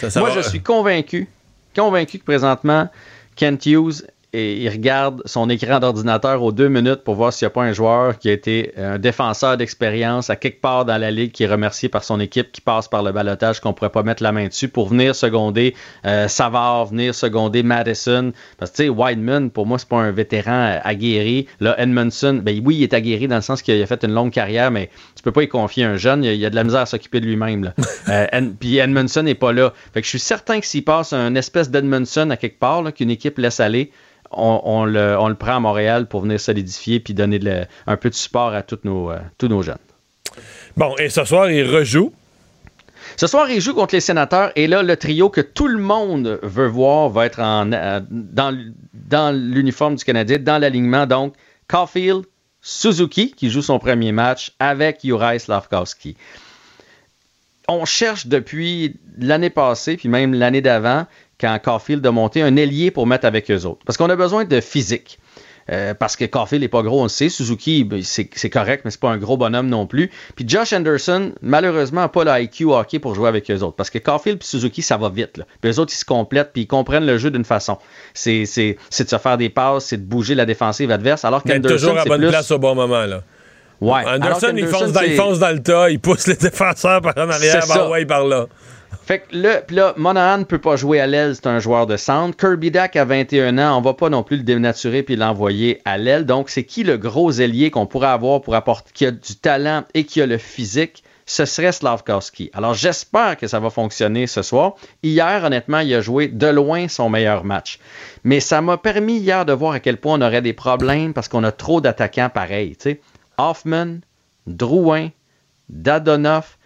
Ça, 0.00 0.10
ça 0.10 0.20
Moi, 0.20 0.30
va- 0.30 0.40
je 0.42 0.48
suis 0.48 0.60
convaincu, 0.60 1.28
convaincu 1.76 2.18
que 2.18 2.24
présentement, 2.24 2.88
Kent 3.36 3.66
Hughes, 3.66 4.02
et 4.32 4.56
il 4.58 4.68
regarde 4.68 5.22
son 5.24 5.50
écran 5.50 5.80
d'ordinateur 5.80 6.42
aux 6.42 6.52
deux 6.52 6.68
minutes 6.68 7.02
pour 7.04 7.14
voir 7.16 7.32
s'il 7.32 7.46
n'y 7.46 7.50
a 7.50 7.54
pas 7.54 7.62
un 7.62 7.72
joueur 7.72 8.18
qui 8.18 8.28
a 8.28 8.32
été 8.32 8.72
un 8.76 8.98
défenseur 8.98 9.56
d'expérience 9.56 10.30
à 10.30 10.36
quelque 10.36 10.60
part 10.60 10.84
dans 10.84 10.98
la 10.98 11.10
ligue 11.10 11.32
qui 11.32 11.42
est 11.42 11.48
remercié 11.48 11.88
par 11.88 12.04
son 12.04 12.20
équipe 12.20 12.52
qui 12.52 12.60
passe 12.60 12.86
par 12.88 13.02
le 13.02 13.12
balotage 13.12 13.60
qu'on 13.60 13.72
pourrait 13.72 13.90
pas 13.90 14.02
mettre 14.02 14.22
la 14.22 14.32
main 14.32 14.46
dessus 14.46 14.68
pour 14.68 14.88
venir 14.88 15.14
seconder 15.16 15.74
euh, 16.06 16.28
Savard, 16.28 16.86
venir 16.86 17.14
seconder 17.14 17.62
Madison. 17.62 18.32
Parce 18.58 18.70
que 18.70 18.76
tu 18.76 18.82
sais, 18.84 18.88
Wideman, 18.88 19.50
pour 19.50 19.66
moi, 19.66 19.78
c'est 19.78 19.88
pas 19.88 19.96
un 19.98 20.12
vétéran 20.12 20.52
euh, 20.52 20.78
aguerri. 20.84 21.46
Là, 21.58 21.74
Edmondson, 21.80 22.40
ben 22.42 22.60
oui, 22.64 22.76
il 22.76 22.82
est 22.84 22.94
aguerri 22.94 23.26
dans 23.28 23.36
le 23.36 23.42
sens 23.42 23.62
qu'il 23.62 23.82
a 23.82 23.86
fait 23.86 24.04
une 24.04 24.12
longue 24.12 24.30
carrière, 24.32 24.70
mais 24.70 24.90
tu 25.16 25.22
peux 25.22 25.32
pas 25.32 25.42
y 25.42 25.48
confier 25.48 25.84
un 25.84 25.96
jeune. 25.96 26.22
Il 26.22 26.26
y 26.28 26.30
a, 26.30 26.34
il 26.34 26.44
a 26.46 26.50
de 26.50 26.56
la 26.56 26.64
misère 26.64 26.80
à 26.82 26.86
s'occuper 26.86 27.20
de 27.20 27.26
lui-même. 27.26 27.72
Euh, 28.08 28.26
Ed- 28.32 28.54
Puis 28.58 28.78
Edmondson 28.78 29.22
n'est 29.22 29.34
pas 29.34 29.52
là. 29.52 29.72
Fait 29.92 30.00
que 30.00 30.04
je 30.04 30.10
suis 30.10 30.18
certain 30.18 30.58
que 30.60 30.66
s'il 30.66 30.84
passe 30.84 31.12
un 31.12 31.34
espèce 31.34 31.70
d'Edmondson 31.70 32.30
à 32.30 32.36
quelque 32.36 32.58
part, 32.58 32.92
qu'une 32.94 33.10
équipe 33.10 33.38
laisse 33.38 33.60
aller, 33.60 33.90
on, 34.30 34.60
on 34.64 34.84
le, 34.84 35.16
on 35.18 35.28
le 35.28 35.34
prend 35.34 35.56
à 35.56 35.60
Montréal 35.60 36.06
pour 36.06 36.22
venir 36.22 36.38
solidifier 36.40 37.00
puis 37.00 37.14
donner 37.14 37.40
un 37.86 37.96
peu 37.96 38.10
de 38.10 38.14
support 38.14 38.54
à 38.54 38.62
tous 38.62 38.78
nos, 38.84 39.10
euh, 39.10 39.18
tous 39.38 39.48
nos 39.48 39.62
jeunes. 39.62 39.78
Bon, 40.76 40.94
et 40.98 41.08
ce 41.08 41.24
soir, 41.24 41.50
il 41.50 41.68
rejoue? 41.68 42.12
Ce 43.16 43.26
soir, 43.26 43.50
il 43.50 43.60
joue 43.60 43.74
contre 43.74 43.94
les 43.94 44.00
sénateurs 44.00 44.52
et 44.54 44.66
là, 44.66 44.82
le 44.82 44.96
trio 44.96 45.30
que 45.30 45.40
tout 45.40 45.66
le 45.66 45.78
monde 45.78 46.38
veut 46.42 46.68
voir 46.68 47.08
va 47.08 47.26
être 47.26 47.40
en, 47.40 47.72
euh, 47.72 48.00
dans, 48.10 48.56
dans 48.94 49.34
l'uniforme 49.34 49.96
du 49.96 50.04
Canadien, 50.04 50.38
dans 50.38 50.58
l'alignement. 50.58 51.06
Donc, 51.06 51.34
Caulfield, 51.66 52.24
Suzuki, 52.60 53.32
qui 53.32 53.50
joue 53.50 53.62
son 53.62 53.78
premier 53.78 54.12
match 54.12 54.52
avec 54.58 55.02
Uri 55.02 55.40
Slavkowski. 55.40 56.16
on 57.70 57.84
cherche 57.84 58.26
depuis 58.26 58.96
l'année 59.18 59.50
passée, 59.50 59.96
puis 59.96 60.08
même 60.08 60.34
l'année 60.34 60.60
d'avant, 60.60 61.06
quand 61.40 61.58
Caulfield 61.62 62.06
a 62.06 62.10
monté 62.10 62.42
un 62.42 62.56
ailier 62.56 62.90
pour 62.90 63.06
mettre 63.06 63.26
avec 63.26 63.50
eux 63.50 63.64
autres. 63.64 63.80
Parce 63.86 63.96
qu'on 63.96 64.10
a 64.10 64.16
besoin 64.16 64.44
de 64.44 64.60
physique. 64.60 65.18
Euh, 65.70 65.94
parce 65.94 66.16
que 66.16 66.24
Caulfield 66.24 66.62
n'est 66.62 66.68
pas 66.68 66.82
gros, 66.82 67.00
on 67.00 67.04
le 67.04 67.08
sait. 67.08 67.28
Suzuki, 67.28 67.84
ben, 67.84 68.02
c'est 68.02 68.50
correct, 68.50 68.82
mais 68.84 68.90
c'est 68.90 69.00
pas 69.00 69.10
un 69.10 69.18
gros 69.18 69.36
bonhomme 69.36 69.68
non 69.68 69.86
plus. 69.86 70.10
Puis 70.34 70.44
Josh 70.48 70.72
Anderson, 70.72 71.32
malheureusement, 71.42 72.00
n'a 72.00 72.08
pas 72.08 72.24
l'IQ 72.24 72.64
hockey 72.64 72.98
pour 72.98 73.14
jouer 73.14 73.28
avec 73.28 73.50
eux 73.50 73.60
autres. 73.60 73.76
Parce 73.76 73.90
que 73.90 73.98
Caulfield 73.98 74.38
et 74.40 74.44
Suzuki, 74.44 74.82
ça 74.82 74.96
va 74.96 75.10
vite. 75.10 75.36
Là. 75.36 75.44
Puis 75.60 75.70
eux 75.70 75.78
autres, 75.78 75.92
ils 75.92 75.98
se 75.98 76.04
complètent, 76.04 76.52
puis 76.52 76.62
ils 76.62 76.66
comprennent 76.66 77.06
le 77.06 77.18
jeu 77.18 77.30
d'une 77.30 77.44
façon. 77.44 77.78
C'est 78.14 78.42
de 78.42 78.76
se 79.08 79.18
faire 79.18 79.38
des 79.38 79.48
passes, 79.48 79.86
c'est 79.86 79.98
de 79.98 80.02
bouger 80.02 80.34
la 80.34 80.46
défensive 80.46 80.90
adverse. 80.90 81.24
Alors 81.24 81.42
qu'Anderson, 81.44 81.74
toujours 81.74 81.98
à 81.98 82.04
bonne 82.04 82.28
place 82.28 82.50
au 82.50 82.58
bon 82.58 82.74
moment. 82.74 83.06
là. 83.06 83.22
Ouais. 83.80 84.02
Anderson, 84.06 84.52
il, 84.56 84.66
fonce 84.66 84.92
dans, 84.92 85.00
il, 85.00 85.14
fonce 85.14 85.38
dans, 85.38 85.50
le 85.50 85.62
tas, 85.62 85.88
il 85.88 86.00
pousse 86.00 86.26
les 86.26 86.36
défenseurs 86.36 87.00
par 87.00 87.16
en 87.16 87.30
arrière, 87.30 87.66
par 87.66 87.88
ouais, 87.90 88.04
par 88.04 88.26
là. 88.26 88.46
Fait 89.10 89.26
que 89.28 89.36
là, 89.36 89.62
là, 89.70 89.92
Monahan 89.96 90.38
ne 90.38 90.44
peut 90.44 90.60
pas 90.60 90.76
jouer 90.76 91.00
à 91.00 91.08
l'aile, 91.08 91.34
c'est 91.34 91.48
un 91.48 91.58
joueur 91.58 91.88
de 91.88 91.96
centre. 91.96 92.36
Kirby 92.36 92.70
Dack 92.70 92.94
a 92.94 93.04
21 93.04 93.58
ans, 93.58 93.76
on 93.76 93.80
va 93.80 93.92
pas 93.92 94.08
non 94.08 94.22
plus 94.22 94.36
le 94.36 94.44
dénaturer 94.44 95.02
puis 95.02 95.16
l'envoyer 95.16 95.80
à 95.84 95.98
l'aile. 95.98 96.26
Donc, 96.26 96.48
c'est 96.48 96.62
qui 96.62 96.84
le 96.84 96.96
gros 96.96 97.32
ailier 97.32 97.72
qu'on 97.72 97.86
pourrait 97.86 98.06
avoir 98.06 98.40
pour 98.40 98.54
apporter, 98.54 98.92
qui 98.94 99.06
a 99.06 99.10
du 99.10 99.34
talent 99.34 99.82
et 99.94 100.04
qui 100.04 100.22
a 100.22 100.26
le 100.26 100.38
physique? 100.38 101.02
Ce 101.26 101.44
serait 101.44 101.72
Slavkowski. 101.72 102.50
Alors, 102.52 102.74
j'espère 102.74 103.36
que 103.36 103.48
ça 103.48 103.58
va 103.58 103.70
fonctionner 103.70 104.28
ce 104.28 104.42
soir. 104.42 104.76
Hier, 105.02 105.42
honnêtement, 105.42 105.80
il 105.80 105.92
a 105.92 106.00
joué 106.00 106.28
de 106.28 106.46
loin 106.46 106.86
son 106.86 107.10
meilleur 107.10 107.42
match. 107.42 107.80
Mais 108.22 108.38
ça 108.38 108.60
m'a 108.60 108.76
permis 108.76 109.18
hier 109.18 109.44
de 109.44 109.52
voir 109.52 109.72
à 109.72 109.80
quel 109.80 109.96
point 109.96 110.20
on 110.20 110.22
aurait 110.22 110.40
des 110.40 110.52
problèmes 110.52 111.14
parce 111.14 111.26
qu'on 111.26 111.42
a 111.42 111.50
trop 111.50 111.80
d'attaquants 111.80 112.30
pareils. 112.32 112.76
Hoffman, 113.38 114.02
Drouin, 114.46 115.08
Dadonoff, 115.68 116.58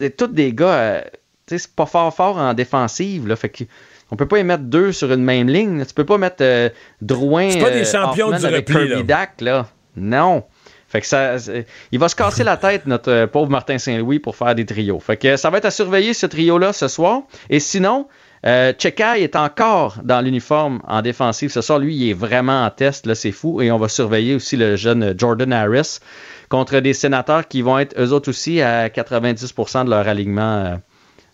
c'est 0.00 0.16
tous 0.16 0.28
des 0.28 0.54
gars. 0.54 0.74
Euh, 0.74 1.02
c'est 1.46 1.74
pas 1.74 1.86
fort 1.86 2.14
fort 2.14 2.36
en 2.38 2.54
défensive. 2.54 3.26
Là, 3.26 3.36
fait 3.36 3.48
que 3.48 3.64
on 4.10 4.16
peut 4.16 4.28
pas 4.28 4.38
y 4.38 4.44
mettre 4.44 4.64
deux 4.64 4.92
sur 4.92 5.10
une 5.12 5.24
même 5.24 5.48
ligne. 5.48 5.84
Tu 5.86 5.94
peux 5.94 6.04
pas 6.04 6.18
mettre 6.18 6.42
euh, 6.42 6.68
Drouin 7.00 7.48
pas 7.58 7.70
des 7.70 7.80
euh, 7.80 7.84
champions 7.84 8.30
du 8.30 8.44
avec 8.44 8.68
repli, 8.68 9.04
là. 9.40 9.66
Non. 9.96 10.44
Fait 10.92 11.00
que 11.00 11.06
ça, 11.06 11.36
il 11.90 11.98
va 11.98 12.10
se 12.10 12.14
casser 12.14 12.44
la 12.44 12.58
tête, 12.58 12.84
notre 12.84 13.10
euh, 13.10 13.26
pauvre 13.26 13.50
Martin 13.50 13.78
Saint-Louis, 13.78 14.18
pour 14.18 14.36
faire 14.36 14.54
des 14.54 14.66
trios. 14.66 15.00
Fait 15.00 15.16
que 15.16 15.36
ça 15.36 15.48
va 15.48 15.56
être 15.56 15.64
à 15.64 15.70
surveiller 15.70 16.12
ce 16.12 16.26
trio-là 16.26 16.74
ce 16.74 16.86
soir. 16.86 17.22
Et 17.48 17.60
sinon, 17.60 18.08
euh, 18.44 18.74
est 18.78 19.36
encore 19.36 19.96
dans 20.04 20.20
l'uniforme 20.20 20.82
en 20.86 21.00
défensive 21.00 21.50
ce 21.50 21.62
soir. 21.62 21.78
Lui, 21.78 21.96
il 21.96 22.10
est 22.10 22.12
vraiment 22.12 22.66
en 22.66 22.68
test, 22.68 23.06
là, 23.06 23.14
c'est 23.14 23.32
fou. 23.32 23.62
Et 23.62 23.72
on 23.72 23.78
va 23.78 23.88
surveiller 23.88 24.34
aussi 24.34 24.58
le 24.58 24.76
jeune 24.76 25.14
Jordan 25.16 25.50
Harris 25.54 26.00
contre 26.50 26.80
des 26.80 26.92
sénateurs 26.92 27.48
qui 27.48 27.62
vont 27.62 27.78
être 27.78 27.98
eux 27.98 28.12
autres 28.12 28.28
aussi 28.28 28.60
à 28.60 28.88
90% 28.88 29.86
de 29.86 29.90
leur 29.90 30.06
alignement 30.06 30.78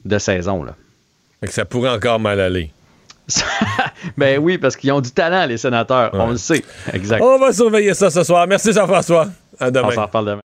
de 0.04 0.18
saison. 0.18 0.62
Là. 0.62 0.74
ça 1.44 1.64
pourrait 1.64 1.90
encore 1.90 2.20
mal 2.20 2.40
aller. 2.40 2.70
ben 4.16 4.38
oui, 4.38 4.58
parce 4.58 4.76
qu'ils 4.76 4.92
ont 4.92 5.00
du 5.00 5.10
talent, 5.10 5.46
les 5.46 5.58
sénateurs. 5.58 6.10
On 6.14 6.30
le 6.30 6.36
sait. 6.36 6.64
Exact. 6.92 7.22
On 7.22 7.38
va 7.38 7.52
surveiller 7.52 7.94
ça 7.94 8.10
ce 8.10 8.22
soir. 8.22 8.46
Merci 8.46 8.72
Jean-François. 8.72 9.28
À 9.60 9.70
demain. 9.70 9.88
On 9.88 9.92
s'en 9.92 10.06
reparle 10.06 10.26
demain. 10.26 10.40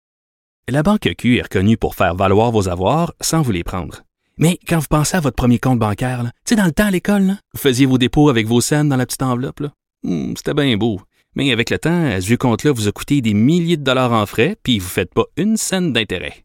La 0.69 0.83
Banque 0.83 1.09
Q 1.19 1.39
est 1.39 1.43
reconnue 1.43 1.77
pour 1.77 1.95
faire 1.95 2.15
valoir 2.15 2.53
vos 2.53 2.69
avoirs 2.69 3.13
sans 3.21 3.43
vous 3.43 3.53
les 3.53 3.65
prendre. 3.65 4.03
Mais 4.39 4.59
quand 4.67 4.79
vous 4.79 4.87
pensez 4.89 5.17
à 5.17 5.21
votre 5.21 5.37
premier 5.37 5.59
compte 5.59 5.79
bancaire, 5.79 6.23
tu 6.23 6.31
sais, 6.51 6.57
dans 6.57 6.65
le 6.65 6.73
temps 6.73 6.87
à 6.87 6.91
l'école, 6.91 7.37
vous 7.53 7.61
faisiez 7.61 7.87
vos 7.87 7.99
dépôts 7.99 8.31
avec 8.31 8.47
vos 8.47 8.61
scènes 8.61 8.89
dans 8.89 8.97
la 8.97 9.05
petite 9.05 9.23
enveloppe. 9.23 9.63
Hmm, 10.03 10.35
c'était 10.37 10.55
bien 10.55 10.77
beau. 10.77 11.01
Mais 11.35 11.53
avec 11.53 11.71
le 11.71 11.79
temps, 11.79 12.11
ce 12.21 12.27
vieux 12.27 12.37
compte-là 12.37 12.73
vous 12.73 12.89
a 12.89 12.93
coûté 12.93 13.21
des 13.21 13.35
milliers 13.35 13.77
de 13.77 13.85
dollars 13.85 14.13
en 14.13 14.25
frais, 14.27 14.57
puis 14.63 14.79
vous 14.79 14.87
ne 14.87 14.91
faites 14.91 15.13
pas 15.13 15.25
une 15.37 15.57
scène 15.57 15.93
d'intérêt. 15.93 16.45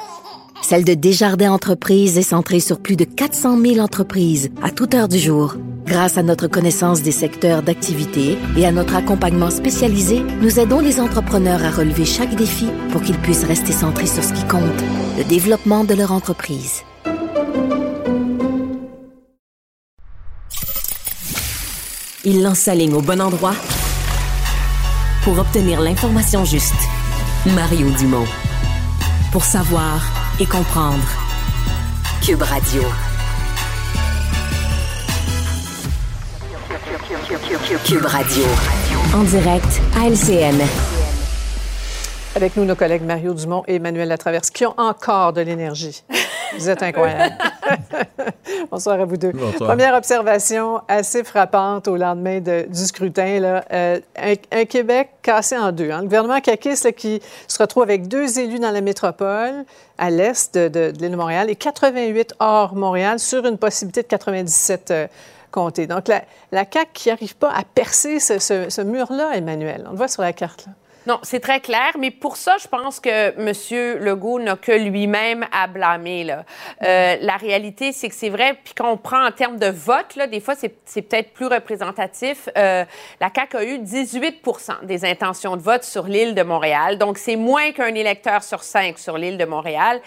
celle 0.61 0.83
de 0.83 0.93
Desjardins 0.93 1.51
Entreprises 1.51 2.17
est 2.17 2.21
centrée 2.21 2.59
sur 2.59 2.79
plus 2.79 2.95
de 2.95 3.03
400 3.03 3.59
000 3.59 3.79
entreprises 3.79 4.49
à 4.61 4.69
toute 4.69 4.93
heure 4.93 5.07
du 5.07 5.17
jour. 5.17 5.55
Grâce 5.85 6.17
à 6.17 6.23
notre 6.23 6.47
connaissance 6.47 7.01
des 7.01 7.11
secteurs 7.11 7.63
d'activité 7.63 8.37
et 8.55 8.65
à 8.65 8.71
notre 8.71 8.95
accompagnement 8.95 9.49
spécialisé, 9.49 10.21
nous 10.41 10.59
aidons 10.59 10.79
les 10.79 10.99
entrepreneurs 10.99 11.63
à 11.65 11.71
relever 11.71 12.05
chaque 12.05 12.35
défi 12.35 12.67
pour 12.91 13.01
qu'ils 13.01 13.17
puissent 13.17 13.43
rester 13.43 13.73
centrés 13.73 14.05
sur 14.05 14.23
ce 14.23 14.33
qui 14.33 14.47
compte, 14.47 14.61
le 15.17 15.23
développement 15.23 15.83
de 15.83 15.95
leur 15.95 16.11
entreprise. 16.11 16.83
Il 22.23 22.43
lance 22.43 22.59
sa 22.59 22.75
ligne 22.75 22.93
au 22.93 23.01
bon 23.01 23.19
endroit 23.19 23.55
pour 25.23 25.39
obtenir 25.39 25.81
l'information 25.81 26.45
juste. 26.45 26.73
Mario 27.55 27.89
Dumont. 27.97 28.27
Pour 29.31 29.43
savoir 29.43 30.20
et 30.41 30.45
comprendre. 30.47 31.03
Cube 32.25 32.41
Radio. 32.41 32.81
Cube 37.85 38.05
Radio. 38.05 38.43
En 39.13 39.23
direct 39.23 39.81
à 39.95 40.07
LCN. 40.07 40.59
Avec 42.35 42.57
nous, 42.57 42.65
nos 42.65 42.75
collègues 42.75 43.03
Mario 43.03 43.35
Dumont 43.35 43.63
et 43.67 43.75
Emmanuel 43.75 44.07
Latraverse, 44.07 44.49
qui 44.49 44.65
ont 44.65 44.73
encore 44.77 45.33
de 45.33 45.41
l'énergie. 45.41 46.03
Vous 46.57 46.69
êtes 46.69 46.83
incroyables. 46.83 47.35
Bonsoir 48.71 48.99
à 48.99 49.05
vous 49.05 49.17
deux. 49.17 49.31
Première 49.59 49.95
observation 49.95 50.81
assez 50.87 51.23
frappante 51.23 51.87
au 51.87 51.97
lendemain 51.97 52.39
du 52.39 52.85
scrutin. 52.85 53.39
Là. 53.39 53.63
Euh, 53.71 53.99
un, 54.51 54.65
Québec 54.65 55.09
cassé 55.21 55.57
en 55.57 55.71
deux. 55.71 55.91
Hein. 55.91 55.99
Le 55.99 56.05
gouvernement 56.05 56.39
caquiste 56.41 56.91
qui 56.93 57.21
se 57.47 57.61
retrouve 57.61 57.83
avec 57.83 58.07
deux 58.07 58.39
élus 58.39 58.59
dans 58.59 58.71
la 58.71 58.81
métropole, 58.81 59.65
à 59.97 60.09
l'est 60.09 60.57
de, 60.57 60.93
l'île 60.99 61.11
de 61.11 61.15
Montréal, 61.15 61.49
et 61.49 61.55
88 61.55 62.35
hors 62.39 62.75
Montréal, 62.75 63.19
sur 63.19 63.45
une 63.45 63.57
possibilité 63.57 64.03
de 64.03 64.07
97 64.07 64.91
euh, 64.91 65.07
comtés. 65.51 65.87
Donc, 65.87 66.07
la, 66.07 66.23
la 66.51 66.65
CAQ 66.71 66.89
qui 66.93 67.09
n'arrive 67.09 67.35
pas 67.35 67.51
à 67.51 67.63
percer 67.63 68.19
ce, 68.19 68.39
ce 68.39 68.81
mur-là, 68.81 69.31
Emmanuel. 69.35 69.83
On 69.87 69.91
le 69.91 69.97
voit 69.97 70.07
sur 70.07 70.21
la 70.21 70.33
carte. 70.33 70.65
Là. 70.65 70.73
Non, 71.07 71.19
c'est 71.23 71.39
très 71.39 71.59
clair, 71.59 71.93
mais 71.97 72.11
pour 72.11 72.37
ça, 72.37 72.57
je 72.61 72.67
pense 72.67 72.99
que 72.99 73.09
M. 73.09 74.03
Legault 74.03 74.39
n'a 74.39 74.55
que 74.55 74.71
lui-même 74.71 75.47
à 75.51 75.65
blâmer. 75.65 76.23
Là. 76.23 76.45
Euh, 76.83 77.17
la 77.19 77.37
réalité, 77.37 77.91
c'est 77.91 78.07
que 78.07 78.13
c'est 78.13 78.29
vrai, 78.29 78.55
puis 78.63 78.75
quand 78.75 78.91
on 78.91 78.97
prend 78.97 79.25
en 79.25 79.31
termes 79.31 79.57
de 79.57 79.65
vote, 79.65 80.15
là, 80.15 80.27
des 80.27 80.39
fois, 80.39 80.53
c'est 80.55 81.01
peut-être 81.01 81.33
plus 81.33 81.47
représentatif. 81.47 82.49
Euh, 82.55 82.85
la 83.19 83.29
CAQ 83.33 83.57
a 83.57 83.63
eu 83.63 83.79
18 83.79 84.43
des 84.83 85.03
intentions 85.03 85.57
de 85.57 85.61
vote 85.61 85.83
sur 85.83 86.03
l'île 86.03 86.35
de 86.35 86.43
Montréal, 86.43 86.99
donc 86.99 87.17
c'est 87.17 87.35
moins 87.35 87.71
qu'un 87.71 87.95
électeur 87.95 88.43
sur 88.43 88.61
cinq 88.63 88.99
sur 88.99 89.17
l'île 89.17 89.39
de 89.39 89.45
Montréal. 89.45 90.01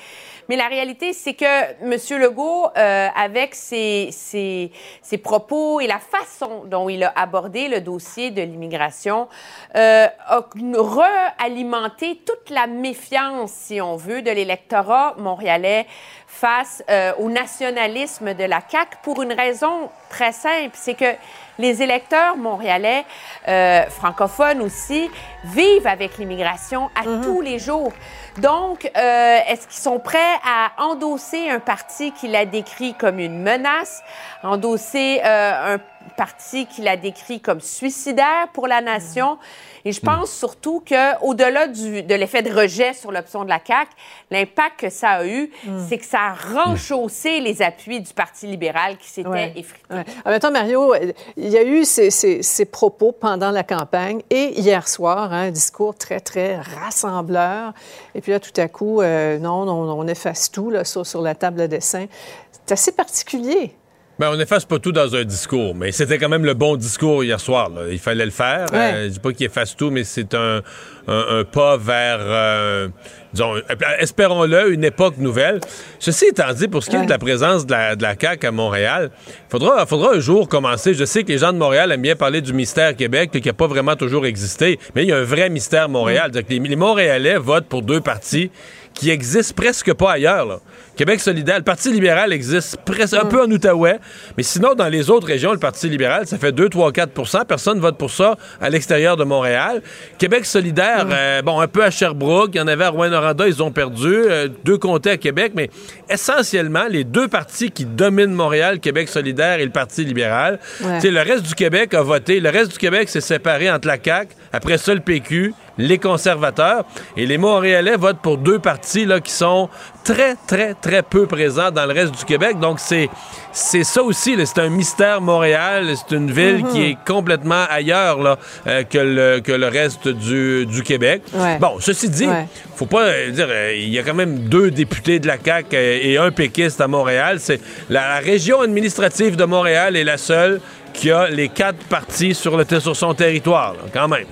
Mais 0.49 0.57
la 0.57 0.69
réalité, 0.69 1.13
c'est 1.13 1.35
que 1.35 1.45
M. 1.45 2.21
Legault, 2.21 2.69
euh, 2.77 3.09
avec 3.17 3.55
ses, 3.55 4.11
ses, 4.13 4.71
ses, 5.03 5.19
propos 5.19 5.81
et 5.81 5.87
la 5.87 5.99
façon 5.99 6.65
dont 6.67 6.89
il 6.89 7.05
a 7.05 7.13
abordé 7.17 7.69
le 7.69 7.81
dossier 7.81 8.31
de 8.31 8.43
l'immigration, 8.43 9.29
euh, 9.77 10.07
a 10.27 10.45
realimenté 10.77 12.21
toute 12.27 12.51
la 12.51 12.67
méfiance, 12.67 13.53
si 13.53 13.81
on 13.81 13.97
veut, 13.97 14.23
de 14.23 14.31
l'électorat 14.31 15.15
montréalais 15.19 15.87
face 16.35 16.83
euh, 16.91 17.13
au 17.19 17.31
nationalisme 17.31 18.35
de 18.35 18.45
la 18.45 18.61
CAQ 18.69 18.97
pour 19.03 19.23
une 19.23 19.33
raison 19.33 19.89
très 20.11 20.33
simple, 20.33 20.73
c'est 20.75 20.95
que 20.95 21.15
les 21.59 21.83
électeurs 21.83 22.37
montréalais, 22.37 23.05
euh, 23.47 23.85
francophones 23.85 24.61
aussi, 24.61 25.09
vivent 25.45 25.87
avec 25.87 26.19
l'immigration 26.19 26.91
à 26.95 27.07
mhm. 27.07 27.21
tous 27.23 27.41
les 27.41 27.59
jours. 27.59 27.93
Donc, 28.39 28.91
euh, 28.97 29.39
est-ce 29.47 29.69
qu'ils 29.69 29.83
sont 29.83 30.01
prêts 30.01 30.19
à 30.45 30.73
endosser 30.83 31.49
un 31.49 31.61
parti 31.61 32.11
qu'il 32.13 32.35
a 32.35 32.45
décrit 32.45 32.95
comme 32.95 33.21
une 33.21 33.41
menace, 33.41 34.03
endosser 34.43 35.21
euh, 35.25 35.75
un 35.75 35.79
parti 36.17 36.67
qu'il 36.67 36.89
a 36.89 36.97
décrit 36.97 37.41
comme 37.41 37.61
suicidaire 37.61 38.49
pour 38.53 38.67
la 38.67 38.81
nation? 38.81 39.39
Et 39.87 39.93
je 39.93 40.01
pense 40.01 40.31
surtout 40.31 40.83
qu'au-delà 40.87 41.67
de 41.69 42.15
l'effet 42.15 42.41
de 42.41 42.51
rejet 42.51 42.95
sur 42.95 43.13
l'option 43.13 43.45
de 43.45 43.51
la 43.51 43.61
CAQ, 43.65 43.91
l'impact 44.31 44.81
que 44.81 44.91
ça 44.91 45.11
a 45.11 45.27
eu, 45.27 45.51
mm. 45.65 45.87
c'est 45.89 45.99
que 45.99 46.07
ça 46.07 46.21
a 46.21 46.33
renchaussé 46.33 47.41
les 47.41 47.61
appuis 47.61 48.01
du 48.01 48.15
Parti 48.15 48.47
libéral 48.47 48.97
qui 48.97 49.09
s'était 49.09 49.53
effrité. 49.57 49.85
En 50.25 50.31
même 50.31 50.41
temps, 50.41 50.51
Mario, 50.51 50.95
il 51.37 51.49
y 51.51 51.59
a 51.59 51.63
eu 51.63 51.85
ces, 51.85 52.11
ces, 52.11 52.65
propos 52.65 53.13
pendant 53.13 53.51
la 53.51 53.63
campagne 53.63 54.23
et 54.31 54.59
hier 54.59 54.89
soir, 54.89 55.33
hein, 55.33 55.49
un 55.49 55.51
discours 55.51 55.95
très, 55.95 56.21
très 56.21 56.57
rassembleur. 56.57 57.75
Et 58.15 58.23
puis 58.23 58.33
là, 58.33 58.41
tout 58.41 58.59
à 58.59 58.69
coup, 58.69 59.03
euh, 59.03 59.39
non, 59.39 59.69
on, 59.69 60.01
on, 60.01 60.07
efface 60.07 60.51
tout 60.51 60.71
là, 60.71 60.85
sur, 60.85 61.07
sur 61.07 61.21
la 61.21 61.35
table 61.35 61.61
de 61.61 61.67
dessin. 61.67 62.07
C'est 62.53 62.73
assez 62.73 62.93
particulier. 62.93 63.75
Ben, 64.17 64.31
on 64.31 64.37
n'efface 64.37 64.65
pas 64.65 64.79
tout 64.79 64.93
dans 64.93 65.17
un 65.17 65.25
discours, 65.25 65.75
mais 65.75 65.91
c'était 65.91 66.19
quand 66.19 66.29
même 66.29 66.45
le 66.45 66.55
bon 66.55 66.77
discours 66.77 67.25
hier 67.25 67.41
soir. 67.41 67.69
là. 67.71 67.83
Il 67.91 67.99
fallait 67.99 68.25
le 68.25 68.31
faire. 68.31 68.67
Ouais. 68.73 68.79
Euh, 68.79 69.05
je 69.07 69.09
dis 69.15 69.19
pas 69.19 69.33
qu'il 69.33 69.47
efface 69.47 69.75
tout, 69.75 69.91
mais 69.91 70.05
c'est 70.05 70.35
un, 70.35 70.63
un- 71.09 71.39
un 71.41 71.45
pas 71.45 71.77
vers, 71.77 72.19
euh, 72.21 72.89
disons, 73.33 73.57
euh, 73.57 73.61
espérons-le, 73.99 74.73
une 74.73 74.85
époque 74.85 75.19
nouvelle. 75.19 75.59
Ceci 75.99 76.27
étant 76.27 76.53
dit, 76.53 76.69
pour 76.69 76.85
ce 76.85 76.91
qui 76.91 76.97
est 76.97 77.05
de 77.05 77.11
la 77.11 77.19
présence 77.19 77.67
de 77.67 77.73
la, 77.73 77.97
de 77.97 78.03
la 78.05 78.15
CAQ 78.17 78.47
à 78.47 78.51
Montréal, 78.53 79.11
il 79.27 79.33
faudra, 79.51 79.85
faudra 79.85 80.15
un 80.15 80.21
jour 80.21 80.49
commencer. 80.49 80.95
Je 80.95 81.05
sais 81.05 81.25
que 81.25 81.33
les 81.33 81.39
gens 81.39 81.53
de 81.53 81.59
Montréal 81.59 81.91
aiment 81.91 82.03
bien 82.03 82.15
parler 82.15 82.41
du 82.41 82.53
mystère 82.53 82.95
Québec, 82.95 83.33
qui 83.33 83.43
n'a 83.45 83.53
pas 83.53 83.67
vraiment 83.67 83.97
toujours 83.97 84.27
existé, 84.27 84.79
mais 84.95 85.03
il 85.03 85.09
y 85.09 85.13
a 85.13 85.17
un 85.17 85.25
vrai 85.25 85.51
mystère 85.51 85.89
Montréal. 85.89 86.31
Que 86.31 86.39
les, 86.51 86.61
les 86.61 86.77
Montréalais 86.77 87.37
votent 87.37 87.67
pour 87.67 87.83
deux 87.83 88.01
partis 88.01 88.53
qui 88.95 89.11
existent 89.11 89.55
presque 89.57 89.93
pas 89.93 90.13
ailleurs. 90.13 90.47
là. 90.47 90.61
Québec 90.97 91.19
solidaire, 91.21 91.59
le 91.59 91.65
Parti 91.65 91.93
libéral 91.93 92.33
existe 92.33 92.77
presque 92.85 93.15
un 93.15 93.25
peu 93.25 93.43
en 93.43 93.51
Outaouais, 93.51 93.99
mais 94.37 94.45
sinon, 94.45 94.75
dans 94.75 94.87
les 94.87 95.11
autres 95.11 95.27
régions, 95.27 95.53
le 95.53 95.59
Parti 95.59 95.89
libéral, 95.89 96.25
ça 96.29 96.39
fait 96.39 96.53
2, 96.53 96.69
3, 96.69 96.93
4% 96.93 97.45
Personne 97.47 97.79
ne 97.79 97.83
vote 97.83 97.99
pour 97.99 98.13
ça 98.13 98.37
à 98.61 98.71
l'extérieur 98.71 99.17
de 99.17 99.25
Montréal. 99.25 99.83
Québec 100.19 100.47
solidaire, 100.47 101.07
euh, 101.11 101.43
bon, 101.43 101.59
un 101.59 101.67
peu 101.67 101.83
à 101.83 101.91
Sherbrooke, 101.91 102.51
il 102.55 102.59
y 102.59 102.61
en 102.61 102.69
avait 102.69 102.85
à 102.85 102.91
Rouen-Noranda, 102.91 103.49
ils 103.49 103.61
ont 103.61 103.73
perdu. 103.73 104.07
euh, 104.07 104.49
deux 104.65 104.79
comtés 104.79 105.11
à 105.11 105.17
Québec, 105.17 105.53
mais 105.57 105.69
essentiellement, 106.09 106.85
les 106.89 107.03
deux 107.05 107.27
partis 107.27 107.71
qui 107.73 107.85
dominent 107.85 108.33
Montréal, 108.33 108.79
Québec 108.79 109.09
solidaire 109.09 109.59
et 109.59 109.65
le 109.65 109.73
Parti 109.73 110.05
libéral. 110.05 110.61
Ouais. 110.81 110.95
Tu 110.97 111.01
sais, 111.03 111.11
le 111.11 111.21
reste 111.21 111.43
du 111.43 111.55
Québec 111.55 111.93
a 111.95 112.03
voté. 112.03 112.39
Le 112.39 112.51
reste 112.51 112.71
du 112.73 112.79
Québec 112.79 113.09
s'est 113.09 113.21
séparé 113.21 113.71
entre 113.71 113.89
la 113.89 113.97
CAQ, 114.03 114.29
après 114.53 114.79
ça, 114.79 114.95
le 114.95 115.01
PQ, 115.01 115.53
les 115.79 115.99
conservateurs. 115.99 116.85
Et 117.17 117.27
les 117.27 117.39
Montréalais 117.39 117.97
votent 117.97 118.21
pour 118.21 118.39
deux 118.39 118.59
partis 118.59 119.05
là, 119.05 119.21
qui 119.21 119.33
sont 119.33 119.69
très, 120.05 120.37
très, 120.47 120.75
très 120.75 121.03
peu 121.03 121.27
présents 121.27 121.71
dans 121.71 121.87
le 121.87 121.93
reste 121.93 122.17
du 122.19 122.25
Québec. 122.25 122.59
Donc, 122.61 122.79
c'est, 122.79 123.09
c'est 123.53 123.85
ça 123.85 124.03
aussi. 124.03 124.37
C'est 124.45 124.59
un 124.61 124.69
mystère 124.69 125.21
Montréal. 125.21 125.87
C'est 125.97 126.15
une 126.15 126.31
ville 126.31 126.65
Mhm. 126.65 126.69
qui 126.73 126.83
est 126.85 126.97
complètement 127.07 127.65
ailleurs 127.71 128.23
là, 128.23 128.39
euh, 128.67 128.83
que, 128.85 128.99
le, 128.99 129.41
que 129.41 129.53
le 129.53 129.67
reste 129.69 130.09
du, 130.09 130.67
du 130.67 130.83
Québec. 130.83 131.23
Ouais. 131.33 131.59
Bon, 131.59 131.77
ceci 131.81 132.09
dit, 132.11 132.27
Ouais. 132.27 132.47
faut 132.77 132.87
pas 132.87 133.05
euh, 133.05 133.31
dire, 133.31 133.47
euh, 133.49 133.73
il 133.75 133.89
y 133.89 133.99
a 133.99 134.03
quand 134.03 134.15
même 134.15 134.41
deux 134.41 134.71
députés 134.71 135.19
de 135.19 135.27
la 135.27 135.37
CAQ 135.43 135.75
et 135.77 136.19
un 136.19 136.31
péquiste 136.31 136.81
à 136.81 136.89
Montréal. 136.89 137.39
C'est 137.41 137.61
la, 137.89 138.09
la 138.09 138.19
région 138.19 138.61
administrative 138.61 139.37
de 139.37 139.45
Montréal 139.45 139.97
est 139.97 140.05
la 140.05 140.19
seule 140.19 140.61
qui 140.95 141.11
a 141.11 141.29
les 141.29 141.49
quatre 141.51 141.85
partis 141.89 142.35
sur, 142.35 142.57
le, 142.57 142.65
sur 142.81 142.97
son 142.97 143.13
territoire, 143.15 143.75
là, 143.75 143.81
quand 143.93 144.09
même. 144.09 144.27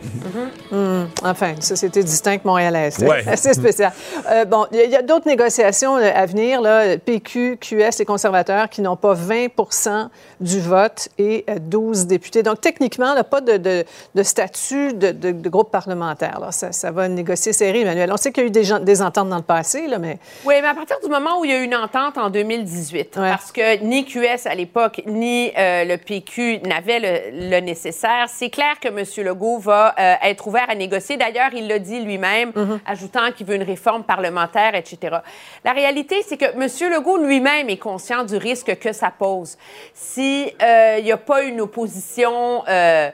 Hum, 0.70 1.08
enfin, 1.24 1.50
une 1.54 1.60
société 1.62 2.02
distincte 2.02 2.44
montréalaise. 2.44 2.94
C'est 2.98 3.06
Ouais. 3.08 3.24
assez 3.28 3.52
spécial. 3.52 3.92
Euh, 4.30 4.44
bon, 4.46 4.66
il 4.72 4.78
y 4.78 4.80
a- 4.80 4.84
il 4.84 4.90
y 4.90 4.96
a, 4.96 5.02
d'autres 5.02 5.26
négociations 5.26 5.96
euh, 5.98 6.10
à 6.14 6.24
venir, 6.24 6.60
là, 6.62 6.96
PQ, 6.96 7.58
QS 7.60 8.00
et 8.00 8.04
conservateurs 8.06 8.70
qui 8.70 8.80
n'ont 8.80 8.96
pas 8.96 9.12
20% 9.14 10.08
du 10.40 10.60
vote 10.60 11.08
et 11.18 11.44
euh, 11.50 11.56
12 11.60 12.06
députés. 12.06 12.42
Donc, 12.42 12.60
techniquement, 12.60 13.12
là, 13.14 13.24
pas 13.24 13.40
de, 13.40 13.56
de- 13.58 13.84
de 14.14 14.22
statut 14.22 14.94
de, 14.94 15.10
de- 15.10 15.32
de 15.32 15.48
groupe 15.48 15.70
parlementaire. 15.70 16.38
là. 16.40 16.52
Ça, 16.52 16.72
ça 16.72 16.90
va 16.90 17.08
négocier 17.08 17.52
serré, 17.52 17.80
Emmanuel. 17.82 18.10
On 18.12 18.16
sait 18.16 18.32
qu'il 18.32 18.44
y 18.44 18.46
a 18.46 18.48
eu 18.48 18.52
des, 18.52 18.64
gens- 18.64 18.78
des 18.80 19.02
ententes 19.02 19.28
dans 19.28 19.36
le 19.36 19.42
passé, 19.42 19.88
là, 19.88 19.98
mais... 19.98 20.18
Oui, 20.44 20.54
mais 20.62 20.68
à 20.68 20.74
partir 20.74 20.96
du 21.02 21.10
moment 21.10 21.40
où 21.40 21.44
il 21.44 21.50
y 21.50 21.54
a 21.54 21.58
eu 21.58 21.64
une 21.64 21.74
entente 21.76 22.16
en 22.16 22.30
2018, 22.30 23.10
parce 23.14 23.50
que 23.52 23.82
ni 23.82 24.04
QS 24.04 24.46
à 24.46 24.54
l'époque, 24.54 25.02
ni 25.06 25.50
euh, 25.58 25.84
le 25.84 25.96
PQ 25.96 26.51
n'avaient 26.60 27.30
le, 27.30 27.50
le 27.50 27.60
nécessaire, 27.60 28.26
c'est 28.28 28.50
clair 28.50 28.78
que 28.80 28.88
M. 28.88 29.04
Legault 29.24 29.58
va 29.58 29.94
euh, 29.98 30.14
être 30.22 30.46
ouvert 30.46 30.68
à 30.68 30.74
négocier. 30.74 31.16
D'ailleurs, 31.16 31.50
il 31.52 31.68
l'a 31.68 31.78
dit 31.78 32.00
lui-même, 32.00 32.52
ajoutant 32.86 33.32
qu'il 33.32 33.46
veut 33.46 33.56
une 33.56 33.62
réforme 33.62 34.04
parlementaire, 34.04 34.74
etc. 34.74 35.18
La 35.64 35.72
réalité, 35.72 36.22
c'est 36.26 36.36
que 36.36 36.44
M. 36.44 36.92
Legault 36.92 37.18
lui-même 37.18 37.68
est 37.68 37.76
conscient 37.76 38.24
du 38.24 38.36
risque 38.36 38.78
que 38.78 38.92
ça 38.92 39.12
pose. 39.16 39.56
Si 39.94 40.52
euh, 40.62 41.00
n'y 41.00 41.12
a 41.12 41.16
pas 41.16 41.42
une 41.42 41.60
opposition... 41.60 42.64
euh, 42.68 43.10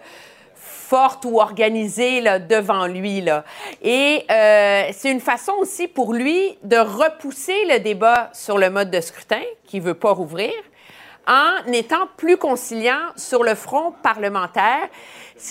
forte 0.89 1.27
ou 1.27 1.39
organisée 1.39 2.23
là, 2.23 2.39
devant 2.39 2.87
lui. 2.87 3.21
Là. 3.21 3.45
Et 3.83 4.25
euh, 4.31 4.89
c'est 4.93 5.11
une 5.11 5.21
façon 5.21 5.53
aussi 5.59 5.87
pour 5.87 6.15
lui 6.15 6.57
de 6.63 6.79
repousser 6.79 7.67
le 7.67 7.79
débat 7.79 8.31
sur 8.33 8.57
le 8.57 8.71
mode 8.71 8.91
de 8.91 9.03
scrutin, 9.03 9.43
qu'il 9.67 9.83
ne 9.83 9.87
veut 9.89 9.95
pas 9.95 10.13
rouvrir, 10.13 10.53
en 11.29 11.73
étant 11.73 12.09
plus 12.17 12.37
conciliant 12.37 13.13
sur 13.17 13.45
le 13.45 13.55
front 13.55 13.93
parlementaire. 14.03 14.89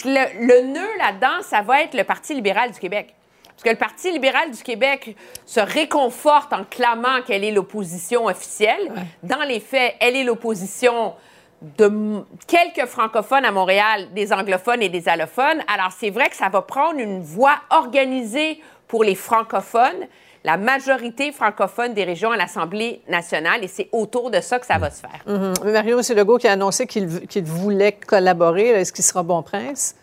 Le, 0.04 0.45
le 0.45 0.68
nœud 0.68 0.98
là-dedans, 0.98 1.41
ça 1.44 1.62
va 1.62 1.84
être 1.84 1.94
le 1.94 2.04
Parti 2.04 2.34
libéral 2.34 2.72
du 2.72 2.80
Québec. 2.80 3.14
Parce 3.58 3.64
que 3.64 3.70
le 3.70 3.76
Parti 3.76 4.12
libéral 4.12 4.52
du 4.52 4.62
Québec 4.62 5.16
se 5.45 5.60
réconforte 5.60 6.54
en 6.54 6.64
clamant 6.64 7.22
qu'elle 7.26 7.44
est 7.44 7.52
l'opposition 7.52 8.26
officielle. 8.26 8.91
Dans 9.24 9.44
les 9.44 9.60
faits, 9.60 9.95
elle 9.99 10.16
est 10.16 10.24
l'opposition 10.24 11.16
de 11.62 12.24
quelques 12.45 12.88
francophones 12.88 13.45
à 13.45 13.52
Montréal, 13.52 14.14
des 14.14 14.32
anglophones 14.32 14.84
et 14.84 14.90
des 14.90 15.10
allophones. 15.10 15.64
Alors, 15.68 15.91
c'est 15.91 16.12
vrai 16.12 16.30
que 16.30 16.36
ça 16.36 16.49
va 16.49 16.62
prendre 16.62 16.99
une 16.99 17.24
voie 17.24 17.56
organisée 17.72 18.62
pour 18.88 19.04
les 19.04 19.16
francophones, 19.16 20.08
la 20.44 20.58
majorité 20.58 21.32
francophone 21.32 21.94
des 21.94 22.04
régions 22.04 22.32
à 22.32 22.38
l'Assemblée 22.38 23.02
nationale, 23.10 23.64
et 23.64 23.68
c'est 23.68 23.90
autour 23.92 24.32
de 24.32 24.40
ça 24.42 24.60
que 24.60 24.66
ça 24.66 24.78
va 24.78 24.90
se 24.90 25.02
faire. 25.02 25.22
Mhm. 25.26 25.54
Mais 25.66 25.72
Mario, 25.72 26.02
c'est 26.02 26.16
Legault 26.16 26.38
qui 26.38 26.48
a 26.48 26.54
annoncé 26.54 26.88
qu'il 26.88 27.08
voulait 27.44 27.94
collaborer. 27.94 28.68
Est-ce 28.70 28.94
qu'il 28.94 29.04
sera 29.04 29.24
bon 29.24 29.44
prince? 29.44 29.96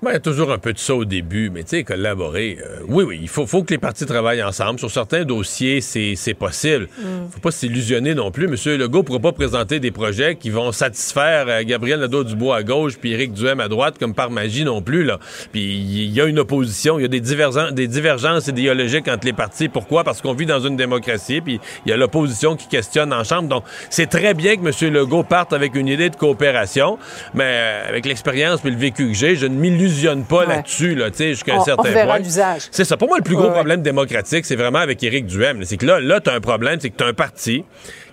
Ben, 0.00 0.10
il 0.10 0.14
y 0.14 0.16
a 0.16 0.20
toujours 0.20 0.52
un 0.52 0.58
peu 0.58 0.72
de 0.72 0.78
ça 0.78 0.94
au 0.94 1.04
début, 1.04 1.50
mais 1.50 1.64
tu 1.64 1.70
sais, 1.70 1.82
collaborer. 1.82 2.58
euh, 2.64 2.82
oui, 2.86 3.02
oui, 3.02 3.18
il 3.20 3.28
faut, 3.28 3.46
faut 3.48 3.64
que 3.64 3.72
les 3.74 3.78
partis 3.78 4.06
travaillent 4.06 4.44
ensemble. 4.44 4.78
Sur 4.78 4.92
certains 4.92 5.24
dossiers, 5.24 5.80
c'est 5.80 6.14
c'est 6.14 6.34
possible. 6.34 6.88
Mm. 7.00 7.04
faut 7.32 7.40
pas 7.40 7.50
s'illusionner 7.50 8.14
non 8.14 8.30
plus. 8.30 8.46
Monsieur 8.46 8.76
Legault 8.78 8.98
ne 8.98 9.02
pourra 9.02 9.18
pas 9.18 9.32
présenter 9.32 9.80
des 9.80 9.90
projets 9.90 10.36
qui 10.36 10.50
vont 10.50 10.70
satisfaire 10.70 11.46
euh, 11.48 11.64
Gabriel 11.64 11.98
Nadeau-Dubois 11.98 12.58
à 12.58 12.62
gauche 12.62 12.96
puis 12.96 13.10
Éric 13.12 13.32
Duhem 13.32 13.58
à 13.58 13.66
droite 13.66 13.96
comme 13.98 14.14
par 14.14 14.30
magie 14.30 14.64
non 14.64 14.82
plus. 14.82 15.02
Là. 15.02 15.18
Puis 15.50 15.62
il 15.64 16.12
y 16.12 16.20
a 16.20 16.26
une 16.26 16.38
opposition, 16.38 17.00
il 17.00 17.02
y 17.02 17.04
a 17.04 17.08
des, 17.08 17.20
divergen- 17.20 17.72
des 17.72 17.88
divergences 17.88 18.46
idéologiques 18.46 19.08
entre 19.08 19.26
les 19.26 19.32
partis. 19.32 19.68
Pourquoi? 19.68 20.04
Parce 20.04 20.22
qu'on 20.22 20.32
vit 20.32 20.46
dans 20.46 20.60
une 20.60 20.76
démocratie, 20.76 21.40
puis 21.40 21.58
il 21.86 21.90
y 21.90 21.92
a 21.92 21.96
l'opposition 21.96 22.54
qui 22.54 22.68
questionne 22.68 23.12
en 23.12 23.24
chambre. 23.24 23.48
Donc, 23.48 23.64
c'est 23.90 24.06
très 24.08 24.34
bien 24.34 24.54
que 24.56 24.60
M. 24.84 24.92
Legault 24.94 25.24
parte 25.24 25.52
avec 25.52 25.74
une 25.74 25.88
idée 25.88 26.08
de 26.08 26.14
coopération, 26.16 26.98
mais 27.34 27.42
euh, 27.46 27.88
avec 27.88 28.06
l'expérience 28.06 28.60
puis 28.60 28.70
le 28.70 28.76
vécu 28.76 29.08
que 29.08 29.14
j'ai, 29.14 29.34
je 29.34 29.46
ne 29.46 29.56
m'illusionne 29.56 29.87
pas 30.28 30.38
Ouais. 30.40 30.46
là-dessus, 30.46 30.94
là, 30.94 31.10
tu 31.10 31.18
sais, 31.18 31.28
jusqu'à 31.30 31.56
un 31.56 31.64
certain 31.64 31.88
on 31.88 31.92
verra 31.92 32.18
point. 32.18 32.56
C'est 32.70 32.84
ça. 32.84 32.96
Pour 32.96 33.08
moi, 33.08 33.18
le 33.18 33.24
plus 33.24 33.34
gros 33.36 33.46
Ouais, 33.46 33.52
problème 33.52 33.82
démocratique, 33.82 34.44
c'est 34.44 34.56
vraiment 34.56 34.78
avec 34.78 35.02
Éric 35.02 35.26
Duhem. 35.26 35.64
C'est 35.64 35.76
que 35.76 35.86
là, 35.86 36.00
là 36.00 36.20
tu 36.20 36.30
as 36.30 36.34
un 36.34 36.40
problème, 36.40 36.78
c'est 36.80 36.90
que 36.90 36.96
tu 36.96 37.04
as 37.04 37.08
un 37.08 37.14
parti 37.14 37.64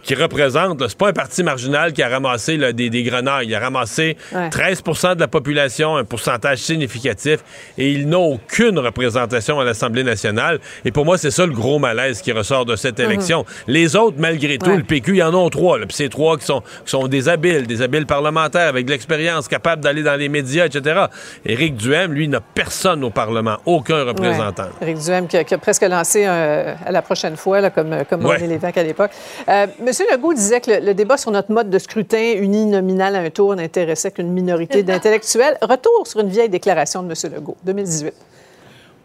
qui 0.05 0.15
représente, 0.15 0.87
c'est 0.87 0.97
pas 0.97 1.09
un 1.09 1.13
parti 1.13 1.41
marginal 1.43 1.91
qui 1.91 2.03
a 2.03 2.07
ramassé 2.07 2.57
là, 2.57 2.71
des, 2.71 2.89
des 2.89 3.03
grenailles. 3.03 3.47
Il 3.47 3.55
a 3.55 3.59
ramassé 3.59 4.15
Ouais. 4.31 4.49
13% 4.49 5.15
de 5.15 5.19
la 5.19 5.27
population, 5.27 5.97
un 5.97 6.03
pourcentage 6.03 6.59
significatif, 6.59 7.39
et 7.77 7.91
il 7.91 8.07
n'a 8.07 8.19
aucune 8.19 8.77
représentation 8.79 9.59
à 9.59 9.63
l'Assemblée 9.63 10.03
nationale. 10.03 10.59
Et 10.85 10.91
pour 10.91 11.05
moi, 11.05 11.17
c'est 11.17 11.31
ça 11.31 11.45
le 11.45 11.53
gros 11.53 11.79
malaise 11.79 12.21
qui 12.21 12.31
ressort 12.31 12.65
de 12.65 12.75
cette 12.75 12.99
Mhm. 12.99 13.05
élection. 13.05 13.45
Les 13.67 13.95
autres, 13.95 14.17
malgré 14.19 14.57
tout, 14.59 14.69
Ouais. 14.69 14.77
le 14.77 14.83
PQ, 14.83 15.11
il 15.13 15.17
y 15.17 15.23
en 15.23 15.33
ont 15.33 15.49
trois. 15.49 15.79
Puis 15.79 15.87
c'est 15.91 16.09
trois 16.09 16.37
qui 16.37 16.45
sont, 16.45 16.61
qui 16.61 16.91
sont 16.91 17.07
des 17.07 17.27
habiles, 17.27 17.65
des 17.65 17.81
habiles 17.81 18.05
parlementaires, 18.05 18.67
avec 18.67 18.85
de 18.85 18.91
l'expérience, 18.91 19.47
capables 19.47 19.83
d'aller 19.83 20.03
dans 20.03 20.15
les 20.15 20.29
médias, 20.29 20.65
etc. 20.67 21.05
Éric 21.45 21.75
Duhem, 21.77 22.13
lui, 22.13 22.27
n'a 22.27 22.41
personne 22.41 23.03
au 23.03 23.09
Parlement, 23.09 23.57
aucun 23.65 24.03
représentant. 24.03 24.63
Ouais. 24.79 24.87
Éric 24.89 24.97
Duhem 24.99 25.27
qui 25.27 25.37
a, 25.37 25.43
qui 25.43 25.53
a 25.53 25.57
presque 25.57 25.81
lancé 25.83 26.25
euh, 26.27 26.73
à 26.85 26.91
la 26.91 27.01
prochaine 27.01 27.37
fois, 27.37 27.59
là, 27.61 27.69
comme, 27.71 27.95
comme 28.09 28.23
Ouais. 28.25 28.35
René 28.35 28.47
Lévesque 28.47 28.77
à 28.77 28.83
l'époque. 28.83 29.11
Euh, 29.49 29.65
Monsieur 29.97 30.11
Legault 30.13 30.33
disait 30.33 30.59
que 30.59 30.71
le, 30.71 30.87
le 30.87 30.93
débat 30.93 31.15
sur 31.15 31.31
notre 31.31 31.53
mode 31.53 31.69
de 31.69 31.79
scrutin 31.79 32.33
uninominal 32.41 33.15
à 33.15 33.19
un 33.19 33.29
tour 33.29 33.55
n'intéressait 33.55 34.11
qu'une 34.11 34.29
minorité 34.29 34.83
d'intellectuels. 34.83 35.57
Retour 35.61 36.05
sur 36.05 36.19
une 36.19 36.27
vieille 36.27 36.49
déclaration 36.49 37.01
de 37.01 37.07
Monsieur 37.07 37.29
Legault, 37.29 37.55
2018. 37.63 38.13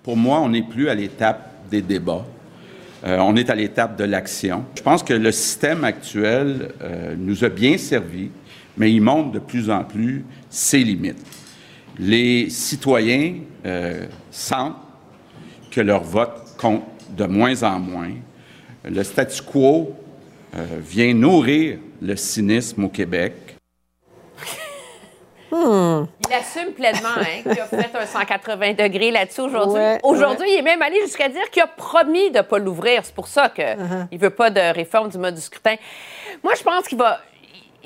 Pour 0.03 0.17
moi, 0.17 0.41
on 0.41 0.49
n'est 0.49 0.65
plus 0.65 0.89
à 0.89 0.95
l'étape 0.97 1.49
des 1.71 1.81
débats. 1.81 2.25
Euh, 3.05 3.19
on 3.21 3.37
est 3.37 3.51
à 3.51 3.55
l'étape 3.55 3.97
de 3.97 4.03
l'action. 4.03 4.65
Je 4.75 4.83
pense 4.83 5.05
que 5.05 5.15
le 5.15 5.31
système 5.31 5.85
actuel 5.85 6.73
euh, 6.83 7.15
nous 7.17 7.45
a 7.45 7.51
bien 7.51 7.79
servi, 7.79 8.33
mais 8.77 8.93
il 8.93 9.01
montre 9.01 9.31
de 9.31 9.39
plus 9.39 9.71
en 9.71 9.85
plus 9.85 10.25
ses 10.49 10.79
limites. 10.79 11.25
Les 12.01 12.51
citoyens 12.51 13.35
euh, 13.65 14.07
sentent 14.33 14.75
que 15.71 15.83
leur 15.83 16.03
vote 16.03 16.57
compte 16.59 16.83
de 17.17 17.27
moins 17.27 17.63
en 17.63 17.79
moins. 17.79 18.11
Le 18.85 19.05
statu 19.05 19.43
quo 19.43 19.95
vient 20.53 21.15
nourrir 21.15 21.79
le 22.01 22.17
cynisme 22.17 22.85
au 22.85 22.89
Québec. 22.89 23.33
Hmm. 25.53 26.05
Il 26.29 26.33
assume 26.33 26.73
pleinement 26.75 27.09
hein, 27.17 27.43
qu'il 27.43 27.61
a 27.61 27.67
fait 27.67 27.91
un 27.93 28.07
180 28.07 28.75
degrés 28.75 29.11
là-dessus 29.11 29.41
aujourd'hui. 29.41 29.81
Ouais, 29.81 29.99
aujourd'hui, 30.05 30.47
ouais. 30.47 30.55
il 30.55 30.59
est 30.61 30.63
même 30.63 30.81
allé 30.81 31.01
jusqu'à 31.01 31.29
dire 31.29 31.51
qu'il 31.51 31.61
a 31.61 31.67
promis 31.67 32.31
de 32.31 32.37
ne 32.37 32.43
pas 32.43 32.59
l'ouvrir. 32.61 33.05
C'est 33.05 33.15
pour 33.15 33.27
ça 33.27 33.49
qu'il 33.49 33.65
Uh-huh. 33.65 34.07
ne 34.13 34.17
veut 34.19 34.31
pas 34.31 34.51
de 34.51 34.61
réforme 34.73 35.09
du 35.09 35.19
mode 35.19 35.35
du 35.35 35.41
scrutin. 35.41 35.75
Moi, 36.45 36.53
je 36.57 36.63
pense 36.63 36.87
qu'il 36.87 36.99
va. 36.99 37.21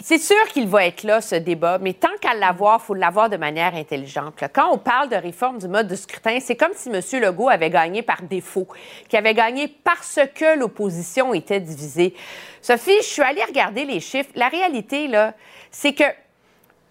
C'est 0.03 0.19
sûr 0.19 0.43
qu'il 0.53 0.67
va 0.69 0.87
être 0.87 1.03
là, 1.05 1.21
ce 1.21 1.35
débat, 1.37 1.79
mais 1.81 1.93
tant 1.93 2.09
qu'à 2.21 2.35
l'avoir, 2.35 2.81
il 2.83 2.87
faut 2.87 2.95
l'avoir 2.95 3.31
de 3.31 3.37
manière 3.37 3.75
intelligente. 3.75 4.35
Quand 4.53 4.71
on 4.73 4.79
parle 4.79 5.09
de 5.09 5.17
réforme 5.17 5.59
du 5.59 5.69
mode 5.69 5.87
de 5.89 5.95
scrutin, 5.95 6.39
c'est 6.41 6.57
comme 6.57 6.73
si 6.75 6.89
M. 6.89 7.01
Legault 7.23 7.49
avait 7.49 7.71
gagné 7.71 8.03
par 8.03 8.23
défaut, 8.23 8.67
qu'il 9.09 9.19
avait 9.19 9.35
gagné 9.35 9.69
parce 9.69 10.19
que 10.35 10.59
l'opposition 10.59 11.33
était 11.35 11.61
divisée. 11.61 12.15
Sophie, 12.61 12.97
je 13.01 13.07
suis 13.07 13.23
allée 13.23 13.45
regarder 13.45 13.85
les 13.85 14.01
chiffres. 14.01 14.31
La 14.35 14.49
réalité, 14.49 15.07
là, 15.07 15.35
c'est 15.71 15.93
que 15.93 16.05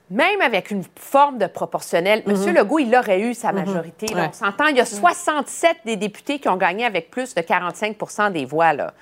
même 0.09 0.41
avec 0.41 0.69
une 0.69 0.83
forme 0.95 1.39
de 1.39 1.47
proportionnel, 1.47 2.23
M. 2.27 2.53
Legault, 2.53 2.79
il 2.79 2.95
aurait 2.95 3.21
eu 3.21 3.33
sa 3.33 3.51
majorité. 3.51 4.05
là. 4.13 4.23
Ouais. 4.23 4.29
On 4.29 4.33
s'entend, 4.33 4.67
il 4.67 4.77
y 4.77 4.79
a 4.79 4.85
67 4.85 5.77
des 5.85 5.95
députés 5.95 6.39
qui 6.39 6.49
ont 6.49 6.57
gagné 6.57 6.85
avec 6.85 7.09
plus 7.09 7.33
de 7.33 7.41
45% 7.41 8.31
des 8.31 8.45
voix. 8.45 8.73
Là. 8.73 8.93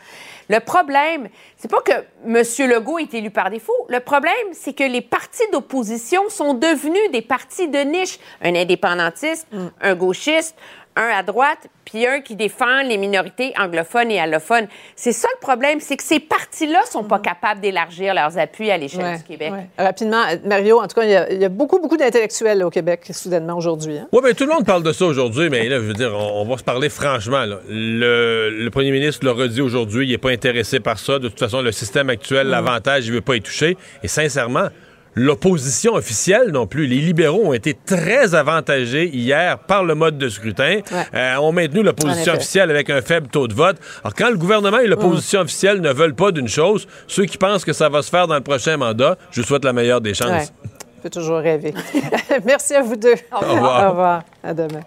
Le 0.52 0.60
problème, 0.60 1.30
c'est 1.56 1.72
pas 1.72 1.80
que 1.80 1.94
M. 2.26 2.44
Legault 2.69 2.99
est 2.99 3.14
élu 3.14 3.30
par 3.30 3.49
défaut. 3.49 3.86
Le 3.88 4.02
problème, 4.02 4.34
c'est 4.52 4.73
que 4.73 4.84
les 4.84 4.99
partis 4.99 5.49
d'opposition 5.53 6.28
sont 6.28 6.53
devenus 6.53 7.10
des 7.14 7.22
partis 7.22 7.69
de 7.69 7.80
niche. 7.80 8.19
Un 8.41 8.56
indépendantiste, 8.56 9.48
un 9.80 9.95
gauchiste, 9.95 10.57
un 10.95 11.09
à 11.09 11.23
droite, 11.23 11.68
puis 11.85 12.05
un 12.05 12.19
qui 12.22 12.35
défend 12.35 12.81
les 12.84 12.97
minorités 12.97 13.53
anglophones 13.57 14.11
et 14.11 14.19
allophones. 14.19 14.68
C'est 14.95 15.11
ça 15.13 15.27
le 15.35 15.39
problème, 15.39 15.80
c'est 15.80 15.95
que 15.97 16.03
ces 16.03 16.19
partis-là 16.19 16.81
sont 16.89 17.03
pas 17.03 17.19
capables 17.19 17.61
d'élargir 17.61 18.13
leurs 18.13 18.38
appuis 18.38 18.69
à 18.72 18.77
l'échelle 18.77 19.01
Ouais, 19.05 19.18
du 19.18 19.23
Québec. 19.23 19.51
ouais. 19.53 19.68
Rapidement, 19.77 20.22
euh, 20.30 20.35
Mario, 20.45 20.80
en 20.80 20.88
tout 20.88 20.95
cas, 20.99 21.03
il 21.03 21.11
y 21.11 21.15
a, 21.15 21.31
il 21.31 21.41
y 21.41 21.45
a 21.45 21.49
beaucoup, 21.49 21.80
beaucoup 21.80 21.97
d'intellectuels 21.97 22.63
au 22.63 22.69
Québec, 22.69 23.01
soudainement, 23.11 23.55
aujourd'hui. 23.57 23.97
hein. 23.97 24.07
Oui, 24.11 24.19
mais 24.23 24.34
tout 24.34 24.45
le 24.45 24.53
monde 24.53 24.65
parle 24.65 24.84
de 24.84 24.91
ça 24.91 25.05
aujourd'hui, 25.05 25.49
mais 25.49 25.68
là, 25.69 25.77
je 25.77 25.81
veux 25.84 25.93
dire, 25.93 26.13
on, 26.13 26.41
on 26.41 26.45
va 26.45 26.57
se 26.57 26.63
parler 26.63 26.89
franchement. 26.89 27.45
là. 27.45 27.57
Le, 27.69 28.49
le 28.49 28.69
premier 28.69 28.91
ministre 28.91 29.26
l'a 29.26 29.31
redit 29.34 29.61
aujourd'hui, 29.61 30.05
il 30.07 30.11
n'est 30.11 30.18
pas 30.18 30.31
intéressé 30.31 30.80
par 30.80 30.99
ça. 30.99 31.19
De 31.19 31.30
toute 31.30 31.39
façon, 31.39 31.61
le 31.61 31.72
système 31.72 32.09
actuel, 32.09 32.47
l'avantage, 32.47 33.05
il 33.05 33.11
ne 33.11 33.15
veut 33.15 33.22
pas 33.22 33.35
y 33.35 33.41
toucher. 33.41 33.77
Et 34.03 34.07
sincèrement, 34.07 34.68
l'opposition 35.15 35.93
officielle 35.93 36.51
non 36.51 36.67
plus. 36.67 36.88
Les 36.88 36.97
libéraux 36.97 37.45
ont 37.45 37.53
été 37.53 37.73
très 37.73 38.35
avantagés 38.35 39.09
hier 39.13 39.59
par 39.59 39.83
le 39.83 39.95
mode 39.95 40.17
de 40.17 40.29
scrutin. 40.29 40.79
Euh, 41.13 41.35
ont 41.38 41.51
maintenu 41.51 41.81
En 41.81 41.83
l'opposition 41.83 42.33
officielle 42.33 42.69
avec 42.69 42.89
un 42.89 43.01
faible 43.01 43.27
taux 43.27 43.47
de 43.47 43.53
vote. 43.53 43.77
Alors, 44.03 44.13
quand 44.15 44.29
le 44.29 44.38
gouvernement 44.38 44.79
et 44.79 44.88
l'opposition 44.88 45.41
officielle 45.41 45.81
ne 45.81 45.91
veulent 45.91 46.15
pas 46.15 46.31
d'une 46.31 46.47
chose, 46.47 46.88
ceux 47.07 47.25
qui 47.25 47.38
pensent 47.38 47.65
que 47.65 47.73
ça 47.73 47.89
va 47.89 48.01
se 48.01 48.09
faire 48.09 48.27
dans 48.27 48.35
le 48.35 48.41
prochain 48.41 48.77
mandat, 48.77 49.17
je 49.31 49.41
vous 49.41 49.47
souhaite 49.47 49.65
la 49.65 49.73
meilleure 49.73 50.01
des 50.01 50.13
chances. 50.13 50.29
Ouais. 50.29 50.69
On 50.99 51.01
peut 51.01 51.09
toujours 51.09 51.39
rêver. 51.39 51.73
Merci 52.45 52.75
à 52.75 52.81
vous 52.81 52.95
deux. 52.95 53.15
Au 53.31 53.39
revoir. 53.39 53.88
Au 53.88 53.89
revoir. 53.89 54.23
À 54.43 54.53
demain. 54.53 54.81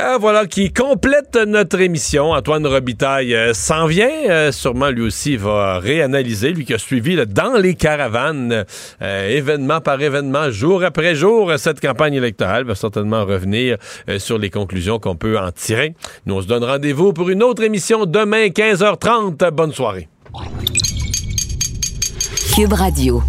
Ah, 0.00 0.16
voilà 0.20 0.46
qui 0.46 0.72
complète 0.72 1.34
notre 1.34 1.80
émission. 1.80 2.30
Antoine 2.30 2.64
Robitaille 2.64 3.34
euh, 3.34 3.52
s'en 3.52 3.86
vient. 3.86 4.08
Euh, 4.28 4.52
sûrement, 4.52 4.90
lui 4.90 5.02
aussi, 5.02 5.36
va 5.36 5.80
réanalyser, 5.80 6.50
lui 6.50 6.64
qui 6.64 6.72
a 6.72 6.78
suivi 6.78 7.16
dans 7.26 7.54
les 7.54 7.74
caravanes, 7.74 8.64
euh, 9.02 9.28
événement 9.28 9.80
par 9.80 10.00
événement, 10.00 10.52
jour 10.52 10.84
après 10.84 11.16
jour, 11.16 11.52
cette 11.56 11.80
campagne 11.80 12.14
électorale. 12.14 12.64
va 12.64 12.76
certainement 12.76 13.24
revenir 13.24 13.76
euh, 14.08 14.20
sur 14.20 14.38
les 14.38 14.50
conclusions 14.50 15.00
qu'on 15.00 15.16
peut 15.16 15.36
en 15.36 15.50
tirer. 15.50 15.94
Nous, 16.26 16.34
on 16.34 16.42
se 16.42 16.46
donne 16.46 16.62
rendez-vous 16.62 17.12
pour 17.12 17.28
une 17.30 17.42
autre 17.42 17.64
émission 17.64 18.06
demain, 18.06 18.46
15h30. 18.46 19.50
Bonne 19.50 19.72
soirée. 19.72 20.08
Cube 22.54 22.72
Radio. 22.72 23.20